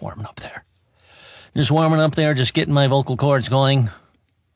warming 0.00 0.26
up 0.26 0.40
there. 0.40 0.64
Just 1.56 1.70
warming 1.70 2.00
up 2.00 2.14
there, 2.14 2.34
just 2.34 2.54
getting 2.54 2.74
my 2.74 2.86
vocal 2.86 3.16
cords 3.16 3.48
going. 3.48 3.90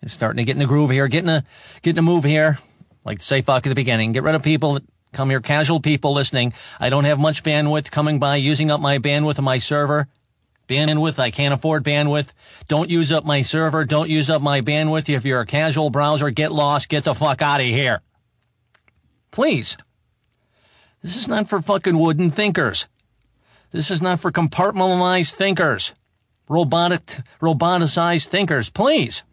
It's 0.03 0.13
starting 0.13 0.39
to 0.39 0.45
get 0.45 0.55
in 0.55 0.61
the 0.61 0.67
groove 0.67 0.91
here, 0.91 1.09
getting 1.09 1.31
a, 1.31 1.45
getting 1.83 1.99
a 1.99 2.03
move 2.03 2.25
here. 2.25 2.59
Like 3.04 3.19
to 3.19 3.24
say 3.24 3.43
fuck 3.43 3.67
at 3.67 3.69
the 3.69 3.75
beginning. 3.75 4.12
Get 4.12 4.22
rid 4.22 4.35
of 4.35 4.43
people 4.43 4.75
that 4.75 4.85
come 5.12 5.30
here, 5.30 5.41
casual 5.41 5.80
people 5.80 6.12
listening. 6.12 6.53
I 6.79 6.91
don't 6.91 7.04
have 7.04 7.19
much 7.19 7.43
bandwidth 7.43 7.91
coming 7.91 8.19
by, 8.19 8.37
using 8.37 8.71
up 8.71 8.80
my 8.80 8.99
bandwidth 8.99 9.38
of 9.38 9.45
my 9.45 9.59
server. 9.59 10.09
Bandwidth, 10.69 11.18
I 11.18 11.30
can't 11.30 11.52
afford 11.52 11.84
bandwidth. 11.84 12.30
Don't 12.68 12.88
use 12.88 13.12
up 13.12 13.24
my 13.24 13.42
server. 13.42 13.84
Don't 13.84 14.08
use 14.08 14.30
up 14.30 14.40
my 14.40 14.62
bandwidth. 14.62 15.08
If 15.08 15.24
you're 15.24 15.40
a 15.40 15.46
casual 15.46 15.90
browser, 15.90 16.30
get 16.30 16.52
lost. 16.52 16.88
Get 16.88 17.04
the 17.04 17.14
fuck 17.14 17.42
out 17.42 17.61
of 17.61 17.66
here. 17.66 18.00
Please. 19.30 19.76
This 21.02 21.16
is 21.16 21.29
not 21.29 21.50
for 21.50 21.61
fucking 21.61 21.98
wooden 21.98 22.30
thinkers. 22.30 22.86
This 23.75 23.91
is 23.91 24.00
not 24.00 24.20
for 24.20 24.30
compartmentalized 24.30 25.32
thinkers. 25.32 25.95
Robotic, 26.48 27.22
roboticized 27.43 28.29
thinkers. 28.29 28.71
Please. 28.71 29.25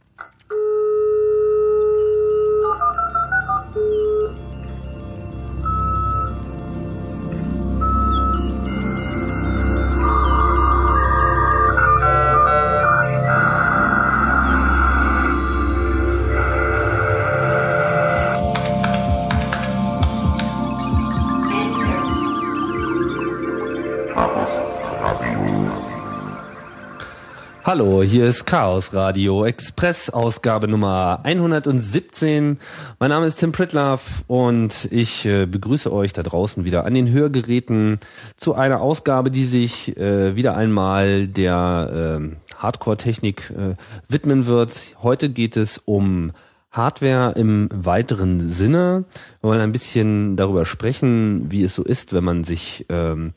Hallo, 27.72 28.04
hier 28.04 28.26
ist 28.26 28.44
Chaos 28.44 28.94
Radio 28.94 29.46
Express 29.46 30.10
Ausgabe 30.10 30.68
Nummer 30.68 31.22
117. 31.24 32.60
Mein 33.00 33.10
Name 33.10 33.26
ist 33.26 33.38
Tim 33.38 33.54
Pritlaff 33.54 34.26
und 34.28 34.90
ich 34.92 35.26
äh, 35.26 35.46
begrüße 35.46 35.90
euch 35.90 36.12
da 36.12 36.22
draußen 36.22 36.66
wieder 36.66 36.84
an 36.84 36.94
den 36.94 37.10
Hörgeräten 37.10 38.02
zu 38.36 38.56
einer 38.56 38.82
Ausgabe, 38.82 39.32
die 39.32 39.46
sich 39.46 39.96
äh, 39.96 40.36
wieder 40.36 40.58
einmal 40.58 41.28
der 41.28 42.20
äh, 42.20 42.56
Hardcore-Technik 42.58 43.54
widmen 44.10 44.48
wird. 44.48 44.98
Heute 45.02 45.30
geht 45.30 45.56
es 45.56 45.78
um 45.78 46.34
Hardware 46.72 47.36
im 47.38 47.70
weiteren 47.72 48.42
Sinne. 48.42 49.06
Wir 49.40 49.50
wollen 49.50 49.62
ein 49.62 49.72
bisschen 49.72 50.36
darüber 50.36 50.66
sprechen, 50.66 51.50
wie 51.54 51.64
es 51.64 51.74
so 51.74 51.86
ist, 51.86 52.12
wenn 52.12 52.26
man 52.26 52.44
sich 52.44 52.86
ähm, 52.90 53.32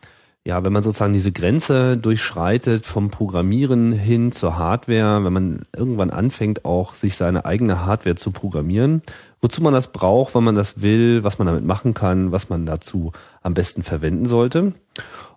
ja, 0.47 0.63
wenn 0.63 0.73
man 0.73 0.83
sozusagen 0.83 1.15
diese 1.15 1.33
Grenze 1.33 1.97
durchschreitet 1.97 2.85
vom 2.85 3.11
Programmieren 3.11 3.93
hin 3.93 4.31
zur 4.31 4.59
Hardware, 4.59 5.25
wenn 5.25 5.33
man 5.33 5.63
irgendwann 5.75 6.11
anfängt, 6.11 6.67
auch 6.67 6.93
sich 6.93 7.17
seine 7.17 7.47
eigene 7.47 7.87
Hardware 7.87 8.17
zu 8.17 8.31
programmieren, 8.31 9.03
wozu 9.41 9.63
man 9.63 9.73
das 9.73 9.91
braucht, 9.91 10.35
wenn 10.35 10.45
man 10.45 10.55
das 10.55 10.83
will, 10.83 11.25
was 11.25 11.39
man 11.39 11.47
damit 11.47 11.65
machen 11.65 11.95
kann, 11.95 12.31
was 12.31 12.51
man 12.51 12.67
dazu 12.67 13.13
am 13.41 13.55
besten 13.55 13.83
verwenden 13.83 14.27
sollte. 14.27 14.75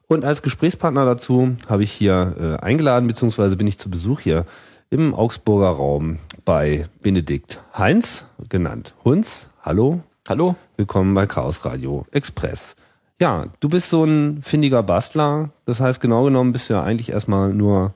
Und 0.08 0.25
als 0.25 0.41
Gesprächspartner 0.41 1.05
dazu 1.05 1.55
habe 1.67 1.83
ich 1.83 1.91
hier 1.91 2.59
äh, 2.61 2.66
eingeladen, 2.66 3.08
beziehungsweise 3.08 3.55
bin 3.55 3.67
ich 3.67 3.78
zu 3.78 3.89
Besuch 3.89 4.19
hier 4.19 4.45
im 4.89 5.13
Augsburger 5.13 5.69
Raum 5.69 6.19
bei 6.44 6.88
Benedikt 7.02 7.61
Heinz, 7.78 8.25
genannt 8.50 8.94
Hunz. 9.03 9.50
Hallo. 9.61 10.02
Hallo. 10.28 10.55
Willkommen 10.75 11.13
bei 11.13 11.28
Chaos 11.28 11.63
Radio 11.66 12.05
Express. 12.11 12.77
Ja, 13.20 13.48
du 13.60 13.70
bist 13.70 13.90
so 13.90 14.04
ein 14.04 14.42
findiger 14.44 14.84
Bastler. 14.84 15.52
Das 15.66 15.80
heißt, 15.80 16.00
genau 16.02 16.23
genommen 16.23 16.54
bist 16.54 16.70
du 16.70 16.73
ja 16.73 16.84
eigentlich 16.84 17.12
erstmal 17.12 17.54
nur, 17.54 17.94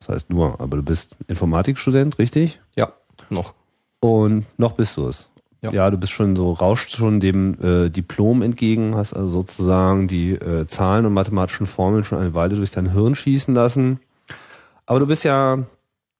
das 0.00 0.10
heißt 0.10 0.30
nur, 0.30 0.60
aber 0.60 0.76
du 0.76 0.82
bist 0.82 1.16
Informatikstudent, 1.26 2.18
richtig? 2.18 2.60
Ja, 2.76 2.92
noch. 3.30 3.54
Und 4.00 4.46
noch 4.58 4.72
bist 4.72 4.96
du 4.96 5.06
es. 5.08 5.28
Ja. 5.60 5.72
ja, 5.72 5.90
du 5.90 5.98
bist 5.98 6.12
schon 6.12 6.36
so, 6.36 6.52
rauscht 6.52 6.94
schon 6.94 7.18
dem 7.18 7.60
äh, 7.60 7.90
Diplom 7.90 8.42
entgegen, 8.42 8.94
hast 8.94 9.12
also 9.12 9.28
sozusagen 9.28 10.06
die 10.06 10.32
äh, 10.34 10.68
Zahlen 10.68 11.04
und 11.04 11.14
mathematischen 11.14 11.66
Formeln 11.66 12.04
schon 12.04 12.18
eine 12.18 12.32
Weile 12.34 12.54
durch 12.54 12.70
dein 12.70 12.92
Hirn 12.92 13.16
schießen 13.16 13.54
lassen. 13.54 13.98
Aber 14.86 15.00
du 15.00 15.06
bist 15.06 15.24
ja 15.24 15.64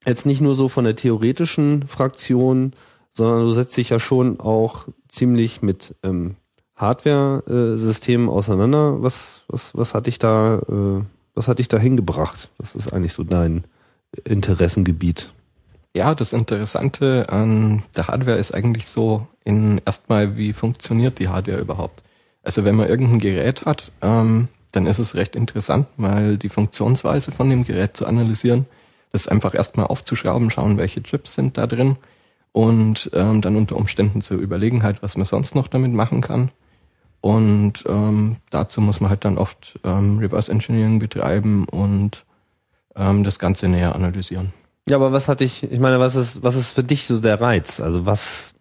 jetzt 0.05 0.25
nicht 0.25 0.41
nur 0.41 0.55
so 0.55 0.67
von 0.67 0.83
der 0.83 0.97
theoretischen 0.97 1.87
Fraktion, 1.87 2.73
sondern 3.13 3.41
du 3.41 3.51
setzt 3.51 3.77
dich 3.77 3.91
ja 3.91 3.99
schon 3.99 4.41
auch 4.41 4.87
ziemlich 5.07 5.61
mit 5.61 5.95
ähm, 6.03 6.35
Hardware-Systemen 6.79 8.29
auseinander. 8.29 9.03
Was, 9.03 9.41
was, 9.47 9.75
was 9.75 9.93
hat 9.93 10.07
dich 10.07 10.17
da, 10.17 10.59
äh, 10.59 11.03
was 11.35 11.47
hat 11.47 11.59
dich 11.59 11.67
da 11.67 11.77
hingebracht? 11.77 12.49
Was 12.57 12.75
ist 12.75 12.91
eigentlich 12.93 13.13
so 13.13 13.23
dein 13.23 13.65
Interessengebiet? 14.23 15.31
Ja, 15.95 16.15
das 16.15 16.33
Interessante 16.33 17.27
an 17.29 17.83
der 17.97 18.07
Hardware 18.07 18.37
ist 18.37 18.53
eigentlich 18.53 18.87
so 18.87 19.27
in 19.43 19.81
erstmal, 19.85 20.37
wie 20.37 20.53
funktioniert 20.53 21.19
die 21.19 21.29
Hardware 21.29 21.59
überhaupt? 21.59 22.03
Also 22.43 22.63
wenn 22.63 22.75
man 22.75 22.87
irgendein 22.87 23.19
Gerät 23.19 23.65
hat, 23.65 23.91
ähm, 24.01 24.47
dann 24.71 24.85
ist 24.85 24.99
es 24.99 25.15
recht 25.15 25.35
interessant, 25.35 25.87
mal 25.97 26.37
die 26.37 26.49
Funktionsweise 26.49 27.31
von 27.31 27.49
dem 27.49 27.65
Gerät 27.65 27.97
zu 27.97 28.05
analysieren. 28.05 28.65
Das 29.11 29.27
einfach 29.27 29.55
erstmal 29.55 29.87
aufzuschrauben, 29.87 30.51
schauen, 30.51 30.77
welche 30.77 31.01
Chips 31.01 31.33
sind 31.33 31.57
da 31.57 31.65
drin 31.65 31.97
und 32.51 33.09
ähm, 33.13 33.41
dann 33.41 33.55
unter 33.55 33.75
Umständen 33.75 34.21
zu 34.21 34.35
überlegen 34.35 34.83
halt, 34.83 35.01
was 35.01 35.17
man 35.17 35.25
sonst 35.25 35.55
noch 35.55 35.67
damit 35.67 35.91
machen 35.91 36.21
kann. 36.21 36.51
Und 37.21 37.83
ähm, 37.87 38.37
dazu 38.49 38.81
muss 38.81 39.01
man 39.01 39.09
halt 39.09 39.25
dann 39.25 39.37
oft 39.37 39.79
ähm, 39.83 40.19
Reverse 40.19 40.51
Engineering 40.51 40.99
betreiben 40.99 41.65
und 41.65 42.25
ähm, 42.95 43.23
das 43.23 43.39
Ganze 43.39 43.67
näher 43.67 43.95
analysieren. 43.95 44.53
Ja, 44.87 44.95
aber 44.95 45.11
was 45.11 45.27
hat 45.27 45.41
dich, 45.41 45.63
ich 45.63 45.79
meine, 45.79 45.99
was 45.99 46.15
ist, 46.15 46.43
was 46.43 46.55
ist 46.55 46.71
für 46.71 46.83
dich 46.83 47.05
so 47.05 47.19
der 47.19 47.41
Reiz? 47.41 47.79
Also 47.79 48.05
was, 48.05 48.53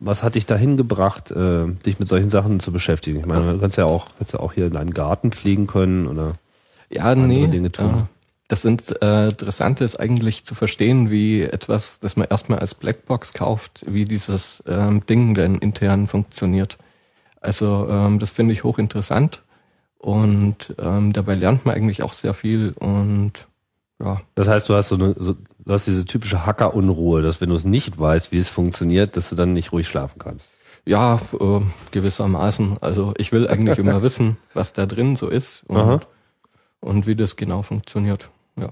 was 0.00 0.22
hat 0.22 0.34
dich 0.34 0.46
dahin 0.46 0.76
gebracht, 0.76 1.30
äh, 1.30 1.66
dich 1.84 1.98
mit 1.98 2.08
solchen 2.08 2.30
Sachen 2.30 2.58
zu 2.60 2.72
beschäftigen? 2.72 3.20
Ich 3.20 3.26
meine, 3.26 3.52
du 3.52 3.60
kannst 3.60 3.76
ja 3.76 3.84
auch, 3.84 4.06
kannst 4.18 4.32
ja 4.32 4.40
auch 4.40 4.52
hier 4.52 4.70
deinen 4.70 4.94
Garten 4.94 5.30
pflegen 5.30 5.66
können 5.66 6.06
oder 6.06 6.34
ja, 6.90 7.04
andere 7.04 7.28
nee, 7.28 7.46
Dinge 7.48 7.70
tun. 7.70 7.90
Äh, 7.90 8.02
das 8.48 8.62
sind, 8.62 9.02
äh, 9.02 9.28
Interessante 9.28 9.84
ist 9.84 9.98
eigentlich 9.98 10.44
zu 10.44 10.54
verstehen, 10.54 11.10
wie 11.10 11.42
etwas, 11.42 12.00
das 12.00 12.16
man 12.16 12.28
erstmal 12.28 12.60
als 12.60 12.74
Blackbox 12.74 13.32
kauft, 13.32 13.84
wie 13.88 14.04
dieses 14.04 14.62
ähm, 14.66 15.04
Ding 15.06 15.34
denn 15.34 15.56
intern 15.56 16.06
funktioniert. 16.06 16.78
Also 17.46 17.86
ähm, 17.88 18.18
das 18.18 18.30
finde 18.30 18.52
ich 18.52 18.64
hochinteressant 18.64 19.42
und 19.98 20.74
ähm, 20.78 21.12
dabei 21.12 21.36
lernt 21.36 21.64
man 21.64 21.76
eigentlich 21.76 22.02
auch 22.02 22.12
sehr 22.12 22.34
viel 22.34 22.72
und 22.72 23.46
ja. 23.98 24.20
Das 24.34 24.48
heißt, 24.48 24.68
du 24.68 24.74
hast 24.74 24.88
so 24.88 24.96
eine, 24.96 25.14
so, 25.16 25.34
du 25.34 25.72
hast 25.72 25.86
diese 25.86 26.04
typische 26.04 26.44
Hackerunruhe, 26.44 27.22
dass 27.22 27.40
wenn 27.40 27.48
du 27.48 27.54
es 27.54 27.64
nicht 27.64 27.98
weißt, 27.98 28.32
wie 28.32 28.38
es 28.38 28.48
funktioniert, 28.48 29.16
dass 29.16 29.30
du 29.30 29.36
dann 29.36 29.52
nicht 29.52 29.72
ruhig 29.72 29.86
schlafen 29.88 30.18
kannst. 30.18 30.50
Ja, 30.84 31.20
äh, 31.38 31.60
gewissermaßen. 31.92 32.78
Also 32.80 33.14
ich 33.16 33.32
will 33.32 33.48
eigentlich 33.48 33.78
immer 33.78 34.02
wissen, 34.02 34.36
was 34.52 34.72
da 34.72 34.86
drin 34.86 35.16
so 35.16 35.28
ist 35.28 35.64
und, 35.66 36.06
und 36.80 37.06
wie 37.06 37.16
das 37.16 37.36
genau 37.36 37.62
funktioniert. 37.62 38.30
Ja. 38.56 38.70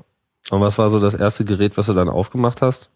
Und 0.51 0.61
was 0.61 0.79
war 0.79 0.91
so 0.91 1.01
das 1.01 1.15
erste 1.15 1.45
Gerät, 1.45 1.77
was 1.79 1.87
du 1.87 1.95
dann 1.95 2.09
aufgemacht 2.09 2.61
hast? 2.61 2.91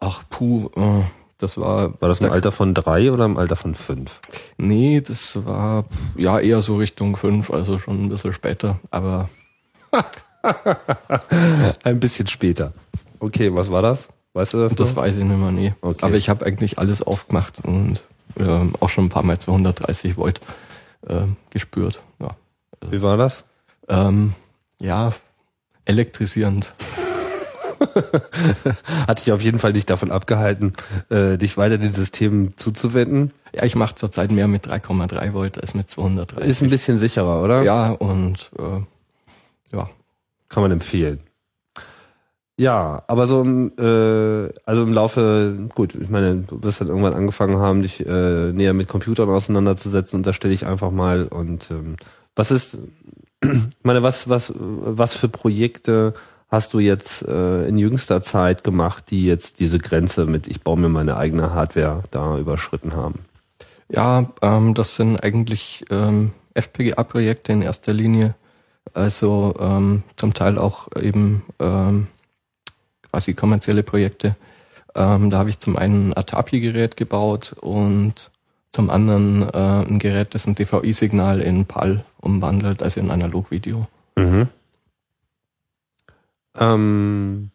Ach, 0.00 0.24
puh, 0.28 0.70
äh, 0.74 1.04
das 1.40 1.56
war. 1.56 2.00
War 2.00 2.08
das 2.08 2.20
im 2.20 2.30
Alter 2.30 2.52
von 2.52 2.74
drei 2.74 3.10
oder 3.10 3.24
im 3.24 3.36
Alter 3.36 3.56
von 3.56 3.74
fünf? 3.74 4.20
Nee, 4.58 5.00
das 5.00 5.44
war 5.44 5.84
ja 6.16 6.38
eher 6.38 6.62
so 6.62 6.76
Richtung 6.76 7.16
fünf, 7.16 7.50
also 7.50 7.78
schon 7.78 8.04
ein 8.04 8.08
bisschen 8.08 8.32
später, 8.32 8.78
aber. 8.90 9.28
ein 11.84 12.00
bisschen 12.00 12.26
später. 12.26 12.72
Okay, 13.18 13.54
was 13.54 13.70
war 13.70 13.82
das? 13.82 14.08
Weißt 14.32 14.54
du 14.54 14.58
das? 14.58 14.74
Das 14.76 14.90
noch? 14.90 14.96
weiß 14.96 15.16
ich 15.16 15.24
nicht 15.24 15.38
mehr, 15.38 15.50
nee. 15.50 15.74
Okay. 15.80 15.98
Aber 16.02 16.14
ich 16.14 16.28
habe 16.28 16.46
eigentlich 16.46 16.78
alles 16.78 17.02
aufgemacht 17.02 17.64
und 17.64 18.02
äh, 18.38 18.68
auch 18.78 18.88
schon 18.88 19.06
ein 19.06 19.10
paar 19.10 19.24
Mal 19.24 19.38
230 19.38 20.16
Volt 20.16 20.40
äh, 21.08 21.22
gespürt. 21.50 22.02
Ja. 22.20 22.36
Wie 22.88 23.02
war 23.02 23.16
das? 23.16 23.44
Ähm, 23.88 24.34
ja, 24.78 25.12
elektrisierend. 25.84 26.72
Hat 29.06 29.20
dich 29.20 29.32
auf 29.32 29.40
jeden 29.40 29.58
Fall 29.58 29.72
nicht 29.72 29.90
davon 29.90 30.10
abgehalten, 30.10 30.74
äh, 31.08 31.38
dich 31.38 31.56
weiter 31.56 31.78
den 31.78 31.92
Systemen 31.92 32.56
zuzuwenden? 32.56 33.32
Ja, 33.56 33.64
ich 33.64 33.74
mache 33.74 33.94
zurzeit 33.94 34.30
mehr 34.30 34.48
mit 34.48 34.66
3,3 34.66 35.32
Volt 35.32 35.60
als 35.60 35.74
mit 35.74 35.88
230. 35.88 36.48
Ist 36.48 36.62
ein 36.62 36.70
bisschen 36.70 36.98
sicherer, 36.98 37.42
oder? 37.42 37.62
Ja, 37.62 37.90
und 37.92 38.50
äh, 38.58 39.76
ja. 39.76 39.88
Kann 40.48 40.62
man 40.62 40.72
empfehlen. 40.72 41.20
Ja, 42.60 43.04
aber 43.06 43.26
so 43.26 43.42
äh, 43.42 44.52
also 44.66 44.82
im 44.82 44.92
Laufe, 44.92 45.56
gut, 45.74 45.94
ich 45.94 46.10
meine, 46.10 46.36
du 46.36 46.62
wirst 46.62 46.82
dann 46.82 46.88
irgendwann 46.88 47.14
angefangen 47.14 47.58
haben, 47.58 47.80
dich 47.80 48.04
äh, 48.04 48.52
näher 48.52 48.74
mit 48.74 48.86
Computern 48.86 49.30
auseinanderzusetzen 49.30 50.18
und 50.18 50.26
da 50.26 50.34
stelle 50.34 50.52
ich 50.52 50.66
einfach 50.66 50.90
mal 50.90 51.26
und 51.26 51.70
ähm, 51.70 51.96
was 52.36 52.50
ist, 52.50 52.78
ich 53.42 53.50
meine, 53.82 54.02
was, 54.02 54.28
was, 54.28 54.52
was 54.56 55.14
für 55.14 55.28
Projekte 55.28 56.12
hast 56.50 56.74
du 56.74 56.78
jetzt 56.78 57.22
äh, 57.22 57.66
in 57.66 57.78
jüngster 57.78 58.20
Zeit 58.22 58.64
gemacht, 58.64 59.10
die 59.10 59.24
jetzt 59.24 59.60
diese 59.60 59.78
Grenze 59.78 60.26
mit 60.26 60.48
ich 60.48 60.62
baue 60.62 60.78
mir 60.78 60.88
meine 60.88 61.16
eigene 61.16 61.54
Hardware 61.54 62.02
da 62.10 62.38
überschritten 62.38 62.94
haben? 62.94 63.20
Ja, 63.88 64.30
ähm, 64.42 64.74
das 64.74 64.96
sind 64.96 65.22
eigentlich 65.22 65.84
ähm, 65.90 66.32
FPGA-Projekte 66.54 67.52
in 67.52 67.62
erster 67.62 67.92
Linie. 67.92 68.34
Also 68.94 69.54
ähm, 69.60 70.02
zum 70.16 70.34
Teil 70.34 70.58
auch 70.58 70.88
eben 71.00 71.42
ähm, 71.60 72.08
quasi 73.10 73.34
kommerzielle 73.34 73.82
Projekte. 73.82 74.36
Ähm, 74.94 75.30
da 75.30 75.38
habe 75.38 75.50
ich 75.50 75.58
zum 75.58 75.76
einen 75.76 76.10
ein 76.10 76.16
Atapi-Gerät 76.16 76.96
gebaut 76.96 77.54
und 77.60 78.30
zum 78.72 78.90
anderen 78.90 79.42
äh, 79.42 79.86
ein 79.88 79.98
Gerät, 79.98 80.34
das 80.34 80.46
ein 80.46 80.54
DVI-Signal 80.54 81.40
in 81.40 81.66
PAL 81.66 82.04
umwandelt, 82.20 82.82
also 82.82 83.00
in 83.00 83.10
Analogvideo. 83.10 83.86
Mhm. 84.16 84.48
Ähm, 86.60 87.50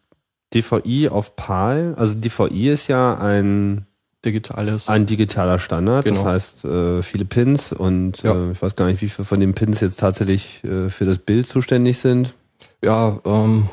DVI 0.54 1.08
auf 1.08 1.36
PAL, 1.36 1.94
also 1.96 2.14
DVI 2.14 2.68
ist 2.70 2.88
ja 2.88 3.16
ein 3.18 3.86
digitales. 4.24 4.88
Ein 4.88 5.06
digitaler 5.06 5.58
Standard, 5.58 6.04
Genau. 6.04 6.16
das 6.24 6.26
heißt 6.26 6.64
äh, 6.64 7.02
viele 7.02 7.24
Pins 7.24 7.72
und 7.72 8.22
Ja. 8.22 8.34
äh, 8.34 8.52
ich 8.52 8.60
weiß 8.62 8.74
gar 8.76 8.86
nicht, 8.86 9.00
wie 9.02 9.08
viele 9.08 9.24
von 9.24 9.40
den 9.40 9.54
Pins 9.54 9.80
jetzt 9.80 10.00
tatsächlich 10.00 10.62
äh, 10.64 10.90
für 10.90 11.04
das 11.04 11.18
Bild 11.18 11.46
zuständig 11.46 11.98
sind. 11.98 12.34
Ja, 12.82 13.20
ähm, 13.24 13.68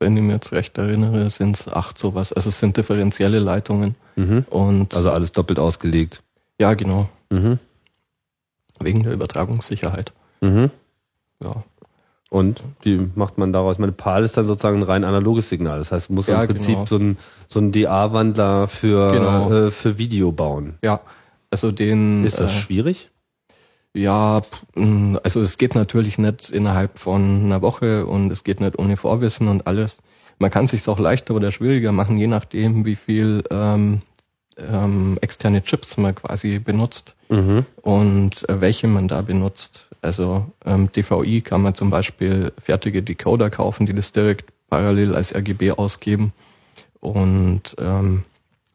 wenn 0.00 0.16
ich 0.16 0.22
mich 0.22 0.32
jetzt 0.32 0.52
recht 0.52 0.76
erinnere, 0.76 1.30
sind 1.30 1.58
es 1.58 1.68
acht 1.68 1.98
sowas. 1.98 2.32
Also 2.32 2.50
es 2.50 2.58
sind 2.58 2.76
differenzielle 2.76 3.38
Leitungen 3.38 3.94
Mhm. 4.16 4.44
und 4.50 4.94
Also 4.94 5.10
alles 5.10 5.32
doppelt 5.32 5.58
ausgelegt. 5.58 6.22
ja 6.60 6.74
genau, 6.74 7.08
Mhm. 7.30 7.58
wegen 8.80 9.02
der 9.02 9.12
Übertragungssicherheit. 9.12 10.12
Mhm. 10.40 10.70
Ja, 11.42 11.64
Und 12.34 12.64
wie 12.82 12.98
macht 13.14 13.38
man 13.38 13.52
daraus? 13.52 13.78
Meine, 13.78 13.92
PAL 13.92 14.24
ist 14.24 14.36
dann 14.36 14.44
sozusagen 14.44 14.78
ein 14.78 14.82
rein 14.82 15.04
analoges 15.04 15.48
Signal. 15.48 15.78
Das 15.78 15.92
heißt, 15.92 16.10
man 16.10 16.16
muss 16.16 16.26
Ja, 16.26 16.40
im 16.42 16.48
Prinzip 16.48 16.74
genau. 16.74 16.86
so 16.86 16.96
ein 16.96 17.16
so 17.46 17.60
ein 17.60 17.70
DA-Wandler 17.70 18.66
für 18.66 19.12
Genau. 19.12 19.52
äh, 19.52 19.70
für 19.70 19.98
Video 19.98 20.32
bauen. 20.32 20.74
ja. 20.82 21.00
Also 21.50 21.70
den 21.70 22.24
Ist 22.24 22.40
das 22.40 22.50
äh, 22.50 22.58
schwierig? 22.58 23.10
Ja, 23.92 24.40
mh, 24.74 25.20
also 25.22 25.40
es 25.42 25.56
geht 25.56 25.76
natürlich 25.76 26.18
nicht 26.18 26.50
innerhalb 26.50 26.98
von 26.98 27.44
einer 27.44 27.62
Woche 27.62 28.06
und 28.06 28.32
es 28.32 28.42
geht 28.42 28.60
nicht 28.60 28.76
ohne 28.80 28.96
Vorwissen 28.96 29.46
und 29.46 29.68
alles. 29.68 30.00
Man 30.40 30.50
kann 30.50 30.66
sich 30.66 30.88
auch 30.88 30.98
leichter 30.98 31.34
oder 31.34 31.52
schwieriger 31.52 31.92
machen, 31.92 32.18
je 32.18 32.26
nachdem, 32.26 32.84
wie 32.84 32.96
viel 32.96 33.44
ähm, 33.52 34.02
ähm, 34.56 35.18
externe 35.20 35.62
Chips 35.62 35.96
man 35.96 36.14
quasi 36.14 36.58
benutzt 36.58 37.14
Mhm. 37.28 37.64
und 37.82 38.48
äh, 38.48 38.60
welche 38.60 38.86
man 38.86 39.08
da 39.08 39.22
benutzt. 39.22 39.86
Also 40.02 40.46
ähm, 40.66 40.90
DVI 40.92 41.40
kann 41.40 41.62
man 41.62 41.74
zum 41.74 41.90
Beispiel 41.90 42.52
fertige 42.62 43.02
Decoder 43.02 43.50
kaufen, 43.50 43.86
die 43.86 43.94
das 43.94 44.12
direkt 44.12 44.50
parallel 44.68 45.14
als 45.14 45.34
RGB 45.34 45.72
ausgeben. 45.72 46.32
Und 47.00 47.74
ähm, 47.78 48.22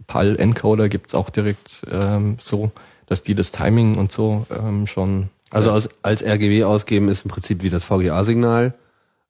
PAL-Encoder 0.07 0.89
gibt's 0.89 1.13
auch 1.13 1.29
direkt 1.29 1.83
ähm, 1.91 2.37
so, 2.39 2.71
dass 3.07 3.21
die 3.21 3.35
das 3.35 3.51
Timing 3.51 3.97
und 3.97 4.11
so 4.11 4.45
ähm, 4.57 4.87
schon. 4.87 5.29
Also 5.51 5.71
als, 5.71 5.89
als 6.03 6.23
RGB 6.23 6.63
ausgeben 6.63 7.09
ist 7.09 7.25
im 7.25 7.31
Prinzip 7.31 7.63
wie 7.63 7.69
das 7.69 7.83
VGA-Signal, 7.83 8.73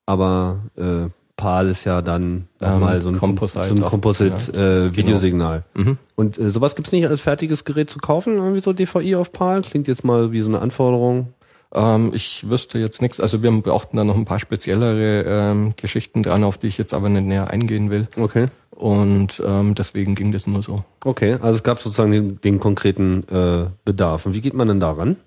aber 0.05 0.59
äh, 0.77 1.09
PAL 1.39 1.69
ist 1.69 1.85
ja 1.85 2.01
dann 2.01 2.47
nochmal 2.59 2.97
Ähm, 2.97 3.01
so 3.01 3.09
ein 3.09 3.17
Composite 3.17 3.65
so 3.69 3.75
ein 3.75 3.83
auch 3.83 3.89
Composite 3.89 4.51
genannt. 4.51 4.93
äh, 4.93 4.95
Videosignal. 4.97 5.63
Mhm. 5.73 5.97
Und 6.15 6.37
äh, 6.37 6.49
sowas 6.49 6.75
gibt's 6.75 6.91
nicht 6.91 7.07
als 7.07 7.21
fertiges 7.21 7.63
Gerät 7.63 7.89
zu 7.89 7.99
kaufen, 7.99 8.35
irgendwie 8.37 8.59
so 8.59 8.73
DVI 8.73 9.15
auf 9.15 9.31
PAL? 9.31 9.61
Klingt 9.61 9.87
jetzt 9.87 10.03
mal 10.03 10.31
wie 10.31 10.41
so 10.41 10.49
eine 10.49 10.59
Anforderung. 10.59 11.33
Ähm, 11.73 12.11
ich 12.13 12.49
wüsste 12.49 12.77
jetzt 12.79 13.01
nichts. 13.01 13.19
Also 13.19 13.41
wir 13.41 13.51
brauchten 13.61 13.95
da 13.97 14.03
noch 14.03 14.15
ein 14.15 14.25
paar 14.25 14.39
speziellere 14.39 15.23
ähm, 15.27 15.73
Geschichten 15.77 16.23
dran, 16.23 16.43
auf 16.43 16.57
die 16.57 16.67
ich 16.67 16.77
jetzt 16.77 16.93
aber 16.93 17.09
nicht 17.09 17.25
näher 17.25 17.49
eingehen 17.49 17.89
will. 17.89 18.07
Okay. 18.17 18.47
Und 18.71 19.41
ähm, 19.45 19.75
deswegen 19.75 20.15
ging 20.15 20.31
das 20.31 20.47
nur 20.47 20.63
so. 20.63 20.83
Okay, 21.05 21.33
also 21.41 21.57
es 21.57 21.63
gab 21.63 21.81
sozusagen 21.81 22.11
den, 22.11 22.41
den 22.41 22.59
konkreten 22.59 23.23
äh, 23.29 23.65
Bedarf. 23.85 24.25
Und 24.25 24.33
wie 24.33 24.41
geht 24.41 24.53
man 24.53 24.67
denn 24.67 24.79
daran? 24.79 25.17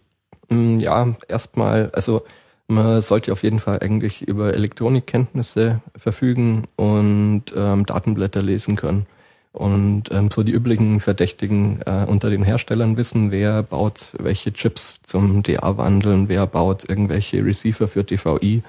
Mm, 0.49 0.79
Ja, 0.79 1.14
erstmal, 1.29 1.91
also 1.94 2.23
man 2.69 3.00
sollte 3.00 3.32
auf 3.32 3.43
jeden 3.43 3.61
Fall 3.61 3.81
eigentlich 3.81 4.23
über 4.23 4.55
Elektronikkenntnisse 4.55 5.81
verfügen 5.97 6.64
und 6.76 7.44
ähm, 7.55 7.87
Datenblätter 7.87 8.43
lesen 8.43 8.76
können. 8.76 9.06
Und 9.53 10.05
ähm, 10.11 10.31
so 10.31 10.43
die 10.43 10.53
üblichen 10.53 11.00
Verdächtigen 11.00 11.82
äh, 11.85 12.06
unter 12.09 12.31
den 12.31 12.43
Herstellern 12.43 12.97
wissen, 12.97 13.31
wer 13.31 13.62
baut 13.62 14.14
welche 14.19 14.53
Chips 14.53 14.94
zum 15.03 15.43
DA-Wandeln, 15.43 16.29
wer 16.31 16.47
baut 16.47 16.88
irgendwelche 16.88 17.44
Receiver 17.44 17.87
für 17.87 18.03
DVI 18.03 18.62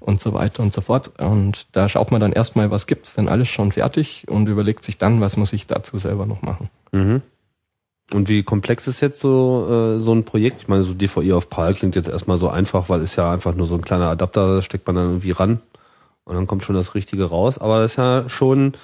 und 0.00 0.20
so 0.20 0.32
weiter 0.32 0.64
und 0.64 0.72
so 0.72 0.80
fort. 0.80 1.12
Und 1.18 1.68
da 1.76 1.88
schaut 1.88 2.10
man 2.10 2.20
dann 2.20 2.32
erstmal, 2.32 2.72
was 2.72 2.88
gibt's 2.88 3.14
denn 3.14 3.28
alles 3.28 3.48
schon 3.48 3.70
fertig 3.70 4.24
und 4.26 4.48
überlegt 4.48 4.82
sich 4.82 4.98
dann, 4.98 5.20
was 5.20 5.36
muss 5.36 5.52
ich 5.52 5.68
dazu 5.68 5.96
selber 5.96 6.26
noch 6.26 6.42
machen. 6.42 6.70
Mhm. 6.90 7.22
Und 8.12 8.28
wie 8.28 8.44
komplex 8.44 8.86
ist 8.86 9.00
jetzt 9.00 9.20
so, 9.20 9.66
äh, 9.68 9.98
so 9.98 10.12
ein 10.12 10.24
Projekt? 10.24 10.62
Ich 10.62 10.68
meine, 10.68 10.84
so 10.84 10.94
DVI 10.94 11.32
auf 11.32 11.50
PAL 11.50 11.74
klingt 11.74 11.96
jetzt 11.96 12.08
erstmal 12.08 12.38
so 12.38 12.48
einfach, 12.48 12.88
weil 12.88 13.02
ist 13.02 13.16
ja 13.16 13.32
einfach 13.32 13.54
nur 13.54 13.66
so 13.66 13.74
ein 13.74 13.82
kleiner 13.82 14.06
Adapter, 14.06 14.54
da 14.54 14.62
steckt 14.62 14.86
man 14.86 14.96
dann 14.96 15.06
irgendwie 15.06 15.32
ran 15.32 15.60
und 16.24 16.34
dann 16.36 16.46
kommt 16.46 16.62
schon 16.64 16.76
das 16.76 16.94
Richtige 16.94 17.24
raus. 17.24 17.58
Aber 17.58 17.80
das 17.80 17.92
ist 17.92 17.96
ja 17.96 18.28
schon, 18.28 18.74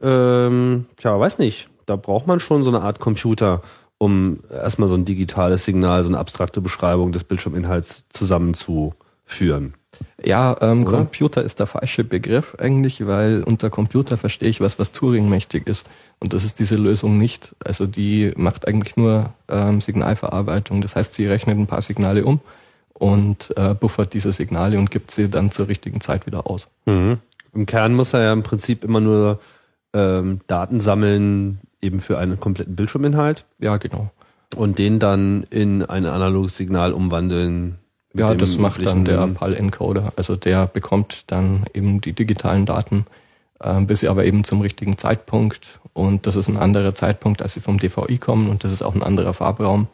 ähm, 0.00 0.86
tja, 0.96 1.18
weiß 1.18 1.38
nicht, 1.38 1.68
da 1.86 1.96
braucht 1.96 2.26
man 2.26 2.38
schon 2.38 2.62
so 2.62 2.70
eine 2.70 2.82
Art 2.82 3.00
Computer, 3.00 3.62
um 3.98 4.40
erstmal 4.48 4.88
so 4.88 4.94
ein 4.94 5.04
digitales 5.04 5.64
Signal, 5.64 6.04
so 6.04 6.08
eine 6.08 6.18
abstrakte 6.18 6.60
Beschreibung 6.60 7.10
des 7.10 7.24
Bildschirminhalts 7.24 8.04
zusammenzuführen. 9.28 9.74
Ja, 10.22 10.56
ähm, 10.60 10.82
Oder? 10.82 10.98
Computer 10.98 11.42
ist 11.42 11.58
der 11.60 11.66
falsche 11.66 12.04
Begriff 12.04 12.54
eigentlich, 12.58 13.06
weil 13.06 13.42
unter 13.42 13.70
Computer 13.70 14.16
verstehe 14.16 14.48
ich 14.48 14.60
was, 14.60 14.78
was 14.78 14.92
Turing-mächtig 14.92 15.66
ist. 15.66 15.88
Und 16.20 16.32
das 16.32 16.44
ist 16.44 16.58
diese 16.58 16.76
Lösung 16.76 17.18
nicht. 17.18 17.54
Also 17.64 17.86
die 17.86 18.30
macht 18.36 18.68
eigentlich 18.68 18.96
nur 18.96 19.32
ähm, 19.48 19.80
Signalverarbeitung. 19.80 20.82
Das 20.82 20.94
heißt, 20.94 21.14
sie 21.14 21.26
rechnet 21.26 21.58
ein 21.58 21.66
paar 21.66 21.82
Signale 21.82 22.24
um 22.24 22.40
und 22.92 23.52
äh, 23.56 23.74
buffert 23.74 24.14
diese 24.14 24.32
Signale 24.32 24.78
und 24.78 24.90
gibt 24.90 25.10
sie 25.10 25.28
dann 25.28 25.50
zur 25.50 25.68
richtigen 25.68 26.00
Zeit 26.00 26.26
wieder 26.26 26.46
aus. 26.46 26.68
Mhm. 26.86 27.18
Im 27.54 27.66
Kern 27.66 27.94
muss 27.94 28.12
er 28.12 28.22
ja 28.22 28.32
im 28.32 28.42
Prinzip 28.42 28.84
immer 28.84 29.00
nur 29.00 29.40
ähm, 29.94 30.40
Daten 30.46 30.80
sammeln, 30.80 31.60
eben 31.80 32.00
für 32.00 32.18
einen 32.18 32.38
kompletten 32.38 32.76
Bildschirminhalt. 32.76 33.44
Ja, 33.58 33.78
genau. 33.78 34.10
und 34.54 34.78
den 34.78 34.98
dann 34.98 35.44
in 35.50 35.82
ein 35.82 36.06
analoges 36.06 36.56
Signal 36.56 36.92
umwandeln. 36.92 37.78
Ja, 38.18 38.34
das 38.34 38.58
macht 38.58 38.84
dann 38.84 39.04
der 39.04 39.26
PAL-Encoder. 39.26 40.12
Also 40.16 40.36
der 40.36 40.66
bekommt 40.66 41.24
dann 41.30 41.64
eben 41.74 42.00
die 42.00 42.12
digitalen 42.12 42.66
Daten, 42.66 43.06
ähm, 43.62 43.86
bis 43.86 44.00
sie 44.00 44.08
aber 44.08 44.24
eben 44.24 44.44
zum 44.44 44.60
richtigen 44.60 44.98
Zeitpunkt. 44.98 45.80
Und 45.92 46.26
das 46.26 46.36
ist 46.36 46.48
ein 46.48 46.56
anderer 46.58 46.94
Zeitpunkt, 46.94 47.42
als 47.42 47.54
sie 47.54 47.60
vom 47.60 47.78
DVI 47.78 48.18
kommen 48.18 48.48
und 48.50 48.64
das 48.64 48.72
ist 48.72 48.82
auch 48.82 48.94
ein 48.94 49.02
anderer 49.02 49.34
Farbraum. 49.34 49.88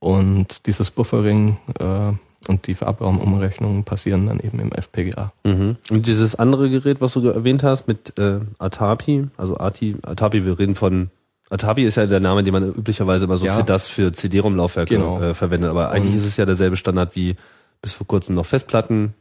Und 0.00 0.66
dieses 0.66 0.90
Buffering 0.90 1.56
äh, 1.78 2.12
und 2.48 2.66
die 2.66 2.74
Farbraumumrechnungen 2.74 3.84
passieren 3.84 4.26
dann 4.26 4.38
eben 4.40 4.58
im 4.60 4.70
FPGA. 4.72 5.32
Mhm. 5.44 5.76
Und 5.90 6.06
dieses 6.06 6.34
andere 6.34 6.68
Gerät, 6.68 7.00
was 7.00 7.14
du 7.14 7.26
erwähnt 7.28 7.62
hast, 7.62 7.88
mit 7.88 8.18
äh, 8.18 8.40
Atapi, 8.58 9.28
also 9.38 9.56
Ati, 9.56 9.96
Atapi, 10.02 10.44
wir 10.44 10.58
reden 10.58 10.74
von 10.74 11.10
Atapi 11.50 11.84
ist 11.84 11.96
ja 11.96 12.06
der 12.06 12.20
Name, 12.20 12.42
den 12.42 12.52
man 12.52 12.68
üblicherweise 12.74 13.26
immer 13.26 13.36
so 13.38 13.46
Ja. 13.46 13.56
für 13.58 13.64
das 13.64 13.86
für 13.88 14.12
CD-ROM-Laufwerke 14.12 14.94
Genau. 14.96 15.20
äh, 15.20 15.34
verwendet. 15.34 15.70
Aber 15.70 15.90
eigentlich 15.90 16.12
Und- 16.14 16.20
ist 16.20 16.26
es 16.26 16.36
ja 16.36 16.44
derselbe 16.46 16.76
Standard 16.76 17.14
wie 17.16 17.36
bis 17.84 17.92
vor 17.92 18.06
kurzem 18.06 18.34
noch 18.34 18.46
Festplatten. 18.46 19.12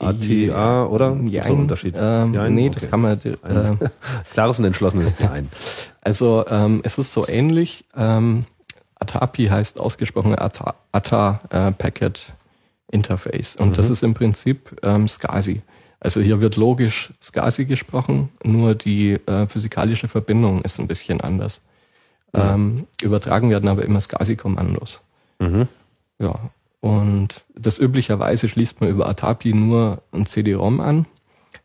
ATA, 0.00 0.86
oder? 0.86 1.16
Ja, 1.24 1.44
einen 1.44 1.60
Unterschied? 1.60 1.94
Ähm, 1.96 2.34
Jein? 2.34 2.54
nee, 2.54 2.68
Okay. 2.68 2.78
das 2.80 2.90
kann 2.90 3.00
man. 3.00 3.18
Äh, 3.24 3.88
Klares 4.32 4.58
und 4.58 4.64
entschlossenes 4.64 5.14
Nein. 5.20 5.48
Also 6.00 6.44
ähm, 6.48 6.80
es 6.84 6.98
ist 6.98 7.12
so 7.12 7.26
ähnlich. 7.28 7.84
Ähm, 7.96 8.44
ATAPI 8.96 9.46
heißt 9.46 9.78
ausgesprochen 9.80 10.34
ATA, 10.36 10.74
ATA 10.92 11.40
äh, 11.50 11.72
Packet 11.72 12.32
Interface 12.92 13.54
und 13.56 13.78
das 13.78 13.88
ist 13.88 14.02
im 14.02 14.14
Prinzip 14.14 14.76
ähm, 14.82 15.06
SCSI. 15.06 15.62
Also 16.00 16.20
hier 16.20 16.40
wird 16.40 16.56
logisch 16.56 17.12
SCSI 17.22 17.64
gesprochen, 17.66 18.30
nur 18.42 18.74
die 18.74 19.12
äh, 19.26 19.46
physikalische 19.46 20.08
Verbindung 20.08 20.62
ist 20.62 20.80
ein 20.80 20.88
bisschen 20.88 21.20
anders. 21.20 21.60
Ähm, 22.34 22.86
übertragen 23.02 23.50
werden 23.50 23.68
aber 23.68 23.84
immer 23.84 24.00
SCSI-Kommandos. 24.00 25.00
Mhm. 25.40 25.68
Ja, 26.18 26.50
und 26.80 27.44
das 27.54 27.78
üblicherweise 27.78 28.48
schließt 28.48 28.80
man 28.80 28.90
über 28.90 29.08
ATAPI 29.08 29.52
nur 29.52 30.02
ein 30.12 30.26
CD-ROM 30.26 30.80
an. 30.80 31.06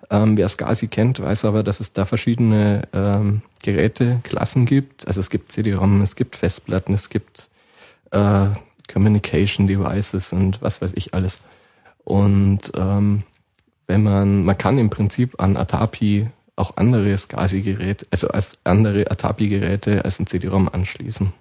Ähm, 0.10 0.38
wer 0.38 0.50
SCSI 0.50 0.88
kennt, 0.88 1.20
weiß 1.20 1.46
aber, 1.46 1.64
dass 1.64 1.80
es 1.80 1.94
da 1.94 2.06
verschiedene 2.06 2.88
ähm, 2.94 3.42
Geräteklassen 3.64 4.66
gibt. 4.66 5.08
Also 5.08 5.20
es 5.20 5.30
gibt 5.30 5.52
CD-ROM, 5.52 6.02
es 6.02 6.16
gibt 6.16 6.36
Festplatten, 6.36 6.94
es 6.94 7.10
gibt 7.10 7.50
äh, 8.12 8.48
Communication 8.92 9.68
Devices 9.68 10.32
und 10.32 10.62
was 10.62 10.82
weiß 10.82 10.92
ich 10.96 11.14
alles. 11.14 11.42
Und 12.04 12.72
ähm, 12.78 13.24
wenn 13.88 14.04
man, 14.04 14.44
man 14.46 14.58
kann 14.58 14.78
im 14.78 14.90
Prinzip 14.90 15.42
an 15.42 15.58
ATAPI 15.58 16.30
auch 16.56 16.78
andere 16.78 17.18
SCSI-Geräte, 17.18 18.06
also 18.12 18.28
als 18.28 18.60
andere 18.64 19.10
ATAPI-Geräte 19.10 20.06
als 20.06 20.20
ein 20.20 20.28
CD-ROM 20.28 20.70
anschließen. 20.70 21.34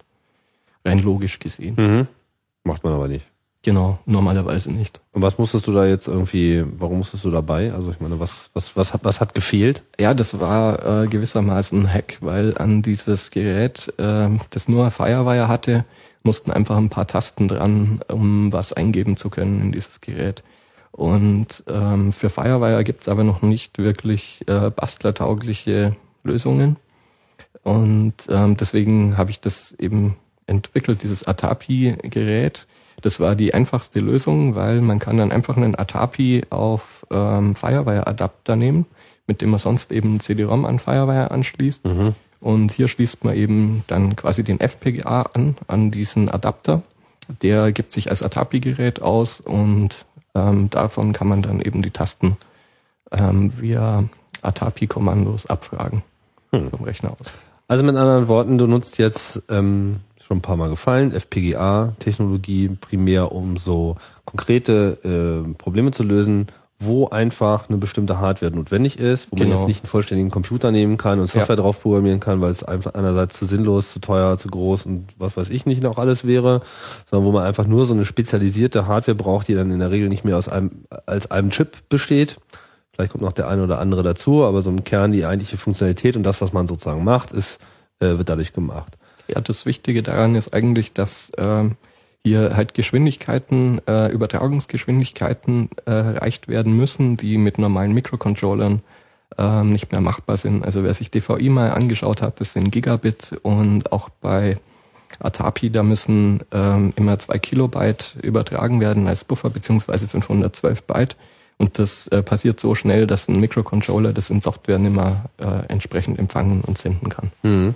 Rein 0.85 1.00
logisch 1.00 1.38
gesehen. 1.38 1.75
Mhm. 1.76 2.07
Macht 2.64 2.85
man 2.85 2.95
aber 2.95 3.09
nicht. 3.09 3.26
Genau, 3.64 3.99
normalerweise 4.04 4.71
nicht. 4.71 5.00
Und 5.12 5.23
was 5.23 5.38
musstest 5.38 5.66
du 5.66 5.73
da 5.73 5.87
jetzt 5.87 6.06
irgendwie, 6.06 6.62
warum 6.76 6.99
musstest 6.99 7.25
du 7.25 7.30
dabei? 7.30 7.73
Also 7.73 7.90
ich 7.90 7.99
meine, 7.99 8.21
was, 8.21 8.50
was, 8.52 8.76
was, 8.76 8.92
hat, 8.92 9.04
was 9.04 9.21
hat 9.23 9.35
gefehlt? 9.35 9.83
Ja, 9.99 10.12
das 10.12 10.38
war 10.38 11.04
äh, 11.04 11.06
gewissermaßen 11.06 11.80
ein 11.80 11.92
Hack, 11.92 12.18
weil 12.21 12.59
an 12.59 12.83
dieses 12.83 13.30
Gerät, 13.30 13.90
äh, 13.97 14.28
das 14.50 14.68
nur 14.68 14.90
Firewire 14.90 15.49
hatte, 15.49 15.87
mussten 16.23 16.50
einfach 16.50 16.76
ein 16.76 16.90
paar 16.90 17.06
Tasten 17.06 17.49
dran, 17.49 18.00
um 18.09 18.52
was 18.52 18.75
eingeben 18.75 19.16
zu 19.16 19.30
können 19.30 19.62
in 19.62 19.73
dieses 19.73 20.02
Gerät. 20.02 20.42
Und 20.92 21.64
ähm, 21.66 22.12
für 22.12 22.28
Firewire 22.28 22.85
gibt 22.85 23.00
es 23.00 23.09
aber 23.09 23.25
noch 23.25 23.40
nicht 23.40 23.78
wirklich 23.78 24.42
äh, 24.47 24.71
bastlertaugliche 24.71 25.97
Lösungen. 26.23 26.76
Und 27.62 28.14
ähm, 28.28 28.59
deswegen 28.59 29.16
habe 29.16 29.30
ich 29.30 29.40
das 29.40 29.73
eben 29.78 30.16
entwickelt, 30.47 31.02
dieses 31.02 31.26
Atapi-Gerät. 31.26 32.66
Das 33.04 33.20
war 33.20 33.34
die 33.34 33.52
einfachste 33.52 34.00
Lösung, 34.00 34.54
weil 34.54 34.80
man 34.80 34.99
kann 34.99 35.18
dann 35.18 35.30
einfach 35.30 35.58
einen 35.58 35.78
Atapi 35.78 36.44
auf 36.49 37.04
ähm, 37.11 37.54
Firewire-Adapter 37.54 38.56
nehmen, 38.56 38.87
mit 39.26 39.42
dem 39.42 39.50
man 39.50 39.61
sonst 39.61 39.92
eben 39.92 40.20
CD-ROM 40.20 40.64
an 40.64 40.78
Firewire 40.78 41.30
anschließt. 41.30 41.84
Mhm. 41.84 42.14
Und 42.40 42.73
hier 42.73 42.88
schließt 42.88 43.23
man 43.23 43.37
eben 43.37 43.84
dann 43.88 44.16
quasi 44.16 44.42
den 44.42 44.58
FPGA 44.58 45.20
an, 45.34 45.58
an 45.66 45.90
diesen 45.90 46.30
Adapter. 46.30 46.80
Der 47.42 47.73
gibt 47.73 47.92
sich 47.92 48.08
als 48.08 48.23
Atapi-Gerät 48.23 49.02
aus 49.02 49.38
und 49.38 50.06
ähm, 50.34 50.70
davon 50.70 51.12
kann 51.12 51.28
man 51.28 51.42
dann 51.42 51.61
eben 51.61 51.82
die 51.82 51.90
Tasten 51.90 52.38
ähm, 53.12 53.52
via 53.58 54.08
Atapi-Kommandos 54.40 55.44
abfragen 55.44 56.02
hm. 56.52 56.70
vom 56.70 56.82
Rechner 56.84 57.11
aus. 57.11 57.30
Also 57.68 57.84
mit 57.84 57.96
anderen 57.96 58.28
Worten, 58.28 58.56
du 58.56 58.66
nutzt 58.66 58.96
jetzt 58.96 59.42
ähm, 59.50 60.00
schon 60.26 60.38
ein 60.38 60.43
paar 60.43 60.57
Mal 60.57 60.71
gefallen, 60.71 61.12
FPGA-Technologie 61.12 62.71
primär, 62.81 63.33
um 63.33 63.59
so 63.59 63.97
konkrete 64.25 65.45
äh, 65.47 65.52
Probleme 65.54 65.90
zu 65.90 66.02
lösen, 66.02 66.47
wo 66.78 67.09
einfach 67.09 67.69
eine 67.69 67.78
bestimmte 67.78 68.19
Hardware 68.21 68.50
notwendig 68.50 68.99
ist, 68.99 69.31
wo 69.31 69.37
genau. 69.37 69.50
man 69.50 69.59
jetzt 69.59 69.69
nicht 69.69 69.85
einen 69.85 69.90
vollständigen 69.90 70.31
Computer 70.31 70.71
nehmen 70.71 70.97
kann 70.97 71.21
und 71.21 71.26
Software 71.26 71.57
ja. 71.57 71.62
drauf 71.62 71.83
programmieren 71.83 72.21
kann, 72.21 72.40
weil 72.40 72.50
es 72.50 72.62
einfach 72.62 72.95
einerseits 72.95 73.38
zu 73.38 73.45
sinnlos, 73.45 73.93
zu 73.93 74.00
teuer, 74.00 74.37
zu 74.38 74.49
groß 74.49 74.87
und 74.87 75.09
was 75.19 75.37
weiß 75.37 75.50
ich 75.50 75.66
nicht 75.66 75.83
noch 75.83 75.99
alles 75.99 76.26
wäre, 76.26 76.62
sondern 77.11 77.26
wo 77.26 77.33
man 77.33 77.45
einfach 77.45 77.66
nur 77.66 77.85
so 77.85 77.93
eine 77.93 78.07
spezialisierte 78.07 78.87
Hardware 78.87 79.14
braucht, 79.14 79.49
die 79.49 79.54
dann 79.54 79.71
in 79.71 79.78
der 79.78 79.90
Regel 79.90 80.09
nicht 80.09 80.25
mehr 80.25 80.38
aus 80.38 80.49
einem 80.49 80.85
als 81.07 81.31
einem 81.31 81.50
Chip 81.50 81.88
besteht. 81.90 82.38
Vielleicht 82.93 83.12
kommt 83.12 83.25
noch 83.25 83.33
der 83.33 83.49
eine 83.49 83.62
oder 83.62 83.78
andere 83.78 84.02
dazu, 84.02 84.45
aber 84.45 84.62
so 84.62 84.71
im 84.71 84.85
Kern 84.85 85.12
die 85.12 85.26
eigentliche 85.26 85.59
Funktionalität 85.59 86.16
und 86.16 86.23
das, 86.23 86.40
was 86.40 86.52
man 86.52 86.66
sozusagen 86.66 87.04
macht, 87.04 87.31
ist 87.31 87.61
äh, 88.00 88.19
wird 88.19 88.28
dadurch 88.28 88.52
gemacht. 88.52 88.97
Ja, 89.28 89.40
das 89.40 89.66
Wichtige 89.66 90.02
daran 90.02 90.35
ist 90.35 90.52
eigentlich, 90.52 90.93
dass 90.93 91.31
ähm, 91.38 91.76
hier 92.25 92.57
halt 92.57 92.75
Geschwindigkeiten, 92.75 93.81
äh, 93.87 94.11
Übertragungsgeschwindigkeiten 94.11 95.71
äh, 95.87 95.90
erreicht 95.90 96.49
werden 96.49 96.76
müssen, 96.76 97.16
die 97.16 97.38
mit 97.38 97.59
normalen 97.59 97.93
Mikrocontrollern 97.93 98.83
ähm, 99.37 99.73
nicht 99.73 99.93
mehr 99.93 100.00
machbar 100.00 100.37
sind. 100.37 100.64
Also 100.64 100.85
wer 100.85 100.95
sich 100.95 101.11
DVI 101.11 101.49
mal 101.49 101.71
angeschaut 101.71 102.23
hat, 102.23 102.40
das 102.40 102.54
sind 102.54 102.71
Gigabit 102.71 103.37
und 103.43 103.93
auch 103.93 104.09
bei 104.09 104.59
Atapi, 105.21 105.71
da 105.71 105.83
müssen 105.83 106.40
ähm, 106.52 106.93
immer 106.97 107.19
zwei 107.19 107.38
Kilobyte 107.38 108.16
übertragen 108.23 108.81
werden 108.81 109.07
als 109.07 109.25
Buffer 109.25 109.50
beziehungsweise 109.50 110.09
512 110.09 110.83
Byte. 110.85 111.16
Und 111.57 111.78
das 111.78 112.09
äh, 112.09 112.23
passiert 112.23 112.59
so 112.59 112.75
schnell, 112.75 113.07
dass 113.07 113.28
ein 113.28 113.38
Mikrocontroller 113.38 114.12
das 114.12 114.31
in 114.31 114.40
Software 114.40 114.78
nicht 114.78 114.97
mehr 114.97 115.26
äh, 115.38 115.66
entsprechend 115.69 116.19
empfangen 116.19 116.62
und 116.62 116.78
senden 116.78 117.11
kann. 117.11 117.31
Mhm. 117.43 117.75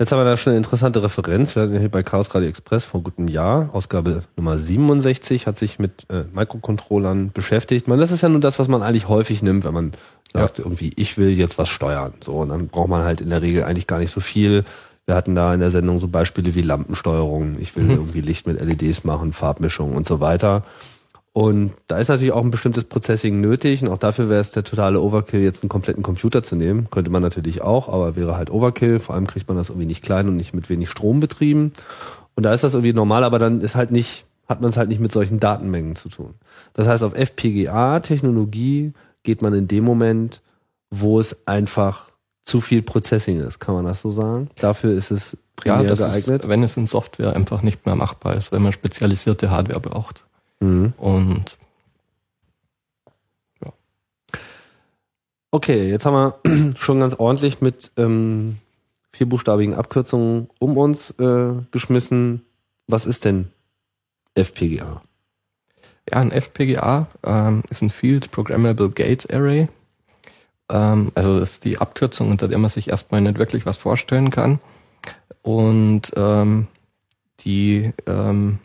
Jetzt 0.00 0.10
haben 0.10 0.18
wir 0.18 0.24
da 0.24 0.36
schon 0.36 0.50
eine 0.50 0.56
interessante 0.56 1.04
Referenz. 1.04 1.54
Wir 1.54 1.62
hatten 1.62 1.78
hier 1.78 1.88
bei 1.88 2.02
Chaos 2.02 2.34
Radio 2.34 2.48
Express 2.48 2.82
vor 2.84 3.00
gutem 3.02 3.28
Jahr, 3.28 3.70
Ausgabe 3.72 4.24
Nummer 4.36 4.58
67, 4.58 5.46
hat 5.46 5.56
sich 5.56 5.78
mit 5.78 6.10
äh, 6.10 6.24
Mikrocontrollern 6.32 7.30
beschäftigt. 7.32 7.86
Man, 7.86 8.00
das 8.00 8.10
ist 8.10 8.22
ja 8.22 8.28
nur 8.28 8.40
das, 8.40 8.58
was 8.58 8.66
man 8.66 8.82
eigentlich 8.82 9.08
häufig 9.08 9.40
nimmt, 9.40 9.62
wenn 9.62 9.72
man 9.72 9.92
sagt, 10.32 10.58
ja. 10.58 10.64
irgendwie, 10.64 10.92
ich 10.96 11.16
will 11.16 11.30
jetzt 11.38 11.58
was 11.58 11.68
steuern. 11.68 12.12
So, 12.20 12.38
und 12.38 12.48
dann 12.48 12.66
braucht 12.66 12.88
man 12.88 13.04
halt 13.04 13.20
in 13.20 13.30
der 13.30 13.40
Regel 13.40 13.62
eigentlich 13.62 13.86
gar 13.86 14.00
nicht 14.00 14.10
so 14.10 14.20
viel. 14.20 14.64
Wir 15.06 15.14
hatten 15.14 15.36
da 15.36 15.54
in 15.54 15.60
der 15.60 15.70
Sendung 15.70 16.00
so 16.00 16.08
Beispiele 16.08 16.56
wie 16.56 16.62
Lampensteuerung. 16.62 17.58
Ich 17.60 17.76
will 17.76 17.84
mhm. 17.84 17.90
irgendwie 17.90 18.20
Licht 18.20 18.48
mit 18.48 18.60
LEDs 18.60 19.04
machen, 19.04 19.32
Farbmischung 19.32 19.94
und 19.94 20.06
so 20.06 20.18
weiter. 20.18 20.64
Und 21.36 21.72
da 21.88 21.98
ist 21.98 22.06
natürlich 22.06 22.32
auch 22.32 22.44
ein 22.44 22.52
bestimmtes 22.52 22.84
Processing 22.84 23.40
nötig 23.40 23.82
und 23.82 23.88
auch 23.88 23.98
dafür 23.98 24.28
wäre 24.28 24.40
es 24.40 24.52
der 24.52 24.62
totale 24.62 25.00
Overkill, 25.00 25.40
jetzt 25.40 25.64
einen 25.64 25.68
kompletten 25.68 26.04
Computer 26.04 26.44
zu 26.44 26.54
nehmen. 26.54 26.88
Könnte 26.92 27.10
man 27.10 27.22
natürlich 27.22 27.60
auch, 27.60 27.88
aber 27.88 28.14
wäre 28.14 28.36
halt 28.36 28.50
Overkill. 28.50 29.00
Vor 29.00 29.16
allem 29.16 29.26
kriegt 29.26 29.48
man 29.48 29.56
das 29.56 29.68
irgendwie 29.68 29.88
nicht 29.88 30.04
klein 30.04 30.28
und 30.28 30.36
nicht 30.36 30.54
mit 30.54 30.70
wenig 30.70 30.88
Strom 30.88 31.18
betrieben. 31.18 31.72
Und 32.36 32.44
da 32.44 32.54
ist 32.54 32.62
das 32.62 32.74
irgendwie 32.74 32.92
normal, 32.92 33.24
aber 33.24 33.40
dann 33.40 33.62
ist 33.62 33.74
halt 33.74 33.90
nicht, 33.90 34.26
hat 34.48 34.60
man 34.60 34.70
es 34.70 34.76
halt 34.76 34.88
nicht 34.88 35.00
mit 35.00 35.10
solchen 35.10 35.40
Datenmengen 35.40 35.96
zu 35.96 36.08
tun. 36.08 36.34
Das 36.72 36.86
heißt, 36.86 37.02
auf 37.02 37.14
FPGA-Technologie 37.16 38.92
geht 39.24 39.42
man 39.42 39.54
in 39.54 39.66
dem 39.66 39.82
Moment, 39.82 40.40
wo 40.90 41.18
es 41.18 41.36
einfach 41.48 42.06
zu 42.44 42.60
viel 42.60 42.82
Processing 42.82 43.40
ist, 43.40 43.58
kann 43.58 43.74
man 43.74 43.86
das 43.86 44.02
so 44.02 44.12
sagen? 44.12 44.50
Dafür 44.60 44.92
ist 44.92 45.10
es 45.10 45.36
primär 45.56 45.82
ja, 45.82 45.94
geeignet. 45.94 46.42
Ist, 46.42 46.48
wenn 46.48 46.62
es 46.62 46.76
in 46.76 46.86
Software 46.86 47.34
einfach 47.34 47.62
nicht 47.62 47.86
mehr 47.86 47.96
machbar 47.96 48.36
ist, 48.36 48.52
wenn 48.52 48.62
man 48.62 48.72
spezialisierte 48.72 49.50
Hardware 49.50 49.80
braucht. 49.80 50.24
Mhm. 50.60 50.94
Und 50.96 51.58
ja. 53.64 53.72
Okay, 55.50 55.90
jetzt 55.90 56.06
haben 56.06 56.14
wir 56.14 56.74
schon 56.76 57.00
ganz 57.00 57.14
ordentlich 57.14 57.60
mit 57.60 57.92
ähm, 57.96 58.58
vierbuchstabigen 59.12 59.74
Abkürzungen 59.74 60.48
um 60.58 60.76
uns 60.76 61.10
äh, 61.18 61.52
geschmissen. 61.70 62.42
Was 62.86 63.06
ist 63.06 63.24
denn 63.24 63.50
FPGA? 64.34 65.02
Ja, 66.10 66.18
ein 66.20 66.32
FPGA 66.32 67.06
ähm, 67.24 67.62
ist 67.70 67.82
ein 67.82 67.90
Field 67.90 68.30
Programmable 68.30 68.90
Gate 68.90 69.32
Array. 69.32 69.68
Ähm, 70.70 71.12
also 71.14 71.38
das 71.38 71.52
ist 71.52 71.64
die 71.64 71.78
Abkürzung, 71.78 72.30
unter 72.30 72.48
der 72.48 72.58
man 72.58 72.70
sich 72.70 72.88
erstmal 72.88 73.20
nicht 73.20 73.38
wirklich 73.38 73.64
was 73.64 73.76
vorstellen 73.76 74.30
kann. 74.30 74.60
Und 75.42 76.12
ähm, 76.16 76.66
die 77.40 77.92
ähm, 78.06 78.58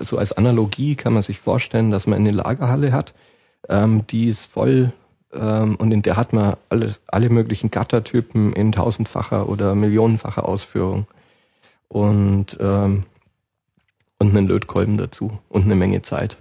so 0.00 0.18
als 0.18 0.32
Analogie 0.32 0.94
kann 0.94 1.12
man 1.12 1.22
sich 1.22 1.38
vorstellen, 1.38 1.90
dass 1.90 2.06
man 2.06 2.18
eine 2.18 2.30
Lagerhalle 2.30 2.92
hat, 2.92 3.12
ähm, 3.68 4.06
die 4.06 4.28
ist 4.28 4.46
voll 4.46 4.92
ähm, 5.32 5.76
und 5.76 5.92
in 5.92 6.02
der 6.02 6.16
hat 6.16 6.32
man 6.32 6.56
alle, 6.68 6.94
alle 7.06 7.30
möglichen 7.30 7.70
Gattertypen 7.70 8.52
in 8.52 8.72
tausendfacher 8.72 9.48
oder 9.48 9.74
millionenfacher 9.74 10.48
Ausführung 10.48 11.06
und, 11.88 12.56
ähm, 12.60 13.04
und 14.18 14.36
einen 14.36 14.48
Lötkolben 14.48 14.96
dazu 14.96 15.38
und 15.48 15.64
eine 15.64 15.74
Menge 15.74 16.02
Zeit. 16.02 16.36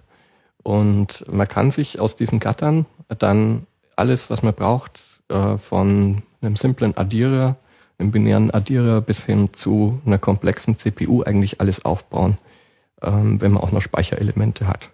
Und 0.63 1.25
man 1.29 1.47
kann 1.47 1.71
sich 1.71 1.99
aus 1.99 2.15
diesen 2.15 2.39
Gattern 2.39 2.85
dann 3.19 3.67
alles, 3.95 4.29
was 4.29 4.43
man 4.43 4.53
braucht, 4.53 5.01
äh, 5.29 5.57
von 5.57 6.23
einem 6.41 6.55
simplen 6.55 6.95
Addierer, 6.95 7.57
einem 7.97 8.11
binären 8.11 8.51
Addierer 8.51 9.01
bis 9.01 9.25
hin 9.25 9.49
zu 9.53 10.01
einer 10.05 10.17
komplexen 10.17 10.77
CPU 10.77 11.23
eigentlich 11.23 11.59
alles 11.59 11.83
aufbauen 11.85 12.37
ähm, 13.03 13.41
wenn 13.41 13.51
man 13.51 13.63
auch 13.63 13.71
noch 13.71 13.81
Speicherelemente 13.81 14.67
hat. 14.67 14.89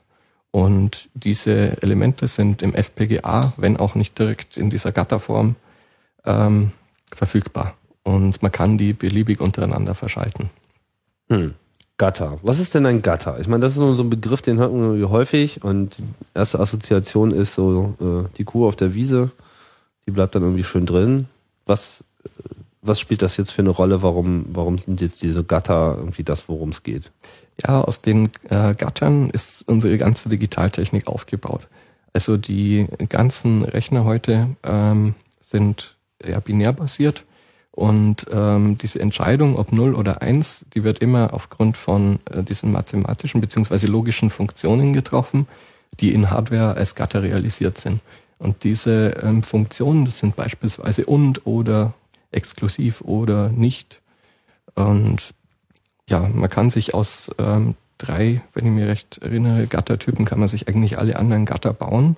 Und 0.52 1.10
diese 1.14 1.82
Elemente 1.82 2.28
sind 2.28 2.62
im 2.62 2.74
FPGA, 2.74 3.54
wenn 3.58 3.78
auch 3.78 3.96
nicht 3.96 4.18
direkt 4.18 4.58
in 4.58 4.70
dieser 4.70 4.92
Gatterform, 4.92 5.56
ähm, 6.26 6.72
verfügbar. 7.14 7.76
Und 8.04 8.42
man 8.42 8.52
kann 8.52 8.78
die 8.78 8.94
beliebig 8.94 9.40
untereinander 9.40 9.94
verschalten. 9.94 10.50
Hm. 11.30 11.54
Gatter. 11.98 12.40
Was 12.42 12.60
ist 12.60 12.74
denn 12.74 12.86
ein 12.86 13.02
Gatter? 13.02 13.40
Ich 13.40 13.48
meine, 13.48 13.62
das 13.62 13.74
ist 13.74 13.78
nur 13.78 13.94
so 13.94 14.04
ein 14.04 14.10
Begriff, 14.10 14.42
den 14.42 14.58
hört 14.58 14.74
man 14.74 15.10
häufig 15.10 15.64
und 15.64 15.98
die 15.98 16.04
erste 16.34 16.60
Assoziation 16.60 17.32
ist 17.32 17.54
so 17.54 17.94
äh, 18.00 18.38
die 18.38 18.46
Kuh 18.46 18.66
auf 18.68 18.78
der 18.78 18.94
Wiese, 18.94 19.32
die 20.06 20.12
bleibt 20.12 20.34
dann 20.34 20.44
irgendwie 20.44 20.64
schön 20.64 20.86
drin. 20.86 21.28
Was, 21.66 22.04
äh, 22.24 22.30
was 22.82 23.00
spielt 23.00 23.22
das 23.22 23.38
jetzt 23.38 23.52
für 23.52 23.62
eine 23.62 23.70
Rolle? 23.70 24.02
Warum, 24.02 24.46
warum 24.50 24.78
sind 24.78 25.02
jetzt 25.02 25.22
diese 25.22 25.44
Gatter 25.44 25.96
irgendwie 25.98 26.24
das, 26.24 26.48
worum 26.48 26.70
es 26.70 26.84
geht? 26.84 27.12
Ja, 27.66 27.82
aus 27.82 28.02
den 28.02 28.30
äh, 28.50 28.74
Gattern 28.74 29.30
ist 29.30 29.64
unsere 29.68 29.98
ganze 29.98 30.30
Digitaltechnik 30.30 31.08
aufgebaut. 31.08 31.68
Also 32.14 32.38
die 32.38 32.88
ganzen 33.10 33.64
Rechner 33.64 34.06
heute 34.06 34.56
ähm, 34.64 35.16
sind 35.42 35.98
ja 36.26 36.40
binär 36.40 36.74
und 37.72 38.26
ähm, 38.32 38.78
diese 38.78 39.00
Entscheidung, 39.00 39.56
ob 39.56 39.72
0 39.72 39.96
oder 39.96 40.22
1, 40.22 40.66
die 40.74 40.84
wird 40.84 41.00
immer 41.00 41.34
aufgrund 41.34 41.78
von 41.78 42.20
äh, 42.30 42.44
diesen 42.44 42.72
mathematischen 42.72 43.42
beziehungsweise 43.42 43.88
logischen 43.88 44.30
Funktionen 44.30 44.92
getroffen, 44.92 45.48
die 46.00 46.14
in 46.14 46.30
Hardware 46.30 46.76
als 46.76 46.96
Gatter 46.96 47.24
realisiert 47.24 47.78
sind. 47.78 48.02
Und 48.38 48.64
diese 48.64 49.12
ähm, 49.24 49.44
Funktionen, 49.44 50.06
das 50.06 50.20
sind 50.20 50.36
beispielsweise 50.36 51.06
und 51.06 51.46
oder 51.46 51.94
exklusiv 52.32 53.02
oder 53.02 53.50
nicht. 53.50 54.02
Und 54.76 55.34
ja, 56.08 56.28
man 56.34 56.50
kann 56.50 56.70
sich 56.70 56.94
aus 56.94 57.32
ähm, 57.38 57.76
drei, 57.98 58.42
wenn 58.54 58.66
ich 58.66 58.72
mir 58.72 58.88
recht 58.88 59.20
erinnere, 59.20 59.68
Gattertypen 59.68 60.26
kann 60.26 60.40
man 60.40 60.48
sich 60.48 60.68
eigentlich 60.68 60.98
alle 60.98 61.18
anderen 61.18 61.46
Gatter 61.46 61.74
bauen. 61.74 62.16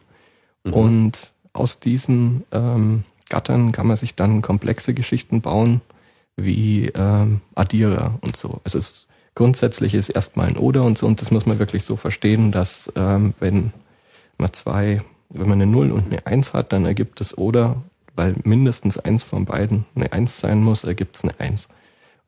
Mhm. 0.63 0.73
Und 0.73 1.31
aus 1.53 1.79
diesen 1.79 2.43
ähm, 2.51 3.03
Gattern 3.29 3.71
kann 3.71 3.87
man 3.87 3.97
sich 3.97 4.15
dann 4.15 4.41
komplexe 4.41 4.93
Geschichten 4.93 5.41
bauen, 5.41 5.81
wie 6.35 6.87
ähm, 6.95 7.41
Addierer 7.55 8.17
und 8.21 8.37
so. 8.37 8.61
Also 8.63 8.77
es 8.77 9.07
grundsätzlich 9.35 9.93
ist 9.93 10.09
erstmal 10.09 10.47
ein 10.47 10.57
Oder 10.57 10.83
und 10.83 10.97
so, 10.97 11.07
und 11.07 11.21
das 11.21 11.31
muss 11.31 11.45
man 11.45 11.59
wirklich 11.59 11.83
so 11.83 11.95
verstehen, 11.95 12.51
dass 12.51 12.91
ähm, 12.95 13.33
wenn 13.39 13.73
man 14.37 14.53
zwei, 14.53 15.01
wenn 15.29 15.49
man 15.49 15.61
eine 15.61 15.71
Null 15.71 15.91
und 15.91 16.07
eine 16.07 16.25
Eins 16.25 16.53
hat, 16.53 16.73
dann 16.73 16.85
ergibt 16.85 17.21
es 17.21 17.37
Oder, 17.37 17.81
weil 18.15 18.35
mindestens 18.43 18.97
eins 18.97 19.23
von 19.23 19.45
beiden 19.45 19.85
eine 19.95 20.11
Eins 20.11 20.39
sein 20.39 20.63
muss, 20.63 20.83
ergibt 20.83 21.15
es 21.15 21.23
eine 21.23 21.39
Eins. 21.39 21.67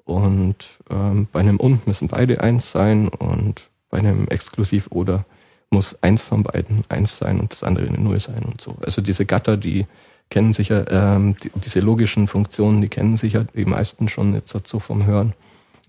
Und 0.06 0.56
ähm, 0.90 1.28
bei 1.32 1.40
einem 1.40 1.58
und 1.58 1.88
müssen 1.88 2.08
beide 2.08 2.42
eins 2.42 2.72
sein 2.72 3.08
und 3.08 3.70
bei 3.90 4.00
einem 4.00 4.28
Exklusiv 4.28 4.88
oder 4.92 5.26
muss 5.70 6.02
eins 6.04 6.22
von 6.22 6.44
beiden 6.44 6.84
eins 6.90 7.18
sein 7.18 7.40
und 7.40 7.52
das 7.52 7.64
andere 7.64 7.88
eine 7.88 7.98
Null 7.98 8.20
sein 8.20 8.44
und 8.44 8.60
so. 8.60 8.76
Also 8.82 9.02
diese 9.02 9.26
Gatter, 9.26 9.58
die 9.58 9.86
kennen 10.30 10.54
sich 10.54 10.70
ja, 10.70 10.84
ähm, 10.90 11.36
die, 11.42 11.52
diese 11.56 11.80
logischen 11.80 12.28
Funktionen, 12.28 12.82
die 12.82 12.90
kennen 12.90 13.18
sich 13.18 13.34
ja 13.34 13.44
die 13.44 13.66
meisten 13.66 14.10
schon 14.10 14.34
jetzt 14.34 14.56
so 14.68 14.80
vom 14.80 15.06
Hören. 15.06 15.34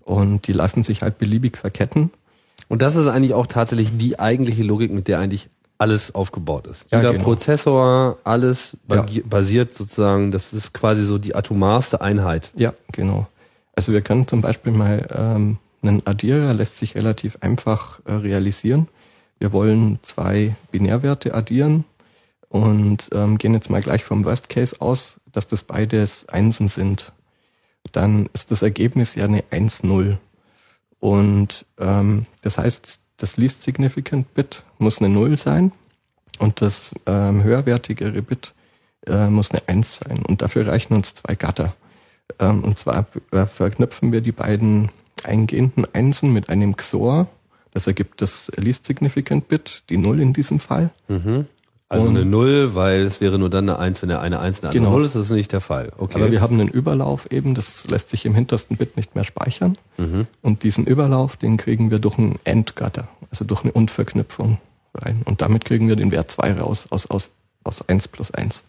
Und 0.03 0.47
die 0.47 0.53
lassen 0.53 0.83
sich 0.83 1.01
halt 1.01 1.17
beliebig 1.17 1.57
verketten. 1.57 2.11
Und 2.67 2.81
das 2.81 2.95
ist 2.95 3.07
eigentlich 3.07 3.33
auch 3.33 3.47
tatsächlich 3.47 3.97
die 3.97 4.19
eigentliche 4.19 4.63
Logik, 4.63 4.91
mit 4.91 5.07
der 5.07 5.19
eigentlich 5.19 5.49
alles 5.77 6.15
aufgebaut 6.15 6.67
ist. 6.67 6.85
Ja, 6.91 6.99
Jeder 6.99 7.11
genau. 7.13 7.23
Prozessor, 7.23 8.17
alles 8.23 8.77
ja. 8.89 9.05
basiert 9.25 9.73
sozusagen, 9.73 10.31
das 10.31 10.53
ist 10.53 10.73
quasi 10.73 11.03
so 11.03 11.17
die 11.17 11.35
atomarste 11.35 12.01
Einheit. 12.01 12.51
Ja, 12.55 12.73
genau. 12.91 13.27
Also 13.75 13.91
wir 13.91 14.01
können 14.01 14.27
zum 14.27 14.41
Beispiel 14.41 14.71
mal 14.71 15.07
ähm, 15.13 15.57
einen 15.81 16.05
Addierer 16.07 16.53
lässt 16.53 16.77
sich 16.77 16.95
relativ 16.95 17.37
einfach 17.41 17.99
äh, 18.05 18.13
realisieren. 18.13 18.87
Wir 19.37 19.51
wollen 19.53 19.99
zwei 20.01 20.55
Binärwerte 20.71 21.33
addieren 21.33 21.83
und 22.49 23.09
ähm, 23.13 23.37
gehen 23.37 23.53
jetzt 23.53 23.69
mal 23.69 23.81
gleich 23.81 24.03
vom 24.03 24.23
Worst 24.23 24.49
Case 24.49 24.77
aus, 24.79 25.19
dass 25.31 25.47
das 25.47 25.63
beides 25.63 26.27
Einsen 26.29 26.69
sind. 26.69 27.11
Dann 27.91 28.29
ist 28.33 28.51
das 28.51 28.61
Ergebnis 28.61 29.15
ja 29.15 29.25
eine 29.25 29.41
1-0. 29.41 30.17
Und 30.99 31.65
ähm, 31.79 32.25
das 32.41 32.57
heißt, 32.57 33.01
das 33.17 33.37
Least 33.37 33.63
Significant 33.63 34.33
Bit 34.33 34.63
muss 34.77 34.99
eine 34.99 35.09
0 35.09 35.37
sein 35.37 35.71
und 36.39 36.61
das 36.61 36.91
ähm, 37.05 37.43
höherwertigere 37.43 38.21
Bit 38.21 38.53
äh, 39.07 39.27
muss 39.27 39.51
eine 39.51 39.67
1 39.67 39.97
sein. 39.97 40.23
Und 40.25 40.41
dafür 40.41 40.67
reichen 40.67 40.93
uns 40.93 41.15
zwei 41.15 41.35
Gatter. 41.35 41.75
Ähm, 42.39 42.63
und 42.63 42.77
zwar 42.77 43.05
äh, 43.31 43.45
verknüpfen 43.45 44.11
wir 44.11 44.21
die 44.21 44.31
beiden 44.31 44.89
eingehenden 45.23 45.85
Einsen 45.93 46.33
mit 46.33 46.49
einem 46.49 46.75
XOR. 46.75 47.27
Das 47.71 47.87
ergibt 47.87 48.21
das 48.21 48.51
Least 48.55 48.85
Significant 48.85 49.47
Bit, 49.47 49.83
die 49.89 49.97
0 49.97 50.19
in 50.19 50.33
diesem 50.33 50.59
Fall. 50.59 50.91
Mhm. 51.07 51.47
Also 51.87 52.09
und 52.09 52.17
eine 52.17 52.25
0, 52.25 52.73
weil 52.73 53.01
es 53.01 53.21
wäre 53.21 53.37
nur 53.37 53.49
dann 53.49 53.69
eine 53.69 53.77
1, 53.77 54.01
wenn 54.01 54.09
er 54.09 54.19
eine 54.21 54.39
1 54.39 54.63
eine 54.63 54.73
genau. 54.73 54.91
0 54.91 55.05
ist, 55.05 55.15
das 55.15 55.27
ist 55.27 55.31
nicht 55.31 55.51
der 55.51 55.61
Fall. 55.61 55.91
Okay. 55.97 56.15
Aber 56.15 56.31
wir 56.31 56.41
haben 56.41 56.59
einen 56.59 56.69
Überlauf 56.69 57.31
eben, 57.31 57.53
das 57.53 57.87
lässt 57.89 58.09
sich 58.09 58.25
im 58.25 58.33
hintersten 58.33 58.77
Bit 58.77 58.97
nicht 58.97 59.13
mehr 59.13 59.23
speichern. 59.23 59.73
Mhm. 59.97 60.25
Und 60.41 60.63
diesen 60.63 60.87
Überlauf, 60.87 61.35
den 61.35 61.57
kriegen 61.57 61.91
wir 61.91 61.99
durch 61.99 62.17
ein 62.17 62.39
AND-Gatter, 62.45 63.07
also 63.29 63.45
durch 63.45 63.63
eine 63.63 63.71
Und-Verknüpfung 63.71 64.57
rein. 64.95 65.21
Und 65.25 65.41
damit 65.41 65.63
kriegen 65.63 65.87
wir 65.87 65.95
den 65.95 66.11
Wert 66.11 66.31
2 66.31 66.53
raus 66.53 66.87
aus, 66.89 67.07
aus, 67.09 67.29
aus 67.63 67.87
1 67.87 68.07
plus 68.07 68.31
1. 68.31 68.63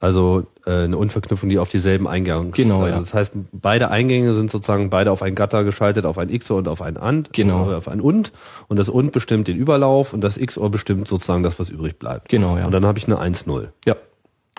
Also 0.00 0.46
äh, 0.64 0.84
eine 0.84 0.96
Unverknüpfung, 0.96 1.48
die 1.48 1.58
auf 1.58 1.70
dieselben 1.70 2.06
Eingänge. 2.06 2.50
Genau, 2.50 2.82
also, 2.82 2.94
ja. 2.94 3.00
Das 3.00 3.14
heißt, 3.14 3.32
beide 3.52 3.90
Eingänge 3.90 4.32
sind 4.32 4.50
sozusagen 4.50 4.90
beide 4.90 5.10
auf 5.10 5.22
ein 5.22 5.34
Gatter 5.34 5.64
geschaltet, 5.64 6.04
auf 6.04 6.18
ein 6.18 6.36
XOR 6.36 6.58
und 6.58 6.68
auf 6.68 6.82
ein 6.82 6.96
AND. 6.96 7.32
Genau. 7.32 7.72
Auf 7.74 7.88
ein 7.88 8.00
UND. 8.00 8.30
Und 8.68 8.76
das 8.78 8.88
UND 8.88 9.10
bestimmt 9.10 9.48
den 9.48 9.56
Überlauf 9.56 10.12
und 10.12 10.22
das 10.22 10.38
XOR 10.38 10.70
bestimmt 10.70 11.08
sozusagen 11.08 11.42
das, 11.42 11.58
was 11.58 11.68
übrig 11.68 11.98
bleibt. 11.98 12.28
Genau, 12.28 12.56
ja. 12.56 12.66
Und 12.66 12.72
dann 12.72 12.86
habe 12.86 12.98
ich 12.98 13.06
eine 13.06 13.16
1-0. 13.16 13.68
Ja. 13.86 13.96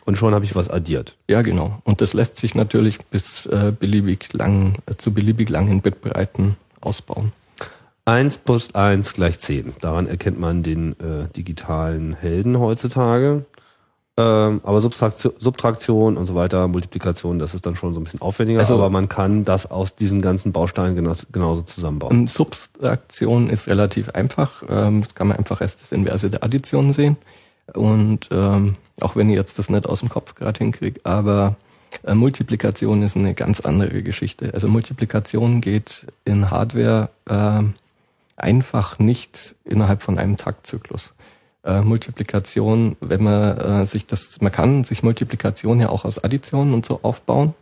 Und 0.06 0.18
schon 0.18 0.34
habe 0.34 0.44
ich 0.44 0.56
was 0.56 0.70
addiert. 0.70 1.16
Ja, 1.30 1.42
genau. 1.42 1.80
Und 1.84 2.02
das 2.02 2.14
lässt 2.14 2.38
sich 2.38 2.56
natürlich 2.56 2.98
bis 3.12 3.46
äh, 3.46 3.72
beliebig 3.78 4.34
lang, 4.34 4.74
äh, 4.88 4.96
zu 4.96 5.14
beliebig 5.14 5.50
langen 5.50 5.82
Bitbreiten 5.82 6.58
ausbauen. 6.82 7.32
1 8.06 8.40
plus 8.40 8.74
1 8.74 9.14
gleich 9.14 9.40
10. 9.40 9.74
Daran 9.82 10.08
erkennt 10.08 10.40
man 10.40 10.64
den 10.64 10.94
äh, 10.94 11.28
digitalen 11.36 12.14
Helden 12.14 12.60
heutzutage. 12.60 13.46
Ähm, 14.20 14.60
aber 14.66 14.82
Subtraktion, 14.82 15.34
Subtraktion 15.40 16.18
und 16.18 16.26
so 16.26 16.36
weiter, 16.36 16.68
Multiplikation, 16.68 17.40
das 17.40 17.54
ist 17.54 17.66
dann 17.66 17.78
schon 17.78 17.94
so 17.94 18.02
ein 18.02 18.04
bisschen 18.04 18.22
aufwendiger, 18.22 18.60
also, 18.60 18.74
aber 18.74 18.90
man 18.90 19.08
kann 19.08 19.46
das 19.46 19.72
aus 19.72 19.96
diesen 19.96 20.22
ganzen 20.22 20.52
Bausteinen 20.52 20.94
genau, 20.94 21.14
genauso 21.32 21.62
zusammenbauen. 21.62 22.28
Subtraktion 22.28 23.50
ist 23.50 23.70
relativ 23.70 24.10
einfach. 24.10 24.62
Ähm, 24.68 25.04
das 25.04 25.16
kann 25.16 25.30
man 25.30 25.38
einfach 25.38 25.62
als 25.62 25.78
das 25.78 25.94
Inverse 25.94 26.30
der 26.30 26.44
Addition 26.44 26.92
sehen. 26.92 27.16
Und 27.74 28.28
ähm, 28.32 28.76
auch 29.00 29.16
wenn 29.16 29.30
ich 29.30 29.38
jetzt 29.38 29.58
das 29.58 29.70
nicht 29.70 29.88
aus 29.88 30.02
dem 30.02 30.10
Kopf 30.10 30.36
gerade 30.36 30.58
hinkriege, 30.58 31.00
aber 31.06 31.56
äh, 32.04 32.14
Multiplikation 32.14 33.02
ist 33.04 33.16
eine 33.16 33.34
ganz 33.34 33.62
andere 33.62 34.04
Geschichte. 34.04 34.54
Also 34.54 34.68
Multiplikation 34.68 35.62
geht 35.62 36.08
in 36.26 36.52
Hardware 36.52 37.10
äh, 37.26 37.64
einfach 38.36 39.00
nicht 39.00 39.56
innerhalb 39.64 40.02
von 40.02 40.18
einem 40.18 40.36
Taktzyklus 40.36 41.14
äh, 41.64 41.82
Multiplikation, 41.82 42.96
wenn 43.02 43.24
man 43.24 43.58
äh, 43.58 43.86
sich 43.86 44.06
das, 44.06 44.40
man 44.42 44.52
kann 44.52 44.84
sich 44.84 45.04
Multiplikation 45.04 45.80
ja 45.80 45.90
auch 45.90 46.06
aus 46.06 46.24
Addition 46.24 46.74
und 46.74 46.86
so 46.86 47.00
aufbauen. 47.04 47.54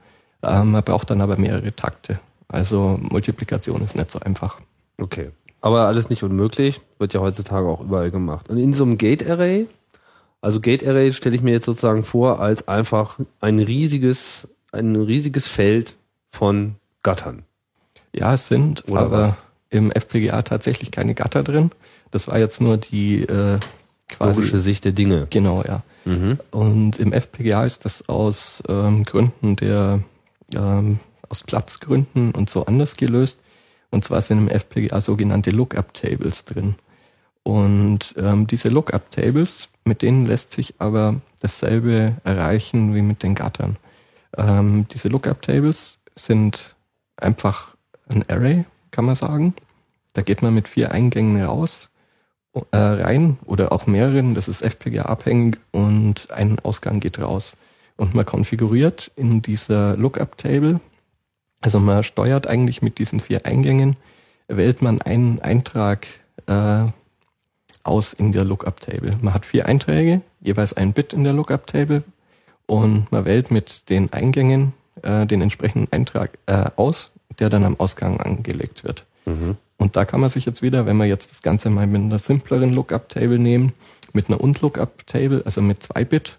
Äh, 0.41 0.63
man 0.63 0.83
braucht 0.83 1.09
dann 1.09 1.21
aber 1.21 1.37
mehrere 1.37 1.75
Takte. 1.75 2.19
Also 2.47 2.99
Multiplikation 3.01 3.83
ist 3.83 3.95
nicht 3.95 4.11
so 4.11 4.19
einfach. 4.19 4.57
Okay. 4.97 5.31
Aber 5.61 5.87
alles 5.87 6.09
nicht 6.09 6.23
unmöglich, 6.23 6.81
wird 6.99 7.13
ja 7.13 7.19
heutzutage 7.19 7.67
auch 7.67 7.81
überall 7.81 8.11
gemacht. 8.11 8.49
Und 8.49 8.57
in 8.57 8.73
so 8.73 8.83
einem 8.83 8.97
Gate 8.97 9.27
Array, 9.27 9.67
also 10.41 10.61
Gate 10.61 10.85
Array 10.85 11.13
stelle 11.13 11.35
ich 11.35 11.41
mir 11.41 11.51
jetzt 11.51 11.65
sozusagen 11.65 12.03
vor 12.03 12.39
als 12.39 12.67
einfach 12.67 13.19
ein 13.41 13.59
riesiges, 13.59 14.47
ein 14.71 14.95
riesiges 14.95 15.47
Feld 15.47 15.95
von 16.29 16.75
Gattern. 17.03 17.43
Ja, 18.15 18.35
es 18.35 18.47
sind, 18.47 18.87
Oder 18.87 19.01
aber 19.01 19.19
was? 19.19 19.35
im 19.69 19.91
FPGA 19.91 20.43
tatsächlich 20.43 20.91
keine 20.91 21.15
Gatter 21.15 21.43
drin. 21.43 21.71
Das 22.11 22.27
war 22.27 22.39
jetzt 22.39 22.61
nur 22.61 22.77
die 22.77 23.23
äh, 23.23 23.59
quasi. 24.09 24.39
Logische 24.39 24.59
Sicht 24.59 24.85
der 24.85 24.91
Dinge. 24.91 25.27
Genau, 25.29 25.63
ja. 25.63 25.83
Mhm. 26.05 26.39
Und 26.51 26.99
im 26.99 27.13
FPGA 27.13 27.65
ist 27.65 27.85
das 27.85 28.07
aus 28.09 28.63
ähm, 28.67 29.03
Gründen 29.03 29.55
der, 29.55 30.01
ähm, 30.53 30.99
aus 31.29 31.43
Platzgründen 31.43 32.31
und 32.31 32.49
so 32.49 32.65
anders 32.65 32.95
gelöst. 32.95 33.39
Und 33.89 34.03
zwar 34.03 34.21
sind 34.21 34.37
im 34.37 34.49
FPGA 34.49 35.01
sogenannte 35.01 35.51
Lookup-Tables 35.51 36.45
drin. 36.45 36.75
Und 37.43 38.13
ähm, 38.17 38.47
diese 38.47 38.69
Lookup-Tables, 38.69 39.69
mit 39.85 40.01
denen 40.01 40.25
lässt 40.25 40.51
sich 40.51 40.75
aber 40.79 41.21
dasselbe 41.39 42.17
erreichen 42.23 42.93
wie 42.93 43.01
mit 43.01 43.23
den 43.23 43.35
Gattern. 43.35 43.77
Ähm, 44.37 44.85
diese 44.91 45.07
Lookup-Tables 45.07 45.99
sind 46.15 46.75
einfach 47.15 47.75
ein 48.09 48.23
Array, 48.29 48.65
kann 48.91 49.05
man 49.05 49.15
sagen. 49.15 49.53
Da 50.13 50.21
geht 50.21 50.41
man 50.41 50.53
mit 50.53 50.67
vier 50.67 50.91
Eingängen 50.91 51.41
raus 51.41 51.89
äh, 52.71 52.77
rein 52.77 53.37
oder 53.45 53.71
auch 53.71 53.87
mehreren, 53.87 54.33
das 54.33 54.47
ist 54.47 54.61
FPGA 54.61 55.03
abhängig 55.03 55.59
und 55.71 56.31
ein 56.31 56.59
Ausgang 56.59 56.99
geht 56.99 57.19
raus. 57.19 57.57
Und 57.95 58.13
man 58.13 58.25
konfiguriert 58.25 59.11
in 59.15 59.41
dieser 59.41 59.97
Lookup-Table, 59.97 60.79
also 61.61 61.79
man 61.79 62.03
steuert 62.03 62.47
eigentlich 62.47 62.81
mit 62.81 62.99
diesen 62.99 63.19
vier 63.19 63.45
Eingängen, 63.45 63.95
wählt 64.47 64.81
man 64.81 65.01
einen 65.01 65.39
Eintrag 65.41 66.07
äh, 66.45 66.85
aus 67.83 68.13
in 68.13 68.31
der 68.31 68.43
Lookup-Table. 68.43 69.17
Man 69.21 69.33
hat 69.33 69.45
vier 69.45 69.65
Einträge, 69.65 70.21
jeweils 70.41 70.73
ein 70.73 70.93
Bit 70.93 71.13
in 71.13 71.23
der 71.23 71.33
Lookup-Table 71.33 72.03
und 72.65 73.11
man 73.11 73.25
wählt 73.25 73.49
mit 73.49 73.89
den 73.89 74.11
Eingängen 74.13 74.73
äh, 75.01 75.25
den 75.25 75.41
entsprechenden 75.41 75.91
Eintrag 75.91 76.37
äh, 76.45 76.65
aus, 76.75 77.11
der 77.39 77.49
dann 77.49 77.63
am 77.63 77.79
Ausgang 77.79 78.19
angelegt 78.19 78.83
wird. 78.83 79.05
Mhm. 79.25 79.57
Und 79.77 79.95
da 79.95 80.05
kann 80.05 80.19
man 80.19 80.29
sich 80.29 80.45
jetzt 80.45 80.61
wieder, 80.61 80.85
wenn 80.85 80.97
wir 80.97 81.05
jetzt 81.05 81.31
das 81.31 81.41
Ganze 81.41 81.69
mal 81.69 81.87
mit 81.87 82.01
einer 82.01 82.19
simpleren 82.19 82.73
Lookup-Table 82.73 83.39
nehmen, 83.39 83.73
mit 84.13 84.27
einer 84.27 84.41
und-Lookup-Table, 84.41 85.43
also 85.45 85.61
mit 85.61 85.83
zwei 85.83 86.03
Bit, 86.03 86.37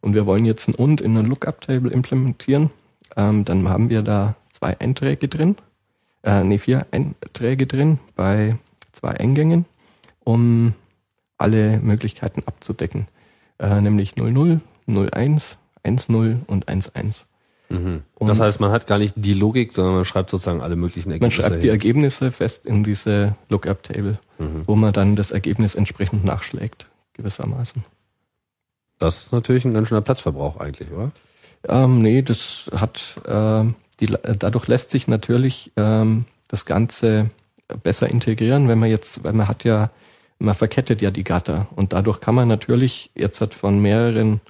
und 0.00 0.14
wir 0.14 0.26
wollen 0.26 0.44
jetzt 0.44 0.68
ein 0.68 0.74
und 0.74 1.00
in 1.00 1.16
einer 1.16 1.26
Lookup-Table 1.26 1.90
implementieren, 1.90 2.70
ähm, 3.16 3.44
dann 3.44 3.68
haben 3.68 3.88
wir 3.88 4.02
da 4.02 4.34
zwei 4.50 4.78
Einträge 4.80 5.28
drin, 5.28 5.56
äh, 6.24 6.42
nee, 6.42 6.58
vier 6.58 6.86
Einträge 6.90 7.66
drin 7.66 7.98
bei 8.16 8.56
zwei 8.92 9.10
Eingängen, 9.10 9.64
um 10.24 10.74
alle 11.38 11.78
Möglichkeiten 11.78 12.42
abzudecken, 12.46 13.06
äh, 13.58 13.80
nämlich 13.80 14.16
00, 14.16 14.60
01, 14.86 15.58
10 15.84 16.42
und 16.46 16.68
11. 16.68 17.26
Mhm. 17.72 18.02
Das 18.20 18.40
heißt, 18.40 18.60
man 18.60 18.70
hat 18.70 18.86
gar 18.86 18.98
nicht 18.98 19.14
die 19.16 19.34
Logik, 19.34 19.72
sondern 19.72 19.94
man 19.94 20.04
schreibt 20.04 20.30
sozusagen 20.30 20.60
alle 20.60 20.76
möglichen 20.76 21.10
Ergebnisse. 21.10 21.42
Man 21.42 21.50
schreibt 21.50 21.62
die 21.62 21.68
Ergebnisse 21.68 22.30
fest 22.30 22.66
in 22.66 22.84
diese 22.84 23.36
Lookup-Table, 23.48 24.18
mhm. 24.38 24.62
wo 24.66 24.74
man 24.74 24.92
dann 24.92 25.16
das 25.16 25.30
Ergebnis 25.30 25.74
entsprechend 25.74 26.24
nachschlägt, 26.24 26.86
gewissermaßen. 27.14 27.84
Das 28.98 29.22
ist 29.22 29.32
natürlich 29.32 29.64
ein 29.64 29.74
ganz 29.74 29.88
schöner 29.88 30.02
Platzverbrauch 30.02 30.58
eigentlich, 30.58 30.90
oder? 30.92 31.10
Ähm, 31.68 32.02
nee, 32.02 32.22
das 32.22 32.70
hat, 32.74 33.16
äh, 33.26 33.64
die, 34.00 34.14
dadurch 34.38 34.68
lässt 34.68 34.90
sich 34.90 35.08
natürlich 35.08 35.72
ähm, 35.76 36.26
das 36.48 36.66
Ganze 36.66 37.30
besser 37.82 38.08
integrieren, 38.08 38.68
wenn 38.68 38.78
man 38.78 38.90
jetzt, 38.90 39.24
weil 39.24 39.32
man 39.32 39.48
hat 39.48 39.64
ja, 39.64 39.90
man 40.38 40.54
verkettet 40.54 41.00
ja 41.02 41.10
die 41.10 41.24
Gatter 41.24 41.68
und 41.76 41.92
dadurch 41.92 42.20
kann 42.20 42.34
man 42.34 42.48
natürlich 42.48 43.10
jetzt 43.14 43.40
hat 43.40 43.54
von 43.54 43.78
mehreren 43.80 44.40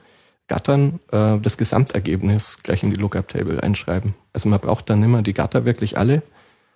Gattern 0.53 1.01
äh, 1.12 1.38
das 1.38 1.57
Gesamtergebnis 1.57 2.62
gleich 2.62 2.83
in 2.83 2.91
die 2.91 3.01
Lookup-Table 3.01 3.62
einschreiben. 3.62 4.15
Also 4.35 4.51
man 4.51 4.61
braucht 4.61 4.91
dann 4.91 5.01
nicht 5.01 5.09
mehr 5.09 5.23
die 5.23 5.33
Gatter 5.33 5.65
wirklich 5.65 5.97
alle, 5.97 6.23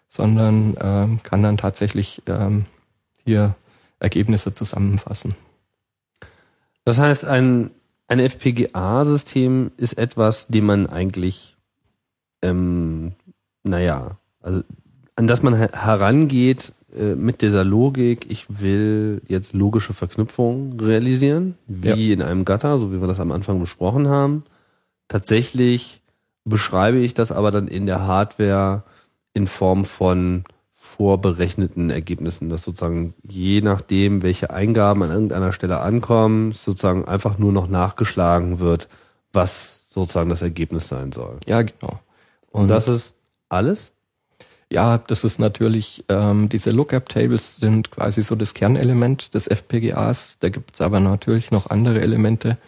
sondern 0.09 0.79
ähm, 0.81 1.21
kann 1.23 1.43
dann 1.43 1.59
tatsächlich 1.59 2.23
ähm, 2.27 2.65
hier 3.23 3.55
Ergebnisse 4.01 4.55
zusammenfassen. 4.55 5.35
Das 6.87 6.97
heißt, 6.97 7.27
ein, 7.27 7.71
ein 8.09 8.19
FPGA-System 8.19 9.73
ist 9.77 9.99
etwas, 9.99 10.47
dem 10.47 10.65
man 10.65 10.87
eigentlich, 10.87 11.59
ähm, 12.41 13.13
naja, 13.63 14.17
also 14.41 14.63
an 15.17 15.27
das 15.27 15.43
man 15.43 15.55
herangeht 15.55 16.73
mit 16.97 17.43
dieser 17.43 17.65
Logik, 17.65 18.31
ich 18.31 18.47
will 18.61 19.21
jetzt 19.29 19.53
logische 19.53 19.93
Verknüpfungen 19.93 20.81
realisieren, 20.81 21.57
wie 21.67 22.09
Ja. 22.09 22.15
in 22.15 22.23
einem 22.23 22.45
Gatter, 22.45 22.79
so 22.79 22.93
wie 22.93 23.01
wir 23.01 23.09
das 23.09 23.21
am 23.21 23.33
Anfang 23.33 23.61
besprochen 23.61 24.09
haben. 24.09 24.45
Tatsächlich 25.09 26.03
beschreibe 26.45 26.99
ich 26.99 27.15
das 27.15 27.33
aber 27.33 27.51
dann 27.51 27.69
in 27.69 27.87
der 27.87 28.07
Hardware 28.07 28.83
in 29.35 29.47
Form 29.47 29.85
von 29.85 30.45
vorberechneten 30.75 31.91
Ergebnissen, 31.91 32.49
dass 32.49 32.63
sozusagen 32.63 33.13
je 33.23 33.61
nachdem, 33.61 34.23
welche 34.23 34.51
Eingaben 34.51 35.03
an 35.03 35.11
irgendeiner 35.11 35.53
Stelle 35.53 35.81
ankommen, 35.81 36.53
sozusagen 36.53 37.05
einfach 37.05 37.39
nur 37.39 37.53
noch 37.53 37.69
nachgeschlagen 37.69 38.61
wird, 38.61 38.89
was 39.33 39.91
sozusagen 39.91 40.31
das 40.31 40.43
Ergebnis 40.43 40.89
sein 40.89 41.13
soll. 41.13 41.39
Ja, 41.47 41.61
genau. 41.63 42.01
Und 42.51 42.69
das 42.69 42.89
ist 42.89 43.15
alles? 43.51 43.93
Ja, 44.71 44.99
das 44.99 45.23
ist 45.23 45.39
natürlich, 45.39 46.05
ähm, 46.09 46.49
diese 46.49 46.73
Lookup-Tables 46.73 47.57
sind 47.57 47.93
quasi 47.93 48.23
so 48.23 48.35
das 48.35 48.53
Kernelement 48.53 49.33
des 49.35 49.47
FPGAs. 49.47 50.39
Da 50.41 50.49
gibt 50.49 50.75
es 50.75 50.81
aber 50.81 50.99
natürlich 50.99 51.53
noch 51.53 51.71
andere 51.71 52.01
Elemente, 52.01 52.59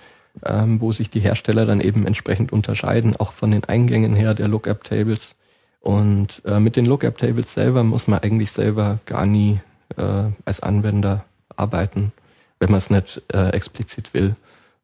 ähm, 0.45 0.81
wo 0.81 0.93
sich 0.93 1.11
die 1.11 1.21
Hersteller 1.21 1.67
dann 1.67 1.81
eben 1.81 2.07
entsprechend 2.07 2.53
unterscheiden, 2.53 3.17
auch 3.17 3.33
von 3.33 3.51
den 3.51 3.65
Eingängen 3.65 4.15
her 4.15 4.35
der 4.35 4.47
Lookup-Tables. 4.47 5.35
Und 5.81 6.43
äh, 6.45 6.61
mit 6.61 6.77
den 6.77 6.87
Lookup-Tables 6.87 7.53
selber 7.53 7.83
muss 7.83 8.07
man 8.07 8.21
eigentlich 8.21 8.53
selber 8.53 9.01
gar 9.05 9.27
nie 9.27 9.61
äh, 9.97 10.31
als 10.45 10.61
Anwender 10.61 11.25
arbeiten, 11.57 12.13
wenn 12.61 12.71
man 12.71 12.79
es 12.79 12.91
nicht 12.91 13.23
äh, 13.33 13.49
explizit 13.51 14.15
will, 14.15 14.37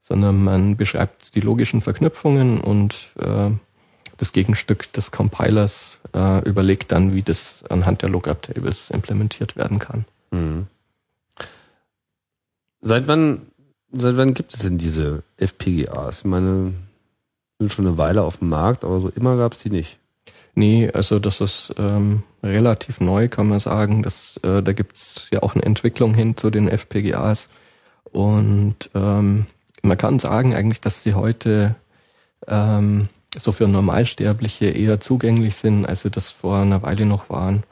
sondern 0.02 0.42
man 0.42 0.76
beschreibt 0.76 1.36
die 1.36 1.40
logischen 1.40 1.80
Verknüpfungen 1.80 2.60
und 2.60 3.14
äh, 3.20 3.50
das 4.16 4.32
Gegenstück 4.32 4.92
des 4.92 5.12
Compilers 5.12 5.93
äh, 6.12 6.48
überlegt 6.48 6.92
dann, 6.92 7.14
wie 7.14 7.22
das 7.22 7.64
anhand 7.68 8.02
der 8.02 8.08
Lookup-Tables 8.08 8.90
implementiert 8.90 9.56
werden 9.56 9.78
kann. 9.78 10.04
Mhm. 10.30 10.66
Seit 12.80 13.08
wann, 13.08 13.46
seit 13.92 14.16
wann 14.16 14.34
gibt 14.34 14.54
es 14.54 14.60
denn 14.60 14.76
diese 14.76 15.22
FPGAs? 15.38 16.18
Ich 16.18 16.24
meine, 16.24 16.74
sind 17.58 17.72
schon 17.72 17.86
eine 17.86 17.98
Weile 17.98 18.22
auf 18.22 18.38
dem 18.38 18.50
Markt, 18.50 18.84
aber 18.84 19.00
so 19.00 19.08
immer 19.08 19.36
gab 19.36 19.54
es 19.54 19.60
die 19.60 19.70
nicht. 19.70 19.98
Nee, 20.54 20.90
also 20.92 21.18
das 21.18 21.40
ist 21.40 21.74
ähm, 21.78 22.22
relativ 22.42 23.00
neu, 23.00 23.28
kann 23.28 23.48
man 23.48 23.58
sagen. 23.58 24.02
Das, 24.02 24.38
äh, 24.44 24.62
da 24.62 24.72
gibt's 24.72 25.28
ja 25.32 25.42
auch 25.42 25.54
eine 25.54 25.64
Entwicklung 25.64 26.14
hin 26.14 26.36
zu 26.36 26.50
den 26.50 26.68
FPGAs. 26.68 27.48
Und 28.12 28.90
ähm, 28.94 29.46
man 29.82 29.98
kann 29.98 30.18
sagen 30.18 30.54
eigentlich, 30.54 30.80
dass 30.80 31.02
sie 31.02 31.14
heute 31.14 31.74
ähm, 32.46 33.08
so 33.38 33.52
für 33.52 33.68
Normalsterbliche 33.68 34.66
eher 34.66 35.00
zugänglich 35.00 35.56
sind, 35.56 35.86
als 35.86 36.02
sie 36.02 36.10
das 36.10 36.30
vor 36.30 36.58
einer 36.58 36.82
Weile 36.82 37.06
noch 37.06 37.30
waren. 37.30 37.64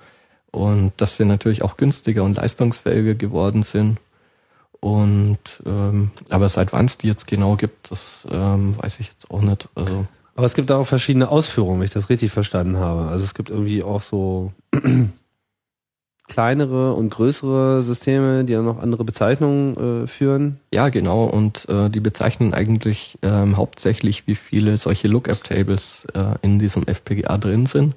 Und 0.50 0.92
dass 0.98 1.16
sie 1.16 1.24
natürlich 1.24 1.62
auch 1.62 1.76
günstiger 1.76 2.24
und 2.24 2.36
leistungsfähiger 2.36 3.14
geworden 3.14 3.62
sind. 3.62 3.98
Und 4.80 5.38
ähm, 5.64 6.10
aber 6.28 6.48
seit 6.48 6.72
wann 6.72 6.86
es 6.86 6.98
die 6.98 7.06
jetzt 7.06 7.26
genau 7.26 7.56
gibt, 7.56 7.90
das 7.90 8.26
ähm, 8.30 8.74
weiß 8.78 9.00
ich 9.00 9.08
jetzt 9.08 9.30
auch 9.30 9.40
nicht. 9.40 9.68
Also 9.74 10.06
Aber 10.34 10.44
es 10.44 10.54
gibt 10.54 10.70
auch 10.72 10.84
verschiedene 10.84 11.28
Ausführungen, 11.28 11.78
wenn 11.78 11.86
ich 11.86 11.92
das 11.92 12.10
richtig 12.10 12.32
verstanden 12.32 12.78
habe. 12.78 13.08
Also 13.08 13.24
es 13.24 13.34
gibt 13.34 13.48
irgendwie 13.48 13.82
auch 13.82 14.02
so 14.02 14.52
kleinere 16.32 16.94
und 16.94 17.10
größere 17.10 17.82
Systeme, 17.82 18.44
die 18.44 18.54
dann 18.54 18.64
noch 18.64 18.80
andere 18.80 19.04
Bezeichnungen 19.04 20.04
äh, 20.04 20.06
führen. 20.06 20.58
Ja, 20.72 20.88
genau. 20.88 21.24
Und 21.24 21.68
äh, 21.68 21.90
die 21.90 22.00
bezeichnen 22.00 22.54
eigentlich 22.54 23.18
ähm, 23.22 23.58
hauptsächlich, 23.58 24.26
wie 24.26 24.34
viele 24.34 24.78
solche 24.78 25.08
Lookup-Tables 25.08 26.06
äh, 26.14 26.36
in 26.40 26.58
diesem 26.58 26.84
FPGA 26.86 27.36
drin 27.36 27.66
sind. 27.66 27.94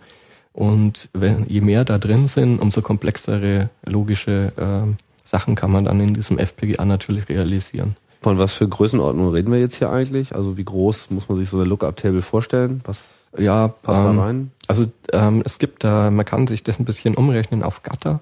Und 0.52 1.10
wenn, 1.13 1.45
je 1.48 1.62
mehr 1.62 1.86
da 1.86 1.98
drin 1.98 2.28
sind, 2.28 2.60
umso 2.60 2.82
komplexere 2.82 3.69
logische 3.86 4.52
äh, 4.58 4.93
Sachen 5.24 5.56
kann 5.56 5.71
man 5.71 5.86
dann 5.86 6.02
in 6.02 6.13
diesem 6.13 6.38
FPGA 6.38 6.84
natürlich 6.84 7.30
realisieren. 7.30 7.95
Von 8.21 8.38
was 8.38 8.54
für 8.54 8.67
Größenordnung 8.67 9.30
reden 9.30 9.52
wir 9.52 9.60
jetzt 9.60 9.76
hier 9.76 9.91
eigentlich? 9.91 10.36
Also 10.36 10.58
wie 10.58 10.65
groß 10.65 11.10
muss 11.12 11.30
man 11.30 11.38
sich 11.38 11.48
so 11.48 11.58
eine 11.58 11.65
Lookup-Table 11.65 12.21
vorstellen? 12.21 12.82
Was 12.84 13.13
Ja, 13.38 13.67
passt 13.69 14.06
ähm, 14.06 14.17
da 14.17 14.24
rein? 14.24 14.52
Also 14.67 14.86
ähm, 15.13 15.41
es 15.45 15.60
gibt 15.60 15.84
da, 15.84 16.10
man 16.12 16.26
kann 16.26 16.48
sich 16.48 16.63
das 16.63 16.80
ein 16.80 16.86
bisschen 16.86 17.15
umrechnen 17.15 17.63
auf 17.63 17.84
Gatter. 17.84 18.21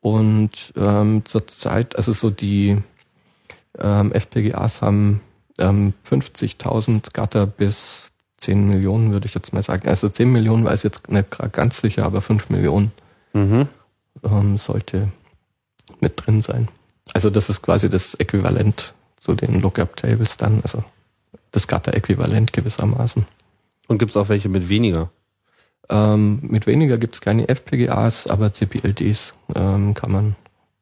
Und 0.00 0.72
ähm, 0.76 1.22
zurzeit, 1.24 1.96
also 1.96 2.12
so 2.12 2.30
die 2.30 2.78
ähm, 3.78 4.12
FPGAs 4.12 4.82
haben 4.82 5.20
ähm, 5.58 5.94
50.000 6.08 7.12
Gatter 7.12 7.46
bis 7.46 8.10
10 8.38 8.66
Millionen, 8.68 9.12
würde 9.12 9.26
ich 9.26 9.34
jetzt 9.34 9.52
mal 9.52 9.62
sagen. 9.62 9.88
Also 9.88 10.08
10 10.08 10.30
Millionen 10.30 10.64
weiß 10.64 10.80
ich 10.80 10.84
jetzt 10.84 11.10
nicht 11.10 11.30
gerade 11.30 11.50
ganz 11.50 11.80
sicher, 11.80 12.04
aber 12.04 12.20
5 12.20 12.50
Millionen 12.50 12.92
Mhm. 13.34 13.68
ähm, 14.28 14.58
sollte 14.58 15.10
mit 16.00 16.14
drin 16.26 16.42
sein. 16.42 16.68
Also 17.14 17.30
das 17.30 17.48
ist 17.48 17.62
quasi 17.62 17.88
das 17.88 18.14
Äquivalent 18.14 18.92
zu 19.16 19.34
den 19.34 19.60
Lookup-Tables 19.60 20.36
dann, 20.36 20.60
also 20.62 20.84
das 21.52 21.66
Gatter-Äquivalent 21.66 22.52
gewissermaßen. 22.52 23.26
Und 23.88 23.98
gibt 23.98 24.10
es 24.10 24.16
auch 24.16 24.28
welche 24.28 24.48
mit 24.48 24.68
weniger? 24.68 25.10
Ähm, 25.88 26.40
mit 26.42 26.66
weniger 26.66 26.98
gibt 26.98 27.16
es 27.16 27.20
keine 27.20 27.48
FPGAs, 27.48 28.28
aber 28.28 28.52
CPLDs 28.52 29.34
ähm, 29.54 29.94
kann 29.94 30.12
man 30.12 30.36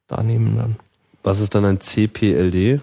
da 0.06 0.22
nehmen 0.22 0.56
dann. 0.56 0.76
Was 1.22 1.40
ist 1.40 1.54
dann 1.54 1.64
ein 1.64 1.80
CPLD? 1.80 2.80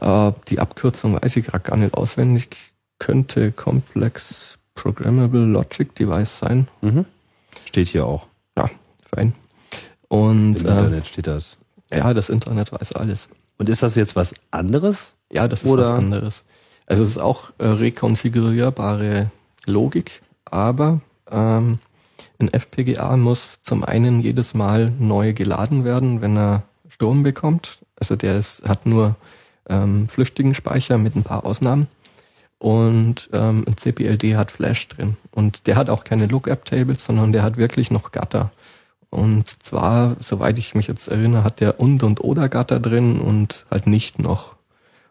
Äh, 0.00 0.32
die 0.48 0.60
Abkürzung 0.60 1.20
weiß 1.20 1.36
ich 1.36 1.46
gerade 1.46 1.64
gar 1.64 1.76
nicht 1.76 1.94
auswendig. 1.94 2.72
Könnte 2.98 3.52
Complex 3.52 4.58
Programmable 4.74 5.44
Logic 5.44 5.94
Device 5.94 6.38
sein. 6.38 6.68
Mhm. 6.80 7.04
Steht 7.66 7.88
hier 7.88 8.06
auch. 8.06 8.26
Ja, 8.56 8.70
fein. 9.14 9.34
Und 10.08 10.56
Im 10.60 10.66
äh, 10.66 10.70
Internet 10.70 11.06
steht 11.06 11.26
das. 11.26 11.56
ja, 11.90 12.12
das 12.14 12.30
Internet 12.30 12.72
weiß 12.72 12.92
alles. 12.92 13.28
Und 13.58 13.68
ist 13.68 13.82
das 13.82 13.94
jetzt 13.94 14.16
was 14.16 14.34
anderes? 14.50 15.12
Ja, 15.32 15.48
das 15.48 15.62
ist 15.64 15.68
Oder- 15.68 15.82
was 15.82 15.90
anderes. 15.98 16.44
Also 16.86 17.04
es 17.04 17.10
ist 17.10 17.20
auch 17.20 17.52
äh, 17.58 17.66
rekonfigurierbare 17.68 19.30
Logik, 19.66 20.22
aber 20.44 21.00
ähm, 21.30 21.78
ein 22.40 22.52
FPGA 22.52 23.16
muss 23.16 23.62
zum 23.62 23.84
einen 23.84 24.20
jedes 24.20 24.54
Mal 24.54 24.92
neu 24.98 25.32
geladen 25.32 25.84
werden, 25.84 26.20
wenn 26.20 26.36
er 26.36 26.62
Strom 26.88 27.22
bekommt. 27.22 27.78
Also 27.96 28.16
der 28.16 28.36
ist, 28.36 28.66
hat 28.68 28.86
nur 28.86 29.16
ähm, 29.68 30.08
flüchtigen 30.08 30.54
Speicher 30.54 30.98
mit 30.98 31.16
ein 31.16 31.22
paar 31.22 31.44
Ausnahmen. 31.44 31.86
Und 32.58 33.30
ähm, 33.32 33.64
ein 33.66 33.76
CPLD 33.76 34.36
hat 34.36 34.50
Flash 34.50 34.88
drin. 34.88 35.16
Und 35.30 35.66
der 35.66 35.76
hat 35.76 35.88
auch 35.88 36.04
keine 36.04 36.26
Lookup-Tables, 36.26 37.04
sondern 37.04 37.32
der 37.32 37.42
hat 37.42 37.56
wirklich 37.56 37.90
noch 37.90 38.12
Gatter. 38.12 38.50
Und 39.08 39.48
zwar, 39.64 40.16
soweit 40.20 40.58
ich 40.58 40.74
mich 40.74 40.86
jetzt 40.86 41.08
erinnere, 41.08 41.42
hat 41.42 41.60
der 41.60 41.80
und 41.80 42.02
und 42.02 42.22
oder 42.22 42.48
Gatter 42.48 42.78
drin 42.78 43.20
und 43.20 43.66
halt 43.70 43.86
nicht 43.86 44.18
noch. 44.18 44.56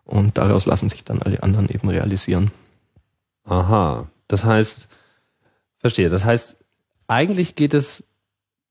Und 0.05 0.37
daraus 0.37 0.65
lassen 0.65 0.89
sich 0.89 1.03
dann 1.03 1.21
alle 1.21 1.43
anderen 1.43 1.69
eben 1.69 1.89
realisieren. 1.89 2.51
Aha. 3.45 4.07
Das 4.29 4.45
heißt, 4.45 4.87
verstehe. 5.79 6.09
Das 6.09 6.23
heißt, 6.23 6.57
eigentlich 7.07 7.55
geht 7.55 7.73
es, 7.73 8.05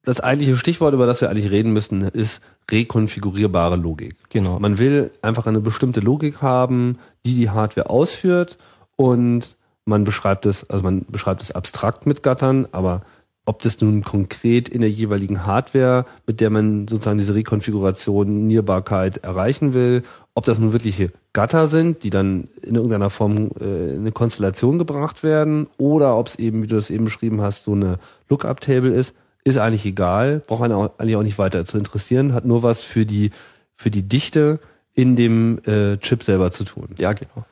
das 0.02 0.20
eigentliche 0.20 0.56
Stichwort, 0.56 0.94
über 0.94 1.06
das 1.06 1.20
wir 1.20 1.28
eigentlich 1.28 1.50
reden 1.50 1.72
müssen, 1.72 2.02
ist 2.02 2.40
rekonfigurierbare 2.70 3.76
Logik. 3.76 4.16
Genau. 4.30 4.58
Man 4.58 4.78
will 4.78 5.10
einfach 5.20 5.46
eine 5.46 5.60
bestimmte 5.60 6.00
Logik 6.00 6.40
haben, 6.40 6.98
die 7.26 7.34
die 7.34 7.50
Hardware 7.50 7.90
ausführt 7.90 8.56
und 8.96 9.56
man 9.84 10.04
beschreibt 10.04 10.46
es, 10.46 10.68
also 10.70 10.84
man 10.84 11.04
beschreibt 11.08 11.42
es 11.42 11.50
abstrakt 11.50 12.06
mit 12.06 12.22
Gattern, 12.22 12.68
aber 12.72 13.02
ob 13.48 13.62
das 13.62 13.80
nun 13.80 14.04
konkret 14.04 14.68
in 14.68 14.82
der 14.82 14.90
jeweiligen 14.90 15.46
Hardware, 15.46 16.04
mit 16.26 16.42
der 16.42 16.50
man 16.50 16.86
sozusagen 16.86 17.16
diese 17.16 17.34
Rekonfiguration, 17.34 18.46
Nierbarkeit 18.46 19.16
erreichen 19.24 19.72
will, 19.72 20.02
ob 20.34 20.44
das 20.44 20.58
nun 20.58 20.74
wirkliche 20.74 21.12
Gatter 21.32 21.66
sind, 21.66 22.02
die 22.02 22.10
dann 22.10 22.48
in 22.60 22.74
irgendeiner 22.74 23.08
Form 23.08 23.50
äh, 23.58 23.94
in 23.94 24.00
eine 24.00 24.12
Konstellation 24.12 24.78
gebracht 24.78 25.22
werden, 25.22 25.66
oder 25.78 26.18
ob 26.18 26.26
es 26.26 26.36
eben, 26.36 26.62
wie 26.62 26.66
du 26.66 26.76
das 26.76 26.90
eben 26.90 27.06
beschrieben 27.06 27.40
hast, 27.40 27.64
so 27.64 27.72
eine 27.72 27.98
Lookup-Table 28.28 28.90
ist, 28.90 29.14
ist 29.44 29.56
eigentlich 29.56 29.86
egal, 29.86 30.42
braucht 30.46 30.64
einen 30.64 30.74
auch, 30.74 30.98
eigentlich 30.98 31.16
auch 31.16 31.22
nicht 31.22 31.38
weiter 31.38 31.64
zu 31.64 31.78
interessieren, 31.78 32.34
hat 32.34 32.44
nur 32.44 32.62
was 32.62 32.82
für 32.82 33.06
die, 33.06 33.30
für 33.76 33.90
die 33.90 34.02
Dichte 34.02 34.60
in 34.92 35.16
dem 35.16 35.58
äh, 35.64 35.96
Chip 35.96 36.22
selber 36.22 36.50
zu 36.50 36.64
tun. 36.64 36.88
Ja, 36.98 37.14
genau. 37.14 37.46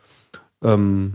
Ähm, 0.63 1.15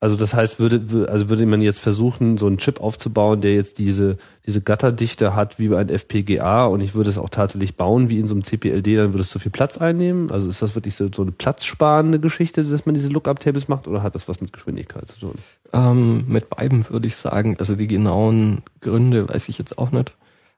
also 0.00 0.16
das 0.16 0.32
heißt, 0.32 0.58
würde, 0.58 0.78
wür- 0.78 1.06
also 1.06 1.28
würde 1.28 1.44
man 1.44 1.60
jetzt 1.60 1.78
versuchen, 1.80 2.38
so 2.38 2.46
einen 2.46 2.56
Chip 2.56 2.80
aufzubauen, 2.80 3.42
der 3.42 3.54
jetzt 3.54 3.78
diese, 3.78 4.16
diese 4.46 4.62
Gatterdichte 4.62 5.34
hat 5.34 5.58
wie 5.58 5.68
bei 5.68 5.78
einem 5.78 5.90
FPGA 5.90 6.64
und 6.64 6.80
ich 6.80 6.94
würde 6.94 7.10
es 7.10 7.18
auch 7.18 7.28
tatsächlich 7.28 7.76
bauen 7.76 8.08
wie 8.08 8.18
in 8.18 8.26
so 8.26 8.34
einem 8.34 8.42
CPLD, 8.42 8.96
dann 8.96 9.12
würde 9.12 9.20
es 9.20 9.28
zu 9.30 9.38
viel 9.38 9.52
Platz 9.52 9.76
einnehmen. 9.76 10.30
Also 10.30 10.48
ist 10.48 10.62
das 10.62 10.74
wirklich 10.74 10.94
so, 10.96 11.10
so 11.14 11.20
eine 11.22 11.32
platzsparende 11.32 12.18
Geschichte, 12.18 12.64
dass 12.64 12.86
man 12.86 12.94
diese 12.94 13.08
Lookup-Tables 13.08 13.68
macht 13.68 13.86
oder 13.86 14.02
hat 14.02 14.14
das 14.14 14.26
was 14.26 14.40
mit 14.40 14.52
Geschwindigkeit 14.54 15.06
zu 15.06 15.20
tun? 15.20 15.34
Ähm, 15.72 16.24
mit 16.26 16.48
beiden 16.48 16.88
würde 16.88 17.06
ich 17.06 17.16
sagen, 17.16 17.56
also 17.58 17.76
die 17.76 17.86
genauen 17.86 18.62
Gründe 18.80 19.28
weiß 19.28 19.48
ich 19.50 19.58
jetzt 19.58 19.76
auch 19.78 19.90
nicht. 19.92 20.14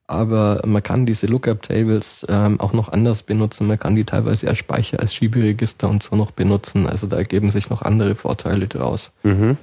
Aber 0.06 0.62
man 0.66 0.82
kann 0.82 1.06
diese 1.06 1.26
Lookup-Tables 1.26 2.26
ähm, 2.28 2.60
auch 2.60 2.72
noch 2.72 2.90
anders 2.90 3.22
benutzen. 3.22 3.66
Man 3.66 3.78
kann 3.78 3.96
die 3.96 4.04
teilweise 4.04 4.48
als 4.48 4.58
Speicher, 4.58 5.00
als 5.00 5.14
Schieberegister 5.14 5.88
und 5.88 6.02
so 6.02 6.16
noch 6.16 6.32
benutzen. 6.32 6.86
Also 6.86 7.06
da 7.06 7.16
ergeben 7.16 7.50
sich 7.50 7.70
noch 7.70 7.82
andere 7.82 8.14
Vorteile 8.14 8.66
draus. 8.66 9.12
Mhm. 9.22 9.56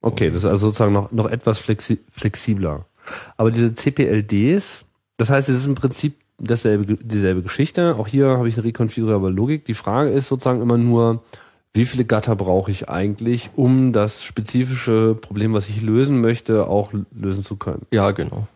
Okay, 0.00 0.28
das 0.28 0.38
ist 0.38 0.44
also 0.46 0.66
sozusagen 0.66 0.92
noch, 0.92 1.12
noch 1.12 1.26
etwas 1.26 1.58
flexi 1.58 2.00
flexibler. 2.10 2.86
Aber 3.36 3.50
diese 3.50 3.74
CPLDs, 3.74 4.84
Das 5.18 5.30
heißt, 5.30 5.48
es 5.48 5.56
ist 5.56 5.66
im 5.66 5.74
Prinzip 5.74 6.14
dasselbe, 6.38 6.96
dieselbe 6.96 7.42
Geschichte. 7.42 7.96
Auch 7.96 8.08
hier 8.08 8.28
habe 8.38 8.48
ich 8.48 8.56
eine 8.56 8.64
rekonfigurierbare 8.64 9.30
Logik. 9.30 9.66
Die 9.66 9.74
Frage 9.74 10.10
ist 10.10 10.28
sozusagen 10.28 10.62
immer 10.62 10.78
nur, 10.78 11.22
wie 11.74 11.84
viele 11.84 12.04
Gatter 12.04 12.34
brauche 12.34 12.70
ich 12.70 12.88
eigentlich, 12.88 13.50
um 13.54 13.92
das 13.92 14.24
spezifische 14.24 15.14
Problem, 15.14 15.52
was 15.52 15.68
ich 15.68 15.82
lösen 15.82 16.20
möchte, 16.20 16.66
auch 16.66 16.90
lösen 17.12 17.44
zu 17.44 17.56
können. 17.56 17.86
Ja, 17.92 18.10
genau. 18.10 18.48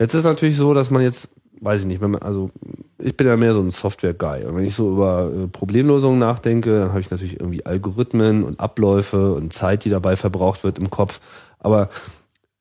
Jetzt 0.00 0.14
ist 0.14 0.24
natürlich 0.24 0.56
so, 0.56 0.72
dass 0.72 0.90
man 0.90 1.02
jetzt, 1.02 1.28
weiß 1.60 1.82
ich 1.82 1.86
nicht, 1.86 2.00
wenn 2.00 2.12
man, 2.12 2.22
also 2.22 2.50
ich 2.98 3.16
bin 3.18 3.26
ja 3.26 3.36
mehr 3.36 3.52
so 3.52 3.60
ein 3.60 3.70
Software-Guy. 3.70 4.46
Und 4.46 4.56
wenn 4.56 4.64
ich 4.64 4.74
so 4.74 4.90
über 4.92 5.30
äh, 5.30 5.46
Problemlösungen 5.46 6.18
nachdenke, 6.18 6.80
dann 6.80 6.88
habe 6.88 7.00
ich 7.00 7.10
natürlich 7.10 7.38
irgendwie 7.38 7.66
Algorithmen 7.66 8.42
und 8.42 8.58
Abläufe 8.58 9.34
und 9.34 9.52
Zeit, 9.52 9.84
die 9.84 9.90
dabei 9.90 10.16
verbraucht 10.16 10.64
wird 10.64 10.78
im 10.78 10.88
Kopf. 10.88 11.20
Aber 11.58 11.90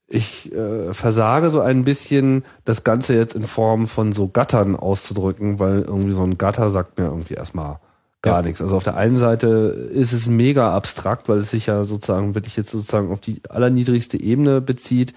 ich 0.06 0.54
äh, 0.54 0.94
versage 0.94 1.50
so 1.50 1.62
ein 1.62 1.86
bisschen, 1.86 2.44
das 2.66 2.84
Ganze 2.84 3.16
jetzt 3.16 3.36
in 3.36 3.44
Form 3.44 3.88
von 3.88 4.12
so 4.12 4.28
Gattern 4.28 4.76
auszudrücken, 4.76 5.60
weil 5.60 5.84
irgendwie 5.84 6.12
so 6.12 6.24
ein 6.24 6.38
Gatter 6.38 6.70
sagt 6.70 6.98
mir 6.98 7.06
irgendwie 7.06 7.36
erstmal 7.36 7.80
gar 8.22 8.42
ja. 8.42 8.42
nichts. 8.42 8.62
Also 8.62 8.76
auf 8.76 8.84
der 8.84 8.98
einen 8.98 9.16
Seite 9.16 9.48
ist 9.48 10.12
es 10.12 10.28
mega 10.28 10.76
abstrakt, 10.76 11.30
weil 11.30 11.38
es 11.38 11.52
sich 11.52 11.68
ja 11.68 11.86
sozusagen, 11.86 12.36
wenn 12.36 12.44
ich 12.44 12.58
jetzt 12.58 12.72
sozusagen 12.72 13.14
auf 13.14 13.22
die 13.22 13.42
allerniedrigste 13.48 14.20
Ebene 14.20 14.60
bezieht, 14.60 15.14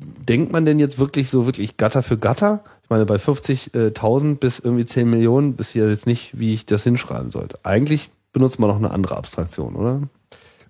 denkt 0.00 0.52
man 0.52 0.64
denn 0.64 0.78
jetzt 0.78 0.98
wirklich 0.98 1.30
so 1.30 1.46
wirklich 1.46 1.76
Gatter 1.76 2.02
für 2.02 2.18
Gatter? 2.18 2.64
Ich 2.82 2.90
meine, 2.90 3.06
bei 3.06 3.16
50.000 3.16 4.38
bis 4.38 4.58
irgendwie 4.58 4.84
10 4.84 5.08
Millionen 5.08 5.56
ist 5.58 5.74
ja 5.74 5.86
jetzt 5.86 6.06
nicht, 6.06 6.38
wie 6.38 6.54
ich 6.54 6.66
das 6.66 6.84
hinschreiben 6.84 7.30
sollte. 7.30 7.58
Eigentlich 7.62 8.10
benutzt 8.32 8.58
man 8.58 8.70
noch 8.70 8.76
eine 8.76 8.90
andere 8.90 9.16
Abstraktion, 9.16 9.76
oder? 9.76 10.02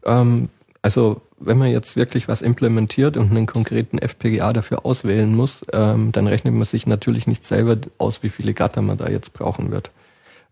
Ähm, 0.05 0.49
also 0.83 1.21
wenn 1.39 1.59
man 1.59 1.71
jetzt 1.71 1.97
wirklich 1.97 2.29
was 2.29 2.43
implementiert 2.43 3.17
und 3.17 3.31
einen 3.31 3.47
konkreten 3.47 3.99
FPGA 3.99 4.53
dafür 4.53 4.85
auswählen 4.85 5.35
muss, 5.35 5.63
ähm, 5.73 6.13
dann 6.13 6.27
rechnet 6.27 6.55
man 6.55 6.65
sich 6.65 6.87
natürlich 6.87 7.27
nicht 7.27 7.45
selber 7.45 7.77
aus, 7.99 8.23
wie 8.23 8.29
viele 8.29 8.55
Gatter 8.55 8.83
man 8.83 8.99
da 8.99 9.09
jetzt 9.09 9.33
brauchen 9.33 9.71
wird, 9.71 9.91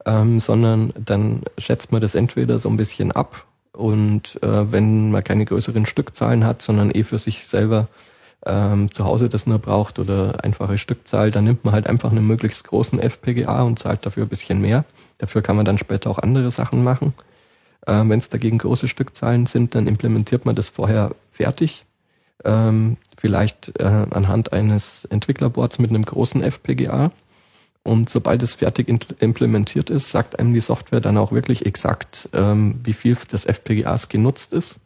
ähm, 0.06 0.40
sondern 0.40 0.92
dann 1.02 1.42
schätzt 1.58 1.92
man 1.92 2.00
das 2.00 2.14
entweder 2.14 2.58
so 2.58 2.68
ein 2.68 2.76
bisschen 2.76 3.12
ab 3.12 3.46
und 3.72 4.42
äh, 4.42 4.72
wenn 4.72 5.10
man 5.10 5.22
keine 5.24 5.44
größeren 5.44 5.86
Stückzahlen 5.86 6.44
hat, 6.44 6.62
sondern 6.62 6.90
eh 6.90 7.04
für 7.04 7.18
sich 7.18 7.46
selber 7.46 7.88
ähm, 8.46 8.90
zu 8.90 9.04
Hause 9.04 9.28
das 9.28 9.46
nur 9.46 9.58
braucht 9.58 9.98
oder 9.98 10.44
einfache 10.44 10.78
Stückzahl, 10.78 11.30
dann 11.30 11.44
nimmt 11.44 11.64
man 11.64 11.74
halt 11.74 11.88
einfach 11.88 12.10
einen 12.10 12.26
möglichst 12.26 12.64
großen 12.64 13.00
FPGA 13.00 13.62
und 13.62 13.78
zahlt 13.78 14.06
dafür 14.06 14.24
ein 14.24 14.28
bisschen 14.28 14.60
mehr. 14.60 14.84
Dafür 15.18 15.42
kann 15.42 15.56
man 15.56 15.64
dann 15.64 15.78
später 15.78 16.10
auch 16.10 16.18
andere 16.18 16.50
Sachen 16.50 16.84
machen. 16.84 17.14
Ähm, 17.86 18.10
Wenn 18.10 18.18
es 18.18 18.28
dagegen 18.28 18.58
große 18.58 18.88
Stückzahlen 18.88 19.46
sind, 19.46 19.74
dann 19.74 19.86
implementiert 19.86 20.46
man 20.46 20.54
das 20.54 20.68
vorher 20.68 21.14
fertig. 21.32 21.84
Ähm, 22.44 22.96
vielleicht 23.16 23.78
äh, 23.80 24.06
anhand 24.10 24.52
eines 24.52 25.04
Entwicklerboards 25.06 25.80
mit 25.80 25.90
einem 25.90 26.04
großen 26.04 26.40
FPGA. 26.42 27.10
Und 27.82 28.10
sobald 28.10 28.42
es 28.42 28.56
fertig 28.56 28.88
implementiert 28.88 29.90
ist, 29.90 30.10
sagt 30.10 30.38
einem 30.38 30.52
die 30.52 30.60
Software 30.60 31.00
dann 31.00 31.16
auch 31.16 31.32
wirklich 31.32 31.64
exakt, 31.66 32.28
ähm, 32.34 32.78
wie 32.84 32.92
viel 32.92 33.16
des 33.16 33.46
FPGAs 33.46 34.08
genutzt 34.08 34.52
ist. 34.52 34.80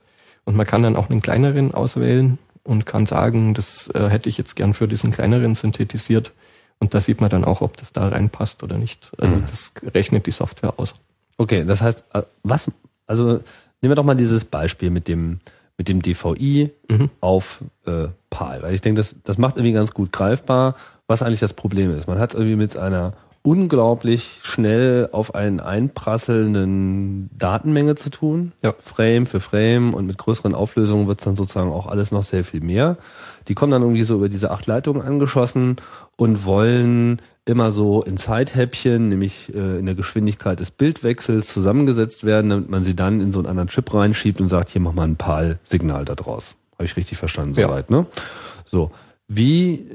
Und 0.44 0.56
man 0.56 0.66
kann 0.66 0.82
dann 0.82 0.96
auch 0.96 1.10
einen 1.10 1.20
kleineren 1.20 1.74
auswählen 1.74 2.38
und 2.64 2.86
kann 2.86 3.06
sagen, 3.06 3.54
das 3.54 3.88
äh, 3.94 4.08
hätte 4.08 4.28
ich 4.28 4.38
jetzt 4.38 4.56
gern 4.56 4.74
für 4.74 4.88
diesen 4.88 5.10
kleineren 5.10 5.54
synthetisiert. 5.54 6.32
Und 6.78 6.94
da 6.94 7.00
sieht 7.00 7.20
man 7.20 7.30
dann 7.30 7.44
auch, 7.44 7.60
ob 7.60 7.76
das 7.76 7.92
da 7.92 8.08
reinpasst 8.08 8.62
oder 8.62 8.76
nicht. 8.76 9.10
Also 9.18 9.36
mhm. 9.36 9.42
das 9.42 9.72
rechnet 9.94 10.26
die 10.26 10.32
Software 10.32 10.78
aus. 10.78 10.94
Okay, 11.38 11.64
das 11.64 11.80
heißt, 11.80 12.04
äh, 12.12 12.22
was 12.42 12.70
also 13.06 13.26
nehmen 13.26 13.90
wir 13.90 13.94
doch 13.94 14.04
mal 14.04 14.14
dieses 14.14 14.44
Beispiel 14.44 14.90
mit 14.90 15.08
dem, 15.08 15.40
mit 15.76 15.88
dem 15.88 16.02
DVI 16.02 16.70
mhm. 16.88 17.10
auf 17.20 17.62
äh, 17.86 18.08
PAL. 18.30 18.62
Weil 18.62 18.74
ich 18.74 18.80
denke, 18.80 19.00
das, 19.00 19.16
das 19.24 19.38
macht 19.38 19.56
irgendwie 19.56 19.72
ganz 19.72 19.92
gut 19.92 20.12
greifbar, 20.12 20.76
was 21.06 21.22
eigentlich 21.22 21.40
das 21.40 21.52
Problem 21.52 21.96
ist. 21.96 22.06
Man 22.08 22.18
hat 22.18 22.34
irgendwie 22.34 22.56
mit 22.56 22.76
einer 22.76 23.12
unglaublich 23.42 24.38
schnell 24.42 25.08
auf 25.10 25.34
einen 25.34 25.58
einprasselnden 25.58 27.28
Datenmenge 27.36 27.96
zu 27.96 28.10
tun. 28.10 28.52
Ja. 28.62 28.72
Frame 28.78 29.26
für 29.26 29.40
Frame 29.40 29.94
und 29.94 30.06
mit 30.06 30.16
größeren 30.16 30.54
Auflösungen 30.54 31.08
wird 31.08 31.18
es 31.18 31.24
dann 31.24 31.34
sozusagen 31.34 31.72
auch 31.72 31.86
alles 31.86 32.12
noch 32.12 32.22
sehr 32.22 32.44
viel 32.44 32.60
mehr. 32.60 32.96
Die 33.48 33.54
kommen 33.54 33.72
dann 33.72 33.82
irgendwie 33.82 34.04
so 34.04 34.14
über 34.14 34.28
diese 34.28 34.52
acht 34.52 34.66
Leitungen 34.66 35.02
angeschossen 35.02 35.76
und 36.16 36.44
wollen 36.44 37.20
immer 37.44 37.72
so 37.72 38.02
in 38.02 38.16
Zeithäppchen, 38.16 39.08
nämlich 39.08 39.52
äh, 39.52 39.78
in 39.78 39.86
der 39.86 39.96
Geschwindigkeit 39.96 40.60
des 40.60 40.70
Bildwechsels 40.70 41.52
zusammengesetzt 41.52 42.24
werden, 42.24 42.50
damit 42.50 42.70
man 42.70 42.84
sie 42.84 42.94
dann 42.94 43.20
in 43.20 43.32
so 43.32 43.40
einen 43.40 43.48
anderen 43.48 43.68
Chip 43.68 43.92
reinschiebt 43.92 44.40
und 44.40 44.46
sagt, 44.46 44.68
hier 44.70 44.80
mach 44.80 44.92
mal 44.92 45.08
ein 45.08 45.16
PAL-Signal 45.16 46.04
da 46.04 46.14
draus. 46.14 46.54
Habe 46.74 46.84
ich 46.84 46.96
richtig 46.96 47.18
verstanden 47.18 47.58
ja. 47.58 47.66
soweit, 47.66 47.90
ne? 47.90 48.06
So. 48.70 48.92
Wie, 49.34 49.86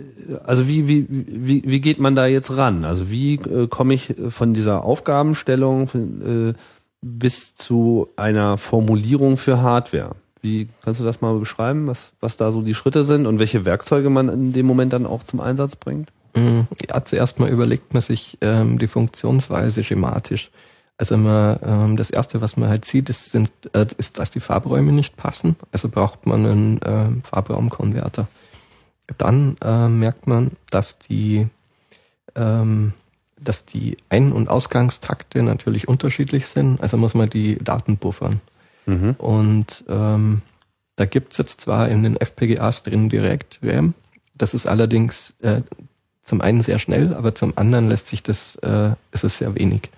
also 0.46 0.68
wie, 0.68 0.88
wie, 0.88 1.06
wie, 1.10 1.64
wie 1.64 1.80
geht 1.80 2.00
man 2.00 2.16
da 2.16 2.26
jetzt 2.26 2.56
ran? 2.58 2.86
Also 2.86 3.12
wie 3.12 3.36
äh, 3.36 3.68
komme 3.68 3.94
ich 3.94 4.16
von 4.30 4.54
dieser 4.56 4.84
Aufgabenstellung 4.84 5.90
äh, 5.94 6.54
bis 7.02 7.56
zu 7.56 8.08
einer 8.16 8.58
Formulierung 8.58 9.38
für 9.38 9.62
Hardware? 9.62 10.16
Wie 10.42 10.70
kannst 10.84 11.00
du 11.00 11.04
das 11.04 11.22
mal 11.22 11.38
beschreiben, 11.38 11.86
was, 11.86 12.14
was 12.20 12.38
da 12.38 12.50
so 12.50 12.62
die 12.62 12.74
Schritte 12.74 13.04
sind 13.04 13.28
und 13.28 13.38
welche 13.38 13.64
Werkzeuge 13.64 14.10
man 14.10 14.30
in 14.30 14.54
dem 14.54 14.66
Moment 14.66 14.94
dann 14.94 15.06
auch 15.06 15.24
zum 15.24 15.40
Einsatz 15.40 15.76
bringt? 15.76 16.10
Mm, 16.36 16.62
ja, 16.90 17.04
zuerst 17.06 17.40
mal 17.40 17.50
überlegt 17.50 17.94
man 17.94 18.02
sich 18.02 18.38
ähm, 18.42 18.80
die 18.80 18.88
Funktionsweise 18.88 19.84
schematisch. 19.84 20.50
Also 20.98 21.16
man, 21.16 21.60
ähm, 21.64 21.98
das 21.98 22.10
erste, 22.10 22.42
was 22.42 22.58
man 22.58 22.70
halt 22.70 22.86
sieht, 22.86 23.10
ist, 23.10 23.32
sind, 23.32 23.52
äh, 23.74 23.86
ist, 23.98 24.18
dass 24.18 24.32
die 24.32 24.40
Farbräume 24.40 24.92
nicht 24.92 25.16
passen. 25.16 25.56
Also 25.72 25.90
braucht 25.90 26.26
man 26.26 26.46
einen 26.46 26.82
äh, 26.82 27.22
Farbraumkonverter. 27.24 28.28
Dann 29.18 29.56
äh, 29.64 29.88
merkt 29.88 30.28
man, 30.28 30.52
dass 30.70 31.00
die, 31.00 31.48
ähm, 32.36 32.94
dass 33.40 33.66
die 33.66 33.98
Ein- 34.10 34.34
und 34.34 34.50
Ausgangstakte 34.50 35.44
natürlich 35.44 35.88
unterschiedlich 35.88 36.48
sind. 36.48 36.82
Also 36.82 36.98
muss 36.98 37.14
man 37.14 37.30
die 37.30 37.58
Daten 37.64 37.98
buffern. 37.98 38.42
Mhm. 38.86 39.16
Und 39.18 39.84
ähm, 39.88 40.42
da 40.96 41.06
gibt's 41.06 41.38
jetzt 41.38 41.62
zwar 41.62 41.90
in 41.90 42.04
den 42.04 42.18
FPGAs 42.18 42.84
drin 42.84 43.10
direkt 43.10 43.60
RAM. 43.62 43.94
Das 44.36 44.54
ist 44.54 44.68
allerdings 44.68 45.34
äh, 45.42 45.62
zum 46.24 46.42
einen 46.42 46.62
sehr 46.62 46.80
schnell, 46.80 47.14
aber 47.14 47.34
zum 47.34 47.58
anderen 47.58 47.88
lässt 47.88 48.08
sich 48.08 48.24
das, 48.24 48.56
äh, 48.58 48.92
ist 49.12 49.24
es 49.24 49.38
sehr 49.38 49.56
wenig. 49.56 49.90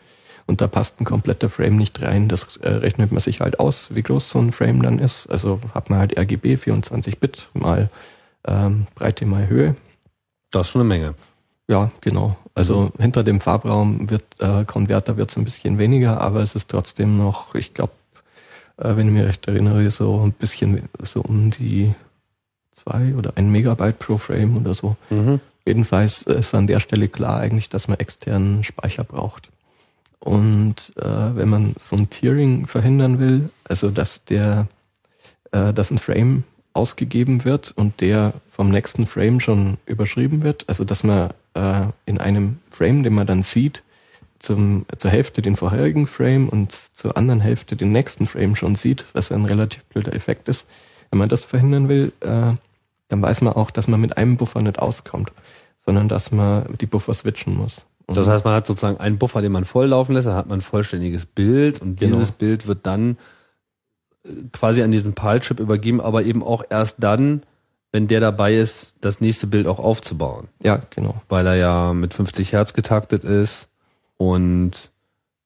Und 0.45 0.61
da 0.61 0.67
passt 0.67 0.99
ein 0.99 1.05
kompletter 1.05 1.49
Frame 1.49 1.75
nicht 1.75 2.01
rein. 2.01 2.27
Das 2.27 2.57
äh, 2.57 2.69
rechnet 2.69 3.11
man 3.11 3.21
sich 3.21 3.39
halt 3.39 3.59
aus, 3.59 3.93
wie 3.93 4.01
groß 4.01 4.29
so 4.29 4.39
ein 4.39 4.51
Frame 4.51 4.81
dann 4.81 4.99
ist. 4.99 5.27
Also 5.27 5.59
hat 5.73 5.89
man 5.89 5.99
halt 5.99 6.17
RGB 6.17 6.57
24 6.57 7.19
Bit 7.19 7.49
mal 7.53 7.89
ähm, 8.47 8.87
Breite 8.95 9.25
mal 9.25 9.47
Höhe. 9.47 9.75
Das 10.51 10.67
ist 10.67 10.71
schon 10.71 10.81
eine 10.81 10.87
Menge. 10.87 11.15
Ja, 11.67 11.91
genau. 12.01 12.35
Also 12.55 12.81
mhm. 12.81 13.01
hinter 13.01 13.23
dem 13.23 13.39
Farbraum 13.39 14.09
wird 14.09 14.23
äh, 14.39 14.65
Konverter 14.65 15.17
wird 15.17 15.29
es 15.29 15.37
ein 15.37 15.45
bisschen 15.45 15.77
weniger, 15.77 16.19
aber 16.19 16.41
es 16.41 16.55
ist 16.55 16.69
trotzdem 16.69 17.17
noch, 17.17 17.53
ich 17.53 17.73
glaube, 17.73 17.93
äh, 18.77 18.95
wenn 18.95 19.07
ich 19.07 19.13
mich 19.13 19.23
recht 19.23 19.47
erinnere, 19.47 19.89
so 19.91 20.21
ein 20.21 20.31
bisschen 20.31 20.89
so 21.03 21.21
um 21.21 21.51
die 21.51 21.93
zwei 22.71 23.13
oder 23.15 23.33
ein 23.35 23.51
Megabyte 23.51 23.99
pro 23.99 24.17
Frame 24.17 24.57
oder 24.57 24.73
so. 24.73 24.95
Mhm. 25.09 25.39
Jedenfalls 25.65 26.23
ist 26.23 26.55
an 26.55 26.65
der 26.65 26.79
Stelle 26.79 27.07
klar 27.07 27.39
eigentlich, 27.39 27.69
dass 27.69 27.87
man 27.87 27.99
externen 27.99 28.63
Speicher 28.63 29.03
braucht. 29.03 29.51
Und 30.19 30.91
äh, 30.97 31.35
wenn 31.35 31.49
man 31.49 31.75
so 31.77 31.95
ein 31.95 32.09
Tiering 32.09 32.67
verhindern 32.67 33.19
will, 33.19 33.49
also 33.65 33.89
dass 33.89 34.25
der, 34.25 34.67
äh, 35.51 35.73
dass 35.73 35.91
ein 35.91 35.99
Frame 35.99 36.43
ausgegeben 36.73 37.45
wird 37.45 37.71
und 37.75 38.01
der 38.01 38.33
vom 38.49 38.69
nächsten 38.69 39.07
Frame 39.07 39.39
schon 39.39 39.77
überschrieben 39.85 40.43
wird. 40.43 40.65
Also 40.67 40.83
dass 40.83 41.03
man 41.03 41.31
äh, 41.53 41.87
in 42.05 42.19
einem 42.19 42.59
Frame, 42.69 43.03
den 43.03 43.13
man 43.13 43.27
dann 43.27 43.43
sieht, 43.43 43.83
zum, 44.39 44.85
zur 44.97 45.11
Hälfte 45.11 45.41
den 45.41 45.55
vorherigen 45.55 46.07
Frame 46.07 46.47
und 46.47 46.71
zur 46.71 47.17
anderen 47.17 47.41
Hälfte 47.41 47.75
den 47.75 47.91
nächsten 47.91 48.25
Frame 48.25 48.55
schon 48.55 48.75
sieht, 48.75 49.05
was 49.13 49.31
ein 49.31 49.45
relativ 49.45 49.83
blöder 49.85 50.13
Effekt 50.13 50.47
ist. 50.47 50.67
Wenn 51.11 51.19
man 51.19 51.29
das 51.29 51.43
verhindern 51.43 51.89
will, 51.89 52.13
äh, 52.21 52.53
dann 53.09 53.21
weiß 53.21 53.41
man 53.41 53.53
auch, 53.53 53.71
dass 53.71 53.87
man 53.87 53.99
mit 53.99 54.17
einem 54.17 54.37
Buffer 54.37 54.61
nicht 54.61 54.79
auskommt, 54.79 55.31
sondern 55.85 56.07
dass 56.07 56.31
man 56.31 56.65
die 56.79 56.85
Buffer 56.85 57.13
switchen 57.13 57.57
muss. 57.57 57.85
Und 58.05 58.15
das 58.15 58.27
heißt, 58.27 58.45
man 58.45 58.55
hat 58.55 58.65
sozusagen 58.65 58.97
einen 58.97 59.17
Buffer, 59.17 59.41
den 59.41 59.51
man 59.51 59.65
volllaufen 59.65 60.15
lässt, 60.15 60.27
dann 60.27 60.35
hat 60.35 60.47
man 60.47 60.59
ein 60.59 60.63
vollständiges 60.63 61.25
Bild 61.25 61.81
und 61.81 61.99
genau. 61.99 62.15
dieses 62.15 62.31
Bild 62.31 62.65
wird 62.65 62.85
dann 62.85 63.17
quasi 64.51 64.81
an 64.81 64.91
diesen 64.91 65.13
PAL-Chip 65.13 65.59
übergeben, 65.59 66.01
aber 66.01 66.23
eben 66.23 66.43
auch 66.43 66.63
erst 66.69 66.97
dann, 66.99 67.43
wenn 67.91 68.07
der 68.07 68.19
dabei 68.19 68.55
ist, 68.55 68.95
das 69.01 69.21
nächste 69.21 69.47
Bild 69.47 69.67
auch 69.67 69.79
aufzubauen. 69.79 70.47
Ja, 70.61 70.81
genau. 70.89 71.21
Weil 71.27 71.47
er 71.47 71.55
ja 71.55 71.93
mit 71.93 72.13
50 72.13 72.53
Hertz 72.53 72.73
getaktet 72.73 73.23
ist 73.23 73.67
und 74.17 74.91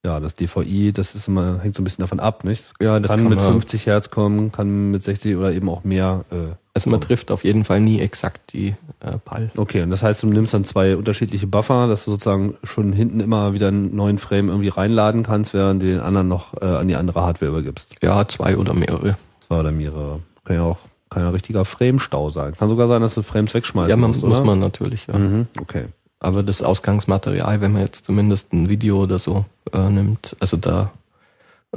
ja, 0.05 0.19
das 0.19 0.35
DVI, 0.35 0.91
das 0.91 1.15
ist 1.15 1.29
immer, 1.29 1.59
hängt 1.61 1.75
so 1.75 1.81
ein 1.81 1.85
bisschen 1.85 2.01
davon 2.01 2.19
ab, 2.19 2.43
nicht? 2.43 2.63
Das 2.63 2.73
ja, 2.85 2.99
das 2.99 3.09
kann, 3.09 3.21
kann 3.21 3.29
mit 3.29 3.39
50 3.39 3.85
Hertz 3.85 4.09
kommen, 4.09 4.51
kann 4.51 4.91
mit 4.91 5.01
60 5.01 5.37
oder 5.37 5.53
eben 5.53 5.69
auch 5.69 5.85
mehr. 5.85 6.25
Äh, 6.29 6.55
also 6.73 6.89
man 6.89 7.01
trifft 7.01 7.29
auf 7.29 7.43
jeden 7.43 7.65
Fall 7.65 7.79
nie 7.79 7.99
exakt 7.99 8.53
die 8.53 8.75
äh, 8.99 9.17
PAL. 9.23 9.51
Okay, 9.55 9.83
und 9.83 9.91
das 9.91 10.01
heißt, 10.01 10.23
du 10.23 10.27
nimmst 10.27 10.53
dann 10.53 10.65
zwei 10.65 10.97
unterschiedliche 10.97 11.45
Buffer, 11.45 11.87
dass 11.87 12.05
du 12.05 12.11
sozusagen 12.11 12.55
schon 12.63 12.93
hinten 12.93 13.19
immer 13.19 13.53
wieder 13.53 13.67
einen 13.67 13.95
neuen 13.95 14.17
Frame 14.17 14.49
irgendwie 14.49 14.69
reinladen 14.69 15.23
kannst, 15.23 15.53
während 15.53 15.83
du 15.83 15.85
den 15.85 15.99
anderen 15.99 16.27
noch 16.27 16.59
äh, 16.61 16.65
an 16.65 16.87
die 16.87 16.95
andere 16.95 17.21
Hardware 17.21 17.51
übergibst. 17.51 17.95
Ja, 18.01 18.27
zwei 18.27 18.57
oder 18.57 18.73
mehrere. 18.73 19.17
Zwei 19.47 19.59
oder 19.59 19.71
mehrere. 19.71 20.19
Kann 20.45 20.55
ja 20.55 20.63
auch 20.63 20.79
kann 21.13 21.21
ja 21.21 21.29
richtiger 21.29 21.63
Framestau 21.63 22.31
sein. 22.31 22.53
Kann 22.53 22.69
sogar 22.69 22.87
sein, 22.87 23.01
dass 23.01 23.13
du 23.13 23.21
Frames 23.21 23.53
wegschmeißt. 23.53 23.89
Ja, 23.89 23.95
man, 23.95 24.09
musst, 24.09 24.23
muss 24.23 24.43
man 24.43 24.57
natürlich, 24.59 25.05
ja. 25.05 25.15
Mhm, 25.15 25.47
okay. 25.61 25.85
Aber 26.19 26.41
das 26.41 26.63
Ausgangsmaterial, 26.63 27.61
wenn 27.61 27.73
man 27.73 27.81
jetzt 27.81 28.05
zumindest 28.05 28.51
ein 28.51 28.67
Video 28.67 29.03
oder 29.03 29.19
so 29.19 29.45
äh, 29.73 29.89
nimmt, 29.89 30.35
also 30.39 30.57
da 30.57 30.91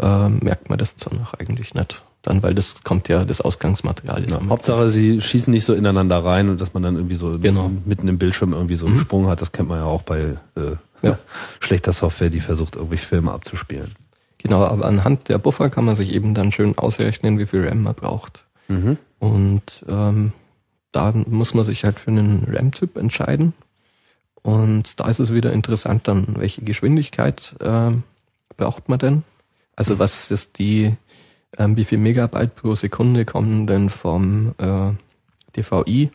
äh, 0.00 0.28
merkt 0.28 0.70
man 0.70 0.78
das 0.78 0.96
dann 0.96 1.20
auch 1.20 1.34
eigentlich 1.34 1.74
nicht. 1.74 2.02
Dann, 2.26 2.42
weil 2.42 2.54
das 2.56 2.82
kommt 2.82 3.08
ja, 3.08 3.24
das 3.24 3.40
Ausgangsmaterial 3.40 4.24
ist 4.24 4.32
Ja, 4.32 4.40
Hauptsache, 4.48 4.88
sie 4.88 5.20
schießen 5.20 5.52
nicht 5.52 5.64
so 5.64 5.74
ineinander 5.74 6.24
rein 6.24 6.48
und 6.48 6.60
dass 6.60 6.74
man 6.74 6.82
dann 6.82 6.96
irgendwie 6.96 7.14
so 7.14 7.30
Genau. 7.30 7.70
mitten 7.84 8.08
im 8.08 8.18
Bildschirm 8.18 8.52
irgendwie 8.52 8.74
so 8.74 8.84
einen 8.86 8.98
Sprung 8.98 9.28
hat. 9.28 9.40
Das 9.40 9.52
kennt 9.52 9.68
man 9.68 9.78
ja 9.78 9.84
auch 9.84 10.02
bei 10.02 10.36
äh, 10.56 10.76
Ja. 11.02 11.18
schlechter 11.60 11.92
Software, 11.92 12.28
die 12.30 12.40
versucht, 12.40 12.74
irgendwelche 12.74 13.06
Filme 13.06 13.30
abzuspielen. 13.30 13.92
Genau, 14.38 14.64
aber 14.64 14.86
anhand 14.86 15.28
der 15.28 15.38
Buffer 15.38 15.70
kann 15.70 15.84
man 15.84 15.94
sich 15.94 16.12
eben 16.12 16.34
dann 16.34 16.50
schön 16.50 16.76
ausrechnen, 16.76 17.38
wie 17.38 17.46
viel 17.46 17.64
RAM 17.66 17.84
man 17.84 17.94
braucht. 17.94 18.44
Mhm. 18.66 18.96
Und 19.20 19.84
ähm, 19.88 20.32
da 20.90 21.12
muss 21.12 21.54
man 21.54 21.64
sich 21.64 21.84
halt 21.84 22.00
für 22.00 22.10
einen 22.10 22.44
RAM-Typ 22.50 22.96
entscheiden. 22.96 23.52
Und 24.42 24.98
da 24.98 25.06
ist 25.08 25.20
es 25.20 25.32
wieder 25.32 25.52
interessant 25.52 26.08
dann, 26.08 26.34
welche 26.38 26.62
Geschwindigkeit 26.62 27.54
ähm, 27.60 28.02
braucht 28.56 28.88
man 28.88 28.98
denn? 28.98 29.22
Also 29.76 29.98
was 30.00 30.30
ist 30.32 30.58
die, 30.58 30.94
ähm, 31.58 31.76
wie 31.76 31.84
viel 31.84 31.98
Megabyte 31.98 32.54
pro 32.54 32.74
Sekunde 32.74 33.24
kommen 33.24 33.66
denn 33.66 33.88
vom 33.90 34.54
äh, 34.58 34.92
DVI 35.56 36.10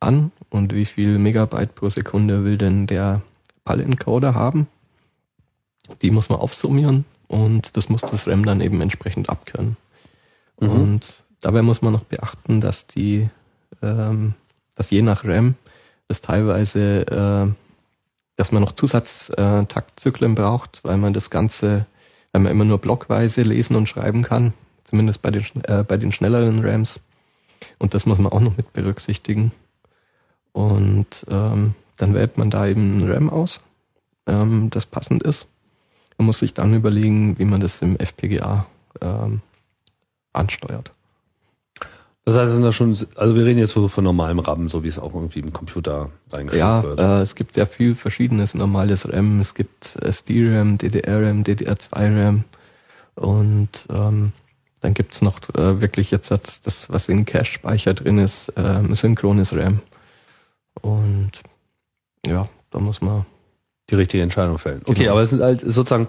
an 0.00 0.32
und 0.50 0.74
wie 0.74 0.84
viel 0.84 1.18
Megabyte 1.18 1.74
pro 1.74 1.88
Sekunde 1.88 2.44
will 2.44 2.58
denn 2.58 2.86
der 2.86 3.22
PAL-Encoder 3.64 4.34
haben? 4.34 4.68
Die 6.02 6.10
muss 6.10 6.28
man 6.28 6.38
aufsummieren 6.38 7.04
und 7.28 7.76
das 7.76 7.88
muss 7.88 8.02
das 8.02 8.26
RAM 8.26 8.44
dann 8.44 8.60
eben 8.60 8.80
entsprechend 8.80 9.28
abkönnen. 9.28 9.76
Mhm. 10.60 10.70
Und 10.70 11.06
dabei 11.40 11.62
muss 11.62 11.82
man 11.82 11.92
noch 11.92 12.04
beachten, 12.04 12.60
dass 12.60 12.86
die, 12.86 13.28
ähm, 13.82 14.34
dass 14.74 14.90
je 14.90 15.02
nach 15.02 15.24
RAM 15.24 15.54
das 16.08 16.20
teilweise, 16.20 17.06
äh, 17.06 17.52
dass 18.36 18.52
man 18.52 18.62
noch 18.62 18.72
Zusatztaktzyklen 18.72 20.32
äh, 20.32 20.34
braucht, 20.34 20.80
weil 20.84 20.98
man 20.98 21.12
das 21.12 21.30
Ganze, 21.30 21.86
weil 22.32 22.42
man 22.42 22.52
immer 22.52 22.64
nur 22.64 22.78
blockweise 22.78 23.42
lesen 23.42 23.76
und 23.76 23.88
schreiben 23.88 24.22
kann, 24.22 24.52
zumindest 24.86 25.22
bei 25.22 25.30
den, 25.30 25.44
äh, 25.64 25.84
bei 25.86 25.96
den 25.96 26.12
schnelleren 26.12 26.64
RAMs. 26.64 27.00
Und 27.78 27.94
das 27.94 28.06
muss 28.06 28.18
man 28.18 28.32
auch 28.32 28.40
noch 28.40 28.56
mit 28.56 28.72
berücksichtigen. 28.72 29.52
Und 30.52 31.26
ähm, 31.30 31.74
dann 31.96 32.14
wählt 32.14 32.38
man 32.38 32.50
da 32.50 32.66
eben 32.66 32.96
ein 32.96 33.10
RAM 33.10 33.30
aus, 33.30 33.60
ähm, 34.26 34.70
das 34.70 34.86
passend 34.86 35.22
ist. 35.22 35.46
Man 36.18 36.26
muss 36.26 36.38
sich 36.38 36.54
dann 36.54 36.74
überlegen, 36.74 37.38
wie 37.38 37.44
man 37.44 37.60
das 37.60 37.82
im 37.82 37.96
FPGA 37.98 38.66
ähm, 39.02 39.42
ansteuert. 40.32 40.92
Das 42.24 42.36
heißt, 42.36 42.48
es 42.48 42.54
sind 42.54 42.64
da 42.64 42.72
schon, 42.72 42.96
also 43.14 43.36
wir 43.36 43.44
reden 43.44 43.58
jetzt 43.60 43.72
so 43.72 43.86
von 43.86 44.02
normalem 44.02 44.40
RAM, 44.40 44.68
so 44.68 44.82
wie 44.82 44.88
es 44.88 44.98
auch 44.98 45.14
irgendwie 45.14 45.38
im 45.40 45.52
Computer 45.52 46.10
eingestellt 46.32 46.58
Ja, 46.60 46.82
wird. 46.82 46.98
äh, 46.98 47.20
es 47.20 47.34
gibt 47.36 47.54
sehr 47.54 47.66
viel 47.68 47.94
verschiedenes 47.94 48.54
normales 48.54 49.08
RAM. 49.08 49.40
Es 49.40 49.54
gibt 49.54 49.94
SD-RAM, 49.96 50.76
DDR-RAM, 50.78 51.44
DDR2-RAM 51.44 52.44
und 53.14 53.68
ähm, 53.90 54.32
dann 54.86 54.94
gibt's 54.94 55.20
noch 55.20 55.40
äh, 55.54 55.80
wirklich 55.80 56.12
jetzt 56.12 56.30
das, 56.30 56.88
was 56.90 57.08
in 57.08 57.24
Cache-Speicher 57.24 57.92
drin 57.92 58.18
ist, 58.18 58.52
ähm, 58.56 58.94
synchrones 58.94 59.52
RAM. 59.52 59.80
Und 60.80 61.32
ja, 62.24 62.48
da 62.70 62.78
muss 62.78 63.00
man 63.00 63.26
die 63.90 63.96
richtige 63.96 64.22
Entscheidung 64.22 64.58
fällen. 64.58 64.82
Okay, 64.84 65.00
Genau. 65.00 65.12
aber 65.12 65.22
es 65.22 65.30
sind 65.30 65.42
halt 65.42 65.60
sozusagen, 65.60 66.06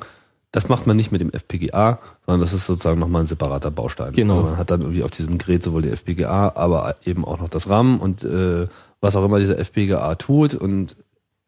das 0.51 0.69
macht 0.69 0.85
man 0.85 0.95
nicht 0.95 1.11
mit 1.11 1.21
dem 1.21 1.31
FPGA, 1.31 1.97
sondern 2.25 2.39
das 2.41 2.53
ist 2.53 2.67
sozusagen 2.67 2.99
nochmal 2.99 3.23
ein 3.23 3.27
separater 3.27 3.71
Baustein. 3.71 4.13
Genau. 4.13 4.35
Also 4.35 4.47
man 4.49 4.57
hat 4.57 4.69
dann 4.69 4.81
irgendwie 4.81 5.03
auf 5.03 5.11
diesem 5.11 5.39
Gerät 5.39 5.63
sowohl 5.63 5.81
die 5.81 5.89
FPGA, 5.89 6.51
aber 6.53 6.97
eben 7.03 7.25
auch 7.25 7.39
noch 7.39 7.49
das 7.49 7.67
RAM 7.69 7.99
und 7.99 8.23
äh, 8.23 8.67
was 9.01 9.15
auch 9.15 9.25
immer 9.25 9.39
dieser 9.39 9.57
FPGA 9.57 10.13
tut 10.15 10.53
und 10.53 10.95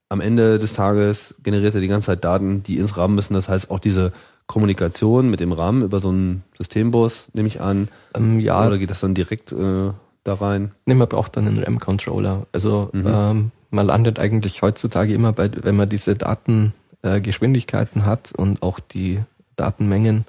am 0.09 0.19
Ende 0.21 0.57
des 0.57 0.73
Tages 0.73 1.35
generiert 1.43 1.75
er 1.75 1.81
die 1.81 1.87
ganze 1.87 2.07
Zeit 2.07 2.23
Daten, 2.23 2.63
die 2.63 2.77
ins 2.79 2.97
RAM 2.97 3.13
müssen. 3.13 3.35
Das 3.35 3.47
heißt 3.49 3.69
auch 3.69 3.77
diese 3.77 4.11
Kommunikation 4.49 5.29
mit 5.29 5.39
dem 5.41 5.51
RAM 5.51 5.83
über 5.83 5.99
so 5.99 6.09
einen 6.09 6.43
Systembus, 6.57 7.27
nehme 7.33 7.47
ich 7.47 7.61
an. 7.61 7.87
ähm, 8.15 8.39
ja, 8.39 8.65
Oder 8.65 8.79
geht 8.79 8.89
das 8.89 8.99
dann 9.01 9.13
direkt 9.13 9.51
äh, 9.51 9.91
da 10.23 10.33
rein? 10.33 10.71
Nee, 10.87 10.95
man 10.95 11.07
braucht 11.07 11.37
dann 11.37 11.47
einen 11.47 11.59
RAM-Controller. 11.63 12.47
Also 12.51 12.89
Mhm. 12.91 13.03
ähm, 13.07 13.51
man 13.69 13.85
landet 13.85 14.17
eigentlich 14.17 14.63
heutzutage 14.63 15.13
immer 15.13 15.33
bei, 15.33 15.51
wenn 15.61 15.75
man 15.75 15.87
diese 15.87 16.15
Datengeschwindigkeiten 16.15 18.01
äh, 18.01 18.05
hat 18.05 18.31
und 18.35 18.63
auch 18.63 18.79
die 18.79 19.19
Datenmengen, 19.55 20.25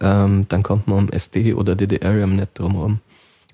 ähm, 0.00 0.46
dann 0.48 0.62
kommt 0.62 0.86
man 0.86 0.98
um 1.00 1.08
SD 1.10 1.54
oder 1.54 1.74
DDR-RAM 1.74 2.36
nicht 2.36 2.56
drumherum. 2.56 3.00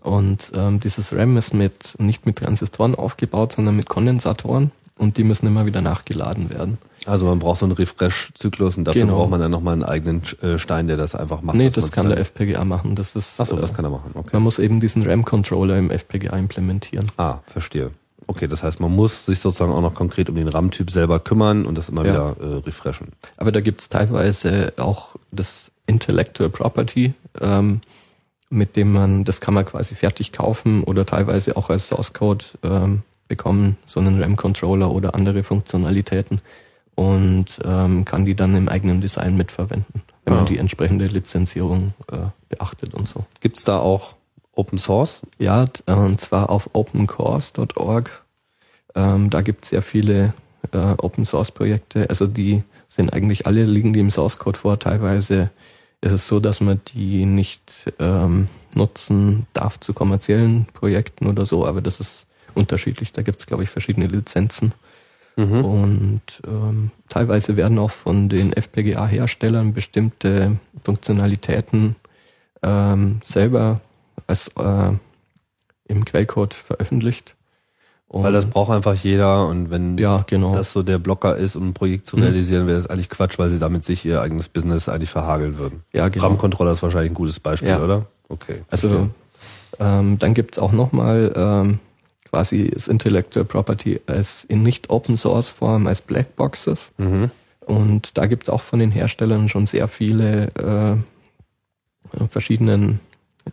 Und 0.02 0.52
ähm, 0.54 0.80
dieses 0.80 1.14
RAM 1.16 1.38
ist 1.38 1.54
mit, 1.54 1.96
nicht 1.98 2.26
mit 2.26 2.36
Transistoren 2.36 2.94
aufgebaut, 2.94 3.52
sondern 3.52 3.74
mit 3.76 3.88
Kondensatoren 3.88 4.70
und 4.96 5.16
die 5.16 5.24
müssen 5.24 5.46
immer 5.46 5.66
wieder 5.66 5.80
nachgeladen 5.80 6.50
werden. 6.50 6.78
Also 7.07 7.26
man 7.26 7.38
braucht 7.38 7.59
so 7.61 7.66
einen 7.66 7.72
Refresh-Zyklus 7.74 8.76
und 8.78 8.85
dafür 8.85 9.02
Genau. 9.02 9.16
braucht 9.18 9.30
man 9.30 9.40
dann 9.40 9.50
nochmal 9.50 9.74
einen 9.74 9.83
eigenen 9.83 10.22
äh, 10.42 10.59
Stein, 10.59 10.87
der 10.88 10.96
das 10.96 11.14
einfach 11.14 11.42
macht. 11.42 11.57
nee, 11.57 11.68
das 11.68 11.90
kann 11.92 12.09
der 12.09 12.18
FPGA 12.18 12.64
machen. 12.64 12.94
Das 12.94 13.14
ist, 13.16 13.40
Achso, 13.40 13.57
das 13.57 13.70
äh, 13.70 13.74
kann 13.74 13.85
er 13.85 13.90
machen. 13.90 14.12
Okay. 14.14 14.30
man 14.33 14.42
muss 14.42 14.59
eben 14.59 14.80
diesen 14.80 15.02
RAM-Controller 15.02 15.76
im 15.78 15.90
FPGA 15.90 16.37
implementieren. 16.37 17.11
Ah, 17.16 17.38
verstehe. 17.46 17.90
Okay, 18.26 18.46
das 18.46 18.62
heißt, 18.62 18.80
man 18.80 18.90
muss 18.92 19.26
sich 19.26 19.40
sozusagen 19.40 19.72
auch 19.72 19.83
noch 19.83 19.94
konkret 19.94 20.30
um 20.30 20.37
den 20.37 20.48
RAM-Typ 20.48 20.90
selber 20.90 21.18
kümmern 21.20 21.66
und 21.66 21.76
das 21.76 21.90
immer 21.90 22.07
Ja. 22.07 22.37
wieder 22.37 22.37
äh, 22.40 22.57
refreshen. 22.61 23.09
Aber 23.37 23.52
da 23.52 23.61
gibt's 23.61 23.90
teilweise 23.90 24.72
auch 24.78 25.16
das 25.30 25.70
Intellectual 25.87 26.48
Property, 26.48 27.12
ähm, 27.40 27.83
mit 28.48 28.76
dem 28.76 28.92
man, 28.92 29.24
das 29.24 29.42
kann 29.42 29.52
man 29.52 29.66
quasi 29.66 29.94
fertig 29.94 30.33
kaufen 30.33 30.85
oder 30.85 31.04
teilweise 31.04 31.57
auch 31.59 31.68
als 31.68 31.88
Source 31.88 32.14
Code 32.14 32.44
ähm, 32.62 33.02
bekommen, 33.28 33.76
so 33.87 34.00
einen 34.00 34.20
RAM-Controller 34.20 34.90
oder 34.90 35.14
andere 35.14 35.42
Funktionalitäten 35.42 36.40
und 36.94 37.46
ähm, 37.64 38.04
kann 38.04 38.24
die 38.24 38.34
dann 38.34 38.54
im 38.54 38.68
eigenen 38.68 39.00
Design 39.00 39.37
mitverwenden, 39.37 40.02
wenn 40.24 40.34
Ah. 40.34 40.37
man 40.38 40.46
die 40.46 40.58
entsprechende 40.58 41.06
Lizenzierung 41.06 41.94
äh, 42.12 42.16
beachtet 42.48 42.94
und 42.94 43.08
so. 43.08 43.24
Gibt's 43.40 43.64
da 43.64 43.78
auch 43.78 44.14
Open 44.52 44.78
Source? 44.78 45.22
Ja, 45.38 45.66
äh, 45.87 45.92
und 45.92 46.20
zwar 46.20 46.50
auf 46.50 46.70
opencores.org. 46.72 48.22
Ähm, 48.94 49.30
da 49.30 49.40
gibt 49.40 49.64
es 49.64 49.70
sehr 49.70 49.82
viele 49.82 50.34
äh, 50.72 50.94
Open 50.98 51.24
Source 51.24 51.50
Projekte. 51.50 52.08
Also 52.08 52.26
die 52.26 52.62
sind 52.87 53.12
eigentlich 53.12 53.46
alle, 53.46 53.64
liegen 53.64 53.92
die 53.92 54.00
im 54.00 54.10
Source 54.10 54.38
Code 54.38 54.58
vor. 54.58 54.78
Teilweise 54.78 55.50
ist 56.00 56.12
es 56.12 56.28
so, 56.28 56.38
dass 56.38 56.60
man 56.60 56.80
die 56.94 57.24
nicht 57.24 57.92
ähm, 57.98 58.48
nutzen 58.74 59.46
darf 59.52 59.80
zu 59.80 59.94
kommerziellen 59.94 60.66
Projekten 60.74 61.26
oder 61.26 61.46
so, 61.46 61.66
aber 61.66 61.80
das 61.80 61.98
ist 61.98 62.26
unterschiedlich. 62.54 63.12
Da 63.12 63.22
gibt 63.22 63.40
es, 63.40 63.46
glaube 63.46 63.62
ich, 63.62 63.70
verschiedene 63.70 64.06
Lizenzen. 64.06 64.72
Mhm. 65.36 65.64
Und 65.64 66.22
ähm, 66.46 66.90
teilweise 67.08 67.56
werden 67.56 67.78
auch 67.78 67.90
von 67.90 68.28
den 68.28 68.52
FPGA-Herstellern 68.52 69.72
bestimmte 69.74 70.58
Funktionalitäten 70.84 71.96
ähm, 72.62 73.20
selber 73.24 73.80
als 74.26 74.48
äh, 74.56 74.92
im 75.86 76.04
Quellcode 76.04 76.54
veröffentlicht. 76.54 77.34
Und, 78.06 78.22
Weil 78.22 78.32
das 78.32 78.46
braucht 78.46 78.70
einfach 78.70 78.94
jeder 78.94 79.48
und 79.48 79.70
wenn 79.70 79.98
ja, 79.98 80.24
genau. 80.28 80.54
das 80.54 80.72
so 80.72 80.84
der 80.84 80.98
Blocker 80.98 81.36
ist, 81.36 81.56
um 81.56 81.68
ein 81.70 81.74
Projekt 81.74 82.06
zu 82.06 82.16
Mhm. 82.16 82.22
realisieren, 82.22 82.66
wäre 82.68 82.76
das 82.76 82.86
eigentlich 82.86 83.10
Quatsch, 83.10 83.38
weil 83.38 83.48
sie 83.50 83.58
damit 83.58 83.82
sich 83.82 84.04
ihr 84.04 84.20
eigenes 84.20 84.48
Business 84.48 84.88
eigentlich 84.88 85.10
verhageln 85.10 85.58
würden. 85.58 85.82
ja, 85.92 86.08
genau. 86.08 86.26
RAM-Controller 86.26 86.70
ist 86.72 86.82
wahrscheinlich 86.82 87.10
ein 87.10 87.14
gutes 87.16 87.40
Beispiel, 87.40 87.70
Ja. 87.70 87.82
oder? 87.82 88.06
Okay. 88.28 88.62
Also 88.70 89.10
ähm, 89.80 90.18
dann 90.20 90.32
gibt's 90.34 90.58
auch 90.60 90.70
nochmal 90.70 91.32
ähm, 91.34 91.80
quasi 92.34 92.68
das 92.68 92.88
Intellectual 92.88 93.44
Property 93.44 94.00
als 94.06 94.42
in 94.42 94.64
nicht 94.64 94.90
Open 94.90 95.16
Source 95.16 95.50
Form 95.50 95.86
als 95.86 96.00
Blackboxes. 96.00 96.90
mhm. 96.98 97.30
Und 97.64 98.18
da 98.18 98.26
gibt's 98.26 98.50
auch 98.50 98.60
von 98.60 98.80
den 98.80 98.90
Herstellern 98.90 99.48
schon 99.48 99.66
sehr 99.66 99.88
viele 99.88 100.48
äh, 102.12 102.26
verschiedenen 102.28 103.00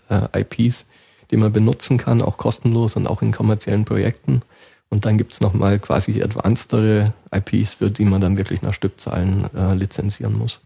äh, 0.10 0.42
IPs, 0.42 0.86
die 1.30 1.38
man 1.38 1.54
benutzen 1.54 1.98
kann, 1.98 2.22
auch 2.22 2.38
kostenlos 2.38 2.96
und 2.96 3.08
auch 3.08 3.22
in 3.22 3.32
kommerziellen 3.32 3.86
Projekten. 3.86 4.42
Und 4.90 5.06
dann 5.06 5.18
gibt's 5.18 5.40
noch 5.40 5.54
nochmal 5.54 5.80
quasi 5.80 6.22
advancedere 6.22 7.14
IPs, 7.34 7.76
für 7.76 7.90
die 7.90 8.04
man 8.04 8.20
dann 8.20 8.38
wirklich 8.38 8.64
nach 8.64 8.74
Stückzahlen 8.74 9.48
äh, 9.56 9.76
lizenzieren 9.76 10.38
muss. 10.38 10.60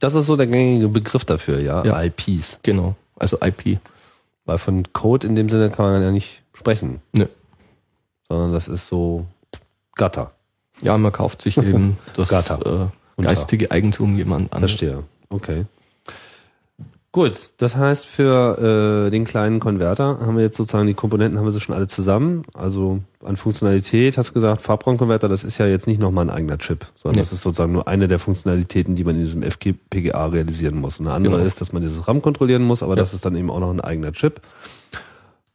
Das 0.00 0.14
ist 0.14 0.26
so 0.26 0.36
der 0.36 0.48
gängige 0.48 0.88
Begriff 0.88 1.24
dafür, 1.24 1.60
ja? 1.60 1.84
Ja. 1.84 2.02
IPs. 2.02 2.58
Genau, 2.64 2.96
also 3.16 3.38
IP. 3.40 3.78
Weil 4.44 4.58
von 4.58 4.92
Code 4.92 5.26
in 5.26 5.36
dem 5.36 5.48
Sinne 5.48 5.70
kann 5.70 5.86
man 5.86 6.02
ja 6.02 6.10
nicht 6.10 6.42
sprechen, 6.52 7.00
Nö. 7.16 7.26
Sondern 8.28 8.52
das 8.52 8.68
ist 8.68 8.86
so 8.88 9.26
Gatter. 9.96 10.32
Ja, 10.82 10.96
man 10.98 11.12
kauft 11.12 11.42
sich 11.42 11.56
eben 11.58 11.98
das 12.16 12.28
Gatter. 12.28 12.90
äh, 13.18 13.22
geistige 13.22 13.70
Eigentum 13.70 14.16
jemand 14.16 14.52
an. 14.52 14.60
Verstehe. 14.60 15.04
Okay. 15.30 15.66
Gut, 17.12 17.52
das 17.58 17.76
heißt 17.76 18.06
für 18.06 19.06
äh, 19.06 19.10
den 19.12 19.24
kleinen 19.24 19.60
Konverter 19.60 20.18
haben 20.20 20.34
wir 20.36 20.42
jetzt 20.42 20.56
sozusagen 20.56 20.88
die 20.88 20.94
Komponenten 20.94 21.38
haben 21.38 21.46
wir 21.46 21.52
sie 21.52 21.60
schon 21.60 21.76
alle 21.76 21.86
zusammen. 21.86 22.42
Also 22.54 22.98
an 23.24 23.36
Funktionalität 23.36 24.18
hast 24.18 24.30
du 24.30 24.34
gesagt, 24.34 24.62
Farbraumkonverter, 24.62 25.28
das 25.28 25.44
ist 25.44 25.58
ja 25.58 25.66
jetzt 25.66 25.86
nicht 25.86 26.00
nochmal 26.00 26.24
ein 26.24 26.30
eigener 26.30 26.58
Chip, 26.58 26.86
sondern 26.96 27.14
Nee. 27.18 27.22
das 27.22 27.32
ist 27.32 27.42
sozusagen 27.42 27.70
nur 27.72 27.86
eine 27.86 28.08
der 28.08 28.18
Funktionalitäten, 28.18 28.96
die 28.96 29.04
man 29.04 29.14
in 29.14 29.22
diesem 29.26 29.44
FPGA 29.44 30.26
realisieren 30.26 30.74
muss. 30.80 30.98
Und 30.98 31.06
eine 31.06 31.14
andere 31.14 31.34
Genau. 31.36 31.46
ist, 31.46 31.60
dass 31.60 31.72
man 31.72 31.82
dieses 31.82 32.08
RAM 32.08 32.20
kontrollieren 32.20 32.64
muss, 32.64 32.82
aber 32.82 32.94
Ja. 32.94 32.96
das 32.96 33.14
ist 33.14 33.24
dann 33.24 33.36
eben 33.36 33.48
auch 33.48 33.60
noch 33.60 33.70
ein 33.70 33.80
eigener 33.80 34.10
Chip. 34.10 34.40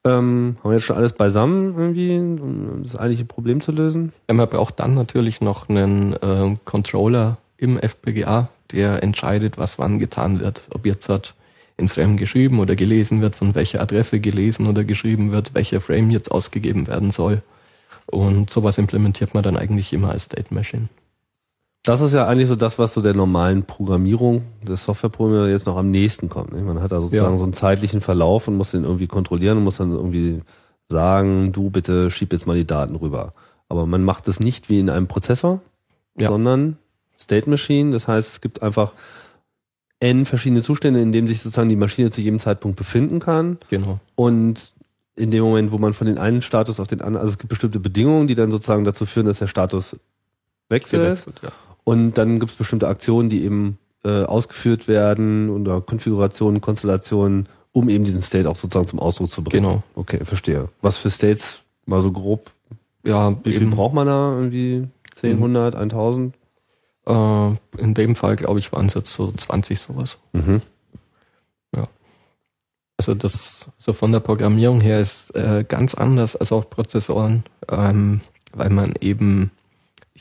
Ähm, 0.06 0.58
haben 0.64 0.72
wir 0.72 0.76
jetzt 0.76 0.86
schon 0.86 0.96
alles 0.96 1.14
beisammen 1.14 1.78
irgendwie, 1.78 2.18
um 2.18 2.84
das 2.84 2.96
eigentliche 2.96 3.26
Problem 3.26 3.60
zu 3.60 3.72
lösen? 3.72 4.14
Ja, 4.30 4.34
man 4.34 4.48
braucht 4.48 4.80
dann 4.80 4.94
natürlich 4.94 5.42
noch 5.42 5.68
einen 5.68 6.14
äh, 6.14 6.56
Controller 6.64 7.38
im 7.58 7.78
FPGA, 7.78 8.48
der 8.72 9.04
entscheidet, 9.04 9.58
was 9.58 9.78
wann 9.78 10.00
getan 10.00 10.40
wird. 10.40 10.64
Ob 10.72 10.86
jetzt 10.86 11.10
hat 11.10 11.36
ins 11.76 11.98
RAM 11.98 12.18
geschrieben 12.18 12.60
oder 12.60 12.76
gelesen 12.76 13.22
wird, 13.22 13.36
von 13.36 13.56
welcher 13.56 13.82
Adresse 13.82 14.20
gelesen 14.20 14.68
oder 14.68 14.84
geschrieben 14.84 15.32
wird, 15.32 15.54
welcher 15.54 15.82
Frame 15.82 16.12
jetzt 16.12 16.32
ausgegeben 16.32 16.88
werden 16.88 17.12
soll. 17.12 17.42
Und 18.06 18.50
sowas 18.50 18.78
implementiert 18.78 19.34
man 19.34 19.44
dann 19.44 19.58
eigentlich 19.58 19.94
immer 19.94 20.12
als 20.12 20.24
State 20.24 20.54
Machine. 20.54 20.90
Das 21.84 22.02
ist 22.02 22.14
ja 22.14 22.28
eigentlich 22.28 22.50
so 22.50 22.56
das, 22.56 22.78
was 22.78 22.94
so 22.94 23.02
der 23.02 23.14
normalen 23.16 23.64
Programmierung 23.64 24.44
des 24.68 24.84
Softwareprogrammierers 24.84 25.50
jetzt 25.50 25.66
noch 25.66 25.78
am 25.78 25.90
nächsten 25.92 26.30
kommt. 26.30 26.52
Ne? 26.52 26.62
Man 26.62 26.82
hat 26.82 26.92
da 26.92 27.00
sozusagen 27.00 27.34
Ja. 27.34 27.38
so 27.38 27.44
einen 27.46 27.54
zeitlichen 27.54 28.02
Verlauf 28.02 28.48
und 28.48 28.58
muss 28.58 28.72
den 28.72 28.84
irgendwie 28.84 29.08
kontrollieren 29.08 29.58
und 29.58 29.64
muss 29.64 29.78
dann 29.78 29.92
irgendwie 29.92 30.42
sagen, 30.88 31.52
du 31.54 31.70
bitte 31.70 32.12
schieb 32.12 32.34
jetzt 32.34 32.48
mal 32.48 32.58
die 32.58 32.68
Daten 32.68 32.96
rüber. 32.96 33.32
Aber 33.70 33.86
man 33.86 34.04
macht 34.04 34.28
das 34.28 34.40
nicht 34.40 34.70
wie 34.70 34.80
in 34.80 34.90
einem 34.90 35.08
Prozessor, 35.08 35.62
Ja. 36.18 36.28
sondern 36.30 36.78
State 37.18 37.50
Machine. 37.50 37.92
Das 37.92 38.08
heißt, 38.08 38.34
es 38.34 38.42
gibt 38.42 38.62
einfach 38.62 38.92
n 40.02 40.26
verschiedene 40.26 40.62
Zustände, 40.62 41.02
in 41.02 41.12
denen 41.12 41.28
sich 41.28 41.42
sozusagen 41.42 41.70
die 41.70 41.76
Maschine 41.76 42.12
zu 42.12 42.22
jedem 42.22 42.40
Zeitpunkt 42.40 42.78
befinden 42.78 43.20
kann. 43.20 43.58
Genau. 43.70 44.00
Und 44.16 44.74
in 45.16 45.32
dem 45.32 45.44
Moment, 45.44 45.72
wo 45.72 45.78
man 45.78 45.94
von 45.94 46.08
den 46.08 46.18
einen 46.18 46.42
Status 46.42 46.80
auf 46.80 46.88
den 46.88 47.02
anderen, 47.02 47.18
also 47.22 47.32
es 47.32 47.38
gibt 47.38 47.50
bestimmte 47.50 47.80
Bedingungen, 47.80 48.28
die 48.28 48.36
dann 48.36 48.52
sozusagen 48.52 48.84
dazu 48.86 49.06
führen, 49.06 49.26
dass 49.28 49.40
der 49.40 49.48
Status 49.48 49.98
wechselt. 50.70 51.24
Ja. 51.42 51.50
Und 51.90 52.14
dann 52.20 52.40
gibt 52.40 52.52
es 52.52 52.58
bestimmte 52.58 52.88
Aktionen, 52.88 53.30
die 53.32 53.44
eben 53.44 53.80
äh, 54.04 54.24
ausgeführt 54.24 54.88
werden 54.88 55.50
oder 55.50 55.82
Konfigurationen, 55.82 56.62
Konstellationen, 56.62 57.50
um 57.72 57.90
eben 57.90 58.04
diesen 58.04 58.22
State 58.22 58.48
auch 58.48 58.56
sozusagen 58.56 58.88
zum 58.88 59.00
Ausdruck 59.00 59.32
zu 59.32 59.44
bringen. 59.44 59.64
Genau. 59.66 59.84
Okay, 59.96 60.24
verstehe. 60.24 60.70
Was 60.82 60.98
für 60.98 61.10
States, 61.10 61.62
mal 61.88 62.02
so 62.02 62.12
grob, 62.12 62.52
Ja, 63.04 63.36
wie 63.44 63.54
viel 63.54 63.68
braucht 63.72 63.94
man 63.96 64.06
da? 64.06 64.34
Irgendwie 64.36 64.88
10, 65.16 65.38
Mhm. 65.38 65.42
100, 65.44 65.76
1000? 65.76 66.36
äh, 67.08 67.50
in 67.78 67.94
dem 67.96 68.16
Fall, 68.16 68.36
glaube 68.36 68.60
ich, 68.60 68.72
waren 68.72 68.86
es 68.86 68.94
jetzt 68.94 69.12
so 69.14 69.32
20 69.32 69.80
sowas. 69.80 70.18
Mhm. 70.34 70.62
Also 72.98 73.14
das 73.16 73.70
so 73.78 73.94
von 73.94 74.12
der 74.12 74.20
Programmierung 74.20 74.82
her 74.82 75.00
ist 75.00 75.34
äh, 75.34 75.64
ganz 75.66 75.94
anders 75.94 76.36
als 76.36 76.52
auf 76.52 76.70
Prozessoren, 76.70 77.46
ähm, 77.72 78.20
weil 78.52 78.70
man 78.72 78.94
eben 79.00 79.52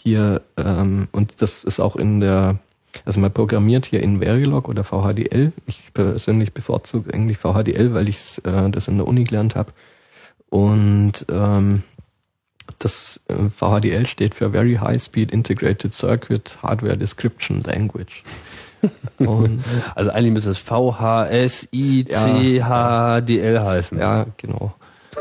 hier 0.02 0.42
ähm, 0.56 1.08
und 1.12 1.42
das 1.42 1.64
ist 1.64 1.80
auch 1.80 1.96
in 1.96 2.20
der 2.20 2.58
also 3.04 3.20
man 3.20 3.32
programmiert 3.32 3.86
hier 3.86 4.02
in 4.02 4.20
Verilog 4.20 4.68
oder 4.68 4.82
VHDL. 4.82 5.52
Ich 5.66 5.92
persönlich 5.92 6.52
bevorzuge 6.52 7.12
eigentlich 7.12 7.38
VHDL, 7.38 7.94
weil 7.94 8.08
ich 8.08 8.40
äh, 8.44 8.70
das 8.70 8.88
in 8.88 8.96
der 8.96 9.06
Uni 9.06 9.24
gelernt 9.24 9.54
habe. 9.54 9.72
Und 10.48 11.26
ähm, 11.30 11.82
das 12.78 13.20
äh, 13.28 13.34
VHDL 13.54 14.06
steht 14.06 14.34
für 14.34 14.50
Very 14.50 14.76
High 14.76 15.02
Speed 15.02 15.32
Integrated 15.32 15.94
Circuit 15.94 16.58
Hardware 16.62 16.96
Description 16.96 17.60
Language. 17.60 18.22
Und 19.18 19.62
Also 19.94 20.10
eigentlich 20.10 20.32
müsste 20.32 20.50
es 20.50 20.58
VHSICHDL 20.58 21.60
heißen. 23.60 23.98
Ja, 23.98 24.26
genau. 24.36 24.74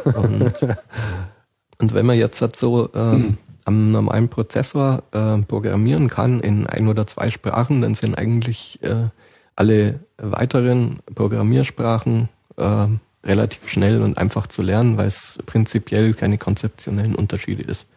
Und, 0.03 0.53
und 1.79 1.93
wenn 1.93 2.05
man 2.05 2.17
jetzt 2.17 2.39
halt 2.41 2.55
so 2.55 2.89
ähm, 2.93 3.39
am 3.67 3.91
normalen 3.91 4.29
Prozessor 4.29 5.03
äh, 5.11 5.39
programmieren 5.39 6.09
kann 6.09 6.39
in 6.39 6.67
ein 6.67 6.87
oder 6.87 7.05
zwei 7.05 7.29
Sprachen, 7.29 7.81
dann 7.81 7.95
sind 7.95 8.17
eigentlich 8.17 8.79
äh, 8.81 9.09
alle 9.55 9.99
weiteren 10.17 10.99
Programmiersprachen 11.13 12.29
äh, 12.55 12.87
relativ 13.25 13.67
schnell 13.67 14.01
und 14.01 14.17
einfach 14.17 14.47
zu 14.47 14.61
lernen, 14.61 14.97
weil 14.97 15.07
es 15.07 15.39
prinzipiell 15.45 16.13
keine 16.13 16.37
konzeptionellen 16.37 17.13
Unterschiede 17.13 17.63
ist. 17.63 17.87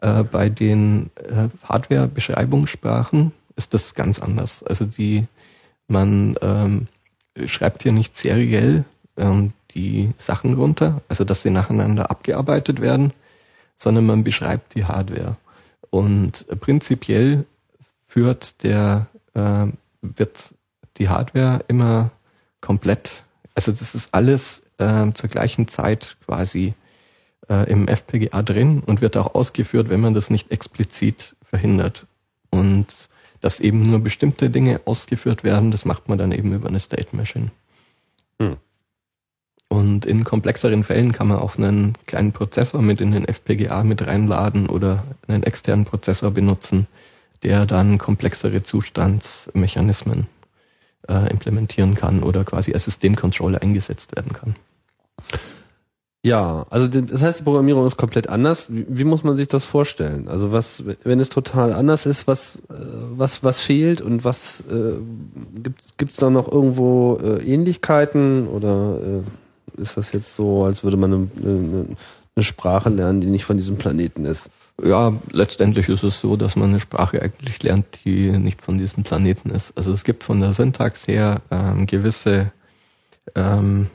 Äh, 0.00 0.22
bei 0.22 0.48
den 0.48 1.10
äh, 1.16 1.48
Hardware-Beschreibungssprachen 1.64 3.32
ist 3.56 3.74
das 3.74 3.94
ganz 3.94 4.20
anders. 4.20 4.62
Also 4.62 4.84
die, 4.84 5.26
man 5.88 6.36
ähm, 6.42 6.86
schreibt 7.46 7.82
hier 7.82 7.92
nicht 7.92 8.16
seriell 8.16 8.84
ähm, 9.16 9.52
die 9.72 10.12
Sachen 10.18 10.54
runter, 10.54 11.02
also 11.08 11.24
dass 11.24 11.42
sie 11.42 11.50
nacheinander 11.50 12.10
abgearbeitet 12.10 12.80
werden, 12.80 13.12
sondern 13.82 14.06
man 14.06 14.22
beschreibt 14.22 14.74
die 14.76 14.84
Hardware. 14.84 15.36
Und 15.90 16.46
prinzipiell 16.60 17.44
führt 18.06 18.62
der, 18.62 19.08
äh, 19.34 19.66
wird 20.02 20.54
die 20.98 21.08
Hardware 21.08 21.64
immer 21.66 22.10
komplett, 22.60 23.24
also 23.54 23.72
das 23.72 23.94
ist 23.94 24.14
alles 24.14 24.62
äh, 24.78 25.12
zur 25.12 25.28
gleichen 25.28 25.66
Zeit 25.66 26.16
quasi 26.24 26.74
äh, 27.48 27.68
im 27.70 27.88
FPGA 27.88 28.42
drin 28.42 28.82
und 28.86 29.00
wird 29.00 29.16
auch 29.16 29.34
ausgeführt, 29.34 29.88
wenn 29.88 30.00
man 30.00 30.14
das 30.14 30.30
nicht 30.30 30.52
explizit 30.52 31.34
verhindert. 31.42 32.06
Und 32.50 32.86
dass 33.40 33.58
eben 33.58 33.88
nur 33.88 33.98
bestimmte 33.98 34.48
Dinge 34.48 34.80
ausgeführt 34.84 35.42
werden, 35.42 35.72
das 35.72 35.84
macht 35.84 36.08
man 36.08 36.18
dann 36.18 36.30
eben 36.30 36.52
über 36.52 36.68
eine 36.68 36.78
State 36.78 37.16
Machine. 37.16 37.50
Hm. 38.38 38.56
Und 39.72 40.04
in 40.04 40.22
komplexeren 40.22 40.84
Fällen 40.84 41.12
kann 41.12 41.28
man 41.28 41.38
auch 41.38 41.56
einen 41.56 41.94
kleinen 42.06 42.32
Prozessor 42.32 42.82
mit 42.82 43.00
in 43.00 43.10
den 43.12 43.24
FPGA 43.24 43.84
mit 43.84 44.06
reinladen 44.06 44.68
oder 44.68 45.02
einen 45.28 45.44
externen 45.44 45.86
Prozessor 45.86 46.30
benutzen, 46.30 46.88
der 47.42 47.64
dann 47.64 47.96
komplexere 47.96 48.62
Zustandsmechanismen 48.62 50.26
äh, 51.08 51.30
implementieren 51.30 51.94
kann 51.94 52.22
oder 52.22 52.44
quasi 52.44 52.74
als 52.74 52.84
Systemcontroller 52.84 53.62
eingesetzt 53.62 54.14
werden 54.14 54.34
kann. 54.34 54.56
Ja, 56.22 56.66
also 56.68 56.86
das 56.86 57.22
heißt, 57.22 57.40
die 57.40 57.44
Programmierung 57.44 57.86
ist 57.86 57.96
komplett 57.96 58.28
anders. 58.28 58.66
Wie, 58.68 58.84
wie 58.86 59.04
muss 59.04 59.24
man 59.24 59.36
sich 59.36 59.48
das 59.48 59.64
vorstellen? 59.64 60.28
Also 60.28 60.52
was, 60.52 60.84
wenn 61.02 61.18
es 61.18 61.30
total 61.30 61.72
anders 61.72 62.04
ist, 62.04 62.26
was, 62.26 62.56
äh, 62.68 62.74
was, 63.16 63.42
was 63.42 63.62
fehlt 63.62 64.02
und 64.02 64.22
was 64.22 64.60
äh, 64.70 64.98
gibt's 65.62 65.94
gibt's 65.96 66.16
da 66.16 66.28
noch 66.28 66.52
irgendwo 66.52 67.18
äh, 67.22 67.42
Ähnlichkeiten 67.42 68.46
oder 68.48 68.98
äh, 69.02 69.22
ist 69.82 69.96
das 69.96 70.12
jetzt 70.12 70.34
so, 70.34 70.64
als 70.64 70.84
würde 70.84 70.96
man 70.96 71.12
eine, 71.12 71.28
eine, 71.42 71.86
eine 72.34 72.42
Sprache 72.42 72.88
lernen, 72.88 73.20
die 73.20 73.26
nicht 73.26 73.44
von 73.44 73.56
diesem 73.56 73.76
Planeten 73.76 74.24
ist? 74.24 74.50
Ja, 74.82 75.12
letztendlich 75.30 75.88
ist 75.88 76.02
es 76.02 76.20
so, 76.20 76.36
dass 76.36 76.56
man 76.56 76.70
eine 76.70 76.80
Sprache 76.80 77.20
eigentlich 77.20 77.62
lernt, 77.62 78.04
die 78.04 78.30
nicht 78.30 78.62
von 78.62 78.78
diesem 78.78 79.04
Planeten 79.04 79.50
ist. 79.50 79.76
Also 79.76 79.92
es 79.92 80.02
gibt 80.02 80.24
von 80.24 80.40
der 80.40 80.54
Syntax 80.54 81.06
her 81.06 81.42
ähm, 81.50 81.86
gewisse 81.86 82.52
ähm, 83.34 83.88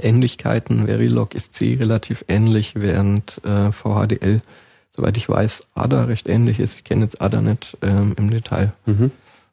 Ähnlichkeiten. 0.00 0.86
Verilog 0.86 1.34
ist 1.34 1.54
C 1.54 1.74
relativ 1.74 2.24
ähnlich, 2.28 2.74
während 2.76 3.42
äh, 3.44 3.72
VHDL, 3.72 4.42
soweit 4.90 5.16
ich 5.16 5.28
weiß, 5.28 5.66
ADA 5.74 6.04
recht 6.04 6.28
ähnlich 6.28 6.60
ist. 6.60 6.74
Ich 6.74 6.84
kenne 6.84 7.04
jetzt 7.04 7.20
ADA 7.20 7.40
nicht 7.40 7.76
ähm, 7.82 8.14
im 8.18 8.30
Detail. 8.30 8.72
Mhm. 8.86 9.10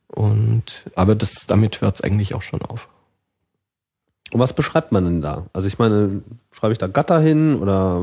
Und 0.07 0.86
aber 0.95 1.15
das 1.15 1.45
damit 1.47 1.82
hört 1.82 1.95
es 1.95 2.01
eigentlich 2.01 2.36
auch 2.36 2.41
schon 2.41 2.61
auf. 2.61 2.89
Und 4.34 4.39
was 4.39 4.53
beschreibt 4.53 4.91
man 4.91 5.03
denn 5.05 5.21
da? 5.21 5.45
Also 5.53 5.67
ich 5.67 5.77
meine, 5.79 6.21
schreibe 6.51 6.71
ich 6.71 6.77
da 6.77 6.88
Gatter 6.88 7.19
hin 7.19 7.55
oder 7.55 8.01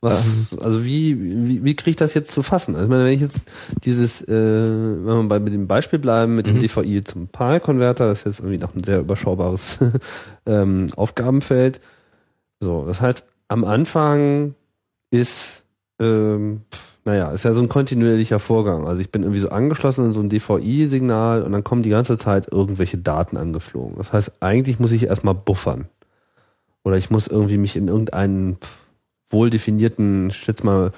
was? 0.00 0.24
also 0.60 0.84
wie, 0.84 1.18
wie, 1.48 1.64
wie 1.64 1.74
kriege 1.74 1.90
ich 1.90 1.96
das 1.96 2.14
jetzt 2.14 2.30
zu 2.30 2.42
fassen? 2.42 2.74
Also 2.74 2.84
ich 2.84 2.90
meine, 2.90 3.04
wenn 3.06 3.14
ich 3.14 3.20
jetzt 3.20 3.46
dieses, 3.84 4.20
äh, 4.22 4.28
wenn 4.28 5.04
wir 5.04 5.28
bei 5.28 5.40
mit 5.40 5.54
dem 5.54 5.66
Beispiel 5.66 5.98
bleiben, 5.98 6.36
mit 6.36 6.46
dem 6.46 6.56
Mhm. 6.56 6.60
DVI 6.60 7.02
zum 7.04 7.28
PAL-Konverter, 7.28 8.06
das 8.06 8.20
ist 8.20 8.24
jetzt 8.26 8.40
irgendwie 8.40 8.58
noch 8.58 8.74
ein 8.74 8.84
sehr 8.84 9.00
überschaubares 9.00 9.78
ähm, 10.46 10.88
Aufgabenfeld. 10.94 11.80
So, 12.60 12.84
das 12.86 13.00
heißt, 13.00 13.24
am 13.48 13.64
Anfang 13.64 14.54
ist, 15.10 15.64
ähm, 15.98 16.60
naja, 17.04 17.30
ist 17.30 17.44
ja 17.44 17.52
so 17.52 17.60
ein 17.60 17.68
kontinuierlicher 17.68 18.38
Vorgang. 18.38 18.86
Also 18.86 19.02
ich 19.02 19.10
bin 19.10 19.22
irgendwie 19.22 19.40
so 19.40 19.50
angeschlossen 19.50 20.06
an 20.06 20.12
so 20.12 20.20
ein 20.20 20.30
DVI-Signal 20.30 21.42
und 21.42 21.52
dann 21.52 21.62
kommen 21.62 21.82
die 21.82 21.90
ganze 21.90 22.16
Zeit 22.16 22.50
irgendwelche 22.50 22.96
Daten 22.96 23.36
angeflogen. 23.36 23.96
Das 23.96 24.12
heißt, 24.12 24.32
eigentlich 24.40 24.78
muss 24.78 24.92
ich 24.92 25.04
erstmal 25.04 25.34
buffern. 25.34 25.86
Oder 26.82 26.96
ich 26.96 27.10
muss 27.10 27.26
irgendwie 27.26 27.58
mich 27.58 27.76
in 27.76 27.88
irgendeinen 27.88 28.56
pf, 28.56 28.84
wohl 29.30 29.50
definierten, 29.50 30.30
ich 30.30 30.36
schätze 30.36 30.64
mal, 30.64 30.92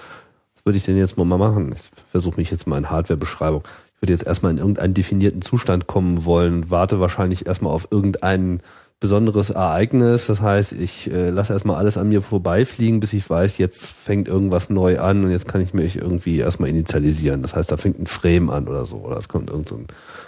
was 0.54 0.64
würde 0.64 0.76
ich 0.76 0.84
denn 0.84 0.96
jetzt 0.96 1.16
mal 1.16 1.24
machen? 1.24 1.72
Ich 1.74 1.90
versuche 2.10 2.36
mich 2.36 2.50
jetzt 2.50 2.66
mal 2.66 2.78
in 2.78 2.90
Hardware-Beschreibung. 2.90 3.62
Ich 3.94 4.02
würde 4.02 4.12
jetzt 4.12 4.26
erstmal 4.26 4.52
in 4.52 4.58
irgendeinen 4.58 4.94
definierten 4.94 5.42
Zustand 5.42 5.86
kommen 5.86 6.24
wollen 6.24 6.70
warte 6.70 7.00
wahrscheinlich 7.00 7.46
erstmal 7.46 7.72
auf 7.72 7.88
irgendein 7.90 8.60
besonderes 9.00 9.50
Ereignis. 9.50 10.26
Das 10.26 10.40
heißt, 10.40 10.72
ich 10.72 11.10
äh, 11.10 11.30
lasse 11.30 11.52
erstmal 11.52 11.76
alles 11.76 11.98
an 11.98 12.08
mir 12.08 12.22
vorbeifliegen, 12.22 13.00
bis 13.00 13.12
ich 13.12 13.28
weiß, 13.28 13.58
jetzt 13.58 13.92
fängt 13.92 14.28
irgendwas 14.28 14.70
neu 14.70 14.98
an 14.98 15.24
und 15.24 15.30
jetzt 15.30 15.46
kann 15.48 15.60
ich 15.60 15.74
mich 15.74 15.96
irgendwie 15.96 16.38
erstmal 16.38 16.70
initialisieren. 16.70 17.42
Das 17.42 17.54
heißt, 17.54 17.70
da 17.70 17.76
fängt 17.76 17.98
ein 17.98 18.06
Frame 18.06 18.50
an 18.50 18.68
oder 18.68 18.86
so. 18.86 18.96
Oder 18.96 19.18
es 19.18 19.28
kommt 19.28 19.50
irgendein 19.50 19.68
so 19.68 19.82
ein 19.82 19.86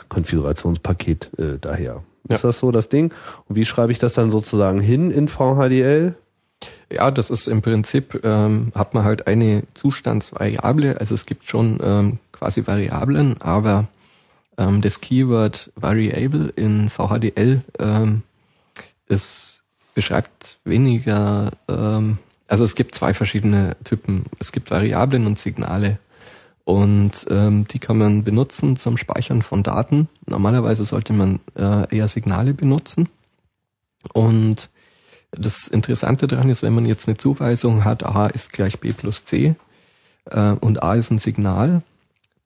Konfigurationspaket 0.08 1.30
äh, 1.38 1.58
daher. 1.60 2.02
Ja. 2.28 2.36
Ist 2.36 2.44
das 2.44 2.58
so 2.58 2.70
das 2.70 2.88
Ding? 2.88 3.12
Und 3.48 3.56
wie 3.56 3.64
schreibe 3.64 3.92
ich 3.92 3.98
das 3.98 4.14
dann 4.14 4.30
sozusagen 4.30 4.80
hin 4.80 5.10
in 5.10 5.28
VHDL? 5.28 6.14
Ja, 6.92 7.10
das 7.10 7.30
ist 7.30 7.48
im 7.48 7.62
Prinzip, 7.62 8.20
ähm, 8.24 8.72
hat 8.74 8.94
man 8.94 9.04
halt 9.04 9.26
eine 9.26 9.62
Zustandsvariable, 9.74 10.98
also 10.98 11.14
es 11.14 11.26
gibt 11.26 11.48
schon 11.48 11.78
ähm, 11.82 12.18
quasi 12.32 12.66
Variablen, 12.66 13.36
aber 13.40 13.88
ähm, 14.56 14.80
das 14.80 15.00
Keyword 15.00 15.70
Variable 15.76 16.48
in 16.56 16.88
VHDL 16.88 17.60
ähm, 17.78 18.22
ist 19.08 19.62
beschreibt 19.94 20.58
weniger, 20.64 21.50
ähm, 21.68 22.18
also 22.46 22.64
es 22.64 22.74
gibt 22.74 22.94
zwei 22.94 23.14
verschiedene 23.14 23.76
Typen. 23.84 24.26
Es 24.38 24.52
gibt 24.52 24.70
Variablen 24.70 25.26
und 25.26 25.38
Signale. 25.38 25.98
Und 26.64 27.26
ähm, 27.30 27.66
die 27.66 27.78
kann 27.78 27.98
man 27.98 28.24
benutzen 28.24 28.76
zum 28.76 28.96
Speichern 28.96 29.42
von 29.42 29.62
Daten. 29.62 30.08
Normalerweise 30.26 30.84
sollte 30.84 31.14
man 31.14 31.40
äh, 31.56 31.96
eher 31.96 32.08
Signale 32.08 32.54
benutzen. 32.54 33.08
Und 34.12 34.68
das 35.32 35.66
Interessante 35.66 36.26
daran 36.26 36.50
ist, 36.50 36.62
wenn 36.62 36.74
man 36.74 36.86
jetzt 36.86 37.08
eine 37.08 37.16
Zuweisung 37.16 37.84
hat, 37.84 38.04
a 38.04 38.26
ist 38.26 38.52
gleich 38.52 38.80
b 38.80 38.92
plus 38.92 39.24
c 39.24 39.54
äh, 40.26 40.50
und 40.52 40.82
a 40.82 40.94
ist 40.94 41.10
ein 41.10 41.18
Signal, 41.18 41.82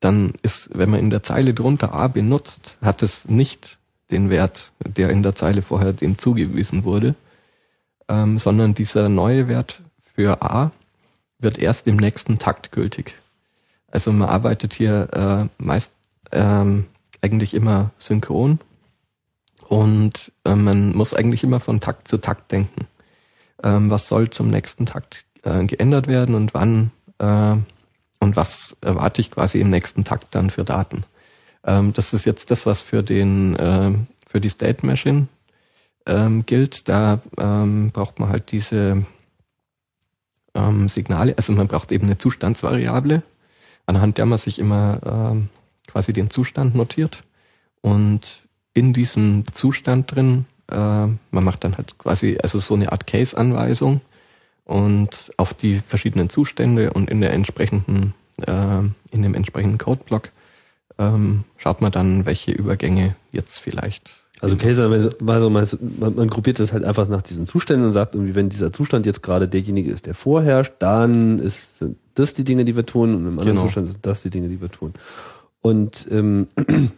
dann 0.00 0.34
ist, 0.42 0.70
wenn 0.72 0.90
man 0.90 1.00
in 1.00 1.10
der 1.10 1.22
Zeile 1.22 1.54
drunter 1.54 1.94
a 1.94 2.08
benutzt, 2.08 2.76
hat 2.80 3.02
es 3.02 3.28
nicht 3.28 3.78
den 4.12 4.30
Wert, 4.30 4.72
der 4.86 5.10
in 5.10 5.22
der 5.22 5.34
Zeile 5.34 5.62
vorher 5.62 5.92
dem 5.92 6.18
zugewiesen 6.18 6.84
wurde, 6.84 7.14
ähm, 8.08 8.38
sondern 8.38 8.74
dieser 8.74 9.08
neue 9.08 9.48
Wert 9.48 9.82
für 10.14 10.42
a 10.42 10.70
wird 11.38 11.58
erst 11.58 11.88
im 11.88 11.96
nächsten 11.96 12.38
Takt 12.38 12.70
gültig. 12.70 13.14
Also 13.90 14.12
man 14.12 14.28
arbeitet 14.28 14.74
hier 14.74 15.08
äh, 15.58 15.62
meist 15.62 15.94
ähm, 16.30 16.86
eigentlich 17.20 17.54
immer 17.54 17.90
synchron 17.98 18.60
und 19.68 20.32
äh, 20.44 20.54
man 20.54 20.94
muss 20.94 21.14
eigentlich 21.14 21.42
immer 21.44 21.60
von 21.60 21.80
Takt 21.80 22.08
zu 22.08 22.18
Takt 22.18 22.52
denken. 22.52 22.86
Ähm, 23.64 23.90
was 23.90 24.08
soll 24.08 24.30
zum 24.30 24.50
nächsten 24.50 24.86
Takt 24.86 25.24
äh, 25.42 25.64
geändert 25.64 26.06
werden 26.06 26.34
und 26.34 26.54
wann 26.54 26.90
äh, 27.18 27.56
und 28.22 28.36
was 28.36 28.76
erwarte 28.80 29.20
ich 29.20 29.32
quasi 29.32 29.60
im 29.60 29.68
nächsten 29.68 30.04
Takt 30.04 30.34
dann 30.34 30.50
für 30.50 30.64
Daten. 30.64 31.04
Ähm, 31.64 31.92
das 31.92 32.12
ist 32.12 32.24
jetzt 32.24 32.50
das, 32.50 32.66
was 32.66 32.82
für 32.82 33.02
den 33.02 33.56
äh, 33.56 33.92
für 34.26 34.40
die 34.40 34.48
State 34.48 34.84
Machine 34.86 35.28
ähm, 36.06 36.44
gilt. 36.46 36.88
Da 36.88 37.20
ähm, 37.38 37.90
braucht 37.92 38.18
man 38.18 38.30
halt 38.30 38.50
diese 38.50 39.04
ähm, 40.54 40.88
Signale, 40.88 41.34
also 41.36 41.52
man 41.52 41.68
braucht 41.68 41.92
eben 41.92 42.06
eine 42.06 42.18
Zustandsvariable, 42.18 43.22
anhand 43.86 44.18
der 44.18 44.26
man 44.26 44.38
sich 44.38 44.58
immer 44.58 45.00
ähm, 45.04 45.48
quasi 45.86 46.12
den 46.12 46.30
Zustand 46.30 46.74
notiert. 46.74 47.22
Und 47.80 48.44
in 48.74 48.92
diesem 48.92 49.44
Zustand 49.52 50.14
drin, 50.14 50.46
äh, 50.70 50.76
man 50.76 51.18
macht 51.30 51.64
dann 51.64 51.76
halt 51.76 51.98
quasi 51.98 52.38
also 52.42 52.58
so 52.58 52.74
eine 52.74 52.92
Art 52.92 53.06
Case-Anweisung 53.06 54.00
und 54.64 55.32
auf 55.36 55.52
die 55.52 55.80
verschiedenen 55.86 56.30
Zustände 56.30 56.92
und 56.92 57.10
in 57.10 57.20
der 57.20 57.32
entsprechenden, 57.32 58.14
äh, 58.46 58.78
in 59.10 59.22
dem 59.22 59.34
entsprechenden 59.34 59.78
Codeblock 59.78 60.30
ähm, 61.09 61.44
schaut 61.57 61.80
man 61.80 61.92
dann, 61.92 62.26
welche 62.26 62.53
Übergänge 62.53 63.14
jetzt 63.32 63.59
vielleicht. 63.59 64.11
Also 64.40 64.57
Case-Anweisung 64.57 65.53
meinst 65.53 65.78
man, 65.80 66.16
man 66.16 66.28
gruppiert 66.28 66.59
das 66.59 66.72
halt 66.72 66.82
einfach 66.84 67.07
nach 67.09 67.22
diesen 67.22 67.46
Zuständen 67.46 67.86
und 67.86 67.92
sagt 67.92 68.14
irgendwie, 68.16 68.34
wenn 68.34 68.48
dieser 68.48 68.72
Zustand 68.72 69.07
jetzt 69.07 69.22
gerade 69.22 69.46
derjenige 69.46 69.90
ist, 69.92 70.07
der 70.07 70.14
vorherrscht, 70.14 70.72
dann 70.80 71.38
ist 71.38 71.78
sind 71.78 71.96
das 72.14 72.34
die 72.34 72.42
Dinge, 72.44 72.64
die 72.64 72.74
wir 72.76 72.84
tun 72.84 73.14
und 73.14 73.20
im 73.22 73.38
anderen 73.38 73.57
Genau. 73.57 73.66
Zustand 73.66 73.86
sind 73.92 74.05
das 74.05 74.22
die 74.22 74.30
Dinge, 74.30 74.48
die 74.48 74.61
wir 74.61 74.68
tun. 74.68 74.94
Und 75.61 76.09
ähm, 76.11 76.48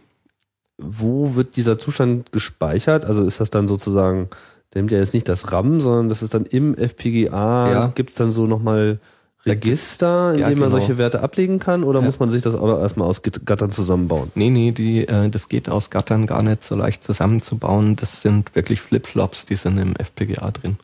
wo 0.77 1.35
wird 1.35 1.55
dieser 1.55 1.77
Zustand 1.77 2.31
gespeichert? 2.31 3.05
Also 3.05 3.23
ist 3.23 3.39
das 3.39 3.49
dann 3.49 3.67
sozusagen, 3.67 4.29
der 4.73 4.81
nimmt 4.81 4.91
ja 4.91 4.97
jetzt 4.97 5.13
nicht 5.13 5.29
das 5.29 5.51
RAM, 5.51 5.79
sondern 5.81 6.09
das 6.09 6.21
ist 6.21 6.33
dann 6.33 6.45
im 6.45 6.75
FPGA, 6.75 7.71
Ja. 7.71 7.87
gibt 7.95 8.09
es 8.09 8.15
dann 8.15 8.31
so 8.31 8.45
nochmal 8.45 8.99
Register, 9.45 10.33
in 10.33 10.39
Ja, 10.39 10.47
denen 10.49 10.59
man 10.59 10.69
genau. 10.69 10.79
solche 10.79 10.97
Werte 10.97 11.21
ablegen 11.21 11.59
kann 11.59 11.83
oder 11.83 11.99
Ja. 11.99 12.05
muss 12.05 12.19
man 12.19 12.29
sich 12.29 12.41
das 12.41 12.55
auch 12.55 12.79
erstmal 12.79 13.07
aus 13.07 13.21
Gattern 13.21 13.71
zusammenbauen? 13.71 14.31
Nee, 14.35 14.49
nee, 14.49 14.71
die, 14.71 15.07
äh, 15.07 15.29
das 15.29 15.49
geht 15.49 15.69
aus 15.69 15.89
Gattern 15.91 16.25
gar 16.25 16.41
nicht 16.41 16.63
so 16.63 16.75
leicht 16.75 17.03
zusammenzubauen. 17.03 17.95
Das 17.95 18.21
sind 18.21 18.55
wirklich 18.55 18.81
Flipflops, 18.81 19.45
die 19.45 19.55
sind 19.55 19.77
im 19.77 19.95
FPGA 19.95 20.51
drin. 20.51 20.77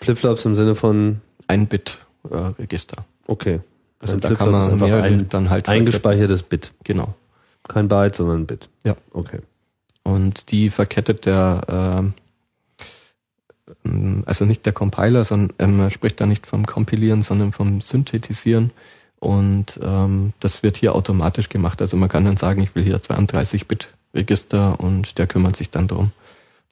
Flipflops 0.00 0.44
im 0.44 0.56
Sinne 0.56 0.74
von, 0.74 1.20
Ein 1.46 1.66
Bit-Register. 1.66 3.04
okay. 3.26 3.60
also 4.00 4.14
Ein 4.14 4.20
da 4.20 4.34
kann 4.34 4.50
man 4.50 4.72
einfach 4.72 4.86
mehrere 4.86 5.02
ein 5.02 5.28
dann 5.28 5.50
halt 5.50 5.68
eingespeichertes 5.68 6.42
Bit. 6.42 6.72
Genau. 6.84 7.14
Kein 7.68 7.88
Byte, 7.88 8.16
sondern 8.16 8.42
ein 8.42 8.46
Bit. 8.46 8.68
Ja. 8.84 8.94
Okay. 9.12 9.40
Und 10.02 10.50
die 10.50 10.70
verkettet 10.70 11.26
der, 11.26 11.60
ähm, 11.68 12.14
also 14.26 14.44
nicht 14.44 14.66
der 14.66 14.72
Compiler, 14.72 15.24
sondern 15.24 15.54
ähm, 15.58 15.76
man 15.76 15.90
spricht 15.90 16.20
da 16.20 16.26
nicht 16.26 16.46
vom 16.46 16.66
Kompilieren, 16.66 17.22
sondern 17.22 17.52
vom 17.52 17.80
Synthetisieren. 17.80 18.70
Und 19.18 19.78
ähm, 19.82 20.32
das 20.40 20.62
wird 20.62 20.76
hier 20.78 20.94
automatisch 20.94 21.48
gemacht. 21.48 21.82
Also 21.82 21.96
man 21.96 22.08
kann 22.08 22.24
dann 22.24 22.36
sagen, 22.36 22.62
ich 22.62 22.74
will 22.74 22.82
hier 22.82 22.98
32-Bit-Register 22.98 24.80
und 24.80 25.18
der 25.18 25.26
kümmert 25.26 25.56
sich 25.56 25.70
dann 25.70 25.88
darum, 25.88 26.12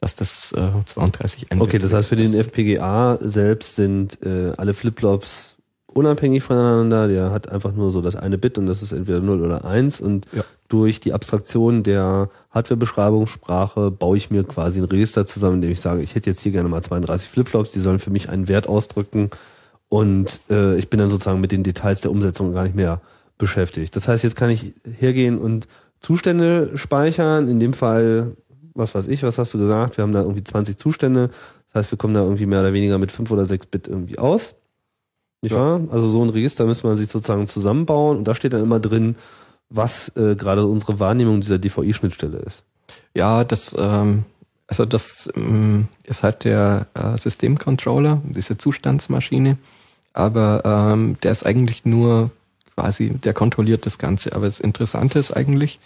dass 0.01 0.15
das 0.15 0.51
äh, 0.53 0.71
32 0.85 1.47
Okay, 1.59 1.77
das 1.77 1.93
heißt 1.93 2.09
für 2.09 2.15
den 2.15 2.33
FPGA 2.33 3.19
selbst 3.21 3.75
sind 3.75 4.21
äh, 4.23 4.51
alle 4.57 4.73
Flipflops 4.73 5.48
unabhängig 5.93 6.43
voneinander. 6.43 7.07
Der 7.07 7.31
hat 7.31 7.49
einfach 7.49 7.73
nur 7.73 7.91
so 7.91 8.01
das 8.01 8.15
eine 8.15 8.37
Bit 8.37 8.57
und 8.57 8.65
das 8.67 8.81
ist 8.83 8.91
entweder 8.91 9.19
0 9.19 9.41
oder 9.41 9.65
1 9.65 10.01
und 10.01 10.25
Ja. 10.31 10.43
durch 10.67 10.99
die 10.99 11.13
Abstraktion 11.13 11.83
der 11.83 12.29
Hardwarebeschreibungssprache 12.51 13.91
baue 13.91 14.17
ich 14.17 14.29
mir 14.31 14.43
quasi 14.43 14.79
ein 14.79 14.85
Register 14.85 15.25
zusammen, 15.25 15.55
in 15.55 15.61
dem 15.61 15.71
ich 15.71 15.81
sage, 15.81 16.01
ich 16.01 16.15
hätte 16.15 16.29
jetzt 16.29 16.41
hier 16.41 16.51
gerne 16.51 16.69
mal 16.69 16.81
32 16.81 17.29
Flipflops, 17.29 17.71
die 17.71 17.79
sollen 17.79 17.99
für 17.99 18.11
mich 18.11 18.29
einen 18.29 18.47
Wert 18.47 18.67
ausdrücken 18.67 19.29
und 19.87 20.41
äh, 20.49 20.75
ich 20.77 20.89
bin 20.89 20.99
dann 20.99 21.09
sozusagen 21.09 21.41
mit 21.41 21.51
den 21.51 21.63
Details 21.63 22.01
der 22.01 22.11
Umsetzung 22.11 22.53
gar 22.53 22.63
nicht 22.63 22.75
mehr 22.75 23.01
beschäftigt. 23.37 23.95
Das 23.95 24.07
heißt, 24.07 24.23
jetzt 24.23 24.35
kann 24.35 24.49
ich 24.49 24.73
hergehen 24.99 25.37
und 25.37 25.67
Zustände 26.01 26.71
speichern, 26.75 27.47
in 27.47 27.59
dem 27.59 27.73
Fall, 27.73 28.33
was 28.73 28.93
weiß 28.95 29.07
ich, 29.07 29.23
was 29.23 29.37
hast 29.37 29.53
du 29.53 29.57
gesagt, 29.57 29.97
wir 29.97 30.03
haben 30.03 30.11
da 30.13 30.21
irgendwie 30.21 30.43
20 30.43 30.77
Zustände, 30.77 31.29
das 31.67 31.75
heißt, 31.83 31.91
wir 31.91 31.97
kommen 31.97 32.13
da 32.13 32.21
irgendwie 32.21 32.45
mehr 32.45 32.61
oder 32.61 32.73
weniger 32.73 32.97
mit 32.97 33.11
5 33.11 33.29
oder 33.31 33.45
6 33.45 33.65
Bit 33.67 33.87
irgendwie 33.87 34.17
aus. 34.17 34.55
Nicht 35.41 35.53
Ja. 35.53 35.59
wahr? 35.59 35.81
Also 35.91 36.09
so 36.09 36.23
ein 36.23 36.29
Register 36.29 36.65
müsste 36.65 36.87
man 36.87 36.97
sich 36.97 37.09
sozusagen 37.09 37.47
zusammenbauen 37.47 38.17
und 38.17 38.27
da 38.27 38.35
steht 38.35 38.53
dann 38.53 38.63
immer 38.63 38.79
drin, 38.79 39.15
was 39.69 40.09
äh, 40.15 40.35
gerade 40.35 40.65
unsere 40.65 40.99
Wahrnehmung 40.99 41.41
dieser 41.41 41.59
DVI-Schnittstelle 41.59 42.37
ist. 42.39 42.63
Ja, 43.13 43.43
das, 43.43 43.75
ähm, 43.77 44.25
also 44.67 44.85
das 44.85 45.29
ähm, 45.35 45.87
ist 46.03 46.23
halt 46.23 46.43
der 46.43 46.87
äh, 46.93 47.17
Systemcontroller, 47.17 48.21
diese 48.25 48.57
Zustandsmaschine, 48.57 49.57
aber 50.13 50.63
ähm, 50.65 51.17
der 51.23 51.31
ist 51.31 51.45
eigentlich 51.45 51.85
nur 51.85 52.31
quasi, 52.75 53.09
der 53.11 53.33
kontrolliert 53.33 53.85
das 53.85 53.97
Ganze. 53.99 54.33
Aber 54.33 54.45
das 54.45 54.59
Interessante 54.59 55.19
ist 55.19 55.31
eigentlich 55.35 55.79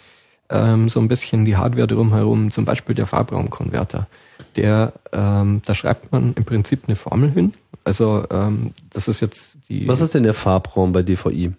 ähm, 0.50 0.90
so 0.90 1.00
ein 1.00 1.08
bisschen 1.08 1.46
die 1.46 1.58
Hardware 1.58 1.88
drumherum, 1.88 2.52
zum 2.52 2.66
Beispiel 2.66 2.96
der 2.96 3.08
Farbraumkonverter. 3.08 4.08
Der, 4.56 4.94
ähm, 5.12 5.62
da 5.66 5.76
schreibt 5.76 6.12
man 6.12 6.34
im 6.34 6.46
Prinzip 6.46 6.84
eine 6.88 6.96
Formel 6.96 7.32
hin. 7.32 7.54
Also 7.84 8.26
ähm, 8.32 8.72
das 8.92 9.08
ist 9.08 9.20
jetzt 9.22 9.58
die 9.70 9.88
Was 9.88 10.02
ist 10.02 10.14
denn 10.14 10.24
der 10.24 10.34
Farbraum 10.34 10.92
bei 10.94 11.04
DVI? 11.04 11.52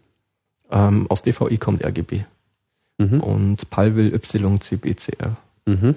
ähm, 0.71 1.07
aus 1.11 1.23
DVI 1.23 1.59
kommt 1.59 1.85
RGB 1.85 2.25
Mhm. 2.99 3.21
und 3.21 3.71
PAL 3.71 3.97
will 3.97 4.15
YCBCR. 4.15 5.37
Mhm. 5.67 5.95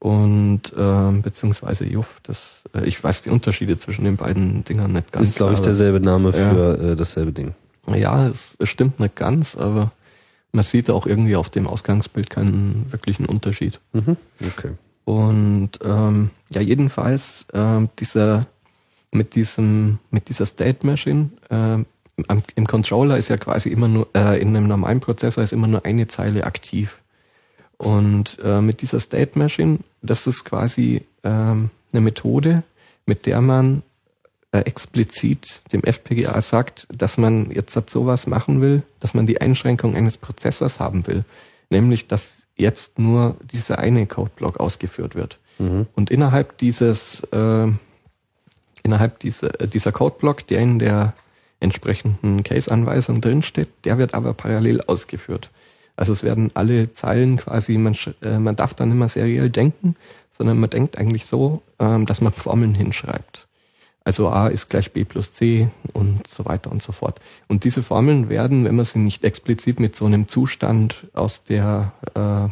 und 0.00 0.62
ähm, 0.76 1.22
beziehungsweise 1.22 1.84
Juff. 1.84 2.20
Das, 2.24 2.62
äh, 2.74 2.86
ich 2.88 3.02
weiß 3.04 3.22
die 3.22 3.30
Unterschiede 3.30 3.78
zwischen 3.78 4.04
den 4.04 4.16
beiden 4.16 4.64
Dingern 4.64 4.92
nicht 4.92 5.12
ganz. 5.12 5.28
ist, 5.28 5.36
glaube 5.36 5.54
ich, 5.54 5.60
derselbe 5.60 6.00
Name 6.00 6.28
Ja. 6.36 6.50
für 6.54 6.78
äh, 6.92 6.96
dasselbe 6.96 7.32
Ding. 7.32 7.54
Ja, 7.86 8.26
es, 8.26 8.56
es 8.58 8.68
stimmt 8.68 8.98
nicht 8.98 9.14
ganz, 9.16 9.56
aber 9.56 9.92
man 10.52 10.64
sieht 10.64 10.90
auch 10.90 11.06
irgendwie 11.06 11.36
auf 11.36 11.50
dem 11.50 11.66
Ausgangsbild 11.66 12.30
keinen 12.30 12.86
wirklichen 12.90 13.26
Unterschied. 13.26 13.78
Mhm. 13.92 14.16
Okay. 14.56 14.72
Und 15.04 15.70
ähm, 15.84 16.30
ja, 16.50 16.60
jedenfalls 16.62 17.46
ähm, 17.52 17.88
dieser 17.98 18.46
mit 19.12 19.34
diesem 19.34 19.98
mit 20.10 20.28
dieser 20.28 20.46
State 20.46 20.86
Machine 20.86 21.30
ähm, 21.50 21.86
am, 22.28 22.42
im 22.54 22.66
Controller 22.66 23.16
ist 23.16 23.28
ja 23.28 23.36
quasi 23.36 23.70
immer 23.70 23.88
nur 23.88 24.08
äh, 24.14 24.40
in 24.40 24.48
einem 24.48 24.68
normalen 24.68 25.00
Prozessor 25.00 25.42
ist 25.42 25.52
immer 25.52 25.66
nur 25.66 25.84
eine 25.84 26.06
Zeile 26.06 26.44
aktiv. 26.44 26.98
Und 27.78 28.38
äh, 28.44 28.60
mit 28.60 28.82
dieser 28.82 29.00
State 29.00 29.38
Machine, 29.38 29.78
das 30.02 30.26
ist 30.26 30.44
quasi 30.44 31.06
ähm, 31.24 31.70
eine 31.92 32.00
Methode, 32.02 32.62
mit 33.06 33.24
der 33.24 33.40
man 33.40 33.82
äh, 34.52 34.58
explizit 34.60 35.62
dem 35.72 35.82
FPGA 35.82 36.40
sagt, 36.40 36.86
dass 36.94 37.16
man 37.16 37.50
jetzt 37.50 37.74
halt 37.76 37.88
sowas 37.88 38.26
machen 38.26 38.60
will, 38.60 38.82
dass 39.00 39.14
man 39.14 39.26
die 39.26 39.40
Einschränkung 39.40 39.96
eines 39.96 40.18
Prozessors 40.18 40.78
haben 40.78 41.06
will. 41.06 41.24
Nämlich, 41.70 42.06
dass 42.06 42.46
jetzt 42.56 42.98
nur 42.98 43.36
dieser 43.50 43.78
eine 43.78 44.06
Codeblock 44.06 44.60
ausgeführt 44.60 45.14
wird. 45.14 45.38
Mhm. 45.58 45.86
Und 45.94 46.10
innerhalb 46.10 46.58
dieses, 46.58 47.20
äh, 47.32 47.68
innerhalb 48.82 49.18
dieser, 49.20 49.60
äh, 49.60 49.68
dieser 49.68 49.92
Codeblock, 49.92 50.46
der 50.46 50.60
in 50.60 50.78
der 50.78 51.14
entsprechenden 51.60 52.42
Case-Anweisung 52.42 53.20
drinsteht, 53.20 53.68
der 53.84 53.98
wird 53.98 54.14
aber 54.14 54.32
parallel 54.32 54.80
ausgeführt. 54.82 55.50
Also 55.96 56.12
es 56.12 56.24
werden 56.24 56.50
alle 56.54 56.92
Zeilen 56.94 57.36
quasi, 57.36 57.76
man, 57.76 57.94
äh, 58.22 58.38
man 58.38 58.56
darf 58.56 58.72
dann 58.74 58.98
mehr 58.98 59.08
seriell 59.08 59.50
denken, 59.50 59.96
sondern 60.30 60.58
man 60.58 60.70
denkt 60.70 60.96
eigentlich 60.96 61.26
so, 61.26 61.62
ähm, 61.78 62.06
dass 62.06 62.22
man 62.22 62.32
Formeln 62.32 62.74
hinschreibt. 62.74 63.46
Also 64.02 64.30
A 64.30 64.48
ist 64.48 64.70
gleich 64.70 64.92
B 64.92 65.04
plus 65.04 65.34
C 65.34 65.68
und 65.92 66.26
so 66.26 66.46
weiter 66.46 66.72
und 66.72 66.82
so 66.82 66.92
fort. 66.92 67.20
Und 67.48 67.64
diese 67.64 67.82
Formeln 67.82 68.30
werden, 68.30 68.64
wenn 68.64 68.76
man 68.76 68.86
sie 68.86 68.98
nicht 68.98 69.24
explizit 69.24 69.78
mit 69.78 69.94
so 69.94 70.06
einem 70.06 70.26
Zustand 70.26 71.06
aus 71.12 71.44
der 71.44 71.92
äh, 72.14 72.48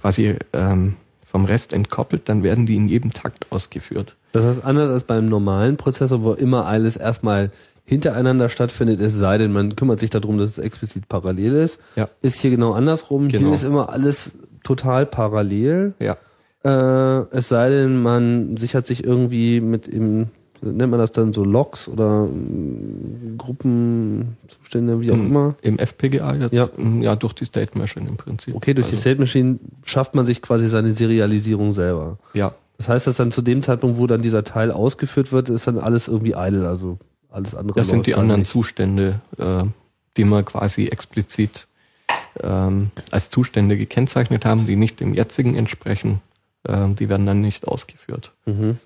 quasi 0.00 0.36
ähm, 0.52 0.96
vom 1.36 1.44
Rest 1.44 1.74
entkoppelt, 1.74 2.30
dann 2.30 2.42
werden 2.42 2.64
die 2.64 2.76
in 2.76 2.88
jedem 2.88 3.12
Takt 3.12 3.44
ausgeführt. 3.52 4.16
Das 4.32 4.42
heißt, 4.46 4.64
anders 4.64 4.88
als 4.88 5.04
beim 5.04 5.28
normalen 5.28 5.76
Prozessor, 5.76 6.24
wo 6.24 6.32
immer 6.32 6.64
alles 6.64 6.96
erstmal 6.96 7.50
hintereinander 7.84 8.48
stattfindet, 8.48 9.00
es 9.02 9.12
sei 9.12 9.36
denn, 9.36 9.52
man 9.52 9.76
kümmert 9.76 10.00
sich 10.00 10.08
darum, 10.08 10.38
dass 10.38 10.52
es 10.52 10.58
explizit 10.58 11.10
parallel 11.10 11.52
ist, 11.56 11.78
Ja. 11.94 12.08
ist 12.22 12.40
hier 12.40 12.50
genau 12.50 12.72
andersrum. 12.72 13.28
Genau. 13.28 13.44
Hier 13.48 13.54
ist 13.54 13.64
immer 13.64 13.90
alles 13.90 14.30
total 14.64 15.04
parallel. 15.04 15.92
Ja. 16.00 16.16
Äh, 16.64 17.26
es 17.36 17.50
sei 17.50 17.68
denn, 17.68 18.00
man 18.02 18.56
sichert 18.56 18.86
sich 18.86 19.04
irgendwie 19.04 19.60
mit 19.60 19.86
im, 19.88 20.28
nennt 20.62 20.90
man 20.90 20.98
das 21.00 21.12
dann 21.12 21.32
so 21.32 21.44
Logs 21.44 21.88
oder 21.88 22.24
mm, 22.24 23.36
Gruppenzustände, 23.38 25.00
wie 25.00 25.10
auch 25.10 25.14
Im, 25.14 25.26
immer. 25.26 25.54
Im 25.62 25.78
FPGA 25.78 26.34
jetzt? 26.34 26.52
Ja. 26.52 26.68
Mm, 26.76 27.02
Ja, 27.02 27.16
durch 27.16 27.32
die 27.34 27.44
State 27.44 27.76
Machine 27.78 28.08
im 28.08 28.16
Prinzip. 28.16 28.54
Okay, 28.54 28.74
durch 28.74 28.86
die 28.86 28.92
Also, 28.92 29.00
State 29.02 29.20
Machine 29.20 29.58
schafft 29.84 30.14
man 30.14 30.24
sich 30.26 30.42
quasi 30.42 30.68
seine 30.68 30.92
Serialisierung 30.92 31.72
selber. 31.72 32.18
Ja, 32.34 32.52
Das 32.78 32.88
heißt, 32.88 33.06
dass 33.06 33.16
dann 33.16 33.32
zu 33.32 33.42
dem 33.42 33.62
Zeitpunkt, 33.62 33.98
wo 33.98 34.06
dann 34.06 34.22
dieser 34.22 34.44
Teil 34.44 34.70
ausgeführt 34.70 35.32
wird, 35.32 35.48
ist 35.48 35.66
dann 35.66 35.78
alles 35.78 36.08
irgendwie 36.08 36.34
idle, 36.36 36.68
also 36.68 36.98
alles 37.30 37.54
andere. 37.54 37.78
das 37.78 37.88
sind 37.88 38.06
die 38.06 38.14
anderen 38.14 38.40
nicht. 38.42 38.50
Zustände, 38.50 39.20
äh, 39.38 39.64
die 40.16 40.24
wir 40.24 40.42
quasi 40.42 40.86
explizit 40.86 41.66
ähm, 42.42 42.90
als 43.10 43.30
Zustände 43.30 43.76
gekennzeichnet 43.76 44.44
haben, 44.44 44.66
die 44.66 44.76
nicht 44.76 45.00
dem 45.00 45.14
jetzigen 45.14 45.54
entsprechen. 45.56 46.20
Ähm, 46.68 46.94
die 46.96 47.08
werden 47.08 47.26
dann 47.26 47.40
nicht 47.40 47.68
ausgeführt. 47.68 48.32
Mhm. 48.46 48.78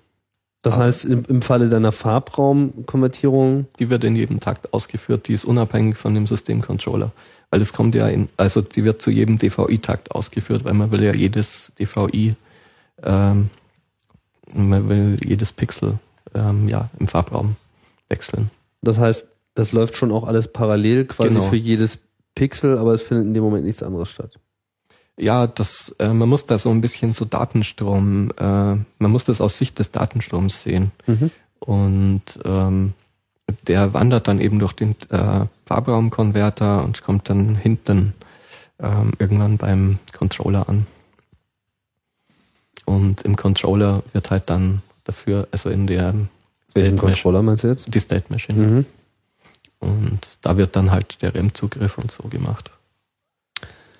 Das 0.63 0.77
heißt, 0.77 1.05
im, 1.05 1.23
im 1.27 1.41
Falle 1.41 1.69
deiner 1.69 1.91
Farbraumkonvertierung, 1.91 3.65
Die 3.79 3.89
wird 3.89 4.03
in 4.03 4.15
jedem 4.15 4.39
Takt 4.39 4.73
ausgeführt, 4.73 5.27
die 5.27 5.33
ist 5.33 5.45
unabhängig 5.45 5.97
von 5.97 6.13
dem 6.13 6.27
Systemcontroller. 6.27 7.11
Weil 7.49 7.61
es 7.61 7.73
kommt 7.73 7.95
ja 7.95 8.07
in, 8.07 8.29
also 8.37 8.61
sie 8.69 8.83
wird 8.83 9.01
zu 9.01 9.11
jedem 9.11 9.37
DVI-Takt 9.37 10.11
ausgeführt, 10.11 10.63
weil 10.63 10.73
man 10.73 10.91
will 10.91 11.03
ja 11.03 11.13
jedes 11.13 11.71
DVI, 11.79 12.35
ähm, 13.03 13.49
man 14.53 14.87
will 14.89 15.17
jedes 15.25 15.51
Pixel 15.51 15.99
ähm, 16.33 16.69
ja, 16.69 16.89
im 16.99 17.07
Farbraum 17.07 17.55
wechseln. 18.09 18.49
das 18.81 18.97
heißt, 18.99 19.27
das 19.55 19.73
läuft 19.73 19.97
schon 19.97 20.11
auch 20.11 20.25
alles 20.25 20.47
parallel 20.47 21.05
quasi 21.05 21.29
Genau. 21.35 21.49
für 21.49 21.57
jedes 21.57 21.99
Pixel, 22.35 22.77
aber 22.77 22.93
es 22.93 23.01
findet 23.01 23.25
in 23.27 23.33
dem 23.33 23.43
Moment 23.43 23.65
nichts 23.65 23.83
anderes 23.83 24.09
statt. 24.09 24.39
Ja, 25.17 25.47
das, 25.47 25.95
äh, 25.99 26.13
man 26.13 26.29
muss 26.29 26.45
da 26.45 26.57
so 26.57 26.69
ein 26.69 26.81
bisschen 26.81 27.13
so 27.13 27.25
Datenstrom, 27.25 28.31
äh, 28.37 28.43
man 28.43 29.11
muss 29.11 29.25
das 29.25 29.41
aus 29.41 29.57
Sicht 29.57 29.77
des 29.79 29.91
Datenstroms 29.91 30.63
sehen. 30.63 30.91
Mhm. 31.05 31.31
Und 31.59 32.23
ähm, 32.43 32.93
der 33.67 33.93
wandert 33.93 34.27
dann 34.27 34.39
eben 34.39 34.59
durch 34.59 34.73
den 34.73 34.95
äh, 35.09 35.45
Farbraumkonverter 35.65 36.83
und 36.83 37.03
kommt 37.03 37.29
dann 37.29 37.55
hinten 37.55 38.13
ähm, 38.79 39.13
irgendwann 39.19 39.57
beim 39.57 39.99
Controller 40.17 40.67
an. 40.67 40.87
Und 42.85 43.21
im 43.21 43.35
Controller 43.35 44.03
wird 44.13 44.31
halt 44.31 44.49
dann 44.49 44.81
dafür, 45.03 45.47
also 45.51 45.69
in 45.69 45.87
der 45.87 46.13
Welchen 46.73 46.97
Controller 46.97 47.41
meinst 47.41 47.63
du 47.63 47.67
jetzt? 47.67 47.93
die 47.93 47.99
State 47.99 48.25
Machine. 48.29 48.59
Mhm. 48.59 48.85
Und 49.79 50.19
da 50.41 50.57
wird 50.57 50.75
dann 50.75 50.91
halt 50.91 51.21
der 51.21 51.33
REM-Zugriff 51.33 51.97
und 51.97 52.11
so 52.11 52.23
gemacht. 52.27 52.71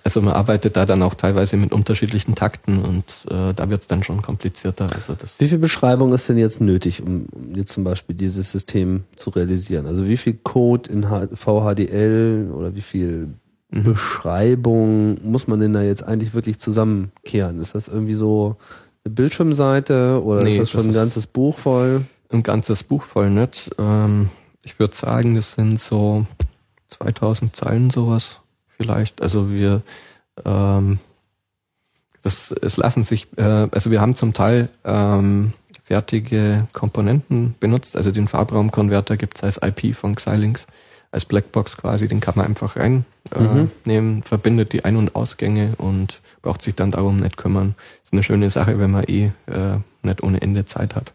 Also 0.04 0.22
man 0.22 0.34
arbeitet 0.34 0.76
da 0.76 0.86
dann 0.86 1.04
auch 1.04 1.14
teilweise 1.14 1.58
mit 1.58 1.72
unterschiedlichen 1.72 2.34
Takten 2.36 2.80
und 2.80 3.04
äh, 3.30 3.54
da 3.54 3.70
wird 3.70 3.82
es 3.82 3.88
dann 3.88 4.04
schon 4.04 4.22
komplizierter. 4.22 4.90
Also 4.94 5.14
das 5.14 5.40
Wie 5.40 5.48
viel 5.48 5.60
Beschreibung 5.60 6.12
ist 6.14 6.28
denn 6.28 6.38
jetzt 6.38 6.60
nötig, 6.60 7.02
um, 7.04 7.28
um 7.32 7.56
jetzt 7.56 7.72
zum 7.74 7.84
Beispiel 7.84 8.16
dieses 8.16 8.52
System 8.52 9.04
zu 9.16 9.30
realisieren? 9.30 9.86
Also 9.86 10.08
wie 10.08 10.18
viel 10.18 10.34
Code 10.34 10.92
in 10.92 11.10
H 11.10 11.28
VHDL 11.36 12.52
oder 12.54 12.76
wie 12.76 12.82
viel 12.82 13.30
Mhm. 13.74 13.84
Beschreibung 13.86 15.18
muss 15.24 15.48
man 15.48 15.62
denn 15.62 15.72
da 15.72 15.82
jetzt 15.82 16.04
eigentlich 16.04 16.34
wirklich 16.34 16.60
zusammenkehren? 16.60 17.62
Ist 17.62 17.74
das 17.74 17.88
irgendwie 17.88 18.16
so 18.16 18.58
eine 19.06 19.14
Bildschirmseite 19.14 20.22
oder 20.24 20.44
Nee, 20.44 20.52
ist 20.58 20.60
das 20.60 20.72
schon 20.72 20.88
das 20.88 20.88
ein 20.88 20.94
ganzes 20.94 21.26
Buch 21.28 21.58
voll? 21.58 22.02
ein 22.34 22.44
ganzes 22.44 22.84
Buch 22.84 23.04
voll 23.04 23.30
nicht. 23.30 23.72
Ähm, 23.80 24.30
ich 24.64 24.78
würde 24.78 24.94
sagen, 24.96 25.36
das 25.36 25.54
sind 25.54 25.80
so 25.80 26.26
2000 26.90 27.56
Zeilen 27.56 27.90
sowas 27.92 28.41
vielleicht. 28.82 29.22
Also 29.22 29.52
wir, 29.52 29.82
ähm, 30.46 31.00
das, 32.24 32.52
es 32.52 32.78
lassen 32.78 33.04
sich, 33.04 33.28
äh, 33.38 33.68
also 33.72 33.92
wir 33.92 34.02
haben 34.02 34.16
zum 34.16 34.34
Teil 34.34 34.70
ähm, 34.84 35.54
fertige 35.84 36.68
Komponenten 36.74 37.56
benutzt. 37.60 37.96
Also 37.98 38.12
den 38.12 38.28
Farbraumkonverter 38.28 39.18
gibt 39.18 39.38
es 39.38 39.44
als 39.44 39.60
IP 39.62 39.96
von 39.96 40.16
Xilinx, 40.16 40.68
als 41.12 41.26
Blackbox 41.26 41.78
quasi. 41.78 42.08
Den 42.08 42.20
kann 42.20 42.36
man 42.38 42.46
einfach 42.46 42.76
reinnehmen, 42.76 43.06
äh, 43.86 44.02
Mhm. 44.02 44.24
verbindet 44.24 44.74
die 44.74 44.86
Ein- 44.86 44.98
und 44.98 45.16
Ausgänge 45.16 45.74
und 45.78 46.22
braucht 46.42 46.62
sich 46.62 46.76
dann 46.76 46.92
darum 46.92 47.18
nicht 47.18 47.38
kümmern. 47.38 47.76
Ist 48.04 48.14
eine 48.14 48.24
schöne 48.24 48.50
Sache, 48.50 48.80
wenn 48.80 48.92
man 48.92 49.04
eh 49.06 49.32
äh, 49.48 49.78
nicht 50.04 50.24
ohne 50.24 50.42
Ende 50.42 50.66
Zeit 50.66 50.96
hat. 50.96 51.14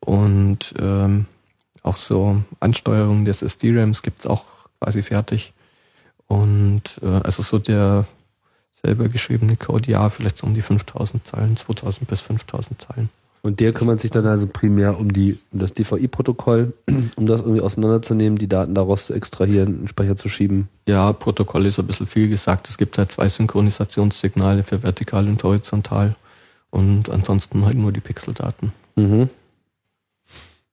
Und 0.00 0.74
ähm, 0.80 1.26
auch 1.82 1.96
so 1.96 2.42
Ansteuerung 2.60 3.24
des 3.24 3.42
SD-RAMs 3.42 4.02
gibt's 4.02 4.26
auch 4.26 4.44
quasi 4.80 5.02
fertig. 5.02 5.52
Und 6.28 6.82
äh, 7.02 7.20
also 7.24 7.42
so 7.42 7.58
der 7.58 8.06
selber 8.82 9.08
geschriebene 9.08 9.56
Code, 9.56 9.90
ja, 9.90 10.10
vielleicht 10.10 10.38
so 10.38 10.46
um 10.46 10.54
die 10.54 10.62
5000 10.62 11.26
Zeilen, 11.26 11.56
2000 11.56 12.08
bis 12.08 12.20
5000 12.20 12.80
Zeilen. 12.80 13.08
Und 13.42 13.60
der 13.60 13.72
kümmert 13.72 14.00
sich 14.00 14.10
dann 14.10 14.26
also 14.26 14.48
primär 14.48 14.98
um 14.98 15.12
die 15.12 15.38
um 15.52 15.60
das 15.60 15.72
DVI-Protokoll, 15.72 16.72
um 17.16 17.26
das 17.26 17.42
irgendwie 17.42 17.60
auseinanderzunehmen, 17.60 18.38
die 18.38 18.48
Daten 18.48 18.74
daraus 18.74 19.06
zu 19.06 19.14
extrahieren, 19.14 19.68
in 19.68 19.78
den 19.82 19.88
Speicher 19.88 20.16
zu 20.16 20.28
schieben. 20.28 20.68
Ja, 20.88 21.12
Protokoll 21.12 21.66
ist 21.66 21.78
ein 21.78 21.86
bisschen 21.86 22.08
viel 22.08 22.28
gesagt. 22.28 22.68
Es 22.68 22.76
gibt 22.76 22.98
halt 22.98 23.12
zwei 23.12 23.28
Synchronisationssignale 23.28 24.64
für 24.64 24.82
vertikal 24.82 25.28
und 25.28 25.42
horizontal. 25.44 26.16
Und 26.70 27.08
ansonsten 27.08 27.64
halt 27.64 27.76
nur 27.76 27.92
die 27.92 28.00
Pixeldaten. 28.00 28.72
Mhm. 28.96 29.30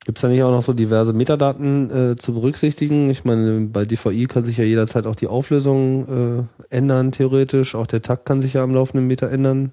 Gibt 0.05 0.17
es 0.17 0.21
da 0.21 0.27
nicht 0.27 0.43
auch 0.43 0.51
noch 0.51 0.63
so 0.63 0.73
diverse 0.73 1.13
Metadaten 1.13 1.89
äh, 2.11 2.15
zu 2.17 2.33
berücksichtigen? 2.33 3.09
Ich 3.09 3.23
meine, 3.23 3.61
bei 3.61 3.85
DVI 3.85 4.25
kann 4.25 4.43
sich 4.43 4.57
ja 4.57 4.65
jederzeit 4.65 5.05
auch 5.05 5.15
die 5.15 5.27
Auflösung 5.27 6.47
äh, 6.69 6.75
ändern, 6.75 7.13
theoretisch. 7.13 7.73
Auch 7.75 7.87
der 7.87 8.01
Takt 8.01 8.25
kann 8.25 8.41
sich 8.41 8.53
ja 8.53 8.63
am 8.63 8.73
laufenden 8.73 9.07
Meter 9.07 9.31
ändern. 9.31 9.71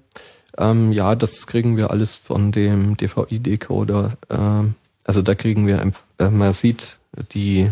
Ähm, 0.57 0.93
ja, 0.93 1.15
das 1.15 1.47
kriegen 1.47 1.75
wir 1.75 1.91
alles 1.91 2.15
von 2.15 2.53
dem 2.53 2.95
DVI-Decoder. 2.95 4.11
Ähm, 4.29 4.75
also 5.03 5.21
da 5.21 5.35
kriegen 5.35 5.67
wir, 5.67 5.91
äh, 6.17 6.29
man 6.29 6.53
sieht 6.53 6.97
die 7.33 7.69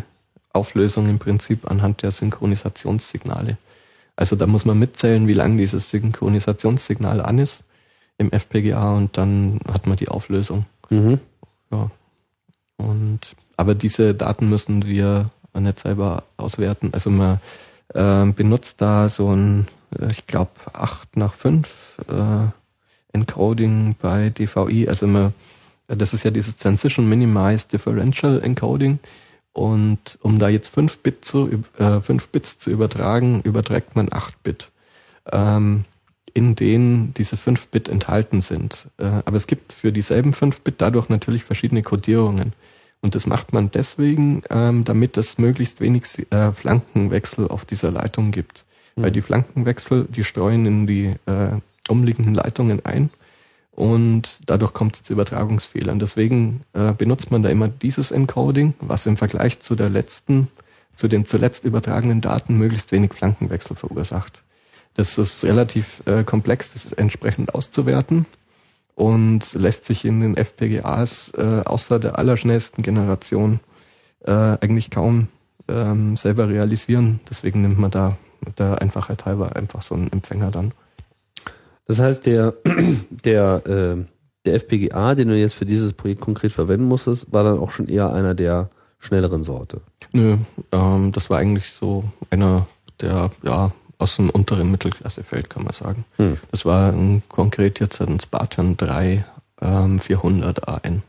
Auflösung 0.52 1.08
im 1.10 1.20
Prinzip 1.20 1.70
anhand 1.70 2.02
der 2.02 2.12
Synchronisationssignale. 2.12 3.58
Also 4.18 4.36
da 4.36 4.48
muss 4.48 4.66
man 4.66 4.78
mitzählen, 4.78 5.28
wie 5.30 5.34
lang 5.34 5.58
dieses 5.58 5.90
Synchronisationssignal 5.92 7.22
an 7.22 7.40
ist 7.40 7.64
im 8.18 8.34
FPGA 8.34 8.98
und 8.98 9.18
dann 9.18 9.62
hat 9.72 9.88
man 9.88 9.96
die 9.96 10.10
Auflösung. 10.10 10.66
Mhm. 10.90 11.22
Ja. 11.72 11.90
Und 12.80 13.36
aber 13.58 13.76
diese 13.76 14.16
Daten 14.16 14.50
müssen 14.50 14.86
wir 14.86 15.30
nicht 15.54 15.80
selber 15.80 16.24
auswerten. 16.38 16.92
Also 16.94 17.10
man 17.10 17.40
ähm, 17.94 18.34
benutzt 18.34 18.82
da 18.82 19.10
so 19.10 19.36
ein, 19.36 19.68
äh, 20.00 20.08
ich 20.12 20.26
glaube, 20.28 20.52
8 20.74 21.18
nach 21.18 21.34
5 21.34 21.98
äh, 22.10 23.18
Encoding 23.18 23.96
bei 24.02 24.30
DVI. 24.30 24.88
Also 24.88 25.08
man, 25.08 25.34
das 25.88 26.14
ist 26.14 26.24
ja 26.24 26.32
dieses 26.32 26.56
Transition 26.56 27.10
Minimized 27.10 27.74
Differential 27.74 28.42
Encoding. 28.42 29.00
Und 29.52 30.18
um 30.22 30.40
da 30.40 30.48
jetzt 30.48 30.70
5 30.70 31.00
Bit 31.00 31.26
zu, 31.26 31.50
äh, 31.78 32.00
5 32.00 32.30
Bits 32.30 32.60
zu 32.60 32.70
übertragen, 32.70 33.42
überträgt 33.42 33.96
man 33.96 34.08
8 34.10 34.42
Bit. 34.42 34.70
Ähm, 35.32 35.84
in 36.40 36.56
denen 36.56 37.14
diese 37.16 37.36
5 37.36 37.68
Bit 37.68 37.90
enthalten 37.90 38.40
sind. 38.40 38.88
Äh, 38.98 39.04
aber 39.26 39.36
es 39.36 39.46
gibt 39.46 39.74
für 39.74 39.92
dieselben 39.92 40.32
5 40.32 40.62
Bit 40.62 40.76
dadurch 40.78 41.10
natürlich 41.10 41.44
verschiedene 41.44 41.82
Codierungen. 41.82 42.54
Und 43.02 43.14
das 43.14 43.28
macht 43.28 43.52
man 43.52 43.72
deswegen, 43.72 44.42
ähm, 44.50 44.86
damit 44.86 45.18
es 45.18 45.38
möglichst 45.38 45.82
wenig 45.82 46.04
äh, 46.32 46.54
Flankenwechsel 46.54 47.50
auf 47.50 47.66
dieser 47.66 47.92
Leitung 47.92 48.32
gibt. 48.32 48.64
Mhm. 48.96 49.04
Weil 49.04 49.12
die 49.12 49.22
Flankenwechsel, 49.22 50.08
die 50.10 50.24
streuen 50.24 50.66
in 50.66 50.88
die 50.88 51.16
äh, 51.26 51.60
umliegenden 51.90 52.36
Leitungen 52.36 52.86
ein 52.86 53.10
und 53.72 54.40
dadurch 54.46 54.72
kommt 54.72 54.96
es 54.96 55.04
zu 55.04 55.14
Übertragungsfehlern. 55.14 56.00
Deswegen 56.00 56.66
benutzt 56.98 57.32
man 57.32 57.44
da 57.44 57.50
immer 57.50 57.70
dieses 57.70 58.12
Encoding, 58.12 58.74
was 58.82 59.06
im 59.06 59.16
Vergleich 59.16 59.62
zu 59.62 59.76
der 59.76 59.90
letzten, 59.90 60.50
zu 60.96 61.08
den 61.08 61.26
zuletzt 61.26 61.64
übertragenen 61.64 62.20
Daten 62.20 62.58
möglichst 62.58 62.92
wenig 62.92 63.14
Flankenwechsel 63.14 63.78
verursacht. 63.78 64.44
Das 65.00 65.18
ist 65.18 65.46
relativ 65.46 66.04
äh, 66.08 66.26
komplex, 66.26 66.74
das 66.74 66.84
ist 66.84 66.92
entsprechend 66.92 67.56
auszuwerten 67.56 68.26
und 68.96 69.54
lässt 69.54 69.86
sich 69.86 70.04
in 70.04 70.20
den 70.20 70.36
FPGAs 70.36 71.32
äh, 71.38 71.62
außer 71.64 72.00
der 72.00 72.20
allerschnellsten 72.20 72.84
Generation 72.84 73.62
äh, 74.26 74.32
eigentlich 74.34 74.92
kaum 74.92 75.30
ähm, 75.70 76.18
selber 76.18 76.50
realisieren. 76.50 77.22
Deswegen 77.30 77.62
nimmt 77.62 77.80
man 77.80 77.92
da 77.92 78.18
der 78.58 78.82
Einfachheit 78.82 79.24
halber 79.24 79.56
einfach 79.56 79.84
so 79.84 79.96
einen 79.96 80.12
Empfänger 80.12 80.52
dann. 80.52 80.74
Das 81.86 82.00
heißt, 82.00 82.26
der, 82.26 82.56
der, 83.10 83.66
äh, 83.66 84.04
der 84.44 84.54
FPGA, 84.56 85.16
den 85.16 85.30
du 85.30 85.38
jetzt 85.38 85.54
für 85.54 85.66
dieses 85.66 85.94
Projekt 85.94 86.20
konkret 86.20 86.52
verwenden 86.52 86.88
musstest, 86.90 87.32
war 87.32 87.46
dann 87.46 87.58
auch 87.58 87.72
schon 87.72 87.88
eher 87.88 88.12
einer 88.12 88.36
der 88.36 88.70
schnelleren 88.98 89.46
Sorte. 89.46 89.80
Nö, 90.12 90.40
ähm, 90.74 91.14
das 91.14 91.30
war 91.30 91.38
eigentlich 91.38 91.72
so 91.72 92.04
einer 92.30 92.68
der 93.00 93.32
ja 93.44 93.72
aus 94.00 94.16
dem 94.16 94.30
unteren 94.32 94.72
Mittelklassefeld, 94.72 95.50
kann 95.50 95.64
man 95.64 95.74
sagen. 95.74 96.06
Hm. 96.18 96.38
Das 96.52 96.66
war 96.66 96.92
ein, 96.92 97.22
konkret 97.30 97.80
jetzt 97.80 98.02
ein 98.02 98.20
Spartan 98.20 98.78
3 98.78 99.24
ähm, 99.62 100.00
400 100.00 100.68
AN. 100.68 101.04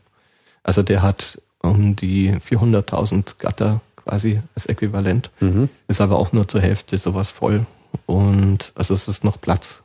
Also 0.61 0.83
der 0.83 1.01
hat 1.01 1.41
um 1.63 1.95
die 1.95 2.31
400.000 2.33 3.35
Gatter 3.39 3.81
quasi 3.95 4.41
als 4.55 4.65
Äquivalent. 4.65 5.29
Mhm. 5.39 5.69
Ist 5.87 6.01
aber 6.01 6.17
auch 6.17 6.33
nur 6.33 6.47
zur 6.47 6.61
Hälfte 6.61 6.97
sowas 6.97 7.31
voll. 7.31 7.65
Und 8.05 8.71
also 8.75 8.93
es 8.93 9.07
ist 9.07 9.23
noch 9.23 9.39
Platz. 9.39 9.81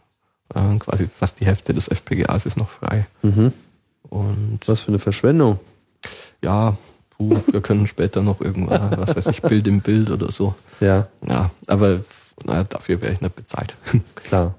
Äh, 0.54 0.78
quasi 0.78 1.08
fast 1.08 1.40
die 1.40 1.46
Hälfte 1.46 1.74
des 1.74 1.88
FPGAs 1.88 2.46
ist 2.46 2.56
noch 2.56 2.70
frei. 2.70 3.06
Mhm. 3.22 3.52
Und 4.08 4.60
Was 4.66 4.80
für 4.80 4.88
eine 4.88 4.98
Verschwendung. 4.98 5.58
ja, 6.42 6.76
puh, 7.10 7.40
wir 7.50 7.60
können 7.60 7.86
später 7.86 8.22
noch 8.22 8.40
irgendwann, 8.40 8.96
was 8.98 9.16
weiß 9.16 9.26
ich, 9.26 9.42
Bild 9.42 9.66
im 9.66 9.80
Bild 9.80 10.10
oder 10.10 10.30
so. 10.30 10.54
Ja, 10.80 11.08
Ja, 11.26 11.50
aber 11.66 12.00
naja, 12.44 12.64
dafür 12.64 13.00
wäre 13.02 13.12
ich 13.12 13.20
nicht 13.20 13.34
bezahlt. 13.36 13.74
klar. 14.14 14.54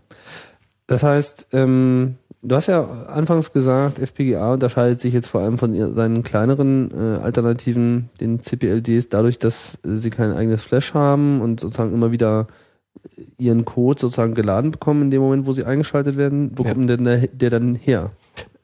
Das 0.87 1.03
heißt, 1.03 1.47
ähm, 1.51 2.15
du 2.41 2.55
hast 2.55 2.67
ja 2.67 2.83
anfangs 3.07 3.51
gesagt, 3.51 3.99
FPGA 3.99 4.53
unterscheidet 4.53 4.99
sich 4.99 5.13
jetzt 5.13 5.27
vor 5.27 5.41
allem 5.41 5.57
von 5.57 5.95
seinen 5.95 6.23
kleineren 6.23 6.91
äh, 6.91 7.19
Alternativen, 7.21 8.09
den 8.21 8.41
CPLDs, 8.41 9.09
dadurch, 9.09 9.37
dass 9.37 9.75
äh, 9.85 9.95
sie 9.97 10.09
kein 10.09 10.31
eigenes 10.31 10.63
Flash 10.63 10.93
haben 10.93 11.41
und 11.41 11.59
sozusagen 11.59 11.93
immer 11.93 12.11
wieder 12.11 12.47
ihren 13.37 13.63
Code 13.65 13.99
sozusagen 13.99 14.33
geladen 14.33 14.71
bekommen 14.71 15.03
in 15.03 15.11
dem 15.11 15.21
Moment, 15.21 15.45
wo 15.45 15.53
sie 15.53 15.63
eingeschaltet 15.65 16.17
werden. 16.17 16.51
Wo 16.55 16.63
Ja. 16.63 16.73
kommt 16.73 16.89
denn 16.89 17.03
der, 17.03 17.27
der 17.27 17.49
dann 17.49 17.75
her? 17.75 18.11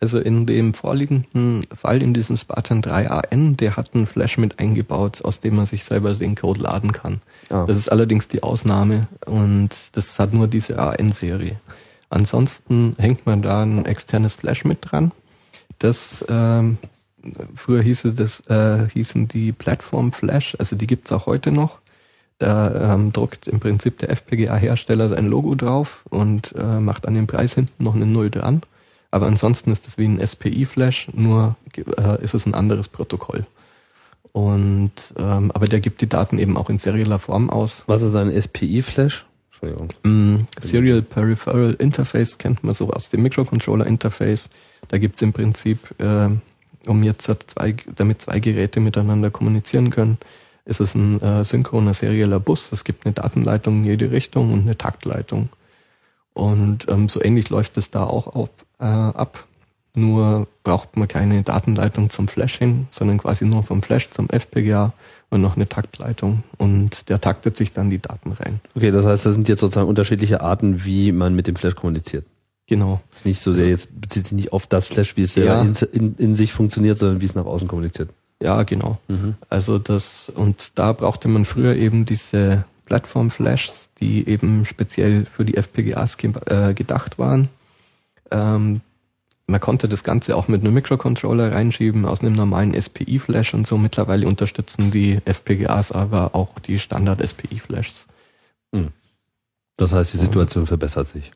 Also 0.04 0.20
in 0.20 0.46
dem 0.46 0.74
vorliegenden 0.74 1.66
Fall 1.74 2.02
in 2.02 2.14
diesem 2.14 2.36
Spartan 2.36 2.82
3 2.82 3.10
AN, 3.10 3.56
der 3.56 3.78
hat 3.78 3.96
einen 3.96 4.06
Flash 4.06 4.38
mit 4.38 4.60
eingebaut, 4.60 5.24
aus 5.24 5.40
dem 5.40 5.56
man 5.56 5.66
sich 5.66 5.86
selber 5.86 6.14
den 6.14 6.36
Code 6.36 6.60
laden 6.60 6.92
kann. 6.92 7.22
Ah. 7.50 7.64
Das 7.66 7.78
ist 7.78 7.90
allerdings 7.90 8.28
die 8.28 8.44
Ausnahme 8.44 9.08
und 9.26 9.70
das 9.94 10.20
hat 10.20 10.34
nur 10.34 10.50
diese 10.50 10.78
AN-Serie. 10.78 11.56
Ansonsten 12.10 12.98
hängt 12.98 13.26
man 13.26 13.42
da 13.42 13.64
ein 13.64 13.86
externes 13.86 14.34
Flash 14.34 14.66
mit 14.66 14.80
dran. 14.82 15.14
Das 15.80 16.26
ähm, 16.28 16.80
früher 17.56 17.82
hieße 17.82 18.12
das 18.12 18.42
äh, 18.50 18.90
hießen 18.92 19.30
die 19.30 19.54
Plattform 19.54 20.12
Flash, 20.12 20.58
also 20.60 20.76
die 20.76 20.86
gibt's 20.86 21.14
auch 21.14 21.28
heute 21.28 21.54
noch. 21.54 21.78
Da 22.40 22.94
ähm, 22.94 23.14
druckt 23.14 23.48
im 23.48 23.62
Prinzip 23.62 24.00
der 24.00 24.10
FPGA-Hersteller 24.10 25.08
sein 25.08 25.30
Logo 25.30 25.56
drauf 25.56 26.04
und 26.10 26.54
äh, 26.58 26.82
macht 26.82 27.08
an 27.08 27.14
dem 27.14 27.26
Preis 27.26 27.54
hinten 27.54 27.86
noch 27.86 27.96
eine 27.96 28.06
Null 28.06 28.30
dran. 28.30 28.64
Aber 29.14 29.28
ansonsten 29.28 29.72
ist 29.72 29.86
es 29.88 30.00
wie 30.00 30.06
ein 30.06 30.26
SPI-Flash, 30.26 31.10
nur 31.14 31.56
äh, 31.78 32.24
ist 32.24 32.34
es 32.34 32.48
ein 32.48 32.56
anderes 32.56 32.88
Protokoll. 32.88 33.46
Und 34.32 34.92
ähm, 35.20 35.52
aber 35.52 35.68
der 35.68 35.82
gibt 35.82 36.02
die 36.02 36.10
Daten 36.10 36.40
eben 36.40 36.58
auch 36.58 36.68
in 36.72 36.80
serieller 36.80 37.20
Form 37.20 37.52
aus. 37.52 37.84
Was 37.86 38.02
ist 38.02 38.16
ein 38.16 38.32
SPI-Flash? 38.42 39.28
Entschuldigung. 39.52 39.90
Mm, 40.02 40.48
Serial 40.60 41.04
Peripheral 41.04 41.76
Interface 41.78 42.40
kennt 42.40 42.64
man 42.64 42.74
so 42.74 42.90
aus 42.90 43.12
dem 43.12 43.22
Microcontroller-Interface. 43.22 44.50
Da 44.88 44.98
gibt's 44.98 45.22
im 45.22 45.32
Prinzip, 45.32 45.94
äh, 46.00 46.30
um 46.88 47.04
jetzt 47.04 47.30
zwei, 47.52 47.76
damit 47.96 48.24
zwei 48.24 48.40
Geräte 48.40 48.80
miteinander 48.80 49.30
kommunizieren 49.30 49.92
können, 49.92 50.18
ist 50.66 50.80
es 50.80 50.96
ein 50.96 51.22
äh, 51.22 51.44
synchroner 51.44 51.94
serieller 51.94 52.40
Bus. 52.40 52.70
Es 52.72 52.84
gibt 52.84 53.06
eine 53.06 53.14
Datenleitung 53.14 53.78
in 53.78 53.86
jede 53.86 54.10
Richtung 54.10 54.52
und 54.52 54.62
eine 54.62 54.76
Taktleitung. 54.76 55.50
Und 56.34 56.88
ähm, 56.90 57.10
so 57.10 57.24
ähnlich 57.24 57.50
läuft 57.50 57.78
es 57.78 57.92
da 57.92 58.04
auch 58.04 58.28
auf, 58.28 58.50
äh, 58.80 58.86
ab. 58.86 59.46
Nur 59.96 60.48
braucht 60.64 60.98
man 60.98 61.08
keine 61.08 61.44
Datenleitung 61.44 62.10
zum 62.10 62.28
Flash 62.28 62.58
hin, 62.58 62.88
sondern 62.90 63.20
quasi 63.20 63.46
nur 63.46 63.62
vom 63.62 63.84
Flash 63.84 64.10
zum 64.10 64.28
FPGA 64.30 64.92
und 65.30 65.42
noch 65.42 65.56
eine 65.56 65.70
Taktleitung. 65.70 66.44
Und 66.58 67.10
der 67.10 67.22
taktet 67.22 67.56
sich 67.58 67.74
dann 67.74 67.92
die 67.92 68.00
Daten 68.00 68.32
rein. 68.32 68.60
Okay, 68.76 68.90
das 68.90 69.06
heißt, 69.06 69.26
das 69.28 69.36
sind 69.36 69.48
jetzt 69.48 69.60
sozusagen 69.60 69.88
unterschiedliche 69.88 70.42
Arten, 70.42 70.84
wie 70.84 71.12
man 71.12 71.36
mit 71.36 71.46
dem 71.46 71.56
Flash 71.56 71.76
kommuniziert. 71.76 72.26
Genau. 72.66 73.02
Das 73.12 73.20
ist 73.20 73.26
nicht 73.26 73.42
so 73.42 73.54
sehr, 73.54 73.68
jetzt 73.68 74.02
bezieht 74.02 74.26
sich 74.26 74.34
nicht 74.34 74.54
auf 74.54 74.66
das 74.66 74.88
Flash, 74.88 75.16
wie 75.16 75.22
es 75.22 75.36
Ja. 75.36 75.62
in, 75.62 75.74
in, 75.92 76.16
in 76.18 76.34
sich 76.36 76.54
funktioniert, 76.54 76.98
sondern 76.98 77.22
wie 77.22 77.26
es 77.26 77.36
nach 77.36 77.46
außen 77.46 77.68
kommuniziert. 77.68 78.10
Ja, 78.42 78.64
genau. 78.64 78.98
Also 79.50 79.78
das, 79.80 80.30
und 80.34 80.72
da 80.76 80.92
brauchte 80.94 81.28
man 81.28 81.46
früher 81.46 81.76
eben 81.76 82.06
diese 82.06 82.66
Plattform-Flashs, 82.86 83.90
die 84.04 84.28
eben 84.28 84.66
speziell 84.66 85.26
für 85.26 85.46
die 85.46 85.56
FPGAs 85.56 86.18
äh, 86.48 86.74
gedacht 86.74 87.18
waren. 87.18 87.48
Ähm, 88.32 88.82
man 89.48 89.60
konnte 89.60 89.88
das 89.88 90.04
Ganze 90.04 90.36
auch 90.36 90.48
mit 90.48 90.62
einem 90.62 90.74
Microcontroller 90.74 91.54
reinschieben 91.54 92.06
aus 92.06 92.22
einem 92.22 92.34
normalen 92.34 92.74
SPI-Flash 92.80 93.54
und 93.54 93.66
so. 93.66 93.78
Mittlerweile 93.78 94.28
unterstützen 94.28 94.92
die 94.92 95.20
FPGAs 95.26 95.92
aber 95.92 96.36
auch 96.36 96.60
die 96.60 96.80
Standard-SPI-Flashs. 96.80 98.08
Das 99.78 99.94
heißt, 99.94 100.14
die 100.14 100.18
Situation 100.18 100.66
verbessert 100.66 101.08
sich. 101.08 101.32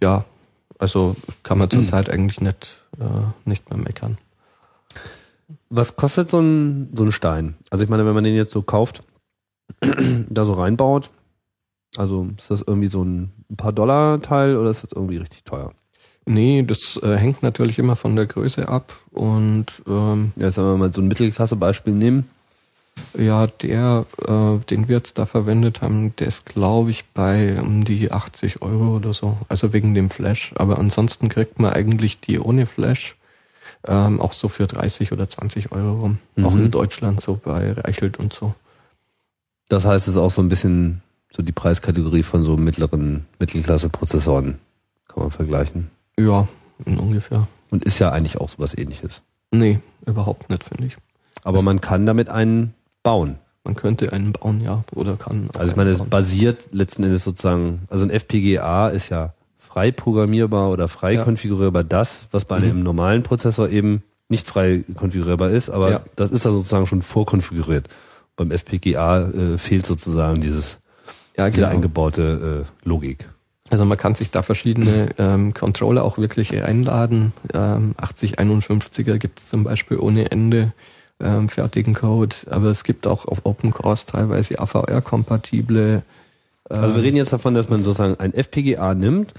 Ja, 0.00 0.24
also 0.78 1.16
kann 1.42 1.58
man 1.58 1.70
zurzeit 1.70 2.08
eigentlich 2.08 2.40
nicht, 2.40 2.78
äh, 2.98 3.48
nicht 3.48 3.68
mehr 3.70 3.78
meckern. 3.78 4.18
Was 5.70 5.96
kostet 5.96 6.28
so 6.28 6.40
ein, 6.40 6.90
so 6.94 7.04
ein 7.04 7.12
Stein? 7.12 7.54
Also 7.70 7.84
ich 7.84 7.90
meine, 7.90 8.06
wenn 8.06 8.14
man 8.14 8.24
den 8.24 8.34
jetzt 8.34 8.52
so 8.52 8.62
kauft, 8.62 9.02
da 9.80 10.44
so 10.44 10.52
reinbaut, 10.52 11.10
also 11.96 12.28
ist 12.38 12.50
das 12.50 12.62
irgendwie 12.66 12.88
so 12.88 13.02
ein 13.04 13.32
paar 13.56 13.72
Dollar 13.72 14.20
Teil 14.22 14.56
oder 14.56 14.70
ist 14.70 14.84
das 14.84 14.92
irgendwie 14.92 15.18
richtig 15.18 15.44
teuer? 15.44 15.72
Nee, 16.24 16.62
das 16.62 16.98
äh, 17.02 17.16
hängt 17.16 17.42
natürlich 17.42 17.78
immer 17.78 17.96
von 17.96 18.14
der 18.14 18.26
Größe 18.26 18.68
ab 18.68 18.92
und 19.10 19.66
ähm, 19.88 20.32
Ja, 20.36 20.50
sagen 20.52 20.68
wir 20.68 20.76
mal 20.76 20.92
so 20.92 21.00
ein 21.00 21.08
Mittelklasse-Beispiel 21.08 21.92
nehmen. 21.92 22.28
Ja, 23.18 23.46
der, 23.46 24.04
äh, 24.28 24.58
den 24.70 24.86
wir 24.86 24.96
jetzt 24.96 25.18
da 25.18 25.26
verwendet 25.26 25.80
haben, 25.82 26.14
der 26.16 26.28
ist, 26.28 26.46
glaube 26.46 26.90
ich, 26.90 27.06
bei 27.06 27.60
um 27.60 27.84
die 27.84 28.12
80 28.12 28.62
Euro 28.62 28.96
oder 28.96 29.12
so. 29.14 29.36
Also 29.48 29.72
wegen 29.72 29.94
dem 29.94 30.10
Flash. 30.10 30.52
Aber 30.56 30.78
ansonsten 30.78 31.28
kriegt 31.28 31.58
man 31.58 31.72
eigentlich 31.72 32.20
die 32.20 32.38
ohne 32.38 32.66
Flash 32.66 33.16
ähm, 33.88 34.20
auch 34.20 34.32
so 34.34 34.48
für 34.48 34.66
30 34.66 35.10
oder 35.10 35.28
20 35.28 35.72
Euro 35.72 36.00
rum. 36.00 36.18
Auch 36.42 36.52
Mhm. 36.54 36.66
in 36.66 36.70
Deutschland 36.70 37.20
so 37.20 37.40
bei 37.42 37.72
Reichelt 37.72 38.18
und 38.18 38.32
so. 38.32 38.54
Das 39.68 39.84
heißt, 39.84 40.06
es 40.06 40.14
ist 40.14 40.20
auch 40.20 40.30
so 40.30 40.42
ein 40.42 40.48
bisschen 40.50 41.02
so 41.34 41.42
die 41.42 41.52
Preiskategorie 41.52 42.22
von 42.22 42.42
so 42.44 42.56
mittleren 42.56 43.26
Mittelklasse-Prozessoren. 43.38 44.58
Kann 45.08 45.22
man 45.22 45.30
vergleichen. 45.30 45.90
Ja, 46.18 46.46
ungefähr. 46.84 47.46
Und 47.70 47.84
ist 47.84 47.98
ja 47.98 48.10
eigentlich 48.10 48.38
auch 48.38 48.50
sowas 48.50 48.76
ähnliches. 48.76 49.22
Nee, 49.50 49.80
überhaupt 50.06 50.48
nicht, 50.50 50.64
finde 50.64 50.86
ich. 50.86 50.96
Aber 51.42 51.62
man 51.62 51.80
kann 51.80 52.06
damit 52.06 52.28
einen 52.28 52.74
bauen. 53.02 53.36
Man 53.64 53.76
könnte 53.76 54.12
einen 54.12 54.32
bauen, 54.32 54.60
ja, 54.60 54.82
oder 54.94 55.16
kann. 55.16 55.48
Also 55.54 55.70
ich 55.70 55.76
meine, 55.76 55.90
es 55.90 56.02
basiert 56.02 56.68
letzten 56.72 57.04
Endes 57.04 57.24
sozusagen, 57.24 57.82
also 57.88 58.04
ein 58.04 58.10
FPGA 58.10 58.88
ist 58.88 59.08
ja 59.08 59.34
frei 59.58 59.90
programmierbar 59.92 60.70
oder 60.70 60.88
frei 60.88 61.14
Ja. 61.14 61.24
konfigurierbar 61.24 61.84
das, 61.84 62.26
was 62.32 62.44
bei 62.44 62.58
Mhm. 62.58 62.64
einem 62.64 62.82
normalen 62.82 63.22
Prozessor 63.22 63.68
eben 63.68 64.02
nicht 64.28 64.46
frei 64.46 64.84
konfigurierbar 64.94 65.50
ist, 65.50 65.70
aber 65.70 65.90
Ja. 65.90 66.00
das 66.16 66.30
ist 66.30 66.44
da 66.44 66.50
sozusagen 66.50 66.86
schon 66.86 67.02
vorkonfiguriert. 67.02 67.88
Beim 68.36 68.50
FPGA 68.50 69.28
äh, 69.28 69.58
fehlt 69.58 69.86
sozusagen 69.86 70.40
dieses, 70.40 70.78
ja, 71.36 71.48
diese 71.48 71.62
genau. 71.62 71.74
eingebaute 71.74 72.66
äh, 72.66 72.88
Logik. 72.88 73.28
Also 73.70 73.84
man 73.86 73.96
kann 73.96 74.14
sich 74.14 74.30
da 74.30 74.42
verschiedene 74.42 75.08
ähm, 75.18 75.54
Controller 75.54 76.04
auch 76.04 76.18
wirklich 76.18 76.62
einladen. 76.62 77.32
Ähm, 77.54 77.94
8051er 77.98 79.16
gibt 79.16 79.38
es 79.38 79.48
zum 79.48 79.64
Beispiel 79.64 79.98
ohne 79.98 80.30
Ende 80.30 80.72
ähm, 81.20 81.48
fertigen 81.48 81.94
Code, 81.94 82.36
aber 82.50 82.66
es 82.66 82.84
gibt 82.84 83.06
auch 83.06 83.24
auf 83.24 83.40
Open 83.44 83.72
Source 83.72 84.04
teilweise 84.06 84.58
AVR-kompatible. 84.58 86.02
Also 86.68 86.96
wir 86.96 87.02
reden 87.02 87.16
jetzt 87.16 87.32
davon, 87.32 87.54
dass 87.54 87.68
man 87.68 87.80
sozusagen 87.80 88.16
ein 88.16 88.34
FPGA 88.34 88.94
nimmt 88.94 89.32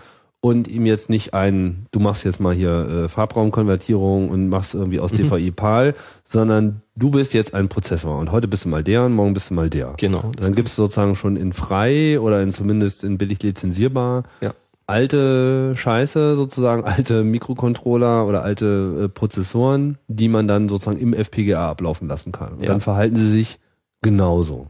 und 0.45 0.67
ihm 0.67 0.85
jetzt 0.85 1.09
nicht 1.09 1.33
ein, 1.33 1.85
du 1.91 2.01
machst 2.01 2.25
jetzt 2.25 2.41
mal 2.41 2.53
hier 2.53 3.05
äh, 3.05 3.07
Farbraumkonvertierung 3.09 4.29
und 4.29 4.49
machst 4.49 4.75
irgendwie 4.75 4.99
aus 4.99 5.11
DVI 5.13 5.51
PAL, 5.51 5.93
sondern 6.25 6.81
du 6.97 7.11
bist 7.11 7.33
jetzt 7.33 7.53
ein 7.53 7.69
Prozessor 7.69 8.19
und 8.19 8.29
heute 8.33 8.49
bist 8.49 8.65
du 8.65 8.69
mal 8.69 8.83
der 8.83 9.05
und 9.05 9.13
morgen 9.13 9.33
bist 9.33 9.51
du 9.51 9.53
mal 9.53 9.69
der. 9.69 9.93
Genau. 9.95 10.31
Dann 10.37 10.53
gibt 10.53 10.67
es 10.67 10.75
sozusagen 10.75 11.15
schon 11.15 11.37
in 11.37 11.53
frei 11.53 12.19
oder 12.19 12.43
in 12.43 12.51
zumindest 12.51 13.05
in 13.05 13.17
billig 13.17 13.41
lizenzierbar 13.41 14.23
Ja. 14.41 14.53
alte 14.85 15.77
Scheiße 15.77 16.35
sozusagen, 16.35 16.83
alte 16.97 17.23
Mikrocontroller 17.23 18.27
oder 18.27 18.43
alte 18.43 19.03
äh, 19.05 19.07
Prozessoren, 19.07 19.97
die 20.09 20.27
man 20.27 20.49
dann 20.49 20.67
sozusagen 20.67 20.99
im 20.99 21.13
FPGA 21.13 21.69
ablaufen 21.69 22.09
lassen 22.09 22.33
kann. 22.33 22.55
Und 22.55 22.63
Ja. 22.63 22.67
dann 22.67 22.81
verhalten 22.81 23.15
sie 23.15 23.31
sich 23.31 23.59
genauso. 24.01 24.67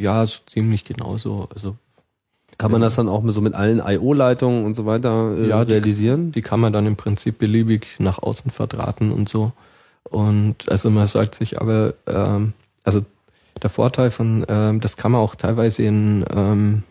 Ja, 0.00 0.26
so 0.26 0.40
ziemlich 0.46 0.82
genauso. 0.82 1.48
Also 1.54 1.76
Kann 2.62 2.72
man 2.72 2.80
das 2.80 2.94
dann 2.96 3.08
auch 3.08 3.22
mit, 3.22 3.34
so 3.34 3.40
mit 3.40 3.54
allen 3.54 3.78
I.O.-Leitungen 3.78 4.64
und 4.64 4.74
so 4.74 4.86
weiter 4.86 5.36
äh, 5.36 5.48
Ja, 5.48 5.64
die- 5.64 5.72
realisieren? 5.72 6.32
die 6.32 6.42
kann 6.42 6.60
man 6.60 6.72
dann 6.72 6.86
im 6.86 6.96
Prinzip 6.96 7.38
beliebig 7.38 7.86
nach 7.98 8.18
außen 8.22 8.50
verdrahten 8.50 9.12
und 9.12 9.28
so. 9.28 9.52
Und 10.04 10.70
also 10.70 10.90
man 10.90 11.06
sollte 11.08 11.38
sich 11.38 11.60
aber, 11.60 11.94
ähm, 12.06 12.52
also 12.84 13.02
der 13.62 13.70
Vorteil 13.70 14.10
von, 14.10 14.44
ähm, 14.48 14.80
das 14.80 14.96
kann 14.96 15.12
man 15.12 15.20
auch 15.20 15.34
teilweise 15.34 15.82
in 15.82 16.24
ähm, 16.34 16.82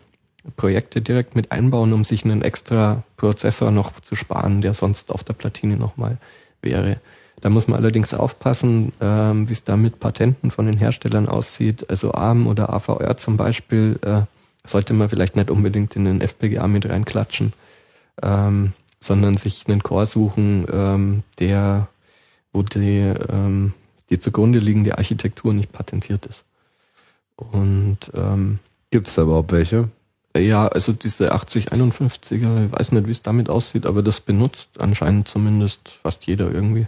Projekte 0.56 1.00
direkt 1.00 1.36
mit 1.36 1.52
einbauen, 1.52 1.92
um 1.92 2.04
sich 2.04 2.24
einen 2.24 2.42
extra 2.42 3.02
Prozessor 3.16 3.70
noch 3.70 3.98
zu 4.00 4.16
sparen, 4.16 4.60
der 4.60 4.74
sonst 4.74 5.12
auf 5.12 5.22
der 5.24 5.34
Platine 5.34 5.76
nochmal 5.76 6.18
wäre. 6.62 6.96
Da 7.40 7.48
muss 7.48 7.66
man 7.68 7.78
allerdings 7.78 8.14
aufpassen, 8.14 8.92
ähm, 9.00 9.48
wie 9.48 9.52
es 9.52 9.64
da 9.64 9.76
mit 9.76 10.00
Patenten 10.00 10.50
von 10.50 10.66
den 10.66 10.78
Herstellern 10.78 11.28
aussieht. 11.28 11.88
Also 11.90 12.12
ARM 12.14 12.46
oder 12.46 12.70
AVR 12.72 13.16
zum 13.16 13.36
Beispiel 13.36 13.98
äh, 14.02 14.22
sollte 14.66 14.94
man 14.94 15.08
vielleicht 15.08 15.36
nicht 15.36 15.50
unbedingt 15.50 15.96
in 15.96 16.04
den 16.04 16.20
FPGA 16.20 16.66
mit 16.66 16.88
reinklatschen, 16.88 17.52
ähm, 18.22 18.72
sondern 19.00 19.36
sich 19.36 19.66
einen 19.66 19.82
Core 19.82 20.06
suchen, 20.06 20.66
ähm, 20.72 21.22
der, 21.38 21.88
wo 22.52 22.62
die, 22.62 23.12
ähm, 23.28 23.74
die 24.10 24.18
zugrunde 24.18 24.58
liegende 24.60 24.98
Architektur 24.98 25.52
nicht 25.52 25.72
patentiert 25.72 26.26
ist. 26.26 26.44
Und 27.36 27.98
ähm, 28.14 28.60
Gibt 28.90 29.08
es 29.08 29.14
da 29.14 29.22
überhaupt 29.22 29.52
welche? 29.52 29.88
ja, 30.36 30.66
also 30.68 30.92
diese 30.92 31.34
8051er, 31.34 32.66
ich 32.66 32.72
weiß 32.72 32.92
nicht, 32.92 33.06
wie 33.06 33.10
es 33.10 33.22
damit 33.22 33.50
aussieht, 33.50 33.86
aber 33.86 34.02
das 34.02 34.20
benutzt 34.20 34.80
anscheinend 34.80 35.28
zumindest 35.28 35.88
fast 36.02 36.26
jeder 36.26 36.50
irgendwie. 36.50 36.86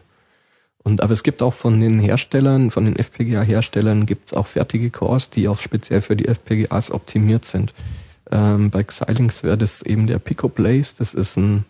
Und 0.85 1.03
aber 1.03 1.15
es 1.15 1.23
gibt 1.23 1.43
auch 1.43 1.55
von 1.55 1.81
den 1.81 1.99
Herstellern, 1.99 2.71
von 2.71 2.85
den 2.85 2.97
FPGA-Herstellern 2.97 4.05
gibt 4.05 4.29
es 4.29 4.35
auch 4.35 4.47
fertige 4.47 4.91
Cores, 4.91 5.31
die 5.31 5.49
auch 5.49 5.59
speziell 5.59 6.03
für 6.03 6.15
die 6.15 6.29
FPGAs 6.29 6.91
optimiert 6.91 7.47
sind. 7.47 7.73
Ähm, 8.31 8.71
bei 8.71 8.85
Xilinx 8.85 9.43
wäre 9.43 9.57
das 9.57 9.81
eben 9.83 10.07
der 10.07 10.19
Pico 10.19 10.51
Blaze, 10.51 10.95
das 10.99 11.15
ist 11.15 11.39
ein 11.39 11.65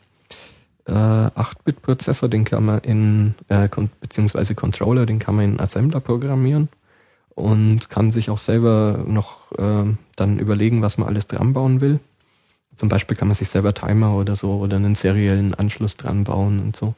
äh, 0.86 0.92
8-Bit-Prozessor, 0.92 2.28
den 2.28 2.44
kann 2.44 2.64
man 2.64 2.80
in, 2.80 3.34
äh, 3.48 3.68
kon 3.68 3.90
beziehungsweise 4.00 4.56
Controller, 4.56 5.06
den 5.06 5.20
kann 5.20 5.36
man 5.36 5.44
in 5.44 5.60
Assembler 5.60 6.00
programmieren 6.00 6.68
und 7.36 7.90
kann 7.90 8.10
sich 8.10 8.30
auch 8.30 8.38
selber 8.38 9.04
noch 9.06 9.52
äh, 9.52 9.94
dann 10.16 10.38
überlegen, 10.40 10.82
was 10.82 10.98
man 10.98 11.08
alles 11.08 11.28
dran 11.28 11.52
bauen 11.52 11.80
will. 11.80 12.00
Zum 12.76 12.88
Beispiel 12.88 13.16
kann 13.16 13.28
man 13.28 13.36
sich 13.36 13.48
selber 13.48 13.74
Timer 13.74 14.16
oder 14.16 14.34
so 14.34 14.56
oder 14.58 14.76
einen 14.76 14.96
seriellen 14.96 15.54
Anschluss 15.54 15.96
dran 15.96 16.24
bauen 16.24 16.60
und 16.60 16.74
so. 16.74 16.94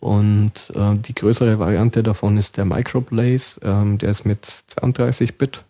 Und 0.00 0.72
äh, 0.74 0.96
die 0.96 1.14
größere 1.14 1.58
Variante 1.58 2.02
davon 2.02 2.38
ist 2.38 2.56
der 2.56 2.64
Microblaze, 2.64 3.60
ähm, 3.62 3.98
der 3.98 4.10
ist 4.10 4.24
mit 4.24 4.44
32 4.44 5.36
Bit. 5.36 5.64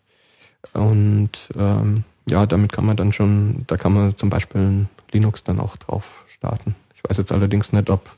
Und 0.73 1.31
ähm, 1.59 2.05
ja, 2.29 2.47
damit 2.47 2.73
kann 2.73 2.87
man 2.87 2.97
dann 2.97 3.13
schon, 3.13 3.65
da 3.67 3.77
kann 3.77 3.93
man 3.93 4.17
zum 4.17 4.31
Beispiel 4.31 4.87
Linux 5.13 5.43
dann 5.43 5.59
auch 5.59 5.77
drauf 5.77 6.25
starten. 6.29 6.77
Ich 6.95 7.03
weiß 7.09 7.17
jetzt 7.17 7.33
allerdings 7.33 7.73
nicht, 7.73 7.91
ob, 7.91 8.09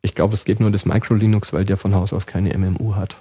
ich 0.00 0.14
glaube, 0.14 0.34
es 0.34 0.44
geht 0.44 0.60
nur 0.60 0.70
das 0.70 0.86
Micro-Linux, 0.86 1.52
weil 1.52 1.64
der 1.64 1.76
von 1.76 1.94
Haus 1.94 2.12
aus 2.12 2.26
keine 2.26 2.56
MMU 2.56 2.94
hat. 2.94 3.16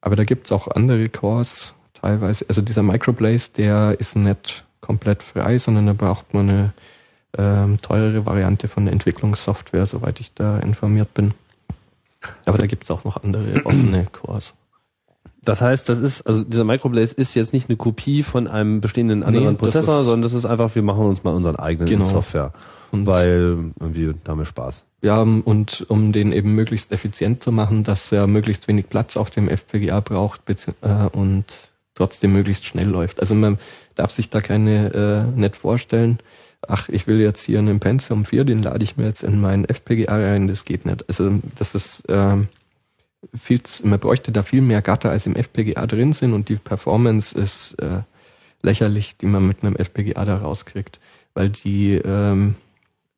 Aber 0.00 0.16
da 0.16 0.24
gibt's 0.24 0.50
auch 0.50 0.66
andere 0.66 1.08
Cores 1.08 1.74
teilweise. 1.94 2.46
Also 2.48 2.62
dieser 2.62 2.82
Microblaze, 2.82 3.50
der 3.56 3.96
ist 4.00 4.16
nicht 4.16 4.64
komplett 4.80 5.22
frei, 5.22 5.58
sondern 5.58 5.86
da 5.86 5.92
braucht 5.92 6.34
man 6.34 6.48
eine 6.48 6.72
ähm, 7.38 7.76
teurere 7.80 8.26
Variante 8.26 8.66
von 8.66 8.86
der 8.86 8.92
Entwicklungssoftware, 8.92 9.86
soweit 9.86 10.18
ich 10.18 10.34
da 10.34 10.58
informiert 10.58 11.14
bin. 11.14 11.34
Aber 12.44 12.58
da 12.58 12.66
gibt's 12.66 12.90
auch 12.90 13.04
noch 13.04 13.22
andere 13.22 13.44
offene 13.64 14.06
Cores. 14.12 14.54
Das 15.42 15.62
heißt, 15.62 15.88
das 15.88 16.00
ist, 16.00 16.22
also 16.26 16.44
dieser 16.44 16.64
Microblaze 16.64 17.14
ist 17.14 17.34
jetzt 17.34 17.54
nicht 17.54 17.70
eine 17.70 17.76
Kopie 17.78 18.22
von 18.22 18.46
einem 18.46 18.82
bestehenden 18.82 19.22
anderen 19.22 19.46
Nee, 19.46 19.50
das 19.52 19.58
Prozessor, 19.58 20.00
ist- 20.00 20.04
sondern 20.04 20.22
das 20.22 20.34
ist 20.34 20.44
einfach, 20.44 20.74
wir 20.74 20.82
machen 20.82 21.06
uns 21.06 21.24
mal 21.24 21.34
unseren 21.34 21.56
eigenen 21.56 21.88
Genau. 21.88 22.04
Software. 22.04 22.52
Und- 22.92 23.06
weil 23.06 23.56
irgendwie 23.80 24.14
da 24.22 24.32
haben 24.32 24.38
wir 24.38 24.44
Spaß. 24.44 24.84
Ja, 25.02 25.22
und 25.22 25.86
um 25.88 26.12
den 26.12 26.32
eben 26.32 26.54
möglichst 26.54 26.92
effizient 26.92 27.42
zu 27.42 27.52
machen, 27.52 27.84
dass 27.84 28.12
er 28.12 28.26
möglichst 28.26 28.68
wenig 28.68 28.90
Platz 28.90 29.16
auf 29.16 29.30
dem 29.30 29.48
FPGA 29.48 30.00
braucht 30.00 30.42
äh, 30.50 31.06
und 31.12 31.44
trotzdem 31.94 32.34
möglichst 32.34 32.66
schnell 32.66 32.88
läuft. 32.88 33.18
Also 33.20 33.34
man 33.34 33.56
darf 33.94 34.10
sich 34.10 34.28
da 34.28 34.42
keine 34.42 34.92
äh, 35.34 35.38
nicht 35.40 35.56
vorstellen, 35.56 36.18
ach, 36.68 36.88
ich 36.88 37.06
will 37.06 37.20
jetzt 37.20 37.42
hier 37.42 37.58
einen 37.58 37.80
Pentium 37.80 38.24
4, 38.24 38.44
den 38.44 38.62
lade 38.62 38.84
ich 38.84 38.96
mir 38.96 39.06
jetzt 39.06 39.22
in 39.22 39.40
meinen 39.40 39.64
FPGA 39.64 40.16
rein, 40.16 40.48
das 40.48 40.64
geht 40.64 40.86
nicht. 40.86 41.08
Also 41.08 41.40
das 41.56 41.74
ist 41.74 42.04
ähm, 42.08 42.48
viel, 43.36 43.60
man 43.84 43.98
bräuchte 43.98 44.32
da 44.32 44.42
viel 44.42 44.62
mehr 44.62 44.82
Gatter 44.82 45.10
als 45.10 45.26
im 45.26 45.36
FPGA 45.36 45.86
drin 45.86 46.12
sind 46.12 46.32
und 46.32 46.48
die 46.48 46.56
Performance 46.56 47.36
ist 47.38 47.74
äh, 47.80 48.02
lächerlich, 48.62 49.16
die 49.16 49.26
man 49.26 49.46
mit 49.46 49.62
einem 49.62 49.76
FPGA 49.76 50.24
da 50.24 50.38
rauskriegt, 50.38 50.98
weil 51.34 51.50
die 51.50 51.94
ähm, 51.94 52.56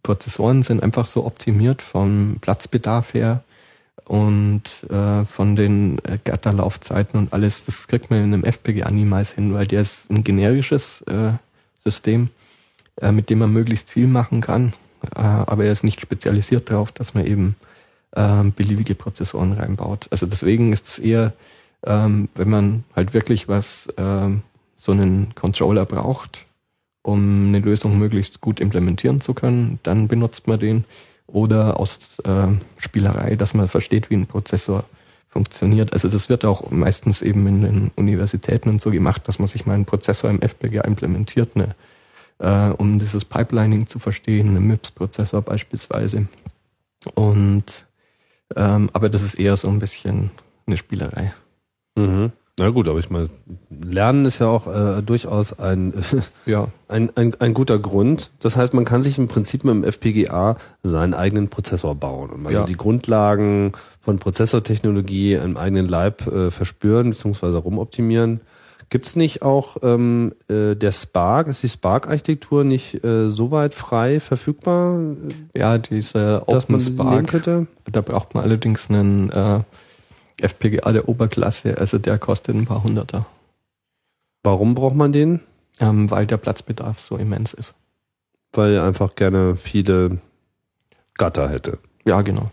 Prozessoren 0.03 0.63
sind 0.63 0.83
einfach 0.83 1.07
so 1.07 1.25
optimiert 1.25 1.83
vom 1.83 2.39
Platzbedarf 2.41 3.15
her 3.15 3.45
und 4.05 4.63
äh, 4.91 5.25
von 5.25 5.57
den 5.57 5.99
äh, 6.05 6.19
Gatterlaufzeiten 6.23 7.19
und 7.19 7.33
alles, 7.33 7.65
das 7.65 7.87
kriegt 7.87 8.11
man 8.11 8.25
in 8.25 8.35
einem 8.35 8.45
FPGA 8.45 8.91
niemals 8.91 9.33
hin, 9.33 9.55
weil 9.55 9.67
der 9.67 9.83
ist 9.83 10.11
ein 10.11 10.25
generisches 10.25 11.03
äh, 11.03 11.33
System, 11.83 12.31
äh, 13.01 13.13
mit 13.13 13.31
dem 13.31 13.39
man 13.39 13.53
möglichst 13.53 13.91
viel 13.91 14.07
machen 14.07 14.41
kann, 14.41 14.75
äh, 15.15 15.21
aber 15.21 15.65
er 15.65 15.73
ist 15.73 15.85
nicht 15.85 16.01
spezialisiert 16.01 16.71
darauf, 16.71 16.93
dass 16.93 17.15
man 17.15 17.27
eben 17.27 17.57
äh, 18.13 18.45
beliebige 18.45 18.95
Prozessoren 18.95 19.53
reinbaut. 19.53 20.09
Also 20.11 20.27
deswegen 20.27 20.73
ist 20.73 20.87
es 20.87 20.99
eher, 20.99 21.33
ähm, 21.85 22.29
wenn 22.35 22.51
man 22.51 22.85
halt 22.95 23.15
wirklich 23.15 23.49
was, 23.49 23.89
ähm, 23.97 24.43
so 24.77 24.93
einen 24.93 25.35
Controller 25.35 25.87
braucht, 25.87 26.47
um 27.03 27.49
eine 27.49 27.61
Lösung 27.61 27.99
möglichst 27.99 28.41
gut 28.41 28.61
implementieren 28.61 29.21
zu 29.21 29.33
können, 29.33 29.79
dann 29.83 30.09
benutzt 30.09 30.47
man 30.47 30.59
den. 30.59 30.85
Oder 31.29 31.81
aus 31.81 32.19
Spielerei, 32.77 33.37
dass 33.37 33.55
man 33.55 33.67
versteht, 33.69 34.11
wie 34.11 34.17
ein 34.17 34.27
Prozessor 34.27 34.85
funktioniert. 35.33 35.95
Also 35.95 36.09
das 36.09 36.29
wird 36.29 36.45
auch 36.45 36.71
meistens 36.71 37.23
eben 37.23 37.47
in 37.47 37.63
den 37.63 37.91
Universitäten 37.97 38.69
und 38.69 38.83
so 38.83 38.91
gemacht, 38.91 39.27
dass 39.27 39.39
man 39.39 39.49
sich 39.49 39.65
mal 39.65 39.75
einen 39.75 39.87
Prozessor 39.87 40.29
im 40.29 40.43
FPGA 40.43 40.83
implementiert, 40.83 41.57
ne, 41.57 41.75
äh, 42.43 42.69
um 42.71 42.99
dieses 42.99 43.25
Pipelining 43.25 43.87
zu 43.87 43.99
verstehen, 43.99 44.49
einen 44.49 44.67
MIPS-Prozessor 44.67 45.41
beispielsweise. 45.43 46.27
Und 47.15 47.87
ähm, 48.55 48.91
aber 48.93 49.09
das 49.09 49.23
ist 49.23 49.37
eher 49.37 49.57
so 49.57 49.69
ein 49.69 49.79
bisschen 49.79 50.31
eine 50.67 50.77
Spielerei. 50.77 51.33
Mhm. 51.97 52.33
Na 52.59 52.69
gut, 52.69 52.87
aber 52.87 52.99
ich 52.99 53.09
meine, 53.09 53.31
Lernen 53.71 54.27
ist 54.27 54.39
ja 54.39 54.47
auch 54.49 54.67
äh, 54.67 55.01
durchaus 55.03 55.59
ein, 55.59 55.95
Ja, 56.47 56.69
ein, 56.87 57.11
ein, 57.17 57.35
ein 57.41 57.55
guter 57.55 57.79
Grund. 57.79 58.31
Das 58.41 58.59
heißt, 58.59 58.75
man 58.75 58.85
kann 58.85 59.03
sich 59.03 59.17
im 59.17 59.27
Prinzip 59.27 59.65
mit 59.65 59.75
dem 59.75 59.85
FPGA 59.85 60.57
seinen 60.83 61.15
eigenen 61.15 61.49
Prozessor 61.49 61.95
bauen 61.95 62.29
und 62.29 62.43
mal 62.43 62.53
Ja. 62.53 62.67
die 62.67 62.77
Grundlagen 62.77 63.73
von 64.03 64.19
Prozessortechnologie 64.19 65.33
im 65.33 65.57
eigenen 65.57 65.89
Leib 65.89 66.27
äh, 66.27 66.51
verspüren 66.51 67.11
bzw. 67.11 67.57
rumoptimieren. 67.57 68.43
Gibt's 68.93 69.17
nicht 69.17 69.41
auch 69.41 69.79
ähm, 69.83 70.35
äh, 70.51 70.75
der 70.77 70.93
Spark, 70.93 71.49
ist 71.49 71.63
die 71.63 71.71
Spark-Architektur 71.71 72.63
nicht 72.63 73.03
äh, 73.03 73.31
so 73.31 73.51
weit 73.51 73.75
frei 73.75 74.21
verfügbar, 74.21 75.01
ja, 75.55 75.79
diese 75.79 76.43
man 76.47 76.59
Open 76.59 76.79
Spark, 76.79 77.67
da 77.91 78.01
braucht 78.03 78.35
man 78.35 78.45
allerdings 78.45 78.91
einen 78.91 79.31
äh, 79.31 79.61
FPGA 80.43 80.93
der 80.93 81.09
Oberklasse, 81.09 81.79
also 81.79 81.97
der 81.97 82.19
kostet 82.19 82.55
ein 82.55 82.67
paar 82.67 82.85
Hunderter, 82.85 83.25
Warum 84.43 84.75
braucht 84.75 84.95
man 84.95 85.11
den? 85.11 85.41
ähm, 85.81 86.11
weil 86.11 86.27
der 86.27 86.37
Platzbedarf 86.37 87.01
so 87.01 87.17
immens 87.17 87.55
ist. 87.55 87.75
Weil 88.53 88.75
er 88.75 88.85
einfach 88.85 89.15
gerne 89.15 89.57
viele 89.57 90.19
Gatter 91.15 91.49
hätte. 91.49 91.79
Ja, 92.05 92.21
genau. 92.21 92.51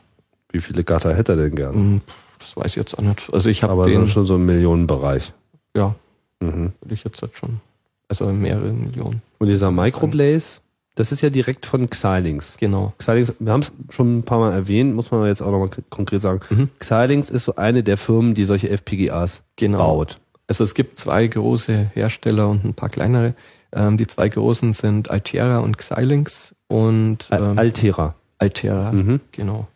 Wie 0.54 0.62
viele 0.62 0.86
Gatter 0.86 1.14
hätte 1.14 1.34
er 1.34 1.38
denn 1.38 1.56
gern? 1.56 1.74
Hm, 1.74 2.02
Das 2.40 2.56
weiß 2.56 2.68
ich 2.68 2.76
jetzt 2.78 2.98
auch 2.98 3.02
nicht. 3.04 3.30
Also 3.34 3.50
ich 3.50 3.62
habe 3.62 3.74
Aber 3.74 3.88
den, 3.88 4.00
so 4.02 4.08
schon 4.08 4.26
so 4.26 4.36
im 4.36 4.46
Millionenbereich. 4.46 5.34
ja, 5.76 5.96
Mhm. 6.40 6.74
würde 6.82 6.94
ich 6.94 7.04
jetzt 7.04 7.22
halt 7.22 7.38
schon. 7.38 7.60
Also 8.08 8.26
mehrere 8.32 8.72
Millionen. 8.72 9.22
Und 9.38 9.48
dieser 9.48 9.72
Microblaze, 9.72 10.62
das 10.96 11.12
ist 11.12 11.22
ja 11.22 11.30
direkt 11.30 11.66
von 11.66 11.90
Xilinx. 11.90 12.58
Genau. 12.58 12.94
Xilinx, 12.98 13.36
wir 13.40 13.52
haben 13.52 13.62
es 13.62 13.72
schon 13.90 14.20
ein 14.20 14.24
paar 14.24 14.40
Mal 14.40 14.52
erwähnt, 14.54 14.96
muss 14.96 15.12
man 15.12 15.26
jetzt 15.28 15.42
auch 15.42 15.52
nochmal 15.52 15.70
konkret 15.90 16.22
sagen. 16.22 16.40
Mhm. 16.50 16.70
Xilinx 16.80 17.30
ist 17.30 17.46
so 17.46 17.56
eine 17.56 17.84
der 17.84 17.98
Firmen, 17.98 18.34
die 18.34 18.46
solche 18.46 18.70
FPGAs 18.70 19.44
Genau. 19.58 19.78
baut. 19.78 20.20
Also 20.48 20.64
es 20.64 20.74
gibt 20.74 20.98
zwei 21.00 21.28
große 21.28 21.92
Hersteller 21.94 22.50
und 22.50 22.66
ein 22.66 22.74
paar 22.74 22.90
kleinere. 22.90 23.36
Ähm, 23.72 23.98
die 23.98 24.08
zwei 24.08 24.28
großen 24.28 24.74
sind 24.74 25.12
Altera 25.12 25.60
und 25.60 25.78
Xilinx 25.78 26.56
und 26.68 27.28
ähm, 27.32 27.60
Altera. 27.60 28.16
Altera, 28.40 28.92
Mhm. 28.92 29.20
genau. 29.32 29.68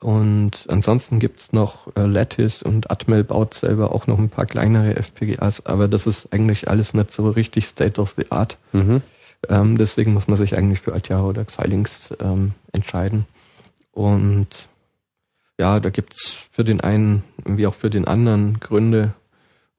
Und 0.00 0.66
ansonsten 0.70 1.18
gibt's 1.18 1.52
noch 1.52 1.94
äh, 1.94 2.06
Lattice 2.06 2.62
und 2.62 2.90
Atmel 2.90 3.22
baut 3.22 3.52
selber 3.52 3.94
auch 3.94 4.06
noch 4.06 4.18
ein 4.18 4.30
paar 4.30 4.46
kleinere 4.46 4.96
FPGAs, 4.96 5.66
aber 5.66 5.88
das 5.88 6.06
ist 6.06 6.32
eigentlich 6.32 6.68
alles 6.68 6.94
nicht 6.94 7.12
so 7.12 7.28
richtig 7.28 7.66
State 7.68 8.00
of 8.00 8.14
the 8.16 8.30
Art. 8.30 8.56
Mhm. 8.72 9.02
Ähm, 9.48 9.76
deswegen 9.76 10.14
muss 10.14 10.26
man 10.26 10.38
sich 10.38 10.56
eigentlich 10.56 10.80
für 10.80 10.94
Altera 10.94 11.24
oder 11.24 11.44
Xilinx 11.44 12.14
ähm, 12.20 12.52
entscheiden. 12.72 13.26
Und 13.92 14.68
ja, 15.58 15.80
da 15.80 15.90
gibt's 15.90 16.46
für 16.50 16.64
den 16.64 16.80
einen 16.80 17.22
wie 17.44 17.66
auch 17.66 17.74
für 17.74 17.90
den 17.90 18.06
anderen 18.06 18.58
Gründe. 18.60 19.12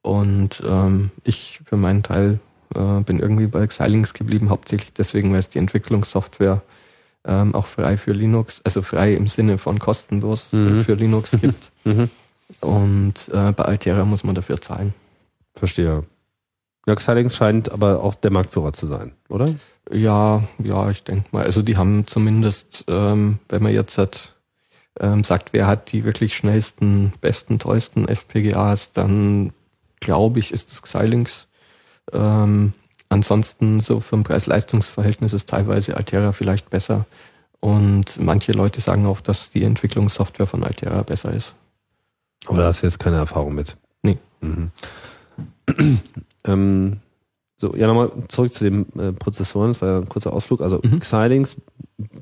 Und 0.02 0.62
ähm, 0.64 1.10
ich 1.24 1.60
für 1.64 1.76
meinen 1.76 2.04
Teil 2.04 2.38
äh, 2.74 3.00
bin 3.00 3.18
irgendwie 3.18 3.48
bei 3.48 3.66
Xilinx 3.66 4.14
geblieben, 4.14 4.50
hauptsächlich 4.50 4.92
deswegen, 4.92 5.32
weil 5.32 5.40
es 5.40 5.48
die 5.48 5.58
Entwicklungssoftware 5.58 6.62
ähm, 7.24 7.54
auch 7.54 7.66
frei 7.66 7.96
für 7.96 8.12
Linux, 8.12 8.60
also 8.64 8.82
frei 8.82 9.14
im 9.14 9.28
Sinne 9.28 9.58
von 9.58 9.78
kostenlos 9.78 10.52
äh, 10.52 10.56
Mhm. 10.56 10.84
für 10.84 10.94
Linux 10.94 11.30
gibt. 11.40 11.70
Mhm. 11.84 12.10
Und 12.60 13.14
äh, 13.32 13.52
bei 13.52 13.64
Altera 13.64 14.04
muss 14.04 14.24
man 14.24 14.34
dafür 14.34 14.60
zahlen. 14.60 14.92
Verstehe. 15.54 16.04
Ja, 16.86 16.94
Xilinx 16.94 17.36
scheint 17.36 17.70
aber 17.70 18.02
auch 18.02 18.14
der 18.16 18.30
Marktführer 18.32 18.72
zu 18.72 18.86
sein, 18.86 19.12
oder? 19.28 19.54
Ja, 19.92 20.42
ja, 20.62 20.90
ich 20.90 21.04
denke 21.04 21.28
mal. 21.32 21.44
Also 21.44 21.62
die 21.62 21.76
haben 21.76 22.06
zumindest, 22.06 22.84
ähm, 22.88 23.38
wenn 23.48 23.62
man 23.62 23.72
jetzt 23.72 23.98
hat, 23.98 24.34
ähm, 25.00 25.22
sagt, 25.24 25.52
wer 25.52 25.66
hat 25.66 25.92
die 25.92 26.04
wirklich 26.04 26.36
schnellsten, 26.36 27.12
besten, 27.20 27.58
tollsten 27.58 28.06
FPGAs, 28.08 28.92
dann 28.92 29.52
glaube 30.00 30.40
ich, 30.40 30.52
ist 30.52 30.72
das 30.72 30.82
Xilinx. 30.82 31.46
Ähm, 32.12 32.72
ansonsten 33.12 33.80
so 33.80 34.00
vom 34.00 34.24
Preis-Leistungs-Verhältnis 34.24 35.32
ist 35.32 35.48
teilweise 35.48 35.96
Altera 35.96 36.32
vielleicht 36.32 36.70
besser. 36.70 37.06
Und 37.60 38.18
manche 38.18 38.52
Leute 38.52 38.80
sagen 38.80 39.06
auch, 39.06 39.20
dass 39.20 39.50
die 39.50 39.62
Entwicklungssoftware 39.62 40.46
von 40.46 40.64
Altera 40.64 41.02
besser 41.02 41.32
ist. 41.32 41.54
Aber 42.46 42.58
da 42.58 42.66
hast 42.66 42.82
du 42.82 42.86
jetzt 42.86 42.98
keine 42.98 43.18
Erfahrung 43.18 43.54
mit. 43.54 43.76
Nee. 44.02 44.18
Mhm. 44.40 44.70
ähm, 46.44 46.96
so, 47.56 47.76
ja, 47.76 47.86
nochmal 47.86 48.10
zurück 48.26 48.52
zu 48.52 48.64
den 48.64 48.86
äh, 48.98 49.12
Prozessoren, 49.12 49.68
das 49.68 49.80
war 49.80 49.88
ja 49.88 49.98
ein 49.98 50.08
kurzer 50.08 50.32
Ausflug. 50.32 50.60
Also 50.60 50.80
Mhm. 50.82 50.98
Xilinx 50.98 51.56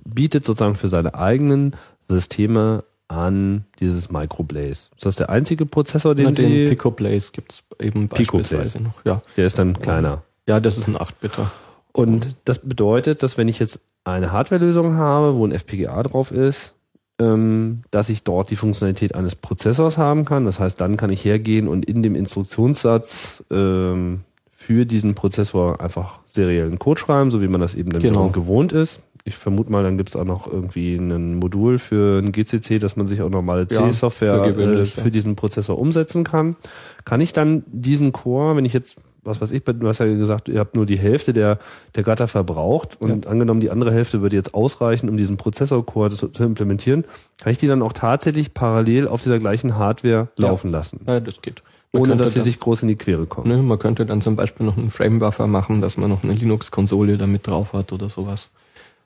bietet 0.05 0.45
sozusagen 0.45 0.75
für 0.75 0.89
seine 0.89 1.15
eigenen 1.15 1.75
Systeme 2.07 2.85
an 3.09 3.65
dieses 3.81 4.11
Microblaze. 4.11 4.89
Ist 4.95 5.07
das 5.07 5.17
der 5.17 5.31
einzige 5.31 5.65
Prozessor, 5.65 6.15
den, 6.15 6.27
Na, 6.27 6.31
den 6.33 6.51
sie... 6.51 6.65
Pico 6.67 6.91
Blaze 6.91 7.33
gibt's 7.33 7.63
eben 7.81 8.09
Pico 8.09 8.39
beispielsweise 8.39 8.83
noch. 8.83 9.05
Ja. 9.05 9.23
der 9.37 9.47
ist 9.47 9.59
dann 9.59 9.79
kleiner. 9.81 10.23
Ja, 10.49 10.61
das 10.61 10.79
ist 10.79 10.89
ein 10.89 10.97
8-Bitter. 10.97 11.51
Und 11.93 12.37
das 12.45 12.61
bedeutet, 12.61 13.23
dass 13.23 13.37
wenn 13.39 13.49
ich 13.49 13.59
jetzt 13.59 13.81
eine 14.05 14.33
Hardwarelösung 14.33 14.95
habe, 14.95 15.35
wo 15.35 15.45
ein 15.47 15.53
FPGA 15.53 16.03
drauf 16.03 16.31
ist, 16.31 16.75
ähm, 17.21 17.83
dass 17.91 18.09
ich 18.09 18.23
dort 18.23 18.51
die 18.51 18.57
Funktionalität 18.57 19.15
eines 19.15 19.37
Prozessors 19.37 19.99
haben 19.99 20.25
kann. 20.25 20.47
Das 20.47 20.59
heißt, 20.59 20.81
dann 20.81 20.97
kann 20.97 21.11
ich 21.11 21.25
hergehen 21.25 21.69
und 21.69 21.85
in 21.85 22.03
dem 22.03 22.15
Instruktionssatz 22.15 23.45
ähm, 23.51 24.21
für 24.57 24.87
diesen 24.87 25.15
Prozessor 25.15 25.81
einfach 25.81 26.21
seriellen 26.27 26.79
Code 26.79 27.01
schreiben, 27.01 27.31
so 27.31 27.41
wie 27.43 27.49
man 27.49 27.61
das 27.61 27.75
eben 27.75 27.91
dann 27.91 28.01
Genau. 28.03 28.29
gewohnt 28.31 28.73
ist. 28.73 29.03
Ich 29.25 29.37
vermute 29.37 29.71
mal, 29.71 29.83
dann 29.83 29.99
gibt 29.99 30.09
es 30.09 30.17
auch 30.17 30.25
noch 30.25 30.51
irgendwie 30.51 30.97
ein 30.97 31.35
Modul 31.37 31.79
für 31.79 32.19
ein 32.19 32.33
GCC, 32.33 32.79
dass 32.79 32.97
man 32.97 33.07
sich 33.07 33.21
auch 33.21 33.29
normale 33.29 33.67
Ja, 33.71 33.85
C-Software 33.91 34.43
für 34.45 34.81
äh, 34.81 34.87
für 34.87 35.01
ja. 35.03 35.11
diesen 35.11 35.37
Prozessor 35.37 35.79
umsetzen 35.79 36.25
kann. 36.25 36.57
Kann 37.05 37.21
ich 37.21 37.35
dann 37.35 37.63
diesen 37.67 38.13
Core, 38.13 38.57
wenn 38.57 38.65
ich 38.65 38.73
jetzt, 38.73 38.97
was 39.31 39.41
weiß 39.41 39.53
ich, 39.53 39.63
du 39.65 39.89
hast 39.89 39.99
ja 40.01 40.07
gesagt, 40.07 40.49
ihr 40.49 40.59
habt 40.61 40.77
nur 40.77 40.85
die 40.85 40.99
Hälfte 40.99 41.33
der, 41.33 41.59
der 41.95 42.03
Gatter 42.03 42.29
verbraucht 42.29 43.01
und 43.01 43.27
angenommen, 43.27 43.61
die 43.61 43.71
andere 43.71 43.93
Hälfte 43.93 44.21
würde 44.21 44.37
jetzt 44.37 44.53
ausreichen, 44.53 45.09
um 45.09 45.17
diesen 45.17 45.37
Prozessor-Core 45.39 46.11
zu, 46.11 46.29
zu 46.29 46.45
implementieren, 46.45 47.05
kann 47.39 47.53
ich 47.53 47.59
die 47.59 47.67
dann 47.67 47.81
auch 47.83 47.93
tatsächlich 47.95 48.53
parallel 48.53 49.09
auf 49.09 49.23
dieser 49.23 49.39
gleichen 49.39 49.79
Hardware 49.79 50.29
Ja. 50.37 50.49
laufen 50.49 50.71
lassen, 50.71 51.01
Ja, 51.07 51.21
das 51.21 51.41
geht. 51.41 51.63
Man 51.93 52.03
ohne 52.03 52.17
dass 52.17 52.31
sie 52.31 52.41
dann- 52.41 52.45
sich 52.45 52.61
groß 52.61 52.83
in 52.83 52.89
die 52.89 52.97
Quere 52.97 53.27
kommen. 53.27 53.49
Ne, 53.49 53.63
man 53.63 53.79
könnte 53.79 54.07
dann 54.07 54.21
zum 54.23 54.37
Beispiel 54.37 54.65
noch 54.67 54.77
einen 54.77 54.91
Frame-Buffer 54.93 55.47
machen, 55.49 55.81
dass 55.81 55.97
man 55.97 56.11
noch 56.11 56.23
eine 56.23 56.35
Linux-Konsole 56.35 57.17
damit 57.19 57.47
drauf 57.49 57.73
hat 57.73 57.93
oder 57.93 58.09
sowas. 58.09 58.49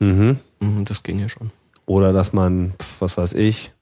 Mhm. 0.00 0.38
Mhm, 0.60 0.84
Das 0.84 1.02
ginge 1.02 1.28
schon. 1.28 1.50
Oder 1.86 2.12
dass 2.12 2.32
man, 2.32 2.74
was 2.98 3.16
weiß 3.16 3.34
ich, 3.34 3.72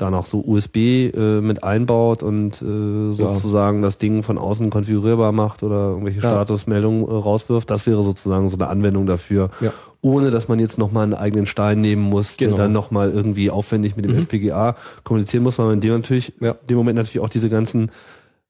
da 0.00 0.10
noch 0.10 0.26
so 0.26 0.40
USB 0.46 0.76
äh, 1.14 1.40
mit 1.40 1.62
einbaut 1.64 2.22
und 2.22 2.60
äh, 2.62 3.12
sozusagen 3.12 3.82
das 3.82 3.98
Ding 3.98 4.22
von 4.22 4.38
außen 4.38 4.70
konfigurierbar 4.70 5.32
macht 5.32 5.62
oder 5.62 5.90
irgendwelche 5.90 6.20
Ja. 6.20 6.30
Statusmeldungen 6.30 7.02
äh, 7.06 7.10
rauswirft. 7.12 7.70
Das 7.70 7.86
wäre 7.86 8.02
sozusagen 8.02 8.48
so 8.48 8.56
eine 8.56 8.68
Anwendung 8.68 9.06
dafür, 9.06 9.50
Ja. 9.60 9.72
ohne 10.00 10.30
dass 10.30 10.48
man 10.48 10.58
jetzt 10.58 10.78
nochmal 10.78 11.04
einen 11.04 11.14
eigenen 11.14 11.46
Stein 11.46 11.80
nehmen 11.80 12.02
muss, 12.02 12.36
Genau. 12.36 12.56
der 12.56 12.64
dann 12.66 12.72
nochmal 12.72 13.10
irgendwie 13.10 13.50
aufwendig 13.50 13.96
mit 13.96 14.04
dem 14.06 14.12
Mhm. 14.12 14.18
FPGA 14.22 14.76
kommunizieren 15.04 15.42
muss, 15.42 15.58
weil 15.58 15.66
man 15.66 15.74
in 15.74 15.80
dem 15.80 15.92
natürlich, 15.94 16.32
Ja. 16.40 16.54
dem 16.68 16.76
Moment 16.76 16.96
natürlich 16.96 17.20
auch 17.20 17.28
diese 17.28 17.48
ganzen 17.50 17.90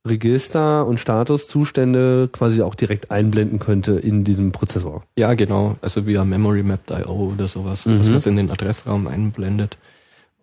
Register 0.07 0.87
und 0.87 0.99
Statuszustände 0.99 2.31
quasi 2.33 2.63
auch 2.63 2.75
direkt 2.75 3.11
einblenden 3.11 3.59
könnte 3.59 3.93
in 3.93 4.25
diesem 4.25 4.51
Prozessor. 4.51 5.03
Ja, 5.17 5.35
genau. 5.35 5.77
Also 5.83 6.07
via 6.07 6.25
Memory 6.25 6.63
Mapped.io 6.63 7.33
oder 7.35 7.47
sowas, 7.49 7.85
Mhm. 7.85 7.99
dass 7.99 8.07
man 8.07 8.17
es 8.17 8.27
in 8.27 8.37
den 8.37 8.51
Adressraum 8.51 9.07
einblendet. 9.07 9.77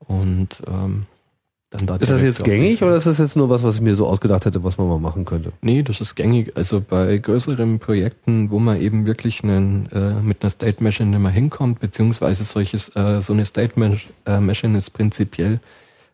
Und 0.08 0.62
ähm, 0.68 1.06
dann 1.70 1.86
da 1.86 1.98
Ist 1.98 2.12
das 2.12 2.22
jetzt 2.22 2.46
gängig 2.46 2.82
oder 2.82 2.96
ist 2.96 3.08
das 3.08 3.18
jetzt 3.18 3.36
nur 3.36 3.50
was, 3.50 3.62
was 3.62 3.76
ich 3.76 3.82
mir 3.82 3.96
so 3.96 4.08
ausgedacht 4.08 4.46
hätte, 4.46 4.64
was 4.64 4.78
man 4.78 4.88
mal 4.88 5.00
machen 5.00 5.26
könnte? 5.26 5.52
Nee, 5.62 5.84
das 5.84 6.00
ist 6.00 6.16
gängig. 6.16 6.56
Also 6.56 6.80
bei 6.80 7.18
größeren 7.18 7.80
Projekten, 7.80 8.50
wo 8.52 8.60
man 8.60 8.80
eben 8.80 9.06
wirklich 9.06 9.44
einen, 9.44 9.92
äh, 9.92 10.14
mit 10.22 10.42
einer 10.42 10.50
State 10.50 10.82
Machine 10.82 11.10
nicht 11.10 11.20
mehr 11.20 11.32
hinkommt, 11.32 11.82
beziehungsweise 11.82 12.46
solches, 12.46 12.96
äh, 12.96 13.20
so 13.20 13.34
eine 13.34 13.46
State 13.46 13.74
äh, 14.26 14.40
Machine 14.40 14.78
ist 14.78 14.92
prinzipiell 14.92 15.60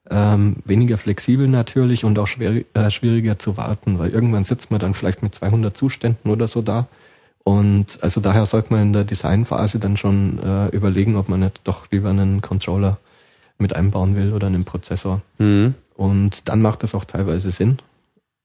ähm, 0.10 0.58
weniger 0.66 0.98
flexibel 0.98 1.48
natürlich 1.48 2.04
und 2.04 2.18
auch 2.20 2.28
schwer, 2.28 2.64
äh, 2.74 2.92
schwieriger 2.92 3.40
zu 3.40 3.56
warten, 3.56 4.00
weil 4.00 4.10
irgendwann 4.10 4.46
sitzt 4.46 4.72
man 4.72 4.80
dann 4.80 4.94
vielleicht 4.94 5.24
mit 5.24 5.36
200 5.36 5.76
Zuständen 5.78 6.32
oder 6.32 6.48
so 6.48 6.62
da. 6.62 6.88
Und 7.44 8.00
also 8.02 8.22
daher 8.22 8.46
sollte 8.46 8.74
man 8.74 8.82
in 8.82 8.94
der 8.94 9.04
Designphase 9.04 9.80
dann 9.80 9.98
schon 9.98 10.40
äh, 10.40 10.68
überlegen, 10.70 11.16
ob 11.16 11.30
man 11.30 11.42
nicht 11.42 11.62
doch 11.64 11.92
lieber 11.92 12.10
einen 12.10 12.42
Controller 12.42 12.98
mit 13.58 13.76
einbauen 13.76 14.16
will 14.16 14.34
oder 14.34 14.48
einen 14.48 14.66
Prozessor. 14.66 15.22
Mhm. 15.38 15.76
Und 15.96 16.48
dann 16.50 16.62
macht 16.62 16.84
das 16.84 16.96
auch 16.96 17.06
teilweise 17.06 17.52
Sinn. 17.52 17.78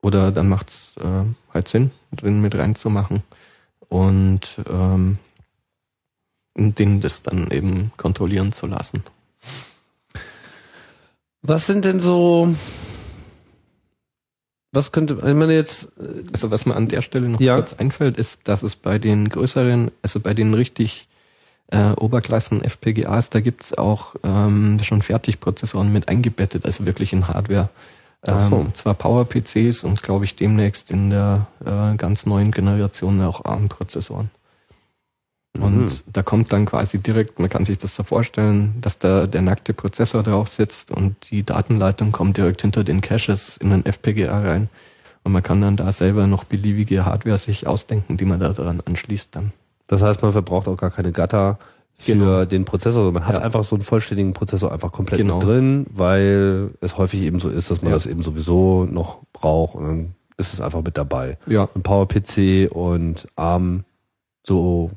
Oder 0.03 0.31
dann 0.31 0.49
macht 0.49 0.69
es 0.69 0.95
äh, 1.03 1.25
halt 1.53 1.69
Sinn, 1.69 1.91
drin 2.13 2.41
mit 2.41 2.55
reinzumachen. 2.55 3.23
Und 3.89 4.61
ähm, 4.71 5.19
den 6.57 7.01
das 7.01 7.23
dann 7.23 7.51
eben 7.51 7.93
kontrollieren 7.97 8.53
zu 8.53 8.67
lassen. 8.67 9.03
Was 11.43 11.67
sind 11.67 11.85
denn 11.85 12.01
so, 12.01 12.55
was 14.73 14.93
könnte, 14.93 15.15
meine 15.15 15.55
jetzt, 15.55 15.89
Also 16.33 16.51
was 16.51 16.67
mir 16.67 16.75
an 16.77 16.89
der 16.89 17.03
Stelle 17.03 17.29
noch 17.29 17.41
Ja. 17.41 17.57
kurz 17.57 17.75
einfällt, 17.75 18.19
ist, 18.19 18.47
dass 18.49 18.63
es 18.63 18.77
bei 18.77 18.99
den 18.99 19.29
größeren, 19.29 19.91
also 20.03 20.21
bei 20.21 20.35
den 20.35 20.53
richtig 20.55 21.09
äh, 21.71 21.93
Oberklassen 21.93 22.63
FPGAs, 22.63 23.31
da 23.31 23.41
gibt's 23.41 23.77
auch 23.77 24.15
ähm, 24.25 24.79
schon 24.83 25.03
Fertigprozessoren 25.03 25.93
mit 25.93 26.09
eingebettet, 26.09 26.65
also 26.65 26.87
wirklich 26.87 27.13
in 27.13 27.29
Hardware. 27.29 27.69
Ach 28.27 28.41
so. 28.41 28.57
Ähm, 28.57 28.75
zwar 28.75 28.95
Power-PCs 28.95 29.85
und 29.85 30.03
glaube 30.03 30.25
ich 30.25 30.35
demnächst 30.35 30.91
in 30.91 31.11
der 31.11 31.47
äh, 31.65 31.97
ganz 31.97 32.27
neuen 32.27 32.51
Generation 32.51 33.23
auch 33.23 33.45
ARM-Prozessoren. 33.45 34.31
Und 35.59 35.85
Mhm. 35.85 36.13
da 36.13 36.23
kommt 36.23 36.53
dann 36.53 36.67
quasi 36.67 36.99
direkt, 36.99 37.39
man 37.39 37.49
kann 37.49 37.65
sich 37.65 37.79
das 37.79 37.97
so 37.97 38.03
vorstellen, 38.05 38.75
dass 38.81 38.99
da 38.99 39.27
der 39.27 39.43
nackte 39.43 39.73
Prozessor 39.75 40.23
drauf 40.23 40.49
sitzt 40.49 40.91
und 40.91 41.31
die 41.31 41.43
Datenleitung 41.43 42.13
kommt 42.13 42.37
direkt 42.37 42.63
hinter 42.63 42.85
den 42.85 43.01
Caches 43.01 43.57
in 43.57 43.71
den 43.71 43.85
FPGA 43.85 44.41
rein. 44.41 44.69
Und 45.25 45.33
man 45.33 45.43
kann 45.43 45.61
dann 45.61 45.77
da 45.77 45.91
selber 45.91 46.27
noch 46.27 46.45
beliebige 46.45 47.05
Hardware 47.05 47.39
sich 47.39 47.67
ausdenken, 47.67 48.17
die 48.17 48.25
man 48.25 48.41
da 48.41 48.51
dran 48.51 48.81
anschließt 48.85 49.35
dann. 49.35 49.53
Das 49.89 50.03
heißt, 50.03 50.23
man 50.23 50.33
verbraucht 50.33 50.69
auch 50.69 50.77
gar 50.77 50.91
keine 50.91 51.11
Gatter 51.13 51.59
für 51.99 52.13
Genau. 52.13 52.45
den 52.45 52.65
Prozessor, 52.65 53.03
sondern 53.03 53.15
man 53.15 53.27
hat 53.27 53.35
Ja. 53.37 53.43
einfach 53.43 53.65
so 53.65 53.75
einen 53.75 53.83
vollständigen 53.83 54.33
Prozessor 54.33 54.71
einfach 54.73 54.93
komplett 54.93 55.19
Genau. 55.19 55.39
mit 55.39 55.47
drin, 55.49 55.87
weil 55.91 56.71
es 56.81 56.97
häufig 56.97 57.23
eben 57.23 57.41
so 57.41 57.49
ist, 57.49 57.71
dass 57.73 57.83
man 57.83 57.91
Ja. 57.91 57.97
das 57.97 58.07
eben 58.07 58.23
sowieso 58.23 58.85
noch 58.85 59.19
braucht 59.33 59.75
und 59.75 59.85
dann 59.85 60.15
ist 60.37 60.55
es 60.55 60.61
einfach 60.61 60.83
mit 60.85 60.97
dabei. 60.97 61.37
Ja, 61.47 61.69
Und 61.75 61.83
PowerPC 61.83 62.69
und 62.71 63.27
ARM 63.35 63.83
so 64.47 64.93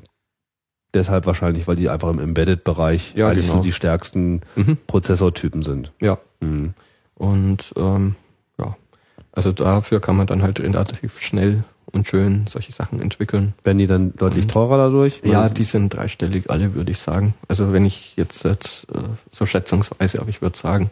deshalb 0.94 1.26
wahrscheinlich, 1.26 1.66
weil 1.66 1.74
die 1.76 1.88
einfach 1.88 2.08
im 2.10 2.20
Embedded-Bereich 2.20 3.14
Ja, 3.16 3.28
eigentlich 3.28 3.46
genau. 3.46 3.58
so 3.58 3.62
die 3.64 3.72
stärksten 3.72 4.42
mhm. 4.54 4.76
Prozessortypen 4.86 5.62
sind. 5.62 5.90
ja. 6.00 6.18
Mhm. 6.40 6.74
Und 7.14 7.72
ähm, 7.76 8.16
ja, 8.58 8.76
also 9.32 9.52
dafür 9.52 10.00
kann 10.00 10.16
man 10.16 10.26
dann 10.26 10.42
halt 10.42 10.58
relativ 10.60 11.20
schnell 11.20 11.62
und 11.92 12.06
schön 12.08 12.46
solche 12.48 12.72
Sachen 12.72 13.00
entwickeln. 13.00 13.54
Werden 13.64 13.78
die 13.78 13.86
dann 13.86 14.14
deutlich 14.16 14.44
Und- 14.44 14.50
teurer 14.50 14.76
dadurch? 14.78 15.20
Ja, 15.24 15.48
die 15.48 15.64
sind 15.64 15.94
dreistellig 15.94 16.50
alle, 16.50 16.74
würde 16.74 16.90
ich 16.92 16.98
sagen. 16.98 17.34
Also 17.48 17.72
wenn 17.72 17.84
ich 17.84 18.16
jetzt, 18.16 18.44
jetzt 18.44 18.86
äh, 18.94 18.98
so 19.30 19.46
schätzungsweise, 19.46 20.20
aber 20.20 20.30
ich 20.30 20.40
würde 20.42 20.56
sagen, 20.58 20.90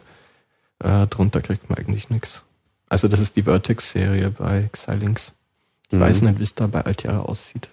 äh, 0.79 1.07
drunter 1.07 1.41
kriegt 1.41 1.69
man 1.69 1.77
eigentlich 1.79 2.09
nichts. 2.09 2.41
Also 2.89 3.07
das 3.07 3.19
ist 3.19 3.35
die 3.35 3.43
Vertex-Serie 3.43 4.31
bei 4.31 4.69
Xilinx. 4.71 5.33
Ich 5.89 5.97
Mhm. 5.97 6.01
weiß 6.01 6.21
nicht, 6.23 6.39
wie 6.39 6.43
es 6.43 6.55
da 6.55 6.67
bei 6.67 6.81
Altera 6.85 7.19
aussieht. 7.19 7.69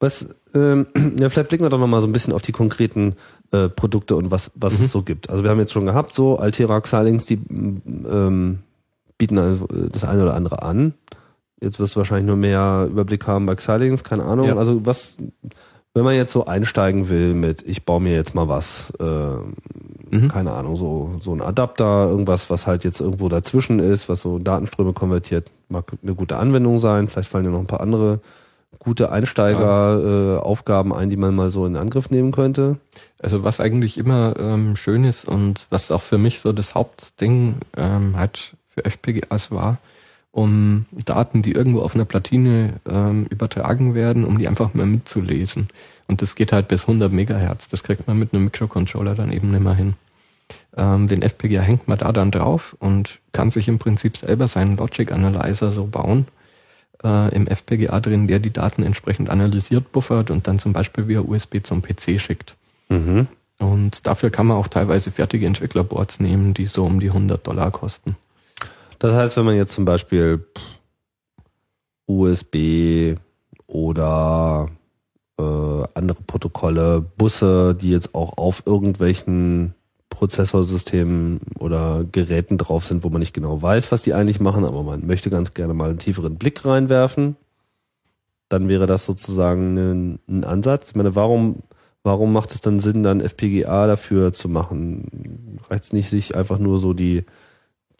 Was, 0.00 0.28
ähm, 0.54 0.86
ja, 1.18 1.28
vielleicht 1.28 1.48
blicken 1.48 1.64
wir 1.64 1.70
doch 1.70 1.78
nochmal 1.78 2.00
so 2.00 2.06
ein 2.06 2.12
bisschen 2.12 2.32
auf 2.32 2.42
die 2.42 2.52
konkreten 2.52 3.16
äh, 3.52 3.68
Produkte 3.68 4.16
und 4.16 4.30
was, 4.30 4.50
was 4.54 4.78
Mhm. 4.78 4.84
es 4.86 4.92
so 4.92 5.02
gibt. 5.02 5.30
Also 5.30 5.42
wir 5.42 5.50
haben 5.50 5.58
jetzt 5.60 5.72
schon 5.72 5.86
gehabt, 5.86 6.12
so 6.12 6.38
Altera, 6.38 6.80
Xilinx, 6.80 7.26
die 7.26 7.34
ähm, 7.34 8.58
bieten 9.18 9.38
also 9.38 9.66
äh, 9.68 9.88
das 9.90 10.04
eine 10.04 10.22
oder 10.22 10.34
andere 10.34 10.62
an. 10.62 10.94
Jetzt 11.60 11.78
wirst 11.78 11.94
du 11.94 11.98
wahrscheinlich 11.98 12.26
nur 12.26 12.36
mehr 12.36 12.86
Überblick 12.90 13.26
haben 13.26 13.46
bei 13.46 13.54
Xilinx, 13.54 14.04
keine 14.04 14.24
Ahnung. 14.24 14.48
Ja. 14.48 14.56
Also 14.56 14.84
was, 14.84 15.16
wenn 15.94 16.04
man 16.04 16.14
jetzt 16.14 16.32
so 16.32 16.46
einsteigen 16.46 17.08
will 17.08 17.34
mit, 17.34 17.62
ich 17.66 17.84
baue 17.84 18.00
mir 18.00 18.14
jetzt 18.14 18.34
mal 18.34 18.48
was, 18.48 18.92
ähm, 19.00 19.54
Mhm. 20.10 20.28
keine 20.28 20.52
Ahnung, 20.52 20.76
so, 20.76 21.16
so 21.20 21.32
ein 21.32 21.40
Adapter, 21.42 22.08
irgendwas, 22.08 22.48
was 22.48 22.66
halt 22.68 22.84
jetzt 22.84 23.00
irgendwo 23.00 23.28
dazwischen 23.28 23.80
ist, 23.80 24.08
was 24.08 24.22
so 24.22 24.38
Datenströme 24.38 24.92
konvertiert, 24.92 25.50
mag 25.68 25.86
eine 26.00 26.14
gute 26.14 26.36
Anwendung 26.36 26.78
sein. 26.78 27.08
Vielleicht 27.08 27.28
fallen 27.28 27.44
ja 27.44 27.50
noch 27.50 27.58
ein 27.58 27.66
paar 27.66 27.80
andere 27.80 28.20
gute 28.78 29.10
Einsteiger 29.10 30.36
äh, 30.36 30.38
Aufgaben 30.38 30.94
ein, 30.94 31.10
die 31.10 31.16
man 31.16 31.34
mal 31.34 31.50
so 31.50 31.66
in 31.66 31.76
Angriff 31.76 32.10
nehmen 32.10 32.30
könnte. 32.30 32.76
Also 33.20 33.42
was 33.42 33.58
eigentlich 33.58 33.98
immer 33.98 34.34
ähm, 34.38 34.76
schön 34.76 35.02
ist 35.04 35.26
und 35.26 35.66
was 35.70 35.90
auch 35.90 36.02
für 36.02 36.18
mich 36.18 36.40
so 36.40 36.52
das 36.52 36.74
Hauptding 36.76 37.56
ähm, 37.76 38.16
halt 38.16 38.54
für 38.68 38.84
FPGAs 38.84 39.50
war, 39.50 39.78
um 40.36 40.84
Daten, 40.92 41.40
die 41.40 41.52
irgendwo 41.52 41.80
auf 41.80 41.94
einer 41.94 42.04
Platine 42.04 42.74
ähm, 42.86 43.24
übertragen 43.30 43.94
werden, 43.94 44.26
um 44.26 44.36
die 44.36 44.46
einfach 44.46 44.74
mal 44.74 44.84
mitzulesen. 44.84 45.68
Und 46.08 46.20
das 46.20 46.34
geht 46.34 46.52
halt 46.52 46.68
bis 46.68 46.82
100 46.82 47.10
Megahertz. 47.10 47.70
Das 47.70 47.82
kriegt 47.82 48.06
man 48.06 48.18
mit 48.18 48.34
einem 48.34 48.44
Mikrocontroller 48.44 49.14
dann 49.14 49.32
eben 49.32 49.50
nicht 49.50 49.62
mehr 49.62 49.74
hin. 49.74 49.94
Ähm, 50.76 51.08
den 51.08 51.22
FPGA 51.22 51.62
hängt 51.62 51.88
man 51.88 51.96
da 51.96 52.12
dann 52.12 52.30
drauf 52.30 52.76
und 52.80 53.20
kann 53.32 53.50
sich 53.50 53.66
im 53.66 53.78
Prinzip 53.78 54.18
selber 54.18 54.46
seinen 54.46 54.76
Logic 54.76 55.10
Analyzer 55.10 55.70
so 55.70 55.86
bauen, 55.86 56.28
äh, 57.02 57.34
im 57.34 57.46
FPGA 57.46 57.98
drin, 58.00 58.28
der 58.28 58.38
die 58.38 58.52
Daten 58.52 58.82
entsprechend 58.82 59.30
analysiert, 59.30 59.90
buffert 59.90 60.30
und 60.30 60.46
dann 60.46 60.58
zum 60.58 60.74
Beispiel 60.74 61.08
via 61.08 61.20
USB 61.20 61.62
zum 61.62 61.80
PC 61.80 62.20
schickt. 62.20 62.56
Mhm. 62.90 63.26
Und 63.58 64.06
dafür 64.06 64.28
kann 64.28 64.48
man 64.48 64.58
auch 64.58 64.68
teilweise 64.68 65.10
fertige 65.10 65.46
Entwicklerboards 65.46 66.20
nehmen, 66.20 66.52
die 66.52 66.66
so 66.66 66.84
um 66.84 67.00
die 67.00 67.08
100 67.08 67.46
Dollar 67.46 67.70
kosten. 67.70 68.16
Das 68.98 69.12
heißt, 69.12 69.36
wenn 69.36 69.44
man 69.44 69.56
jetzt 69.56 69.72
zum 69.72 69.84
Beispiel 69.84 70.46
USB 72.06 73.16
oder 73.66 74.66
äh, 75.38 75.42
andere 75.94 76.22
Protokolle, 76.26 77.04
Busse, 77.16 77.74
die 77.74 77.90
jetzt 77.90 78.14
auch 78.14 78.38
auf 78.38 78.62
irgendwelchen 78.64 79.74
Prozessorsystemen 80.08 81.40
oder 81.58 82.04
Geräten 82.10 82.56
drauf 82.56 82.86
sind, 82.86 83.04
wo 83.04 83.10
man 83.10 83.20
nicht 83.20 83.34
genau 83.34 83.60
weiß, 83.60 83.92
was 83.92 84.02
die 84.02 84.14
eigentlich 84.14 84.40
machen, 84.40 84.64
aber 84.64 84.82
man 84.82 85.06
möchte 85.06 85.28
ganz 85.28 85.52
gerne 85.52 85.74
mal 85.74 85.90
einen 85.90 85.98
tieferen 85.98 86.36
Blick 86.36 86.64
reinwerfen, 86.64 87.36
dann 88.48 88.68
wäre 88.68 88.86
das 88.86 89.04
sozusagen 89.04 89.76
ein, 89.76 90.18
ein 90.28 90.44
Ansatz. 90.44 90.90
Ich 90.90 90.94
meine, 90.94 91.16
warum, 91.16 91.62
warum 92.02 92.32
macht 92.32 92.54
es 92.54 92.60
dann 92.62 92.80
Sinn, 92.80 93.02
dann 93.02 93.20
FPGA 93.20 93.86
dafür 93.86 94.32
zu 94.32 94.48
machen? 94.48 95.58
Reicht 95.68 95.84
es 95.84 95.92
nicht, 95.92 96.08
sich 96.08 96.34
einfach 96.34 96.58
nur 96.58 96.78
so 96.78 96.94
die, 96.94 97.24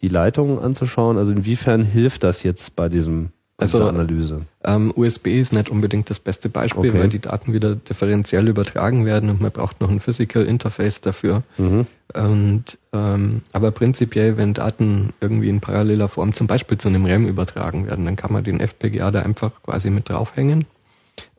die 0.01 0.09
Leitungen 0.09 0.59
anzuschauen? 0.59 1.17
Also 1.17 1.31
inwiefern 1.31 1.83
hilft 1.83 2.23
das 2.23 2.43
jetzt 2.43 2.75
bei 2.75 2.89
diesem 2.89 3.29
Also, 3.57 3.79
dieser 3.79 3.89
Analyse? 3.89 4.41
Ähm, 4.63 4.93
USB 4.95 5.27
ist 5.39 5.53
nicht 5.53 5.69
unbedingt 5.69 6.09
das 6.09 6.19
beste 6.19 6.49
Beispiel, 6.49 6.89
Okay. 6.91 6.99
weil 6.99 7.09
die 7.09 7.19
Daten 7.19 7.53
wieder 7.53 7.75
differenziell 7.75 8.47
übertragen 8.47 9.05
werden 9.05 9.29
und 9.29 9.41
man 9.41 9.51
braucht 9.51 9.81
noch 9.81 9.89
ein 9.89 9.99
Physical 9.99 10.45
Interface 10.45 11.01
dafür. 11.01 11.43
Mhm. 11.57 11.87
Und 12.13 12.77
ähm, 12.93 13.41
aber 13.53 13.71
prinzipiell, 13.71 14.37
wenn 14.37 14.53
Daten 14.53 15.13
irgendwie 15.19 15.49
in 15.49 15.59
paralleler 15.59 16.07
Form 16.07 16.33
zum 16.33 16.47
Beispiel 16.47 16.77
zu 16.77 16.87
einem 16.87 17.05
RAM 17.05 17.25
übertragen 17.25 17.87
werden, 17.87 18.05
dann 18.05 18.15
kann 18.15 18.31
man 18.31 18.43
den 18.43 18.59
FPGA 18.59 19.11
da 19.11 19.21
einfach 19.21 19.51
quasi 19.63 19.89
mit 19.89 20.09
draufhängen. 20.09 20.65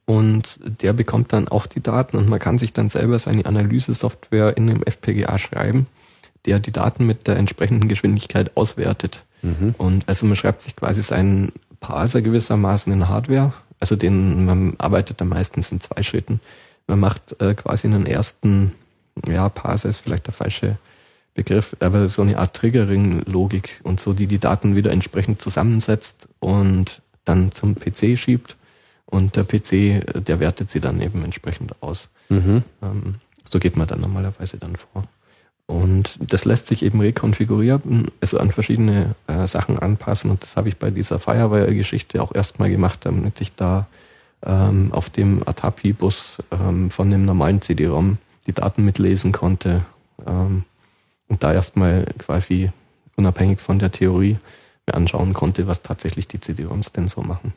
Und 0.05 0.59
der 0.83 0.95
bekommt 0.95 1.35
dann 1.35 1.49
auch 1.49 1.67
die 1.67 1.83
Daten 1.83 2.17
und 2.17 2.29
man 2.31 2.39
kann 2.39 2.57
sich 2.57 2.73
dann 2.73 2.89
selber 2.89 3.19
seine 3.19 3.45
Analyse-Software 3.45 4.57
in 4.57 4.67
dem 4.67 4.83
FPGA 4.83 5.37
schreiben, 5.37 5.87
der 6.47 6.59
die 6.61 6.73
Daten 6.73 7.07
mit 7.07 7.27
der 7.27 7.37
entsprechenden 7.37 7.89
Geschwindigkeit 7.89 8.57
auswertet. 8.57 9.25
Und 9.79 10.09
also 10.09 10.27
man 10.27 10.37
schreibt 10.37 10.63
sich 10.63 10.77
quasi 10.77 11.03
seinen 11.03 11.53
Parser 11.81 12.23
gewissermaßen 12.23 12.93
in 12.93 13.09
Hardware. 13.09 13.53
Also 13.81 13.97
den, 13.97 14.45
man 14.45 14.75
arbeitet 14.79 15.21
dann 15.21 15.29
meistens 15.29 15.71
in 15.71 15.81
zwei 15.81 16.03
Schritten. 16.03 16.41
Man 16.87 17.01
macht 17.01 17.41
äh, 17.41 17.55
quasi 17.55 17.87
einen 17.87 18.07
ersten, 18.07 18.73
ja, 19.27 19.49
Parser 19.49 19.89
ist 19.89 19.99
vielleicht 19.99 20.27
der 20.27 20.35
falsche 20.35 20.79
Begriff, 21.35 21.77
aber 21.79 22.09
so 22.09 22.23
eine 22.23 22.39
Art 22.39 22.57
Triggering-Logik 22.57 23.81
und 23.85 24.01
so, 24.01 24.13
die 24.13 24.27
die 24.27 24.41
Daten 24.41 24.75
wieder 24.75 24.91
entsprechend 24.91 25.41
zusammensetzt 25.41 26.29
und 26.41 27.03
dann 27.25 27.53
zum 27.53 27.77
PC 27.77 28.19
schiebt. 28.19 28.57
Und 29.07 29.37
der 29.37 29.45
PC, 29.45 29.73
äh, 29.73 30.01
der 30.21 30.41
wertet 30.41 30.71
sie 30.71 30.81
dann 30.81 31.01
eben 31.01 31.25
entsprechend 31.25 31.81
aus. 31.81 32.09
Mhm. 32.29 32.63
Ähm, 32.83 33.15
so 33.49 33.59
geht 33.59 33.77
man 33.77 33.87
dann 33.87 34.01
normalerweise 34.01 34.59
dann 34.59 34.77
vor. 34.77 35.05
Und 35.69 36.19
das 36.21 36.47
lässt 36.47 36.67
sich 36.67 36.83
eben 36.83 36.99
rekonfigurieren, 36.99 38.11
also 38.23 38.39
an 38.39 38.51
verschiedene 38.53 39.15
äh, 39.27 39.47
Sachen 39.47 39.79
anpassen. 39.79 40.31
Und 40.31 40.43
das 40.43 40.57
habe 40.57 40.71
ich 40.71 40.79
bei 40.79 40.91
dieser 40.91 41.19
Firewire-Geschichte 41.19 42.23
auch 42.23 42.35
erstmal 42.35 42.71
gemacht, 42.71 43.01
damit 43.03 43.43
ich 43.43 43.55
da 43.55 43.87
ähm, 44.43 44.89
auf 44.93 45.11
dem 45.11 45.47
Atapi-Bus 45.47 46.39
ähm, 46.53 46.91
von 46.91 47.11
dem 47.11 47.27
normalen 47.27 47.61
CD-ROM 47.61 48.17
die 48.47 48.55
Daten 48.55 48.83
mitlesen 48.83 49.33
konnte. 49.33 49.85
Ähm, 50.27 50.65
und 51.29 51.45
da 51.45 51.53
erstmal 51.53 52.07
quasi 52.17 52.73
unabhängig 53.17 53.61
von 53.61 53.79
der 53.79 53.91
Theorie 53.91 54.39
mir 54.87 54.95
anschauen 54.95 55.35
konnte, 55.35 55.67
was 55.67 55.83
tatsächlich 55.83 56.27
die 56.29 56.41
CD-ROMs 56.41 56.93
denn 56.93 57.09
so 57.09 57.21
machen. 57.21 57.53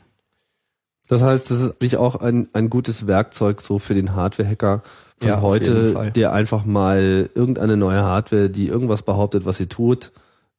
Das 1.12 1.22
heißt, 1.22 1.52
das 1.52 1.74
ist 1.78 1.98
auch 1.98 2.16
ein, 2.16 2.48
ein 2.54 2.70
gutes 2.70 3.06
Werkzeug 3.06 3.60
so 3.60 3.80
für 3.80 3.94
den 3.94 4.16
Hardware-Hacker 4.16 4.82
von 5.20 5.28
Ja, 5.28 5.42
heute, 5.42 6.10
der 6.16 6.32
einfach 6.32 6.64
mal 6.64 7.30
irgendeine 7.36 7.76
neue 7.76 8.02
Hardware, 8.02 8.50
die 8.50 8.68
irgendwas 8.68 9.02
behauptet, 9.02 9.46
was 9.46 9.58
sie 9.58 9.66
tut, 9.66 10.14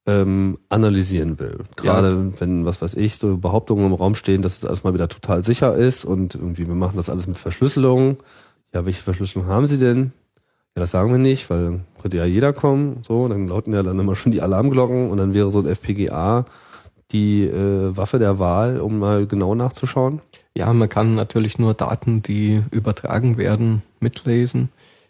ähm, 0.05 0.59
analysieren 0.69 1.39
will. 1.39 1.61
Gerade 1.75 2.39
wenn, 2.39 2.65
was 2.65 2.83
weiß 2.83 2.93
ich, 2.97 3.15
so 3.15 3.37
Behauptungen 3.37 3.87
im 3.87 3.93
Raum 3.93 4.13
stehen, 4.13 4.43
dass 4.43 4.57
es 4.57 4.65
alles 4.65 4.83
mal 4.83 4.93
wieder 4.93 5.09
total 5.09 5.43
sicher 5.43 5.73
ist 5.73 6.05
und 6.05 6.35
irgendwie 6.35 6.67
wir 6.67 6.75
machen 6.75 6.97
das 6.97 7.09
alles 7.09 7.25
mit 7.25 7.39
Verschlüsselung. 7.39 8.17
Ja, 8.75 8.85
welche 8.85 9.01
Verschlüsselung 9.01 9.47
haben 9.47 9.65
sie 9.65 9.79
denn? 9.79 10.11
Ja, 10.75 10.81
das 10.81 10.91
sagen 10.91 11.11
wir 11.11 11.17
nicht, 11.17 11.49
weil 11.49 11.79
könnte 11.99 12.17
ja 12.17 12.25
jeder 12.25 12.53
kommen, 12.53 13.01
so, 13.07 13.27
dann 13.27 13.47
lauten 13.47 13.73
ja 13.73 13.81
dann 13.81 13.99
immer 13.99 14.13
schon 14.13 14.31
die 14.31 14.43
Alarmglocken 14.43 15.09
und 15.09 15.17
dann 15.17 15.33
wäre 15.33 15.49
so 15.49 15.61
ein 15.61 15.65
FPGA 15.65 16.45
die 17.11 17.43
äh, 17.43 17.95
Waffe 17.95 18.19
der 18.19 18.39
Wahl, 18.39 18.79
um 18.79 18.99
mal 18.99 19.27
genau 19.27 19.55
nachzuschauen. 19.55 20.21
Ja, 20.55 20.71
man 20.73 20.89
kann 20.89 21.15
natürlich 21.15 21.59
nur 21.59 21.73
Daten, 21.73 22.21
die 22.21 22.63
übertragen 22.71 23.37
werden, 23.37 23.83
mitlesen. 23.99 24.69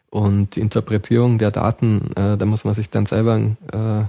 Und 0.10 0.56
die 0.56 0.62
Interpretierung 0.62 1.38
der 1.38 1.52
Daten, 1.52 2.12
äh, 2.16 2.38
da 2.38 2.46
muss 2.46 2.66
man 2.66 2.74
sich 2.74 2.90
dann 2.90 3.06
selber 3.06 3.38
äh, 3.72 4.04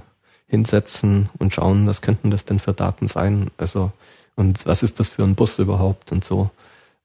hinsetzen 0.47 1.29
und 1.39 1.53
schauen, 1.53 1.87
was 1.87 2.01
könnten 2.01 2.31
das 2.31 2.45
denn 2.45 2.59
für 2.59 2.73
Daten 2.73 3.07
sein? 3.07 3.49
Also, 3.57 3.91
und 4.35 4.65
was 4.65 4.83
ist 4.83 4.99
das 4.99 5.09
für 5.09 5.23
ein 5.23 5.35
Bus 5.35 5.59
überhaupt 5.59 6.11
und 6.11 6.23
so. 6.23 6.51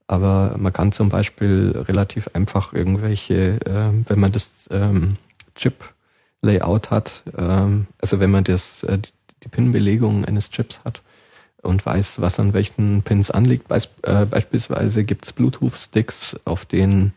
Aber 0.07 0.57
man 0.59 0.73
kann 0.73 0.93
zum 0.93 1.09
Beispiel 1.09 1.73
relativ 1.89 2.31
einfach 2.35 2.73
irgendwelche, 2.73 3.61
äh, 3.65 3.93
wenn 4.07 4.19
man 4.19 4.33
das 4.33 4.69
ähm, 4.71 5.17
Chip-Layout 5.55 6.91
hat, 6.91 7.23
ähm, 7.39 7.87
also 8.01 8.19
wenn 8.19 8.31
man 8.31 8.45
das, 8.45 8.83
äh, 8.83 8.99
die- 9.45 9.49
Pin-Belegung 9.49 10.25
eines 10.25 10.51
Chips 10.51 10.81
hat, 10.85 11.03
und 11.63 11.85
weiß, 11.85 12.23
was 12.23 12.41
an 12.41 12.55
welchen 12.55 13.03
Pins 13.03 13.31
anliegt. 13.31 13.69
Beis 13.69 13.91
äh, 14.03 14.25
beispielsweise 14.25 15.05
gibt's 15.05 15.33
Bluetooth-Sticks, 15.35 16.41
auf 16.47 16.65
denen 16.65 17.13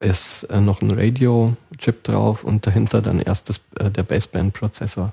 ist 0.00 0.42
äh, 0.44 0.60
noch 0.60 0.82
ein 0.82 0.90
Radio-Chip 0.90 2.02
drauf 2.02 2.42
und 2.42 2.66
dahinter 2.66 3.00
dann 3.02 3.20
erst 3.20 3.48
das, 3.48 3.60
äh, 3.78 3.90
der 3.92 4.02
Baseband-Prozessor. 4.02 5.12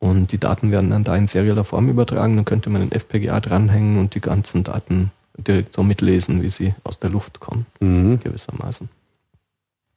Und 0.00 0.32
die 0.32 0.38
Daten 0.38 0.72
werden 0.72 0.90
dann 0.90 1.04
da 1.04 1.14
in 1.16 1.28
serieller 1.28 1.62
Form 1.64 1.88
übertragen. 1.88 2.34
Dann 2.36 2.44
könnte 2.44 2.68
man 2.68 2.82
den 2.82 2.92
FPGA 2.92 3.38
dranhängen 3.40 3.96
und 3.98 4.14
die 4.16 4.20
ganzen 4.20 4.64
Daten 4.64 5.12
direkt 5.38 5.74
so 5.74 5.82
mitlesen, 5.84 6.42
wie 6.42 6.50
sie 6.50 6.74
aus 6.82 6.98
der 6.98 7.10
Luft 7.10 7.38
kommen, 7.40 7.64
Mhm. 7.80 8.18
gewissermaßen. 8.20 8.88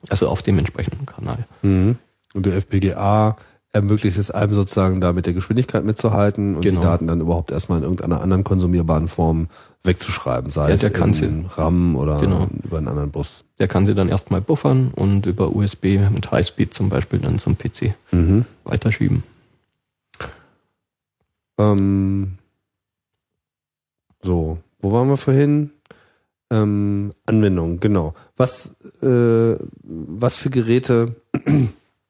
Also 0.07 0.30
auf 0.30 0.41
dem 0.43 0.57
entsprechenden 0.60 1.05
Kanal. 1.07 1.45
Mhm. 1.64 1.97
Und 2.34 2.45
der 2.45 2.55
FPGA 2.57 3.36
ermöglicht 3.72 4.17
es 4.17 4.32
einem 4.32 4.55
sozusagen 4.55 4.99
da 4.99 5.13
mit 5.13 5.26
der 5.28 5.34
Geschwindigkeit 5.34 5.84
mitzuhalten 5.86 6.55
und 6.55 6.61
Genau. 6.61 6.80
die 6.82 6.86
Daten 6.86 7.07
dann 7.07 7.22
überhaupt 7.22 7.51
erstmal 7.51 7.78
in 7.80 7.84
irgendeiner 7.84 8.22
anderen 8.22 8.43
konsumierbaren 8.43 9.07
Form 9.07 9.47
wegzuschreiben, 9.84 10.49
sei 10.51 10.70
Ja, 10.70 10.76
es 10.76 10.93
kann 10.93 11.13
in 11.13 11.45
RAM 11.45 11.95
oder 11.95 12.20
Genau. 12.20 12.47
über 12.63 12.80
einen 12.80 12.88
anderen 12.88 13.11
Bus. 13.11 13.43
Der 13.59 13.67
kann 13.67 13.86
sie 13.86 13.93
dann 13.95 14.09
erstmal 14.09 14.41
buffern 14.41 14.91
und 14.95 15.26
über 15.28 15.55
USB 15.55 15.99
mit 16.11 16.32
Highspeed 16.32 16.74
zum 16.74 16.89
Beispiel 16.89 17.20
dann 17.20 17.38
zum 17.39 17.57
PC 17.57 17.93
Mhm. 18.11 18.45
weiterschieben. 18.63 19.24
Ähm, 21.57 22.38
so, 24.22 24.57
wo 24.80 24.91
waren 24.91 25.10
wir 25.10 25.18
vorhin? 25.18 25.72
Ähm, 26.52 27.11
Anwendung, 27.26 27.80
genau. 27.80 28.15
Was, 28.35 28.73
äh, 29.03 29.56
was 29.84 30.35
für 30.35 30.49
Geräte, 30.49 31.15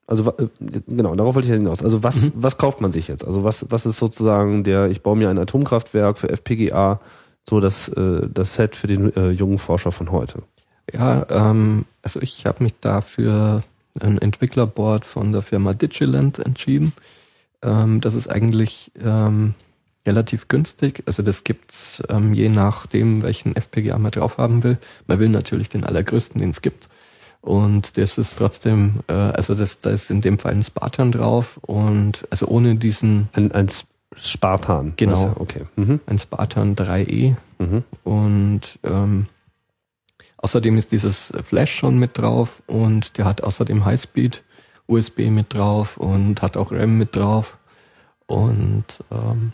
also 0.10 0.32
äh, 0.38 0.48
genau, 0.88 1.16
darauf 1.16 1.36
wollte 1.36 1.46
ich 1.46 1.52
ja 1.52 1.58
hinaus. 1.58 1.84
Also 1.84 2.02
was, 2.04 2.24
Mhm. 2.24 2.32
was 2.36 2.58
kauft 2.58 2.82
man 2.82 2.92
sich 2.92 3.08
jetzt? 3.08 3.26
Also 3.26 3.44
was, 3.44 3.66
was 3.70 3.86
ist 3.86 3.98
sozusagen 4.00 4.64
der, 4.64 4.90
ich 4.90 5.02
baue 5.04 5.16
mir 5.16 5.30
ein 5.30 5.38
Atomkraftwerk 5.38 6.18
für 6.18 6.30
FPGA, 6.30 7.00
so 7.48 7.60
das, 7.60 7.90
äh, 7.90 8.28
das 8.34 8.56
Set 8.56 8.76
für 8.76 8.88
den 8.88 9.16
äh, 9.16 9.30
jungen 9.30 9.60
Forscher 9.60 9.92
von 9.92 10.12
heute. 10.12 10.42
Ja, 10.92 11.26
ähm, 11.30 11.86
also 12.02 12.20
ich 12.22 12.46
habe 12.46 12.64
mich 12.64 12.74
da 12.82 13.02
für 13.02 13.62
ein 14.00 14.18
Entwicklerboard 14.18 15.06
von 15.06 15.32
der 15.32 15.44
Firma 15.44 15.74
Digiland 15.74 16.40
entschieden. 16.40 16.94
Ähm, 17.62 18.02
das 18.02 18.16
ist 18.16 18.30
eigentlich 18.30 18.92
ähm, 19.04 19.54
relativ 20.08 20.48
günstig. 20.48 21.04
Also 21.06 21.22
das 21.22 21.44
gibt's 21.44 22.02
ähm, 22.10 22.34
je 22.34 22.50
nachdem, 22.50 23.22
welchen 23.22 23.56
FPGA 23.56 23.98
man 24.00 24.12
drauf 24.12 24.38
haben 24.38 24.64
will. 24.64 24.78
Man 25.08 25.20
will 25.20 25.30
natürlich 25.30 25.70
den 25.70 25.84
allergrößten, 25.84 26.42
den 26.42 26.50
es 26.52 26.62
gibt. 26.62 26.88
Und 27.42 27.98
das 27.98 28.18
ist 28.18 28.38
trotzdem, 28.38 29.00
äh, 29.08 29.14
also 29.14 29.56
das, 29.56 29.82
da 29.82 29.92
ist 29.92 30.12
in 30.12 30.22
dem 30.22 30.40
Fall 30.40 30.52
ein 30.52 30.64
Spartan 30.64 31.12
drauf 31.12 31.58
und 31.62 32.28
also 32.30 32.48
ohne 32.48 32.76
diesen, 32.76 33.30
Ein, 33.34 33.52
ein 33.52 33.68
Spartan. 34.16 34.94
Genau. 34.98 35.34
Du? 35.36 35.42
Okay. 35.42 35.64
Mhm. 35.76 36.00
ein 36.06 36.20
Spartan 36.20 36.76
3E 36.76 37.36
Mhm. 37.60 37.84
Und 38.04 38.80
ähm, 38.84 39.28
außerdem 40.38 40.78
ist 40.78 40.92
dieses 40.92 41.34
Flash 41.44 41.76
schon 41.76 42.00
mit 42.00 42.18
drauf 42.18 42.62
und 42.68 43.18
der 43.18 43.26
hat 43.26 43.44
außerdem 43.44 43.86
Highspeed 43.86 44.44
USB 44.88 45.30
mit 45.30 45.54
drauf 45.54 45.98
und 45.98 46.42
hat 46.42 46.58
auch 46.58 46.72
RAM 46.72 46.98
mit 46.98 47.16
drauf 47.16 47.58
und 48.26 48.86
ähm, 49.12 49.52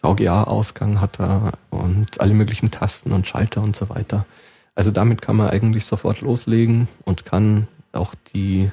VGA-Ausgang 0.00 1.00
hat 1.00 1.18
er 1.18 1.52
und 1.70 2.20
alle 2.20 2.34
möglichen 2.34 2.70
Tasten 2.70 3.12
und 3.12 3.26
Schalter 3.26 3.62
und 3.62 3.74
so 3.74 3.88
weiter. 3.88 4.26
Also 4.78 4.92
damit 4.92 5.22
kann 5.22 5.34
man 5.34 5.50
eigentlich 5.50 5.86
sofort 5.86 6.20
loslegen 6.20 6.86
und 7.04 7.24
kann 7.24 7.66
auch 7.90 8.14
die 8.32 8.70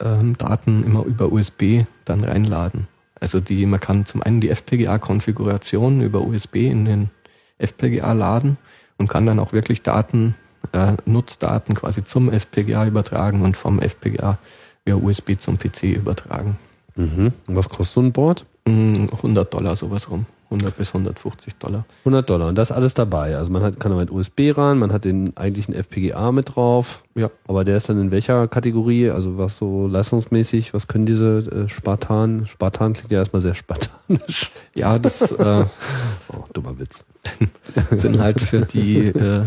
ähm, 0.00 0.36
Daten 0.36 0.82
immer 0.82 1.04
über 1.04 1.30
USB 1.30 1.84
dann 2.04 2.24
reinladen. 2.24 2.88
Also 3.20 3.38
die, 3.38 3.64
man 3.64 3.78
kann 3.78 4.06
zum 4.06 4.24
einen 4.24 4.40
die 4.40 4.50
FPGA-Konfiguration 4.50 6.00
über 6.00 6.20
USB 6.22 6.56
in 6.56 6.84
den 6.84 7.10
FPGA 7.58 8.10
laden 8.10 8.56
und 8.98 9.06
kann 9.06 9.24
dann 9.24 9.38
auch 9.38 9.52
wirklich 9.52 9.82
Daten, 9.82 10.34
äh, 10.72 10.94
Nutzdaten 11.06 11.76
quasi 11.76 12.02
zum 12.02 12.28
FPGA 12.28 12.84
übertragen 12.84 13.42
und 13.42 13.56
vom 13.56 13.78
FPGA 13.78 14.38
via 14.84 14.96
USB 14.96 15.38
zum 15.38 15.58
PC 15.58 15.94
übertragen. 15.94 16.58
Mhm. 16.96 17.32
Und 17.46 17.54
was 17.54 17.68
kostet 17.68 17.94
so 17.94 18.00
ein 18.00 18.10
Board? 18.10 18.46
100 18.66 19.14
mm, 19.22 19.50
Dollar 19.52 19.76
sowas 19.76 20.10
rum. 20.10 20.26
100 20.44 20.76
bis 20.76 20.88
150 20.88 21.56
Dollar. 21.56 21.84
100 22.00 22.28
Dollar 22.28 22.48
und 22.48 22.56
das 22.56 22.70
ist 22.70 22.76
alles 22.76 22.94
dabei. 22.94 23.36
Also 23.36 23.50
man 23.50 23.62
hat, 23.62 23.80
kann 23.80 23.96
mit 23.96 24.10
USB 24.10 24.56
ran, 24.56 24.78
man 24.78 24.92
hat 24.92 25.04
den 25.04 25.36
eigentlichen 25.36 25.74
FPGA 25.74 26.32
mit 26.32 26.54
drauf. 26.54 27.02
Ja. 27.14 27.30
Aber 27.46 27.64
der 27.64 27.76
ist 27.76 27.88
dann 27.88 28.00
in 28.00 28.10
welcher 28.10 28.48
Kategorie? 28.48 29.10
Also 29.10 29.38
was 29.38 29.56
so 29.56 29.86
leistungsmäßig? 29.86 30.74
Was 30.74 30.88
können 30.88 31.06
diese 31.06 31.66
äh, 31.66 31.68
Spartan? 31.68 32.46
Spartan 32.46 32.92
klingt 32.92 33.12
ja 33.12 33.18
erstmal 33.18 33.42
sehr 33.42 33.54
spartanisch. 33.54 34.50
Ja, 34.74 34.98
das 34.98 35.32
äh, 35.32 35.64
oh, 36.32 36.44
dummer 36.52 36.78
Witz. 36.78 37.04
sind 37.90 38.18
halt 38.18 38.40
für 38.40 38.62
die 38.62 39.06
äh, 39.06 39.44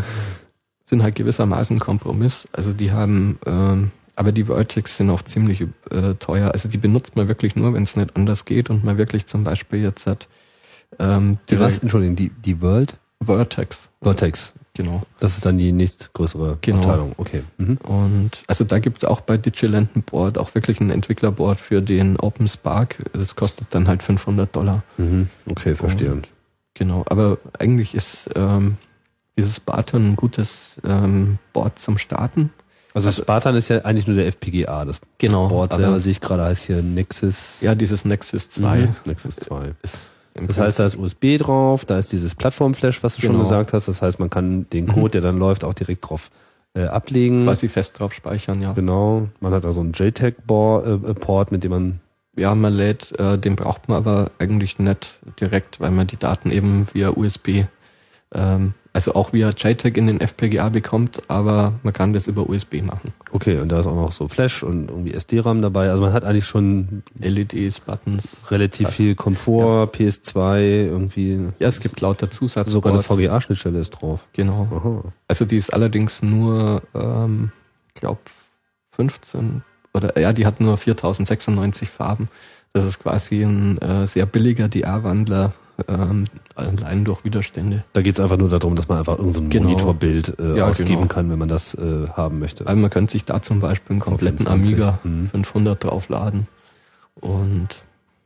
sind 0.84 1.02
halt 1.02 1.14
gewissermaßen 1.16 1.78
Kompromiss. 1.78 2.48
Also 2.52 2.72
die 2.72 2.92
haben 2.92 3.38
ähm, 3.46 3.90
aber 4.18 4.32
die 4.32 4.46
Vertex 4.46 4.96
sind 4.96 5.10
auch 5.10 5.22
ziemlich 5.22 5.60
äh, 5.60 6.14
teuer. 6.18 6.50
Also 6.50 6.68
die 6.68 6.76
benutzt 6.76 7.14
man 7.14 7.28
wirklich 7.28 7.54
nur, 7.54 7.72
wenn 7.74 7.84
es 7.84 7.94
nicht 7.94 8.16
anders 8.16 8.44
geht 8.44 8.68
und 8.68 8.82
man 8.82 8.98
wirklich 8.98 9.26
zum 9.26 9.44
Beispiel 9.44 9.80
jetzt 9.80 10.08
hat 10.08 10.26
ähm, 10.98 11.38
die 11.48 11.58
was? 11.58 11.78
Entschuldigung, 11.78 12.16
die, 12.16 12.30
die 12.30 12.60
World? 12.60 12.96
Vertex. 13.24 13.88
Vertex. 14.02 14.52
Genau. 14.74 15.02
Das 15.18 15.34
ist 15.34 15.44
dann 15.44 15.58
die 15.58 15.72
nächstgrößere 15.72 16.58
genau. 16.60 16.78
Abteilung. 16.78 17.12
Okay. 17.16 17.42
Mhm. 17.56 17.78
Und 17.78 18.30
also 18.46 18.62
da 18.62 18.78
gibt 18.78 18.98
es 18.98 19.04
auch 19.04 19.20
bei 19.20 19.36
Digiland 19.36 19.96
ein 19.96 20.02
Board, 20.02 20.38
auch 20.38 20.54
wirklich 20.54 20.80
ein 20.80 20.90
Entwicklerboard 20.90 21.60
für 21.60 21.82
den 21.82 22.16
Open 22.20 22.46
Spark. 22.46 22.98
Das 23.12 23.34
kostet 23.34 23.66
dann 23.70 23.88
halt 23.88 24.04
500 24.04 24.54
Dollar. 24.54 24.84
Mhm. 24.96 25.28
Okay, 25.50 25.74
verstehe. 25.74 26.12
Und, 26.12 26.28
genau, 26.74 27.04
aber 27.08 27.38
eigentlich 27.58 27.96
ist 27.96 28.30
ähm, 28.36 28.76
dieses 29.36 29.56
Spartan 29.56 30.12
ein 30.12 30.16
gutes 30.16 30.76
ähm, 30.84 31.38
Board 31.52 31.80
zum 31.80 31.98
Starten. 31.98 32.52
Also, 32.94 33.08
also 33.08 33.22
Spartan 33.22 33.56
ist 33.56 33.68
ja 33.68 33.84
eigentlich 33.84 34.06
nur 34.06 34.14
der 34.14 34.28
FPGA. 34.28 34.84
Das 34.84 35.00
genau, 35.18 35.48
Board 35.48 35.72
selber 35.72 35.98
sehe 35.98 36.12
ich 36.12 36.20
gerade 36.20 36.44
heißt 36.44 36.66
hier 36.66 36.82
Nexus. 36.82 37.60
Ja, 37.62 37.74
dieses 37.74 38.04
Nexus 38.04 38.48
2. 38.50 38.78
Mhm, 38.78 38.96
Nexus 39.06 39.34
2. 39.36 39.74
Ist 39.82 40.14
das 40.46 40.58
heißt, 40.58 40.78
da 40.78 40.86
ist 40.86 40.96
USB 40.96 41.38
drauf, 41.38 41.84
da 41.84 41.98
ist 41.98 42.12
dieses 42.12 42.34
Plattformflash, 42.34 43.02
was 43.02 43.16
du 43.16 43.22
genau. 43.22 43.34
schon 43.34 43.42
gesagt 43.42 43.72
hast. 43.72 43.88
Das 43.88 44.02
heißt, 44.02 44.20
man 44.20 44.30
kann 44.30 44.68
den 44.70 44.86
Code, 44.86 45.00
mhm. 45.00 45.10
der 45.10 45.20
dann 45.20 45.38
läuft, 45.38 45.64
auch 45.64 45.74
direkt 45.74 46.08
drauf 46.08 46.30
äh, 46.74 46.84
ablegen. 46.84 47.44
Quasi 47.44 47.68
fest 47.68 47.98
drauf 47.98 48.12
speichern, 48.12 48.62
ja. 48.62 48.72
Genau. 48.72 49.28
Man 49.40 49.52
hat 49.52 49.64
also 49.64 49.80
einen 49.80 49.92
JTAG-Port, 49.92 51.50
äh, 51.50 51.54
mit 51.54 51.64
dem 51.64 51.70
man 51.70 52.00
ja, 52.36 52.54
man 52.54 52.72
lädt, 52.72 53.18
äh, 53.18 53.36
den 53.36 53.56
braucht 53.56 53.88
man 53.88 53.98
aber 53.98 54.30
eigentlich 54.38 54.78
nicht 54.78 55.18
direkt, 55.40 55.80
weil 55.80 55.90
man 55.90 56.06
die 56.06 56.16
Daten 56.16 56.52
eben 56.52 56.86
via 56.92 57.10
USB 57.10 57.64
ähm, 58.34 58.74
also 58.92 59.14
auch 59.14 59.32
via 59.32 59.50
JTAG 59.50 59.96
in 59.96 60.06
den 60.08 60.20
FPGA 60.20 60.70
bekommt, 60.70 61.22
aber 61.28 61.74
man 61.82 61.92
kann 61.92 62.12
das 62.12 62.26
über 62.26 62.48
USB 62.48 62.82
machen. 62.82 63.12
Okay, 63.30 63.60
und 63.60 63.68
da 63.68 63.80
ist 63.80 63.86
auch 63.86 63.94
noch 63.94 64.12
so 64.12 64.28
Flash 64.28 64.62
und 64.62 64.90
irgendwie 64.90 65.12
SD-RAM 65.12 65.62
dabei. 65.62 65.90
Also 65.90 66.02
man 66.02 66.12
hat 66.12 66.24
eigentlich 66.24 66.46
schon 66.46 67.02
LEDs, 67.18 67.80
Buttons. 67.80 68.50
Relativ 68.50 68.88
viel 68.88 69.14
Komfort, 69.14 69.90
ja. 69.98 70.08
PS2, 70.08 70.60
irgendwie. 70.86 71.38
Ja, 71.58 71.68
es 71.68 71.80
gibt 71.80 72.00
lauter 72.00 72.30
Zusatz. 72.30 72.70
Sogar 72.70 72.92
eine 72.92 73.02
VGA-Schnittstelle 73.02 73.78
ist 73.78 73.90
drauf. 73.90 74.26
Genau. 74.32 74.66
Aha. 74.70 75.12
Also 75.28 75.44
die 75.44 75.58
ist 75.58 75.72
allerdings 75.72 76.22
nur, 76.22 76.82
ähm, 76.94 77.52
glaube 77.94 78.20
15 78.92 79.62
oder 79.94 80.18
ja, 80.18 80.32
die 80.32 80.44
hat 80.44 80.60
nur 80.60 80.76
4096 80.76 81.88
Farben. 81.88 82.28
Das 82.72 82.84
ist 82.84 82.98
quasi 82.98 83.42
ein 83.42 83.78
äh, 83.78 84.06
sehr 84.06 84.26
billiger 84.26 84.68
DR-Wandler 84.68 85.52
ähm, 85.86 86.24
allein 86.58 87.04
durch 87.04 87.24
Widerstände. 87.24 87.84
Da 87.92 88.02
geht 88.02 88.14
es 88.14 88.20
einfach 88.20 88.36
nur 88.36 88.48
darum, 88.48 88.76
dass 88.76 88.88
man 88.88 88.98
einfach 88.98 89.18
irgendein 89.18 89.44
so 89.44 89.48
genau. 89.48 89.68
Monitorbild 89.68 90.38
äh, 90.38 90.58
ja, 90.58 90.66
ausgeben 90.66 90.96
genau. 90.96 91.06
kann, 91.06 91.30
wenn 91.30 91.38
man 91.38 91.48
das 91.48 91.74
äh, 91.74 92.08
haben 92.16 92.38
möchte. 92.38 92.66
Also 92.66 92.80
man 92.80 92.90
könnte 92.90 93.12
sich 93.12 93.24
da 93.24 93.40
zum 93.42 93.60
Beispiel 93.60 93.94
einen 93.94 94.00
kompletten 94.00 94.46
Amiga 94.48 94.98
mhm. 95.04 95.28
500 95.30 95.82
draufladen. 95.84 96.46
Und 97.20 97.68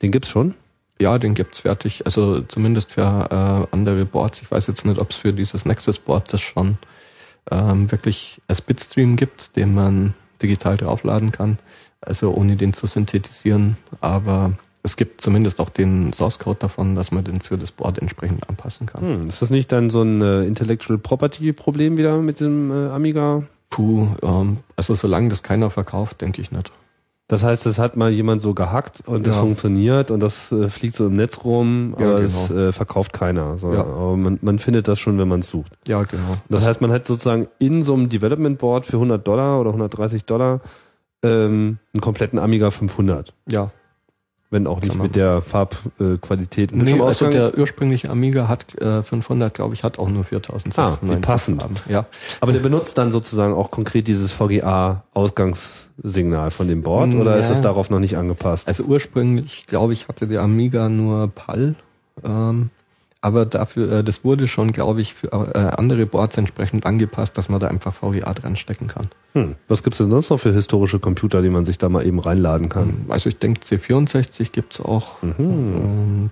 den 0.03 0.11
gibt's 0.11 0.29
schon? 0.29 0.55
Ja, 1.01 1.19
den 1.19 1.35
gibt's 1.35 1.61
fertig. 1.61 2.05
Also 2.05 2.43
zumindest 2.43 2.93
für 2.93 3.03
äh, 3.71 3.75
andere 3.75 4.05
Boards. 4.05 4.43
Ich 4.43 4.51
weiß 4.51 4.67
jetzt 4.67 4.85
nicht, 4.85 5.01
ob 5.01 5.11
es 5.11 5.17
für 5.17 5.33
dieses 5.33 5.65
Nexus 5.65 5.99
Board 5.99 6.33
das 6.33 6.41
schon 6.41 6.79
ähm, 7.51 7.91
wirklich 7.91 8.41
als 8.49 8.61
Bitstream 8.61 9.17
gibt, 9.17 9.57
den 9.57 9.75
man 9.75 10.15
digital 10.43 10.77
draufladen 10.77 11.33
kann. 11.33 11.59
Also 12.01 12.33
ohne 12.33 12.57
den 12.57 12.73
zu 12.73 12.87
synthetisieren. 12.87 13.77
Aber 14.01 14.53
es 14.83 14.97
gibt 14.97 15.21
zumindest 15.21 15.61
auch 15.61 15.71
den 15.71 16.13
Source 16.13 16.39
Code 16.39 16.59
davon, 16.61 16.95
dass 16.97 17.13
man 17.13 17.25
den 17.25 17.41
für 17.41 17.57
das 17.57 17.71
Board 17.71 17.99
entsprechend 17.99 18.49
anpassen 18.49 18.87
kann. 18.87 19.03
Hm, 19.03 19.29
ist 19.29 19.41
das 19.41 19.51
nicht 19.51 19.71
dann 19.71 19.91
so 19.91 20.03
ein 20.03 20.21
äh, 20.21 20.45
Intellectual 20.45 20.99
Property 20.99 21.53
Problem 21.53 21.97
wieder 21.97 22.19
mit 22.19 22.41
dem 22.41 22.71
äh, 22.71 22.89
Amiga? 22.89 23.45
Puh, 23.71 24.09
ähm, 24.23 24.59
also 24.77 24.95
solange 24.95 25.29
das 25.29 25.43
keiner 25.43 25.71
verkauft, 25.71 26.21
denke 26.21 26.43
ich 26.43 26.51
nicht. 26.51 26.73
Das 27.29 27.45
heißt, 27.45 27.65
es 27.65 27.79
hat 27.79 27.97
mal 27.97 28.11
jemand 28.11 28.43
so 28.43 28.53
gehackt 28.53 29.05
und 29.07 29.27
es 29.27 29.37
funktioniert 29.37 30.11
und 30.11 30.21
das 30.21 30.53
äh, 30.53 30.69
fliegt 30.69 30.97
so 30.97 31.07
im 31.07 31.17
Netz 31.17 31.45
rum, 31.45 31.95
aber 31.97 32.05
ja, 32.05 32.17
genau. 32.17 32.27
es 32.27 32.51
äh, 32.51 32.73
verkauft 32.73 33.15
keiner. 33.15 33.57
So, 33.57 33.73
ja. 33.73 33.81
Aber 33.81 34.17
man, 34.19 34.39
man 34.43 34.59
findet 34.59 34.87
das 34.87 34.99
schon, 34.99 35.17
wenn 35.19 35.29
man 35.29 35.41
es 35.41 35.49
sucht. 35.49 35.73
Ja, 35.87 36.03
genau. 36.03 36.37
Das 36.51 36.63
heißt, 36.63 36.83
man 36.83 36.93
hat 36.93 37.07
sozusagen 37.07 37.47
in 37.59 37.85
so 37.85 37.95
einem 37.95 38.11
Development 38.11 38.59
Board 38.59 38.85
für 38.85 38.97
100 38.97 39.27
Dollar 39.27 39.61
oder 39.61 39.71
130 39.71 40.27
Dollar 40.27 40.61
ähm, 41.23 41.79
einen 41.95 42.01
kompletten 42.03 42.39
Amiga 42.39 42.71
500. 42.71 43.33
Ja, 43.49 43.71
wenn 44.53 44.67
auch 44.67 44.83
nicht 44.83 44.95
mit 44.95 45.17
der 45.17 45.41
Farbqualität. 45.41 46.75
Nee, 46.75 47.01
also 47.01 47.31
der 47.31 47.57
ursprüngliche 47.59 48.11
Amiga 48.11 48.49
hat 48.49 48.79
äh, 48.81 49.03
500, 49.03 49.55
glaube 49.55 49.73
ich, 49.75 49.83
hat 49.83 49.99
auch 49.99 50.11
nur 50.11 50.25
4600. 50.25 51.03
Ah, 51.03 51.17
passend. 51.21 51.63
Farben. 51.63 51.77
Ja. 51.89 52.05
Aber 52.41 52.53
der 52.53 52.61
benutzt 52.61 52.99
dann 52.99 53.13
sozusagen 53.13 53.55
auch 53.55 53.71
konkret 53.71 54.09
dieses 54.09 54.31
VGA-Ausgangssignal 54.33 56.51
von 56.51 56.69
dem 56.69 56.83
Board 56.83 57.15
oder 57.15 57.31
ja. 57.33 57.39
ist 57.39 57.49
es 57.49 57.63
darauf 57.63 57.89
noch 57.89 57.99
nicht 57.99 58.19
angepasst? 58.19 58.69
Also 58.69 58.85
ursprünglich, 58.85 59.65
glaube 59.67 59.95
ich, 59.95 60.09
hatte 60.09 60.29
der 60.29 60.43
Amiga 60.43 60.91
nur 60.91 61.29
PAL. 61.29 61.75
Ähm, 62.25 62.71
aber 63.23 63.47
dafür, 63.47 63.91
äh, 63.91 64.05
das 64.05 64.25
wurde 64.25 64.49
schon, 64.49 64.73
glaube 64.73 65.01
ich, 65.01 65.15
für 65.15 65.29
äh, 65.29 65.59
andere 65.79 66.07
Boards 66.07 66.37
entsprechend 66.37 66.85
angepasst, 66.85 67.39
dass 67.39 67.49
man 67.49 67.61
da 67.61 67.69
einfach 67.69 67.95
VGA 67.95 68.35
dran 68.35 68.57
stecken 68.57 68.89
kann. 68.89 69.09
Hm. 69.35 69.55
Was 69.69 69.85
gibt's 69.85 69.99
denn 69.99 70.11
sonst 70.11 70.29
noch 70.29 70.39
für 70.39 70.53
historische 70.53 70.99
Computer, 70.99 71.41
die 71.41 71.49
man 71.49 71.65
sich 71.65 71.79
da 71.79 71.89
mal 71.89 72.05
eben 72.05 72.19
reinladen 72.19 72.69
kann? 72.69 72.89
Hm, 72.89 73.11
also 73.11 73.29
ich 73.29 73.39
denke, 73.39 73.61
C64 73.63 74.51
gibt's 74.51 74.81
auch. 74.81 75.23
Mhm. 75.23 75.75
Und 75.75 76.31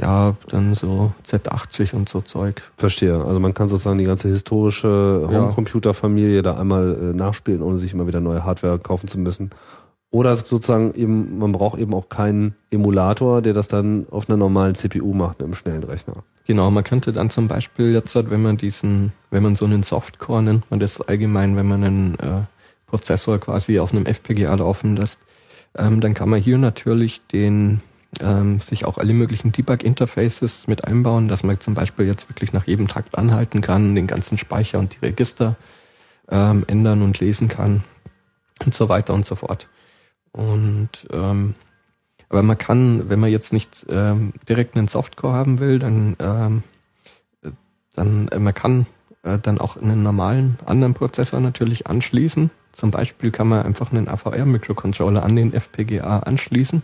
ja, 0.00 0.34
dann 0.48 0.74
so 0.74 1.12
Z80 1.28 1.94
und 1.94 2.08
so 2.08 2.22
Zeug. 2.22 2.62
Verstehe. 2.76 3.22
Also 3.24 3.38
man 3.38 3.54
kann 3.54 3.68
sozusagen 3.68 3.98
die 3.98 4.04
ganze 4.04 4.28
historische 4.28 5.28
Homecomputer-Familie 5.30 6.42
da 6.42 6.56
einmal 6.58 6.96
äh, 7.00 7.16
nachspielen, 7.16 7.62
ohne 7.62 7.78
sich 7.78 7.92
immer 7.92 8.06
wieder 8.06 8.20
neue 8.20 8.44
Hardware 8.44 8.78
kaufen 8.78 9.08
zu 9.08 9.18
müssen. 9.18 9.50
Oder 10.12 10.34
sozusagen 10.34 10.92
eben, 10.94 11.38
man 11.38 11.52
braucht 11.52 11.78
eben 11.78 11.94
auch 11.94 12.08
keinen 12.08 12.56
Emulator, 12.70 13.42
der 13.42 13.52
das 13.52 13.68
dann 13.68 14.06
auf 14.10 14.28
einer 14.28 14.36
normalen 14.36 14.74
CPU 14.74 15.14
macht 15.14 15.38
mit 15.38 15.46
einem 15.46 15.54
schnellen 15.54 15.84
Rechner. 15.84 16.24
Genau, 16.46 16.68
man 16.70 16.82
könnte 16.82 17.12
dann 17.12 17.30
zum 17.30 17.46
Beispiel 17.46 17.92
jetzt, 17.92 18.14
wenn 18.16 18.42
man 18.42 18.56
diesen, 18.56 19.12
wenn 19.30 19.44
man 19.44 19.54
so 19.54 19.66
einen 19.66 19.84
Softcore 19.84 20.42
nennt 20.42 20.68
man 20.70 20.80
das 20.80 21.00
allgemein, 21.00 21.56
wenn 21.56 21.68
man 21.68 21.84
einen 21.84 22.18
äh, 22.18 22.42
Prozessor 22.86 23.38
quasi 23.38 23.78
auf 23.78 23.92
einem 23.92 24.04
FPGA 24.04 24.52
laufen 24.54 24.96
lässt, 24.96 25.20
ähm, 25.78 26.00
dann 26.00 26.14
kann 26.14 26.28
man 26.28 26.40
hier 26.40 26.58
natürlich 26.58 27.24
den 27.28 27.80
ähm, 28.20 28.60
sich 28.60 28.84
auch 28.84 28.98
alle 28.98 29.12
möglichen 29.12 29.52
Debug-Interfaces 29.52 30.66
mit 30.66 30.84
einbauen, 30.84 31.28
dass 31.28 31.44
man 31.44 31.60
zum 31.60 31.74
Beispiel 31.74 32.06
jetzt 32.06 32.28
wirklich 32.28 32.52
nach 32.52 32.66
jedem 32.66 32.88
Takt 32.88 33.16
anhalten 33.16 33.60
kann, 33.60 33.94
den 33.94 34.08
ganzen 34.08 34.36
Speicher 34.36 34.80
und 34.80 34.96
die 34.96 35.06
Register 35.06 35.54
ähm, 36.28 36.64
ändern 36.66 37.02
und 37.02 37.20
lesen 37.20 37.46
kann 37.46 37.84
und 38.64 38.74
so 38.74 38.88
weiter 38.88 39.14
und 39.14 39.24
so 39.24 39.36
fort. 39.36 39.68
Und 40.32 41.08
ähm, 41.12 41.54
aber 42.28 42.42
man 42.42 42.58
kann, 42.58 43.10
wenn 43.10 43.18
man 43.18 43.30
jetzt 43.30 43.52
nicht 43.52 43.86
ähm, 43.88 44.34
direkt 44.48 44.76
einen 44.76 44.88
Softcore 44.88 45.34
haben 45.34 45.58
will, 45.58 45.78
dann 45.80 46.16
ähm, 46.20 46.62
dann 47.94 48.28
äh, 48.28 48.38
man 48.38 48.54
kann 48.54 48.86
äh, 49.22 49.38
dann 49.38 49.58
auch 49.58 49.76
einen 49.76 50.02
normalen 50.02 50.58
anderen 50.64 50.94
Prozessor 50.94 51.40
natürlich 51.40 51.86
anschließen. 51.86 52.50
Zum 52.72 52.90
Beispiel 52.90 53.30
kann 53.30 53.48
man 53.48 53.64
einfach 53.64 53.92
einen 53.92 54.08
AVR-Microcontroller 54.08 55.22
an 55.24 55.36
den 55.36 55.52
FPGA 55.52 56.20
anschließen 56.20 56.82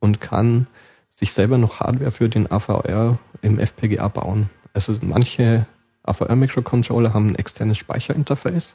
und 0.00 0.20
kann 0.20 0.66
sich 1.10 1.32
selber 1.32 1.58
noch 1.58 1.80
Hardware 1.80 2.10
für 2.10 2.28
den 2.28 2.50
AVR 2.50 3.18
im 3.42 3.58
FPGA 3.58 4.08
bauen. 4.08 4.48
Also 4.72 4.96
manche 5.02 5.66
AVR-Microcontroller 6.04 7.12
haben 7.12 7.30
ein 7.30 7.34
externes 7.34 7.76
Speicherinterface 7.76 8.74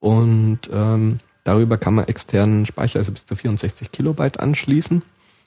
und 0.00 0.60
ähm, 0.72 1.18
Darüber 1.44 1.76
kann 1.76 1.94
man 1.94 2.06
externen 2.08 2.66
Speicher, 2.66 2.98
also 3.00 3.12
bis 3.12 3.26
zu 3.26 3.36
64 3.36 3.92
Kilobyte 3.92 4.40
anschließen. 4.40 5.02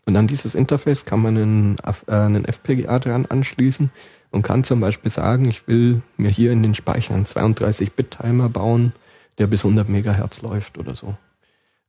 Und 0.06 0.16
an 0.16 0.28
dieses 0.28 0.56
Interface 0.56 1.06
kann 1.06 1.22
man 1.22 1.36
einen, 1.38 1.76
äh, 2.08 2.12
einen 2.14 2.46
FPGA 2.46 3.00
dran 3.00 3.26
anschließen 3.26 3.90
und 4.32 4.42
kann 4.44 4.64
zum 4.64 4.80
Beispiel 4.80 5.12
sagen, 5.12 5.50
ich 5.50 5.68
will 5.68 6.02
mir 6.16 6.30
hier 6.30 6.52
in 6.52 6.64
den 6.64 6.76
Speichern 6.76 7.26
32-Bit-Timer 7.26 8.48
bauen, 8.50 8.94
der 9.38 9.48
bis 9.48 9.64
100 9.66 9.90
Megahertz 9.90 10.42
läuft 10.42 10.78
oder 10.78 10.96
so. 10.96 11.18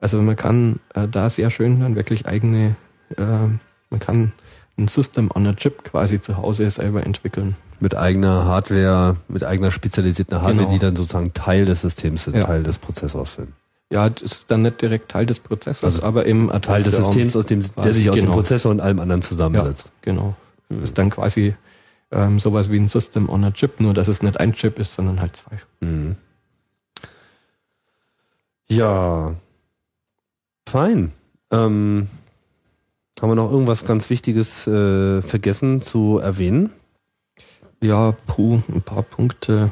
Also 0.01 0.20
man 0.22 0.36
kann 0.36 0.80
äh, 0.94 1.06
da 1.06 1.28
sehr 1.30 1.51
schön 1.51 1.80
dann 1.80 1.94
wirklich 1.97 2.26
eigene, 2.26 2.76
äh, 3.16 3.22
man 3.22 4.01
kann 4.01 4.32
ein 4.78 4.89
System 4.89 5.28
on 5.35 5.47
a 5.47 5.55
Chip 5.55 5.85
quasi 5.85 6.20
zu 6.20 6.36
Hause 6.36 6.70
selber 6.70 7.05
entwickeln. 7.05 7.56
Mit 7.80 7.97
eigener 7.97 8.44
Hardware, 8.44 9.16
mit 9.28 9.44
eigener 9.44 9.70
spezialisierten 9.70 10.36
Hardware, 10.39 10.56
Genau. 10.66 10.72
die 10.72 10.78
dann 10.78 10.97
sozusagen 10.97 11.35
Teil 11.35 11.64
des 11.64 11.82
Systems 11.82 12.24
sind, 12.24 12.36
Ja. 12.36 12.44
Teil 12.44 12.62
des 12.62 12.78
Prozessors 12.78 13.35
sind. 13.35 13.52
Ja, 13.90 14.10
das 14.10 14.23
ist 14.23 14.51
dann 14.51 14.62
nicht 14.62 14.82
direkt 14.82 15.10
Teil 15.10 15.24
des 15.24 15.40
Prozessors, 15.40 15.97
Also 15.97 16.06
aber 16.06 16.27
im 16.27 16.51
Teil 16.60 16.82
des 16.82 16.97
Systems, 16.97 17.35
aus 17.36 17.47
dem, 17.47 17.62
der 17.82 17.94
sich 17.94 18.10
aus 18.10 18.16
dem 18.16 18.27
genau. 18.27 18.35
Prozessor 18.35 18.70
und 18.70 18.81
allem 18.81 18.98
anderen 19.01 19.23
zusammensetzt. 19.23 19.93
Genau. 20.02 20.36
Das 20.69 20.81
ist 20.81 20.98
dann 20.98 21.09
quasi 21.09 21.55
ähm, 22.10 22.39
sowas 22.39 22.70
wie 22.70 22.78
ein 22.78 22.89
System 22.89 23.31
on 23.31 23.44
a 23.44 23.51
Chip, 23.51 23.81
nur 23.81 23.94
dass 23.94 24.09
es 24.09 24.23
nicht 24.23 24.39
ein 24.39 24.52
Chip 24.52 24.78
ist, 24.78 24.94
sondern 24.94 25.20
halt 25.20 25.36
zwei. 25.36 25.59
Mhm. 25.81 26.16
Ja. 28.69 29.35
Fein. 30.69 31.12
Ähm, 31.51 32.09
haben 33.20 33.31
wir 33.31 33.35
noch 33.35 33.51
irgendwas 33.51 33.86
ganz 33.86 34.10
Wichtiges 34.10 34.66
äh, 34.66 35.23
vergessen 35.23 35.81
zu 35.81 36.19
erwähnen? 36.19 36.73
Ja, 37.81 38.12
puh, 38.27 38.60
ein 38.69 38.82
paar 38.82 39.02
Punkte 39.02 39.70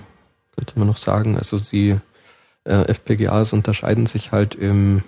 könnte 0.54 0.78
man 0.78 0.88
noch 0.88 0.96
sagen. 0.96 1.36
Also 1.36 1.58
die 1.58 1.98
äh, 2.66 2.92
FPGAs 2.92 3.52
unterscheiden 3.52 4.06
sich 4.06 4.32
halt 4.32 4.54
im 4.54 5.02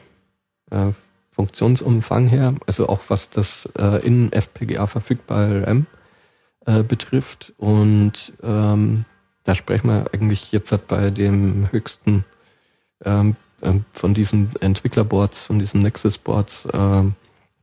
äh, 0.71 0.93
Funktionsumfang 1.31 2.29
her, 2.29 2.55
also 2.67 2.89
auch 2.89 3.01
was 3.09 3.31
das 3.31 3.69
äh, 3.79 4.05
in 4.05 4.33
FPGA 4.33 4.87
verfügbare 4.87 5.67
RAM 5.67 5.87
äh, 6.67 6.83
betrifft. 6.83 7.53
Und 7.59 8.33
ähm, 8.43 9.05
da 9.45 9.55
sprechen 9.55 9.89
wir 9.89 10.07
eigentlich 10.13 10.53
jetzt 10.53 10.73
halt 10.73 10.89
bei 10.89 11.11
dem 11.11 11.69
höchsten 11.71 12.25
ähm, 13.05 13.37
ähm, 13.63 13.85
von 13.93 14.15
diesen 14.15 14.51
Entwicklerboards, 14.61 15.43
von 15.43 15.59
diesen 15.59 15.83
Nexus-Boards, 15.83 16.69
ähm, 16.73 17.15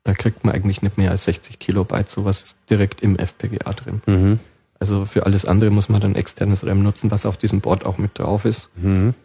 da 0.04 0.14
kriegt 0.14 0.44
man 0.44 0.54
eigentlich 0.54 0.82
nicht 0.82 0.98
mehr 0.98 1.12
als 1.12 1.26
60 1.26 1.58
Kilobyte 1.58 2.10
sowas 2.10 2.58
direkt 2.70 3.02
im 3.02 3.18
FPGA 3.18 3.74
drin. 3.74 4.02
Mhm. 4.06 4.40
Also 4.80 5.06
für 5.06 5.26
alles 5.26 5.46
andere 5.46 5.72
muss 5.72 5.90
man 5.90 6.00
dann 6.00 6.16
externes 6.16 6.66
RAM 6.66 6.84
nutzen, 6.84 7.12
was 7.12 7.26
auf 7.26 7.38
diesem 7.38 7.62
Board 7.62 7.86
auch 7.86 7.98
mit 7.98 8.20
drauf 8.20 8.46
ist. 8.46 8.70
Mhm. 8.76 9.16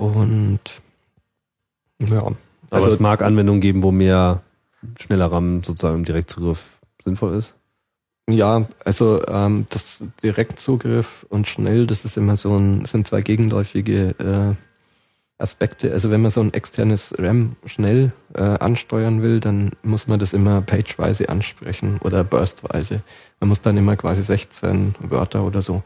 Und 0.00 0.60
ja, 1.98 2.22
Aber 2.22 2.36
also 2.70 2.88
es 2.88 3.00
mag 3.00 3.20
Anwendungen 3.20 3.60
geben, 3.60 3.82
wo 3.82 3.92
mehr 3.92 4.40
schneller 4.98 5.26
RAM 5.26 5.62
sozusagen 5.62 5.96
im 5.96 6.04
Direktzugriff 6.06 6.78
sinnvoll 7.02 7.34
ist. 7.34 7.54
ja, 8.30 8.66
also 8.82 9.22
ähm, 9.28 9.66
das 9.68 10.02
Direktzugriff 10.22 11.26
und 11.28 11.48
schnell, 11.48 11.86
das 11.86 12.06
ist 12.06 12.16
immer 12.16 12.38
so 12.38 12.56
ein, 12.56 12.86
sind 12.86 13.06
zwei 13.06 13.20
gegenläufige 13.20 14.14
äh, 14.18 14.54
Aspekte. 15.42 15.92
Also 15.92 16.10
wenn 16.10 16.22
man 16.22 16.30
so 16.30 16.40
ein 16.40 16.54
externes 16.54 17.14
RAM 17.18 17.56
schnell 17.66 18.12
äh, 18.34 18.40
ansteuern 18.40 19.20
will, 19.20 19.38
dann 19.38 19.72
muss 19.82 20.06
man 20.06 20.18
das 20.18 20.32
immer 20.32 20.62
pageweise 20.62 21.28
ansprechen 21.28 22.00
oder 22.02 22.24
burstweise. 22.24 23.02
Man 23.38 23.48
muss 23.48 23.60
dann 23.60 23.76
immer 23.76 23.96
quasi 23.96 24.22
16 24.22 24.94
Wörter 25.00 25.44
oder 25.44 25.60
so 25.60 25.82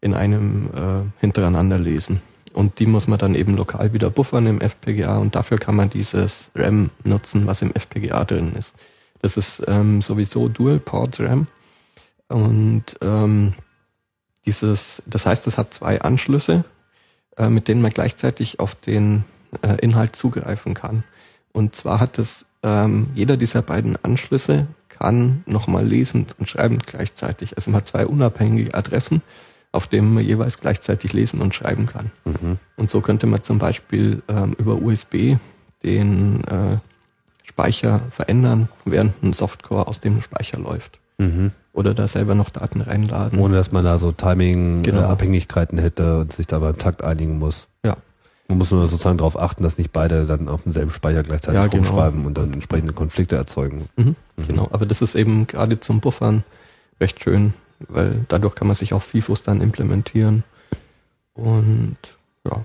in 0.00 0.14
einem 0.14 0.70
äh, 0.74 1.20
hintereinander 1.20 1.78
lesen. 1.78 2.22
Und 2.58 2.80
die 2.80 2.86
muss 2.86 3.06
man 3.06 3.20
dann 3.20 3.36
eben 3.36 3.54
lokal 3.54 3.92
wieder 3.92 4.10
buffern 4.10 4.48
im 4.48 4.60
FPGA 4.60 5.18
und 5.18 5.36
dafür 5.36 5.58
kann 5.58 5.76
man 5.76 5.90
dieses 5.90 6.50
RAM 6.56 6.90
nutzen, 7.04 7.46
was 7.46 7.62
im 7.62 7.72
FPGA 7.72 8.24
drin 8.24 8.52
ist. 8.58 8.74
Das 9.22 9.36
ist 9.36 9.62
ähm, 9.68 10.02
sowieso 10.02 10.48
Dual-Port-RAM 10.48 11.46
und 12.26 12.82
ähm, 13.00 13.52
dieses, 14.44 15.04
das 15.06 15.24
heißt, 15.24 15.46
es 15.46 15.56
hat 15.56 15.72
zwei 15.72 16.00
Anschlüsse, 16.00 16.64
äh, 17.36 17.48
mit 17.48 17.68
denen 17.68 17.80
man 17.80 17.92
gleichzeitig 17.92 18.58
auf 18.58 18.74
den 18.74 19.24
äh, 19.62 19.76
Inhalt 19.76 20.16
zugreifen 20.16 20.74
kann. 20.74 21.04
Und 21.52 21.76
zwar 21.76 22.00
hat 22.00 22.18
es 22.18 22.44
ähm, 22.64 23.10
jeder 23.14 23.36
dieser 23.36 23.62
beiden 23.62 23.96
Anschlüsse 24.02 24.66
kann 24.88 25.44
nochmal 25.46 25.86
lesen 25.86 26.26
und 26.40 26.48
schreiben 26.48 26.78
gleichzeitig. 26.78 27.56
Also 27.56 27.70
man 27.70 27.82
hat 27.82 27.86
zwei 27.86 28.04
unabhängige 28.04 28.74
Adressen, 28.74 29.22
auf 29.72 29.86
denen 29.86 30.14
man 30.14 30.24
jeweils 30.24 30.58
gleichzeitig 30.60 31.12
lesen 31.12 31.40
und 31.40 31.54
schreiben 31.54 31.86
kann. 31.86 32.10
Mhm. 32.24 32.58
Und 32.76 32.90
so 32.90 33.00
könnte 33.00 33.26
man 33.26 33.42
zum 33.42 33.58
Beispiel 33.58 34.22
ähm, 34.28 34.54
über 34.58 34.80
USB 34.80 35.36
den 35.82 36.42
äh, 36.44 36.78
Speicher 37.44 38.00
verändern, 38.10 38.68
während 38.84 39.22
ein 39.22 39.32
Softcore 39.32 39.86
aus 39.86 40.00
dem 40.00 40.22
Speicher 40.22 40.58
läuft. 40.58 40.98
Mhm. 41.18 41.52
Oder 41.72 41.94
da 41.94 42.08
selber 42.08 42.34
noch 42.34 42.50
Daten 42.50 42.80
reinladen. 42.80 43.38
Ohne 43.38 43.54
dass 43.56 43.70
man 43.72 43.84
da 43.84 43.98
so 43.98 44.08
Genau. 44.16 44.32
Timing-Abhängigkeiten 44.32 45.78
hätte 45.78 46.18
und 46.20 46.32
sich 46.32 46.46
dabei 46.46 46.70
im 46.70 46.78
Takt 46.78 47.02
einigen 47.04 47.38
muss. 47.38 47.68
Ja. 47.84 47.96
Man 48.48 48.58
muss 48.58 48.70
nur 48.70 48.86
sozusagen 48.86 49.18
darauf 49.18 49.38
achten, 49.38 49.62
dass 49.62 49.76
nicht 49.78 49.92
beide 49.92 50.24
dann 50.24 50.48
auf 50.48 50.62
demselben 50.62 50.90
Speicher 50.90 51.22
gleichzeitig 51.22 51.60
Ja, 51.60 51.66
genau. 51.66 51.86
rumschreiben 51.88 52.24
und 52.26 52.38
dann 52.38 52.52
entsprechende 52.52 52.92
Konflikte 52.94 53.36
erzeugen. 53.36 53.86
Mhm, 53.96 54.16
Genau, 54.46 54.68
aber 54.72 54.86
das 54.86 55.02
ist 55.02 55.14
eben 55.16 55.46
gerade 55.46 55.78
zum 55.80 56.00
Buffern 56.00 56.44
recht 57.00 57.22
schön, 57.22 57.52
weil 57.80 58.24
dadurch 58.28 58.54
kann 58.54 58.66
man 58.66 58.76
sich 58.76 58.92
auch 58.92 59.02
FIFOs 59.02 59.42
dann 59.42 59.60
implementieren. 59.60 60.44
Und 61.34 61.96
ja, 62.44 62.64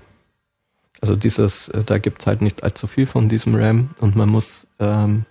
also 1.00 1.16
dieses, 1.16 1.68
äh, 1.68 1.84
da 1.84 1.98
gibt's 1.98 2.26
halt 2.26 2.42
nicht 2.42 2.64
allzu 2.64 2.86
viel 2.86 3.06
von 3.06 3.28
diesem 3.28 3.54
RAM 3.54 3.90
und 4.00 4.16
man 4.16 4.28
muss 4.28 4.66
ähm, 4.78 5.26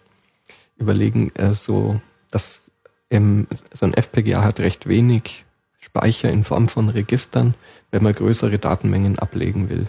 überlegen, 0.78 1.32
äh, 1.36 1.54
so, 1.54 2.00
dass 2.32 2.72
im, 3.10 3.48
so 3.74 3.86
ein 3.86 3.94
FPGA 3.94 4.44
hat 4.44 4.60
recht 4.60 4.88
wenig 4.88 5.46
Speicher 5.80 6.30
in 6.30 6.44
Form 6.44 6.70
von 6.70 6.90
Registern, 6.90 7.56
wenn 7.92 8.04
man 8.04 8.14
größere 8.14 8.58
Datenmengen 8.60 9.20
ablegen 9.20 9.70
will. 9.70 9.88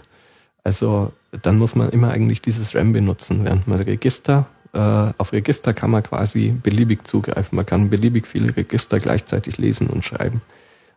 Also 0.63 1.13
dann 1.41 1.57
muss 1.57 1.75
man 1.75 1.89
immer 1.91 2.09
eigentlich 2.09 2.41
dieses 2.41 2.75
RAM 2.75 2.91
benutzen, 2.91 3.45
während 3.45 3.67
man 3.67 3.79
Register, 3.79 4.47
äh, 4.75 5.13
auf 5.17 5.31
Register 5.31 5.73
kann 5.73 5.91
man 5.91 6.03
quasi 6.03 6.49
beliebig 6.61 7.07
zugreifen. 7.07 7.55
Man 7.55 7.65
kann 7.65 7.89
beliebig 7.89 8.27
viele 8.27 8.55
Register 8.55 8.99
gleichzeitig 8.99 9.57
lesen 9.57 9.87
und 9.87 10.03
schreiben. 10.03 10.41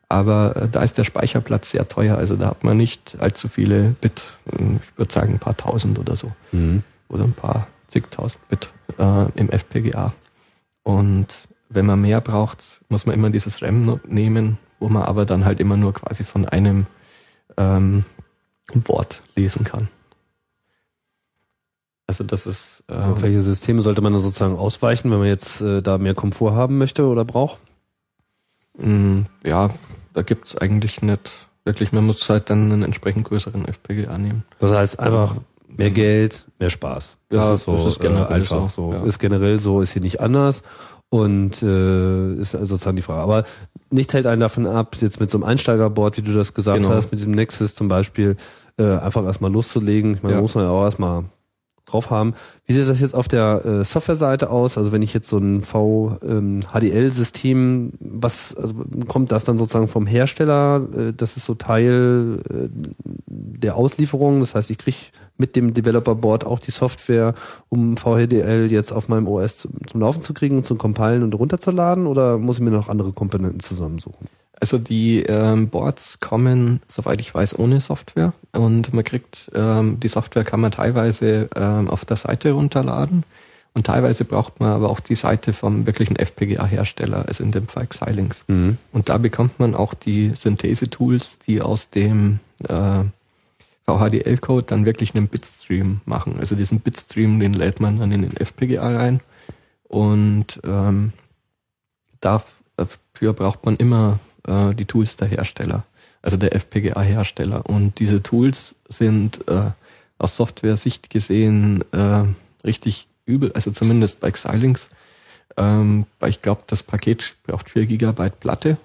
Aber 0.09 0.57
äh, 0.57 0.69
da 0.69 0.83
ist 0.83 0.99
der 0.99 1.05
Speicherplatz 1.05 1.71
sehr 1.71 1.87
teuer, 1.89 2.17
also 2.17 2.37
da 2.37 2.49
hat 2.49 2.65
man 2.65 2.77
nicht 2.77 3.17
allzu 3.21 3.49
viele 3.49 3.91
Bit, 4.01 4.33
äh, 4.53 4.77
ich 4.83 4.99
würde 4.99 5.13
sagen 5.13 5.35
ein 5.35 5.39
paar 5.39 5.57
tausend 5.57 5.99
oder 5.99 6.17
so 6.17 6.33
Mhm. 6.53 6.83
oder 7.09 7.25
ein 7.25 7.33
paar 7.35 7.69
zigtausend 7.89 8.47
Bit 8.49 8.71
äh, 8.99 9.31
im 9.39 9.51
FPGA. 9.51 10.13
Und 10.83 11.27
wenn 11.69 11.87
man 11.87 12.01
mehr 12.01 12.21
braucht, 12.23 12.81
muss 12.89 13.05
man 13.07 13.15
immer 13.15 13.31
dieses 13.31 13.61
RAM 13.63 14.01
nehmen, 14.07 14.59
wo 14.81 14.89
man 14.89 15.03
aber 15.03 15.27
dann 15.27 15.45
halt 15.45 15.61
immer 15.61 15.77
nur 15.77 15.93
quasi 15.93 16.25
von 16.25 16.47
einem 16.49 16.87
ähm, 17.59 18.05
Wort 18.73 19.23
lesen 19.37 19.65
kann. 19.65 19.89
Also 22.09 22.25
das 22.25 22.47
ist 22.47 22.83
Auf 22.89 23.19
ähm, 23.19 23.23
welche 23.23 23.43
Systeme 23.43 23.83
sollte 23.83 24.01
man 24.01 24.13
dann 24.15 24.23
sozusagen 24.23 24.57
ausweichen, 24.57 25.11
wenn 25.13 25.19
man 25.19 25.29
jetzt 25.29 25.61
äh, 25.61 25.83
da 25.83 25.99
mehr 25.99 26.15
Komfort 26.15 26.55
haben 26.55 26.79
möchte 26.79 27.07
oder 27.07 27.25
braucht? 27.25 27.59
mh, 28.79 29.25
ja, 29.47 29.71
da 30.15 30.23
gibt's 30.23 30.57
eigentlich 30.57 31.03
nicht 31.03 31.47
wirklich, 31.65 31.93
man 31.93 32.07
muss 32.07 32.29
halt 32.31 32.49
dann 32.51 32.73
einen 32.73 32.83
entsprechend 32.83 33.25
größeren 33.29 33.67
FPGA 33.67 34.17
nehmen. 34.19 34.45
Das 34.59 34.73
heißt 34.73 34.99
einfach 35.01 35.35
mehr 35.77 35.91
Geld, 35.91 36.47
mehr 36.59 36.71
Spaß. 36.71 37.17
Ja, 37.31 37.39
das 37.51 37.61
ist, 37.61 37.65
so, 37.67 37.77
das 37.77 37.85
ist 37.85 38.01
generell 38.01 38.25
äh, 38.31 38.35
einfach 38.35 38.71
so. 38.71 38.91
so, 38.91 38.93
ja. 38.95 39.03
Ist 39.05 39.19
generell 39.19 39.59
so, 39.59 39.81
ist 39.83 39.93
hier 39.93 40.01
nicht 40.03 40.21
anders 40.21 40.63
und 41.11 41.63
äh, 41.63 42.35
ist 42.37 42.55
also 42.55 42.67
sozusagen 42.67 42.97
die 42.97 43.03
Frage. 43.03 43.21
Aber 43.21 43.45
nichts 43.91 44.15
hält 44.15 44.27
einen 44.27 44.41
davon 44.41 44.67
ab, 44.67 44.97
jetzt 45.01 45.21
mit 45.21 45.31
so 45.31 45.37
einem 45.39 45.45
Einsteigerboard, 45.45 46.17
wie 46.17 46.23
du 46.23 46.33
das 46.33 46.55
gesagt 46.55 46.79
Genau. 46.81 46.91
hast, 46.95 47.11
mit 47.11 47.21
diesem 47.21 47.33
Nexus 47.35 47.75
zum 47.75 47.89
Beispiel, 47.89 48.37
äh, 48.79 48.97
einfach 48.97 49.25
erstmal 49.25 49.53
loszulegen. 49.53 50.15
Ich 50.15 50.23
meine, 50.23 50.37
Ja. 50.37 50.41
muss 50.41 50.55
man 50.55 50.65
ja 50.65 50.71
auch 50.71 50.85
erstmal 50.85 51.25
drauf 51.89 52.11
haben. 52.11 52.35
Wie 52.67 52.73
sieht 52.73 52.89
das 52.89 53.01
jetzt 53.01 53.15
auf 53.15 53.29
der 53.29 53.65
äh, 53.65 53.85
Softwareseite 53.85 54.51
aus? 54.51 54.77
Also 54.79 54.93
wenn 54.93 55.03
ich 55.03 55.13
jetzt 55.15 55.29
so 55.29 55.39
ein 55.39 55.63
V-HDL-System, 55.63 57.93
was 58.01 58.57
also 58.57 58.75
kommt 59.07 59.31
das 59.33 59.45
dann 59.45 59.59
sozusagen 59.59 59.89
vom 59.89 60.07
Hersteller? 60.07 60.87
Äh, 60.97 61.13
das 61.13 61.37
ist 61.37 61.47
so 61.47 61.55
Teil 61.55 62.41
äh, 62.51 62.69
der 63.27 63.75
Auslieferung. 63.77 64.41
Das 64.41 64.55
heißt, 64.55 64.71
ich 64.71 64.79
kriege 64.79 64.97
mit 65.39 65.57
dem 65.57 65.73
Developer 65.73 66.15
Board 66.15 66.45
auch 66.45 66.59
die 66.59 66.73
Software, 66.73 67.35
um 67.69 67.97
VHDL 67.97 68.71
jetzt 68.71 68.93
auf 68.93 69.09
meinem 69.09 69.29
OS 69.29 69.59
zum, 69.59 69.73
zum 69.87 70.01
Laufen 70.01 70.23
zu 70.23 70.35
kriegen, 70.35 70.65
zum 70.65 70.79
Compilen 70.79 71.23
und 71.23 71.35
runterzuladen? 71.35 72.07
Oder 72.07 72.39
muss 72.39 72.59
ich 72.59 72.63
mir 72.63 72.71
noch 72.71 72.89
andere 72.89 73.13
Komponenten 73.13 73.61
zusammensuchen? 73.61 74.27
Also 74.61 74.79
die 74.79 75.23
ähm, 75.23 75.69
Boards 75.69 76.19
kommen, 76.21 76.81
soweit 76.89 77.21
ich 77.21 77.33
weiß, 77.35 77.59
ohne 77.59 77.81
Software 77.81 78.33
und 78.53 78.93
man 78.93 79.05
kriegt 79.05 79.51
ähm, 79.55 80.01
die 80.01 80.09
Software 80.09 80.45
kann 80.45 80.61
man 80.61 80.73
teilweise 80.73 81.49
ähm, 81.55 81.89
auf 81.89 82.05
der 82.05 82.17
Seite 82.17 82.53
runterladen 82.53 83.25
und 83.75 83.87
teilweise 83.87 84.25
braucht 84.25 84.59
man 84.59 84.73
aber 84.73 84.91
auch 84.91 84.99
die 84.99 85.15
Seite 85.15 85.53
vom 85.53 85.87
wirklichen 85.87 86.17
FPGA-Hersteller, 86.17 87.27
also 87.29 87.45
in 87.45 87.53
dem 87.53 87.69
Fall 87.69 87.87
Xilinx. 87.87 88.45
Mhm. 88.49 88.79
Und 88.93 89.09
da 89.09 89.19
bekommt 89.19 89.61
man 89.61 89.77
auch 89.77 89.95
die 89.95 90.33
Synthese-Tools, 90.35 91.39
die 91.39 91.61
aus 91.61 91.91
dem 91.91 92.41
äh, 92.69 93.05
VHDL-Code 93.87 94.67
dann 94.67 94.85
wirklich 94.85 95.15
einen 95.15 95.29
Bitstream 95.29 96.01
machen. 96.07 96.41
Also 96.41 96.57
diesen 96.57 96.81
Bitstream, 96.81 97.39
den 97.39 97.53
lädt 97.53 97.79
man 97.79 98.01
dann 98.01 98.11
in 98.11 98.23
den 98.23 98.37
FPGA 98.37 98.97
rein 98.97 99.21
und 99.85 100.61
ähm, 100.65 101.13
dafür 102.21 103.33
braucht 103.35 103.65
man 103.65 103.77
immer 103.77 104.19
äh, 104.49 104.75
die 104.75 104.85
Tools 104.85 105.17
der 105.17 105.29
Hersteller, 105.29 105.85
also 106.23 106.37
der 106.37 106.55
FPGA-Hersteller. 106.55 107.67
Und 107.67 107.99
diese 107.99 108.23
Tools 108.23 108.75
sind 108.89 109.47
äh, 109.49 109.71
aus 110.19 110.37
Software-Sicht 110.37 111.11
gesehen 111.11 111.85
äh, 111.93 112.25
richtig 112.65 113.07
übel, 113.27 113.53
also 113.53 113.71
zumindest 113.71 114.21
bei 114.21 114.31
Xilinx. 114.31 114.91
Ähm, 115.57 116.07
weil 116.21 116.31
ich 116.31 116.43
glaube, 116.43 116.63
das 116.67 116.83
Paket 116.83 117.35
braucht 117.45 117.71
4 117.71 117.87
Gigabyte 117.87 118.39
Platte 118.39 118.77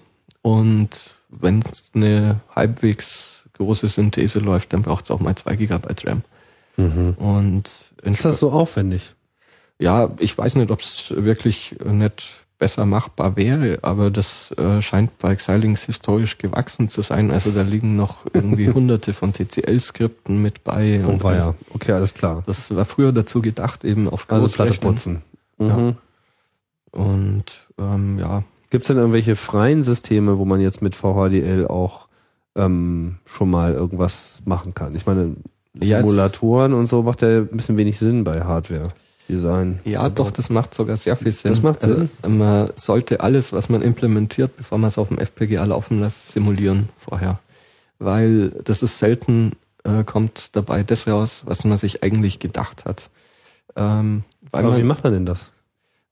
und 0.42 0.90
wenn 1.30 1.64
eine 1.94 2.40
halbwegs 2.56 3.44
große 3.54 3.88
Synthese 3.88 4.40
läuft, 4.40 4.74
dann 4.74 4.82
braucht 4.82 5.06
es 5.06 5.12
auch 5.12 5.20
mal 5.20 5.36
zwei 5.36 5.56
Gigabyte 5.56 6.06
RAM. 6.06 6.24
Mhm. 6.78 7.14
Und 7.18 7.70
Ist 8.02 8.26
das 8.26 8.40
so 8.40 8.52
aufwendig? 8.52 9.14
ja, 9.80 10.12
ich 10.20 10.38
weiß 10.38 10.56
nicht, 10.56 10.72
ob 10.72 10.82
es 10.82 11.14
wirklich 11.16 11.76
nicht 11.84 12.43
besser 12.64 12.86
machbar 12.86 13.36
wäre, 13.36 13.80
aber 13.82 14.10
das 14.10 14.52
äh, 14.58 14.82
scheint 14.82 15.18
bei 15.18 15.36
Xilinx 15.36 15.84
historisch 15.84 16.38
gewachsen 16.38 16.88
zu 16.88 17.02
sein. 17.02 17.30
Also 17.30 17.52
da 17.52 17.62
liegen 17.62 17.98
noch 17.98 18.26
irgendwie 18.32 18.70
hunderte 18.74 19.14
von 19.14 19.34
TCL-Skripten 19.34 20.42
mit 20.42 20.64
bei. 20.64 21.04
Oh, 21.06 21.10
und 21.10 21.24
war 21.26 21.36
ja. 21.36 21.56
Okay, 21.74 21.92
alles 21.92 22.14
klar. 22.14 22.42
Das 22.46 22.74
war 22.74 22.86
früher 22.86 23.12
dazu 23.12 23.42
gedacht, 23.42 23.84
eben 23.84 24.08
auf 24.08 24.28
Also 24.30 24.48
Platte 24.48 24.76
putzen. 24.76 25.24
Ja. 25.60 25.76
Mhm. 25.76 25.96
Und 26.92 27.68
ähm, 27.78 28.18
ja, 28.20 28.46
Gibt 28.70 28.86
es 28.86 28.88
denn 28.88 28.98
irgendwelche 28.98 29.36
freien 29.36 29.84
Systeme, 29.84 30.38
wo 30.38 30.46
man 30.46 30.62
jetzt 30.62 30.82
mit 30.82 30.96
VHDL 30.96 31.68
auch 31.68 32.08
ähm, 32.56 33.18
schon 33.26 33.52
mal 33.52 33.74
irgendwas 33.74 34.42
machen 34.46 34.74
kann? 34.74 34.96
Ich 34.96 35.06
meine, 35.06 35.36
Ja, 35.82 36.00
Simulatoren 36.00 36.74
und 36.74 36.88
so 36.88 37.04
macht 37.04 37.24
ja 37.24 37.40
ein 37.40 37.48
bisschen 37.50 37.76
wenig 37.76 38.00
Sinn 38.00 38.24
bei 38.24 38.42
Hardware-Design. 39.36 39.80
ja, 39.86 40.10
doch, 40.10 40.32
das 40.32 40.50
macht 40.50 40.74
sogar 40.74 40.98
sehr 40.98 41.16
viel 41.16 41.32
Sinn. 41.32 41.50
Das 41.52 41.62
macht 41.62 41.84
Sinn. 41.84 42.10
Also, 42.22 42.36
man 42.36 42.70
sollte 42.76 43.20
alles, 43.22 43.54
was 43.54 43.70
man 43.70 43.82
implementiert, 43.82 44.56
bevor 44.58 44.78
man 44.78 44.88
es 44.90 44.98
auf 44.98 45.08
dem 45.10 45.18
FPGA 45.20 45.64
laufen 45.66 46.00
lässt, 46.00 46.30
simulieren 46.30 46.90
vorher. 46.98 47.40
Weil 48.00 48.50
das 48.64 48.84
ist 48.84 49.00
selten, 49.00 49.54
äh, 49.84 50.04
kommt 50.04 50.56
dabei 50.56 50.84
das 50.84 51.08
raus, 51.08 51.44
was 51.46 51.64
man 51.66 51.78
sich 51.78 52.04
eigentlich 52.04 52.40
gedacht 52.40 52.86
hat. 52.86 53.10
Ähm, 53.76 54.24
Aber 54.52 54.76
wie 54.76 54.80
man, 54.80 54.88
macht 54.88 55.04
man 55.04 55.14
denn 55.14 55.26
das? 55.26 55.52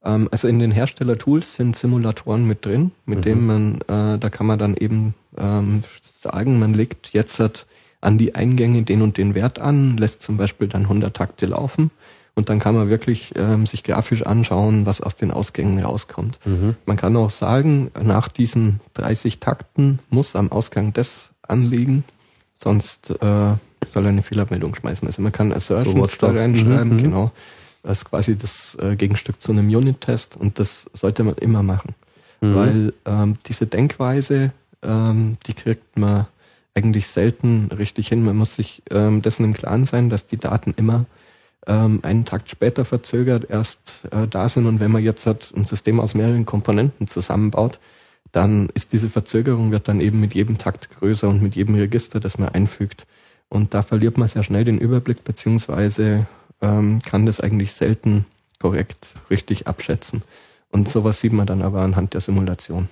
ähm, 0.04 0.28
also 0.32 0.48
in 0.48 0.58
den 0.58 0.70
Hersteller-Tools 0.72 1.56
sind 1.56 1.76
Simulatoren 1.76 2.46
mit 2.46 2.64
drin, 2.64 2.92
mit 3.06 3.18
Mhm. 3.20 3.22
denen 3.22 3.46
man, 3.46 3.80
äh, 4.14 4.18
da 4.18 4.30
kann 4.30 4.46
man 4.46 4.58
dann 4.58 4.76
eben 4.76 5.14
ähm, 5.38 5.82
sagen, 6.20 6.58
man 6.58 6.74
legt 6.74 7.12
jetzt 7.12 7.38
halt 7.40 7.66
an 8.00 8.18
die 8.18 8.34
Eingänge 8.34 8.82
den 8.82 9.00
und 9.00 9.16
den 9.16 9.34
Wert 9.34 9.60
an, 9.60 9.96
lässt 9.96 10.22
zum 10.22 10.36
Beispiel 10.36 10.66
dann 10.68 10.82
100 10.88 11.14
Takte 11.16 11.46
laufen 11.46 11.90
und 12.34 12.48
dann 12.48 12.58
kann 12.58 12.74
man 12.74 12.88
wirklich 12.88 13.32
ähm, 13.36 13.66
sich 13.66 13.84
grafisch 13.84 14.24
anschauen, 14.24 14.86
was 14.86 15.00
aus 15.00 15.16
den 15.16 15.30
Ausgängen 15.30 15.82
rauskommt. 15.82 16.38
Mhm. 16.46 16.76
Man 16.86 16.96
kann 16.96 17.16
auch 17.16 17.30
sagen, 17.30 17.90
nach 18.00 18.28
diesen 18.28 18.80
30 18.94 19.38
Takten 19.38 19.98
muss 20.08 20.34
am 20.34 20.50
Ausgang 20.50 20.92
das 20.92 21.30
anliegen, 21.42 22.04
sonst 22.54 23.10
äh, 23.10 23.16
soll 23.86 24.04
er 24.04 24.08
eine 24.08 24.22
Fehlermeldung 24.22 24.74
schmeißen. 24.74 25.06
Also 25.06 25.20
man 25.20 25.32
kann 25.32 25.52
Assertions 25.52 25.94
da 25.94 26.00
Watchdogs. 26.00 26.40
reinschreiben, 26.40 26.96
mhm. 26.96 27.02
genau. 27.02 27.32
Das 27.82 27.98
ist 27.98 28.04
quasi 28.06 28.36
das 28.36 28.78
äh, 28.80 28.96
Gegenstück 28.96 29.40
zu 29.40 29.52
einem 29.52 29.68
Unit-Test 29.68 30.36
und 30.36 30.58
das 30.58 30.88
sollte 30.94 31.24
man 31.24 31.34
immer 31.34 31.62
machen. 31.62 31.94
Mhm. 32.40 32.54
Weil 32.54 32.94
ähm, 33.04 33.36
diese 33.46 33.66
Denkweise, 33.66 34.52
ähm, 34.82 35.36
die 35.46 35.54
kriegt 35.54 35.98
man 35.98 36.26
eigentlich 36.74 37.08
selten 37.08 37.70
richtig 37.76 38.08
hin. 38.08 38.24
Man 38.24 38.36
muss 38.36 38.56
sich 38.56 38.82
ähm, 38.90 39.20
dessen 39.20 39.44
im 39.44 39.52
Klaren 39.52 39.84
sein, 39.84 40.08
dass 40.08 40.26
die 40.26 40.38
Daten 40.38 40.72
immer 40.76 41.04
ähm, 41.66 42.00
einen 42.02 42.24
Takt 42.24 42.50
später 42.50 42.84
verzögert 42.84 43.48
erst 43.48 44.06
äh, 44.10 44.26
da 44.26 44.48
sind. 44.48 44.66
Und 44.66 44.80
wenn 44.80 44.90
man 44.90 45.02
jetzt 45.02 45.26
hat 45.26 45.52
ein 45.56 45.64
System 45.64 46.00
aus 46.00 46.14
mehreren 46.14 46.46
Komponenten 46.46 47.06
zusammenbaut, 47.06 47.78
dann 48.32 48.70
ist 48.74 48.92
diese 48.92 49.10
Verzögerung 49.10 49.70
wird 49.70 49.88
dann 49.88 50.00
eben 50.00 50.20
mit 50.20 50.34
jedem 50.34 50.58
Takt 50.58 50.88
größer 50.98 51.28
und 51.28 51.42
mit 51.42 51.54
jedem 51.54 51.74
Register, 51.74 52.18
das 52.18 52.38
man 52.38 52.48
einfügt. 52.48 53.06
Und 53.48 53.74
da 53.74 53.82
verliert 53.82 54.16
man 54.16 54.28
sehr 54.28 54.42
schnell 54.42 54.64
den 54.64 54.78
Überblick, 54.78 55.24
beziehungsweise 55.24 56.26
ähm, 56.62 56.98
kann 57.00 57.26
das 57.26 57.40
eigentlich 57.40 57.72
selten 57.72 58.24
korrekt 58.58 59.14
richtig 59.28 59.66
abschätzen. 59.66 60.22
Und 60.70 60.90
sowas 60.90 61.20
sieht 61.20 61.34
man 61.34 61.46
dann 61.46 61.60
aber 61.60 61.82
anhand 61.82 62.14
der 62.14 62.22
Simulation. 62.22 62.88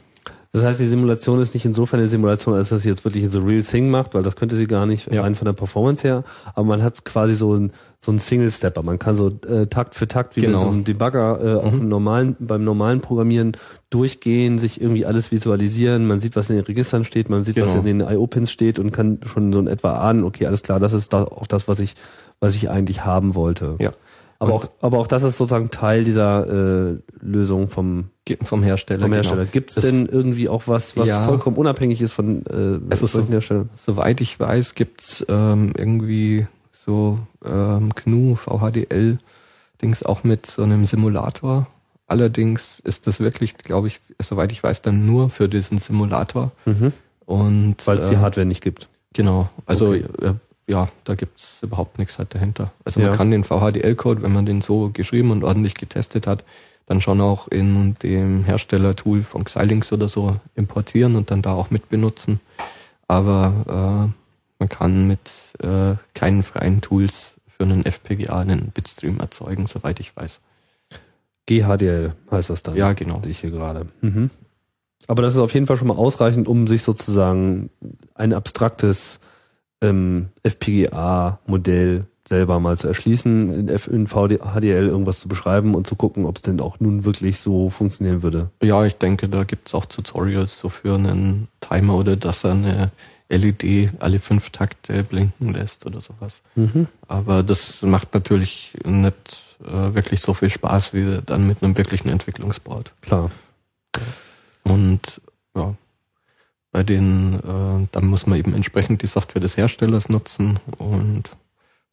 Das 0.53 0.65
heißt, 0.65 0.81
die 0.81 0.87
Simulation 0.87 1.39
ist 1.41 1.55
nicht 1.55 1.65
insofern 1.65 2.01
eine 2.01 2.09
Simulation, 2.09 2.55
als 2.55 2.71
dass 2.71 2.83
sie 2.83 2.89
jetzt 2.89 3.05
wirklich 3.05 3.31
the 3.31 3.39
real 3.39 3.63
thing 3.63 3.89
macht, 3.89 4.15
weil 4.15 4.25
das 4.25 4.35
könnte 4.35 4.57
sie 4.57 4.67
gar 4.67 4.85
nicht 4.85 5.13
Ja. 5.13 5.23
rein 5.23 5.37
von 5.37 5.45
der 5.47 5.53
Performance 5.53 6.03
her. 6.03 6.25
Aber 6.55 6.65
man 6.67 6.83
hat 6.83 7.05
quasi 7.05 7.35
so 7.37 7.55
ein 7.55 7.73
so 8.03 8.11
ein 8.11 8.19
Single-Stepper. 8.19 8.83
Man 8.83 8.99
kann 8.99 9.15
so 9.15 9.29
äh, 9.47 9.67
Takt 9.67 9.95
für 9.95 10.09
Takt 10.09 10.35
wie 10.35 10.41
Genau. 10.41 10.53
mit 10.57 10.61
so 10.63 10.69
einem 10.69 10.85
Debugger 10.85 11.39
äh, 11.45 11.55
auch 11.67 11.71
Mhm. 11.73 11.81
im 11.81 11.89
normalen, 11.91 12.37
beim 12.41 12.65
normalen 12.65 13.01
Programmieren 13.03 13.53
durchgehen, 13.91 14.59
sich 14.59 14.81
irgendwie 14.81 15.05
alles 15.05 15.31
visualisieren. 15.31 16.07
Man 16.07 16.19
sieht, 16.19 16.35
was 16.35 16.49
in 16.49 16.57
den 16.57 16.65
Registern 16.65 17.05
steht, 17.05 17.29
man 17.29 17.43
sieht, 17.43 17.61
was 17.61 17.73
Genau. 17.75 17.87
in 17.87 17.99
den 17.99 18.09
IO-Pins 18.09 18.51
steht 18.51 18.79
und 18.79 18.91
kann 18.93 19.19
schon 19.27 19.53
so 19.53 19.61
in 19.61 19.67
etwa 19.67 19.99
ahnen, 19.99 20.25
okay, 20.25 20.47
alles 20.47 20.63
klar, 20.63 20.81
das 20.81 20.93
ist 20.95 21.13
da 21.13 21.25
auch 21.25 21.47
das, 21.47 21.69
was 21.69 21.79
ich, 21.81 21.95
was 22.41 22.55
ich 22.55 22.71
eigentlich 22.71 23.05
haben 23.05 23.35
wollte. 23.35 23.77
Ja. 23.81 23.93
Aber 24.41 24.55
Und- 24.55 24.65
auch, 24.65 24.69
aber 24.81 24.99
auch 24.99 25.07
das 25.07 25.23
ist 25.23 25.37
sozusagen 25.37 25.71
Teil 25.71 26.03
dieser 26.03 26.91
äh, 26.93 26.97
Lösung 27.21 27.69
vom 27.69 28.07
Vom 28.43 28.63
Hersteller. 28.63 29.03
vom 29.03 29.11
genau. 29.11 29.23
Hersteller. 29.23 29.45
Gibt 29.47 29.71
es 29.77 29.83
denn 29.85 30.07
irgendwie 30.07 30.49
auch 30.49 30.63
was, 30.67 30.97
was 30.97 31.09
Ja. 31.09 31.25
vollkommen 31.27 31.57
unabhängig 31.57 32.01
ist 32.01 32.13
von 32.13 32.45
äh, 32.47 32.81
Also 32.91 33.07
so- 33.07 33.19
solchen 33.19 33.33
Herstellern? 33.33 33.69
Soweit 33.77 34.21
ich 34.21 34.39
weiß, 34.41 34.75
gibt's 34.75 35.25
ähm, 35.29 35.73
irgendwie 35.77 36.47
so 36.73 37.19
ähm, 37.45 37.91
GNU, 37.95 38.35
VHDL, 38.37 39.19
Dings 39.83 40.03
auch 40.05 40.25
mit 40.25 40.47
so 40.47 40.63
einem 40.63 40.87
Simulator. 40.87 41.67
Allerdings 42.07 42.81
ist 42.81 43.07
das 43.07 43.21
wirklich, 43.21 43.57
glaube 43.59 43.87
ich, 43.89 44.01
soweit 44.21 44.51
ich 44.53 44.63
weiß, 44.63 44.83
dann 44.83 45.07
nur 45.07 45.31
für 45.31 45.49
diesen 45.49 45.79
Simulator. 45.79 46.51
Mhm. 46.65 46.93
Und 47.27 47.77
Weil 47.87 47.99
es 47.99 48.09
die 48.09 48.15
äh, 48.17 48.19
Hardware 48.19 48.47
nicht 48.47 48.63
gibt. 48.63 48.89
Genau, 49.13 49.49
also 49.67 49.89
Okay. 49.89 50.05
Ja, 50.71 50.89
da 51.05 51.15
gibt's 51.17 51.59
überhaupt 51.63 51.99
nichts 51.99 52.19
halt 52.19 52.35
dahinter. 52.35 52.73
Also 52.85 53.01
Ja. 53.01 53.09
man 53.09 53.17
kann 53.17 53.31
den 53.31 53.45
VHDL-Code, 53.45 54.23
wenn 54.23 54.33
man 54.33 54.47
den 54.47 54.63
so 54.63 54.91
geschrieben 54.91 55.31
und 55.33 55.43
ordentlich 55.45 55.75
getestet 55.75 56.27
hat, 56.27 56.45
dann 56.87 57.01
schon 57.01 57.21
auch 57.21 57.49
in 57.49 57.97
dem 58.03 58.45
Herstellertool 58.45 59.23
von 59.23 59.45
Xilinx 59.45 59.93
oder 59.93 60.09
so 60.09 60.37
importieren 60.55 61.17
und 61.17 61.31
dann 61.31 61.43
da 61.43 61.53
auch 61.55 61.71
mit 61.71 61.89
benutzen. 61.89 62.41
Aber 63.09 64.09
äh, 64.09 64.15
man 64.61 64.69
kann 64.69 65.07
mit 65.09 65.31
äh, 65.63 65.97
keinen 66.15 66.43
freien 66.45 66.81
Tools 66.81 67.35
für 67.49 67.65
einen 67.65 67.85
FPGA 67.85 68.39
einen 68.41 68.71
Bitstream 68.71 69.19
erzeugen, 69.21 69.67
soweit 69.67 69.99
ich 70.01 70.15
weiß. 70.17 70.41
GHDL 71.47 72.15
heißt 72.31 72.51
das 72.51 72.63
dann. 72.63 72.77
Ja, 72.77 72.93
genau. 72.93 73.21
Ich 73.27 73.41
hier 73.41 73.51
gerade. 73.51 73.87
Mhm. 74.03 74.31
Aber 75.09 75.23
das 75.23 75.35
ist 75.35 75.41
auf 75.41 75.53
jeden 75.55 75.67
Fall 75.67 75.77
schon 75.77 75.89
mal 75.89 75.97
ausreichend, 75.97 76.47
um 76.47 76.69
sich 76.69 76.83
sozusagen 76.85 77.71
ein 78.15 78.33
abstraktes 78.33 79.19
ähm, 79.81 80.29
FPGA-Modell 80.43 82.07
selber 82.29 82.61
mal 82.61 82.77
zu 82.77 82.87
erschließen, 82.87 83.53
in, 83.53 83.69
F 83.69 83.89
in 83.89 84.07
VD 84.07 84.39
HDL 84.39 84.87
irgendwas 84.87 85.19
zu 85.19 85.29
beschreiben 85.29 85.75
und 85.75 85.87
zu 85.87 85.97
gucken, 85.97 86.25
ob 86.27 86.37
es 86.37 86.43
denn 86.43 86.61
auch 86.61 86.79
nun 86.79 87.05
wirklich 87.05 87.41
so 87.41 87.71
funktionieren 87.71 88.23
würde. 88.23 88.51
Ja, 88.63 88.85
ich 88.85 88.97
denke, 88.97 89.29
da 89.29 89.43
gibt's 89.45 89.75
auch 89.75 89.85
Tutorials 89.85 90.59
so 90.59 90.69
für 90.69 90.95
einen 90.95 91.49
Timer 91.61 91.97
oder 91.97 92.17
dass 92.17 92.45
er 92.45 92.53
eine 92.53 92.93
LED 93.29 93.91
alle 94.01 94.21
fünf 94.21 94.51
Takte 94.51 95.03
blinken 95.03 95.53
lässt 95.53 95.87
oder 95.87 96.01
sowas. 96.01 96.41
Mhm. 96.55 96.87
Aber 97.09 97.43
das 97.43 97.83
macht 97.83 98.15
natürlich 98.15 98.73
nicht 98.85 99.57
äh, 99.65 99.95
wirklich 99.95 100.21
so 100.21 100.35
viel 100.35 100.51
Spaß 100.51 100.95
wie 100.95 101.21
dann 101.27 101.47
mit 101.47 101.63
einem 101.63 101.77
wirklichen 101.77 102.09
Entwicklungsboard. 102.09 102.93
Klar. 103.03 103.31
Und 104.63 105.21
ja, 105.57 105.75
bei 106.73 106.83
den, 106.83 107.35
äh, 107.35 107.89
dann 107.91 108.07
muss 108.07 108.27
man 108.27 108.39
eben 108.39 108.55
entsprechend 108.55 109.03
die 109.03 109.07
Software 109.07 109.43
des 109.43 109.57
Herstellers 109.57 110.09
nutzen 110.09 110.61
und 110.79 111.25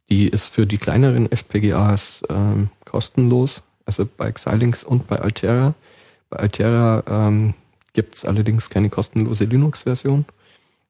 die 0.10 0.28
ist 0.28 0.48
für 0.48 0.66
die 0.66 0.78
kleineren 0.78 1.32
FPGAs 1.32 2.24
ähm, 2.30 2.70
kostenlos, 2.86 3.62
also 3.86 4.06
bei 4.06 4.32
Xilinx 4.32 4.84
und 4.84 5.08
bei 5.08 5.20
Altera. 5.20 5.74
Bei 6.30 6.38
Altera 6.38 7.04
ähm, 7.10 7.54
gibt 7.94 8.16
es 8.16 8.26
allerdings 8.26 8.70
keine 8.70 8.90
kostenlose 8.90 9.45
Linux-Version, 9.45 10.26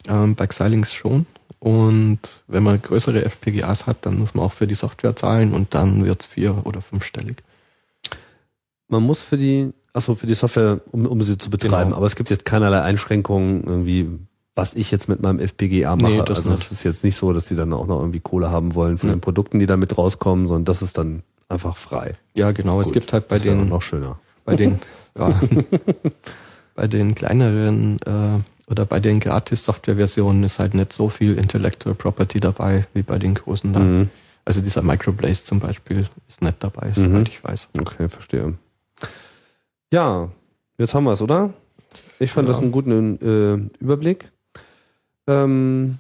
ähm, 0.08 0.36
bei 0.36 0.46
Xilinx 0.46 0.94
schon. 0.94 1.26
Und 1.60 2.20
wenn 2.48 2.64
man 2.64 2.82
größere 2.82 3.26
FPGAs 3.26 3.88
hat, 3.88 4.06
dann 4.06 4.20
muss 4.20 4.36
man 4.36 4.46
auch 4.46 4.54
für 4.54 4.68
die 4.68 4.76
Software 4.76 5.16
zahlen 5.16 5.54
und 5.54 5.74
dann 5.74 6.06
wird's 6.06 6.28
vier- 6.28 6.66
oder 6.66 6.82
fünfstellig. 6.82 7.38
Man 8.88 9.04
muss 9.04 9.24
für 9.24 9.38
die, 9.38 9.74
achso, 9.98 10.16
für 10.16 10.28
die 10.28 10.34
Software, 10.36 10.80
um, 10.92 11.06
um 11.06 11.22
sie 11.22 11.38
zu 11.38 11.50
betreiben, 11.50 11.86
Genau. 11.90 11.98
aber 11.98 12.06
es 12.06 12.16
gibt 12.16 12.30
jetzt 12.30 12.46
keinerlei 12.46 12.82
Einschränkungen, 12.82 13.64
irgendwie, 13.66 14.08
was 14.56 14.74
ich 14.76 14.90
jetzt 14.92 15.10
mit 15.10 15.22
meinem 15.22 15.40
FPGA 15.40 15.96
mache. 15.96 16.12
Nee, 16.14 16.24
das 16.26 16.38
also 16.40 16.52
es 16.54 16.72
ist 16.72 16.84
jetzt 16.84 17.04
nicht 17.04 17.16
so, 17.16 17.34
dass 17.34 17.48
die 17.48 17.56
dann 17.56 17.74
auch 17.74 17.88
noch 17.88 18.00
irgendwie 18.00 18.20
Kohle 18.22 18.50
haben 18.50 18.74
wollen 18.76 18.98
von 18.98 19.10
Ja. 19.10 19.16
den 19.16 19.22
Produkten, 19.22 19.60
die 19.60 19.66
da 19.66 19.76
mit 19.78 19.98
rauskommen, 19.98 20.48
sondern 20.48 20.66
das 20.66 20.82
ist 20.82 20.98
dann 20.98 21.24
einfach 21.50 21.76
frei. 21.78 22.16
Ja, 22.36 22.52
genau. 22.52 22.80
es 22.80 22.86
Gut, 22.88 22.94
gibt 22.94 23.14
halt 23.14 23.28
bei 23.28 23.36
das 23.36 23.44
den 23.44 23.70
noch 23.70 23.82
schöner. 23.82 24.20
bei 24.46 24.56
den, 24.56 24.80
ja, 25.18 25.34
bei 26.76 26.88
den 26.88 27.16
kleineren 27.16 28.00
äh, 28.06 28.40
oder 28.70 28.86
bei 28.86 29.00
den 29.00 29.20
Gratis-Software-Versionen 29.20 30.44
ist 30.44 30.60
halt 30.60 30.74
nicht 30.74 30.92
so 30.94 31.10
viel 31.10 31.38
Intellectual 31.38 31.96
Property 31.96 32.40
dabei 32.40 32.86
wie 32.94 33.02
bei 33.04 33.18
den 33.18 33.34
großen. 33.34 33.72
Mhm. 33.72 34.10
Also 34.46 34.62
dieser 34.62 34.82
Microblaze 34.82 35.44
zum 35.44 35.60
Beispiel 35.60 36.06
ist 36.28 36.42
nicht 36.42 36.56
dabei, 36.64 36.88
Mhm. 36.90 36.94
soweit 36.96 37.28
ich 37.30 37.44
weiß. 37.44 37.70
Okay, 37.80 38.10
verstehe. 38.10 38.54
Ja, 39.92 40.30
jetzt 40.78 40.94
haben 40.94 41.06
wir 41.06 41.14
es, 41.14 41.22
oder? 41.22 41.54
Ich 42.20 42.32
fand 42.32 42.48
Ja. 42.48 42.54
das 42.54 42.62
einen 42.62 42.72
guten 42.72 43.20
äh, 43.22 43.84
Überblick. 43.84 44.32
Ähm, 45.28 45.98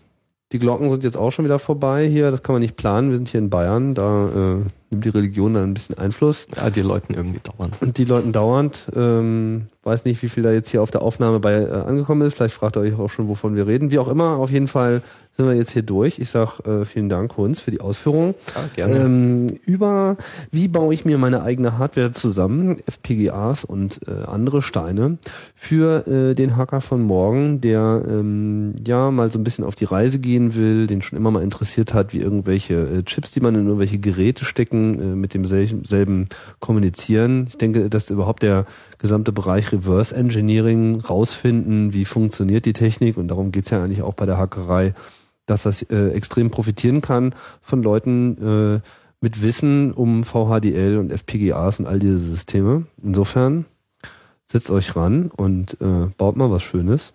die 0.52 0.60
Glocken 0.60 0.90
sind 0.90 1.04
jetzt 1.04 1.18
auch 1.18 1.32
schon 1.32 1.46
wieder 1.46 1.60
vorbei 1.60 2.08
hier. 2.08 2.32
Das 2.32 2.44
kann 2.44 2.54
man 2.54 2.62
nicht 2.62 2.76
planen. 2.76 3.10
Wir 3.10 3.18
sind 3.18 3.30
hier 3.30 3.40
in 3.40 3.50
Bayern. 3.50 3.94
Da 3.94 4.28
äh, 4.28 4.87
nimmt 4.90 5.06
die 5.06 5.10
Religion 5.10 5.54
da 5.54 5.64
ein 5.64 5.74
bisschen 5.74 5.98
Einfluss. 5.98 6.48
Ja, 6.56 6.70
die 6.70 6.82
Leuten 6.82 7.14
irgendwie 7.14 7.40
dauernd. 7.44 7.76
Und 7.82 7.98
die 7.98 8.06
Leuten 8.06 8.32
dauernd, 8.32 8.90
ähm, 8.96 9.68
weiß 9.84 10.06
nicht, 10.06 10.22
wie 10.22 10.30
viel 10.30 10.44
da 10.44 10.52
jetzt 10.52 10.70
hier 10.70 10.82
auf 10.82 10.92
der 10.92 11.02
Aufnahme 11.02 11.40
bei 11.40 11.54
äh, 11.54 11.72
angekommen 11.72 12.22
ist. 12.22 12.36
Vielleicht 12.36 12.56
fragt 12.56 12.78
ihr 12.78 12.82
euch 12.82 12.98
auch 12.98 13.10
schon, 13.10 13.28
wovon 13.28 13.56
wir 13.56 13.68
reden. 13.68 13.92
Wie 13.92 14.00
auch 14.00 14.08
immer, 14.08 14.38
auf 14.38 14.50
jeden 14.50 14.68
Fall 14.68 15.02
sind 15.38 15.46
wir 15.46 15.54
jetzt 15.54 15.72
hier 15.72 15.84
durch. 15.84 16.18
Ich 16.18 16.30
sag 16.30 16.60
äh, 16.66 16.84
vielen 16.84 17.10
Dank, 17.10 17.38
Hunz, 17.38 17.60
für 17.60 17.70
die 17.70 17.80
Ausführung. 17.80 18.34
Ja, 18.56 18.88
gerne. 18.88 19.06
Ähm, 19.06 19.48
über 19.66 20.18
wie 20.52 20.68
baue 20.68 20.94
ich 20.94 21.06
mir 21.06 21.20
meine 21.20 21.44
eigene 21.44 21.78
Hardware 21.78 22.12
zusammen, 22.12 22.78
FPGAs 22.88 23.64
und 23.64 24.02
äh, 24.08 24.26
andere 24.26 24.64
Steine 24.64 25.20
für 25.56 26.08
äh, 26.08 26.34
den 26.34 26.58
Hacker 26.58 26.82
von 26.82 27.04
morgen, 27.04 27.62
der 27.62 28.02
ähm, 28.08 28.76
ja 28.86 29.12
mal 29.12 29.32
so 29.32 29.38
ein 29.38 29.44
bisschen 29.44 29.64
auf 29.64 29.76
die 29.76 29.86
Reise 29.86 30.18
gehen 30.18 30.56
will, 30.56 30.88
den 30.88 31.04
schon 31.04 31.18
immer 31.18 31.30
mal 31.30 31.44
interessiert 31.44 31.94
hat, 31.94 32.14
wie 32.14 32.20
irgendwelche 32.20 32.74
äh, 32.74 33.04
Chips, 33.04 33.32
die 33.32 33.40
man 33.40 33.54
in 33.54 33.66
irgendwelche 33.66 34.00
Geräte 34.00 34.44
stecken, 34.44 34.77
äh, 35.00 35.16
mit 35.16 35.34
demselben 35.34 35.84
selben 35.84 36.30
kommunizieren. 36.60 37.46
Ich 37.48 37.58
denke, 37.58 37.90
dass 37.90 38.10
überhaupt 38.10 38.44
der 38.44 38.66
gesamte 38.98 39.32
Bereich 39.32 39.72
Reverse 39.72 40.16
Engineering 40.16 41.02
rausfinden, 41.02 41.94
wie 41.94 42.06
funktioniert 42.06 42.66
die 42.66 42.74
Technik 42.74 43.18
und 43.18 43.28
darum 43.30 43.52
geht's 43.52 43.70
ja 43.70 43.84
eigentlich 43.84 44.02
auch 44.02 44.14
bei 44.14 44.26
der 44.26 44.38
Hackerei 44.38 44.94
dass 45.48 45.64
das 45.64 45.82
äh, 45.82 46.10
extrem 46.10 46.52
profitieren 46.52 47.02
kann 47.02 47.34
von 47.62 47.82
Leuten 47.82 48.38
äh, 48.78 48.82
mit 49.20 49.42
Wissen 49.42 49.92
um 49.94 50.24
VHDL 50.24 50.98
und 50.98 51.12
FPGAs 51.12 51.80
und 51.80 51.88
all 51.88 51.98
diese 51.98 52.20
Systeme. 52.20 52.86
Insofern 53.02 53.66
setzt 54.46 54.70
euch 54.70 54.96
ran 54.96 55.32
und 55.36 55.82
äh, 55.82 56.10
baut 56.18 56.38
mal 56.38 56.52
was 56.52 56.62
Schönes. 56.62 57.14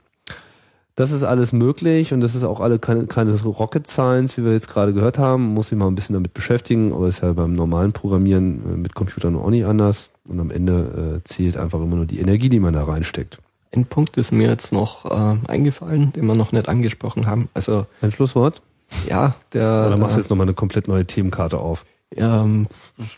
Das 0.95 1.11
ist 1.11 1.23
alles 1.23 1.53
möglich 1.53 2.13
und 2.13 2.21
das 2.21 2.35
ist 2.35 2.45
auch 2.45 2.61
alle 2.61 2.79
keine, 2.79 3.07
keine 3.07 3.33
Rocket 3.35 3.87
Science, 3.87 4.37
wie 4.37 4.45
wir 4.45 4.53
jetzt 4.53 4.69
gerade 4.69 4.93
gehört 4.93 5.19
haben. 5.19 5.55
Muss 5.55 5.69
sich 5.69 5.79
mal 5.79 5.87
ein 5.87 5.95
bisschen 5.95 6.13
damit 6.13 6.35
beschäftigen, 6.35 6.93
aber 6.93 7.09
ist 7.09 7.23
ja 7.23 7.33
beim 7.33 7.55
normalen 7.55 7.93
Programmieren 7.93 8.63
äh, 8.67 8.77
mit 8.77 8.95
Computern 8.95 9.37
auch 9.37 9.49
nicht 9.49 9.65
anders. 9.65 10.11
Und 10.29 10.39
am 10.39 10.51
Ende 10.51 11.21
äh, 11.21 11.25
zählt 11.25 11.57
einfach 11.57 11.81
immer 11.81 11.97
nur 11.97 12.07
die 12.07 12.21
Energie, 12.21 12.49
die 12.49 12.61
man 12.61 12.75
da 12.75 12.85
reinsteckt. 12.85 13.39
Ein 13.75 13.87
Punkt 13.87 14.19
ist 14.19 14.33
mir 14.33 14.49
jetzt 14.49 14.73
noch 14.73 15.07
äh, 15.07 15.39
eingefallen, 15.49 16.13
den 16.13 16.27
wir 16.27 16.35
noch 16.35 16.53
nicht 16.53 16.69
angesprochen 16.69 17.27
haben. 17.27 17.49
Also 17.55 17.87
Ein 18.03 18.13
Schlusswort? 18.13 18.61
ja, 19.09 19.35
der 19.55 19.87
Oder 19.87 19.97
machst 19.97 20.17
du 20.17 20.19
äh, 20.19 20.23
jetzt 20.23 20.31
nochmal 20.31 20.47
eine 20.47 20.55
komplett 20.55 20.89
neue 20.89 21.07
Themenkarte 21.07 21.59
auf? 21.59 21.87
Ähm, 22.17 22.67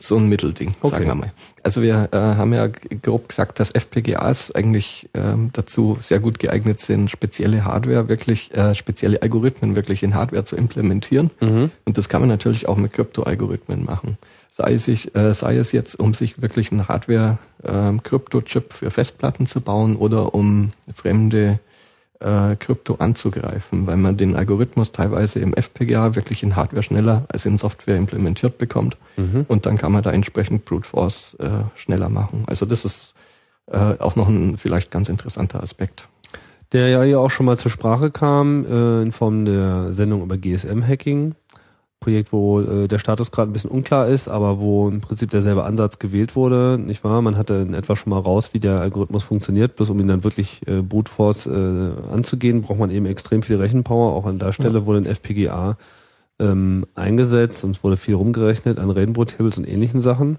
so 0.01 0.17
ein 0.17 0.29
Mittelding, 0.29 0.75
Okay. 0.81 0.91
sagen 0.91 1.07
wir 1.07 1.15
mal. 1.15 1.33
Also 1.63 1.83
wir 1.83 2.09
äh, 2.13 2.17
haben 2.17 2.53
ja 2.53 2.69
grob 2.69 3.29
gesagt, 3.29 3.59
dass 3.61 3.71
FPGAs 3.71 4.55
eigentlich 4.55 5.09
ähm, 5.15 5.51
dazu 5.53 5.97
sehr 6.01 6.21
gut 6.21 6.39
geeignet 6.39 6.81
sind, 6.81 7.11
spezielle 7.11 7.65
Hardware 7.65 8.09
wirklich, 8.09 8.55
äh, 8.55 8.75
spezielle 8.75 9.21
Algorithmen 9.23 9.75
wirklich 9.77 10.03
in 10.03 10.15
Hardware 10.15 10.45
zu 10.45 10.57
implementieren. 10.57 11.31
Und 11.41 11.99
das 11.99 12.09
kann 12.09 12.21
man 12.21 12.29
natürlich 12.29 12.69
auch 12.69 12.77
mit 12.77 12.93
Kryptoalgorithmen 12.93 13.85
machen. 13.85 14.19
Sei 14.51 14.75
es, 14.75 14.85
sich, 14.85 15.15
äh, 15.17 15.35
sei 15.35 15.57
es 15.57 15.73
jetzt, 15.73 15.99
um 15.99 16.15
sich 16.15 16.41
wirklich 16.41 16.71
einen 16.71 16.87
Hardware-Krypto-Chip 16.89 18.73
für 18.73 18.91
Festplatten 18.91 19.47
zu 19.47 19.61
bauen 19.61 19.97
oder 19.97 20.35
um 20.35 20.71
fremde 20.95 21.59
äh, 22.25 22.57
Krypto 22.57 22.97
anzugreifen, 22.97 23.87
weil 23.87 23.97
man 23.99 24.17
den 24.17 24.35
Algorithmus 24.35 24.91
teilweise 24.93 25.41
im 25.41 25.55
FPGA 25.55 26.15
wirklich 26.15 26.43
in 26.43 26.57
Hardware 26.57 26.83
schneller 26.83 27.25
als 27.29 27.45
in 27.47 27.59
Software 27.59 27.97
implementiert 27.97 28.59
bekommt. 28.59 28.97
Und 29.49 29.67
dann 29.67 29.77
kann 29.79 29.93
man 29.93 30.03
da 30.03 30.11
entsprechend 30.11 30.65
Brute 30.65 30.89
Force 30.89 31.35
äh, 31.35 31.49
schneller 31.77 32.09
machen. 32.09 32.45
Also 32.47 32.67
das 32.67 32.85
ist 32.85 33.15
äh, 33.71 33.99
auch 33.99 34.17
noch 34.17 34.29
ein 34.29 34.57
vielleicht 34.57 34.91
ganz 34.91 35.09
interessanter 35.09 35.63
Aspekt. 35.63 36.09
der 36.73 36.89
ja 36.89 37.03
hier 37.03 37.21
auch 37.21 37.31
schon 37.31 37.47
mal 37.47 37.57
zur 37.57 37.71
Sprache 37.71 38.11
kam 38.11 38.65
äh, 38.65 39.03
in 39.03 39.13
Form 39.13 39.45
der 39.45 39.93
Sendung 39.93 40.23
über 40.23 40.37
GSM-Hacking. 40.37 41.35
Projekt, 42.05 42.33
wo 42.33 42.61
äh, 42.61 42.87
der 42.87 42.99
Status 42.99 43.31
gerade 43.31 43.51
ein 43.51 43.55
bisschen 43.55 43.71
unklar 43.71 44.09
ist, 44.09 44.29
aber 44.29 44.59
wo 44.61 44.89
im 44.89 45.01
Prinzip 45.01 45.31
derselbe 45.31 45.65
Ansatz 45.65 45.99
gewählt 45.99 46.37
wurde, 46.37 46.79
nicht 46.79 47.03
wahr? 47.03 47.23
Man 47.23 47.39
hatte 47.39 47.55
in 47.55 47.73
etwa 47.73 47.97
schon 47.97 48.11
mal 48.11 48.19
raus, 48.19 48.51
wie 48.53 48.61
der 48.61 48.81
Algorithmus 48.81 49.25
funktioniert, 49.25 49.75
bloß 49.77 49.91
um 49.91 49.99
ihn 50.01 50.09
dann 50.09 50.23
wirklich 50.23 50.61
äh, 50.67 50.83
Brute 50.83 51.11
Force 51.11 51.47
äh, 51.47 51.93
anzugehen, 52.13 52.61
braucht 52.61 52.79
man 52.79 52.91
eben 52.91 53.07
extrem 53.07 53.43
viel 53.43 53.57
Rechenpower. 53.57 54.13
Auch 54.13 54.27
an 54.27 54.39
der 54.39 54.53
Stelle 54.53 54.85
wurde 54.85 54.99
ein 54.99 55.07
FPGA 55.07 55.79
ähm, 56.39 56.85
eingesetzt 56.95 57.65
und 57.65 57.77
es 57.77 57.83
wurde 57.83 57.97
viel 57.97 58.15
rumgerechnet 58.15 58.79
an 58.79 58.91
Rainbow 58.91 59.25
Tables 59.25 59.57
und 59.57 59.67
ähnlichen 59.67 60.03
Sachen. 60.03 60.39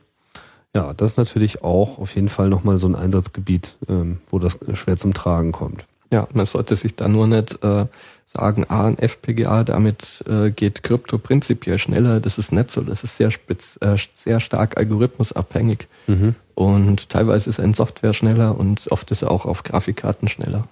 Ja, 0.76 0.94
das 0.94 1.12
ist 1.12 1.18
natürlich 1.18 1.64
auch 1.64 1.98
auf 1.98 2.14
jeden 2.16 2.30
Fall 2.30 2.50
nochmal 2.50 2.78
so 2.78 2.88
ein 2.88 2.96
Einsatzgebiet, 2.96 3.76
ähm, 3.90 4.20
wo 4.28 4.38
das 4.40 4.58
schwer 4.74 4.98
zum 4.98 5.14
Tragen 5.14 5.52
kommt. 5.52 5.86
Ja, 6.14 6.28
man 6.34 6.46
sollte 6.46 6.76
sich 6.76 6.96
da 6.96 7.08
nur 7.08 7.28
nicht 7.28 7.64
äh, 7.64 7.88
sagen, 8.26 8.66
ah, 8.68 8.86
ein 8.88 8.98
FPGA, 8.98 9.64
damit 9.64 10.24
äh, 10.28 10.52
geht 10.52 10.84
Krypto 10.84 11.18
prinzipiell 11.18 11.78
schneller. 11.78 12.20
Das 12.20 12.38
ist 12.38 12.52
nicht 12.52 12.72
so. 12.72 12.82
Das 12.82 13.04
ist 13.04 13.16
sehr 13.18 13.32
spitz, 13.32 13.78
äh, 13.82 13.96
sehr 14.14 14.40
stark 14.40 14.78
algorithmusabhängig. 14.78 15.88
Und 16.56 17.10
teilweise 17.10 17.50
ist 17.50 17.60
ein 17.60 17.74
Software 17.74 18.14
schneller 18.14 18.58
und 18.58 18.92
oft 18.92 19.10
ist 19.12 19.22
er 19.22 19.32
auch 19.32 19.46
auf 19.46 19.64
Grafikkarten 19.64 20.28
schneller. 20.28 20.64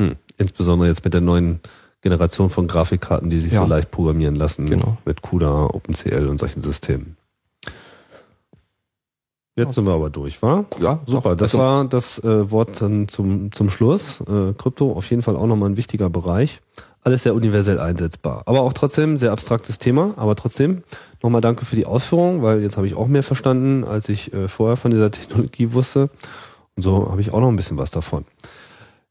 Hm. 0.00 0.16
Insbesondere 0.38 0.88
jetzt 0.88 1.04
mit 1.04 1.14
der 1.14 1.20
neuen 1.20 1.60
Generation 2.02 2.50
von 2.50 2.66
Grafikkarten, 2.66 3.30
die 3.30 3.38
sich 3.38 3.52
Ja. 3.52 3.62
so 3.62 3.66
leicht 3.66 3.90
programmieren 3.90 4.34
lassen. 4.34 4.66
Genau. 4.66 4.98
Mit 5.04 5.22
CUDA, 5.22 5.66
OpenCL 5.72 6.26
und 6.28 6.38
solchen 6.38 6.62
Systemen. 6.62 7.16
Jetzt 9.58 9.74
sind 9.74 9.86
wir 9.86 9.94
aber 9.94 10.10
durch, 10.10 10.42
war? 10.42 10.66
Ja, 10.80 11.00
Super, 11.06 11.34
das 11.34 11.54
also, 11.54 11.58
war 11.58 11.84
das 11.86 12.18
äh, 12.18 12.50
Wort 12.50 12.80
dann 12.82 13.08
zum, 13.08 13.50
zum 13.52 13.70
Schluss. 13.70 14.20
Äh, 14.20 14.52
Krypto 14.52 14.92
auf 14.92 15.08
jeden 15.08 15.22
Fall 15.22 15.34
auch 15.34 15.46
nochmal 15.46 15.70
ein 15.70 15.78
wichtiger 15.78 16.10
Bereich. 16.10 16.60
Alles 17.06 17.22
sehr 17.22 17.36
universell 17.36 17.78
einsetzbar. 17.78 18.42
Aber 18.46 18.62
auch 18.62 18.72
trotzdem 18.72 19.16
sehr 19.16 19.30
abstraktes 19.30 19.78
Thema. 19.78 20.14
Aber 20.16 20.34
trotzdem 20.34 20.82
nochmal 21.22 21.40
danke 21.40 21.64
für 21.64 21.76
die 21.76 21.86
Ausführung, 21.86 22.42
weil 22.42 22.62
jetzt 22.62 22.76
habe 22.76 22.88
ich 22.88 22.96
auch 22.96 23.06
mehr 23.06 23.22
verstanden, 23.22 23.84
als 23.84 24.08
ich 24.08 24.34
äh, 24.34 24.48
vorher 24.48 24.76
von 24.76 24.90
dieser 24.90 25.08
Technologie 25.12 25.72
wusste. 25.72 26.10
Und 26.74 26.82
so 26.82 27.08
habe 27.08 27.20
ich 27.20 27.32
auch 27.32 27.38
noch 27.38 27.46
ein 27.46 27.54
bisschen 27.54 27.78
was 27.78 27.92
davon. 27.92 28.24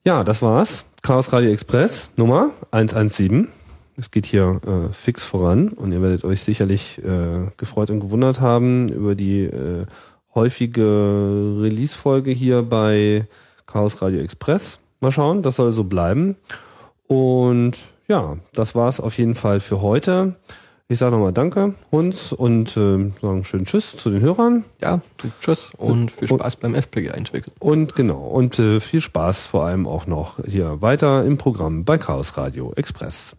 Ja, 0.03 0.25
das 0.25 0.41
war's. 0.41 0.83
Chaos 1.03 1.31
Radio 1.31 1.51
Express 1.51 2.09
Nummer 2.17 2.51
117. 2.71 3.47
Es 3.95 4.11
geht 4.11 4.25
hier 4.25 4.59
äh, 4.67 4.93
fix 4.93 5.23
voran 5.23 5.69
und 5.69 5.93
ihr 5.93 6.01
werdet 6.01 6.25
euch 6.25 6.41
sicherlich 6.41 7.01
äh, 7.01 7.49
gefreut 7.55 7.91
und 7.91 8.01
gewundert 8.01 8.41
haben 8.41 8.89
über 8.89 9.15
die 9.15 9.43
äh, 9.43 9.85
häufige 10.33 11.61
Release-Folge 11.61 12.31
hier 12.31 12.61
bei 12.61 13.25
Chaos 13.65 14.01
Radio 14.01 14.19
Express. 14.19 14.79
Mal 14.99 15.13
schauen, 15.13 15.43
das 15.43 15.55
soll 15.55 15.71
so 15.71 15.85
bleiben. 15.85 16.35
Und 17.07 17.77
ja, 18.07 18.37
das 18.53 18.75
war's 18.75 18.99
auf 18.99 19.17
jeden 19.17 19.35
Fall 19.35 19.59
für 19.59 19.81
heute. 19.81 20.35
Ich 20.87 20.99
sage 20.99 21.15
nochmal 21.15 21.33
Danke, 21.33 21.73
Hunz, 21.91 22.31
und 22.31 22.77
äh, 22.77 23.11
sagen 23.19 23.43
schönen 23.43 23.65
Tschüss 23.65 23.97
zu 23.97 24.11
den 24.11 24.21
Hörern. 24.21 24.65
Ja, 24.81 25.01
tschüss 25.41 25.71
und 25.77 26.11
viel 26.11 26.27
Spaß 26.27 26.57
beim 26.57 26.75
FPGA 26.75 27.13
entwickeln. 27.13 27.55
Und 27.57 27.95
genau, 27.95 28.21
und 28.21 28.59
äh, 28.59 28.79
viel 28.79 29.01
Spaß 29.01 29.47
vor 29.47 29.65
allem 29.65 29.87
auch 29.87 30.05
noch 30.05 30.37
hier 30.45 30.83
weiter 30.83 31.25
im 31.25 31.39
Programm 31.39 31.85
bei 31.85 31.97
Chaos 31.97 32.37
Radio 32.37 32.71
Express. 32.75 33.35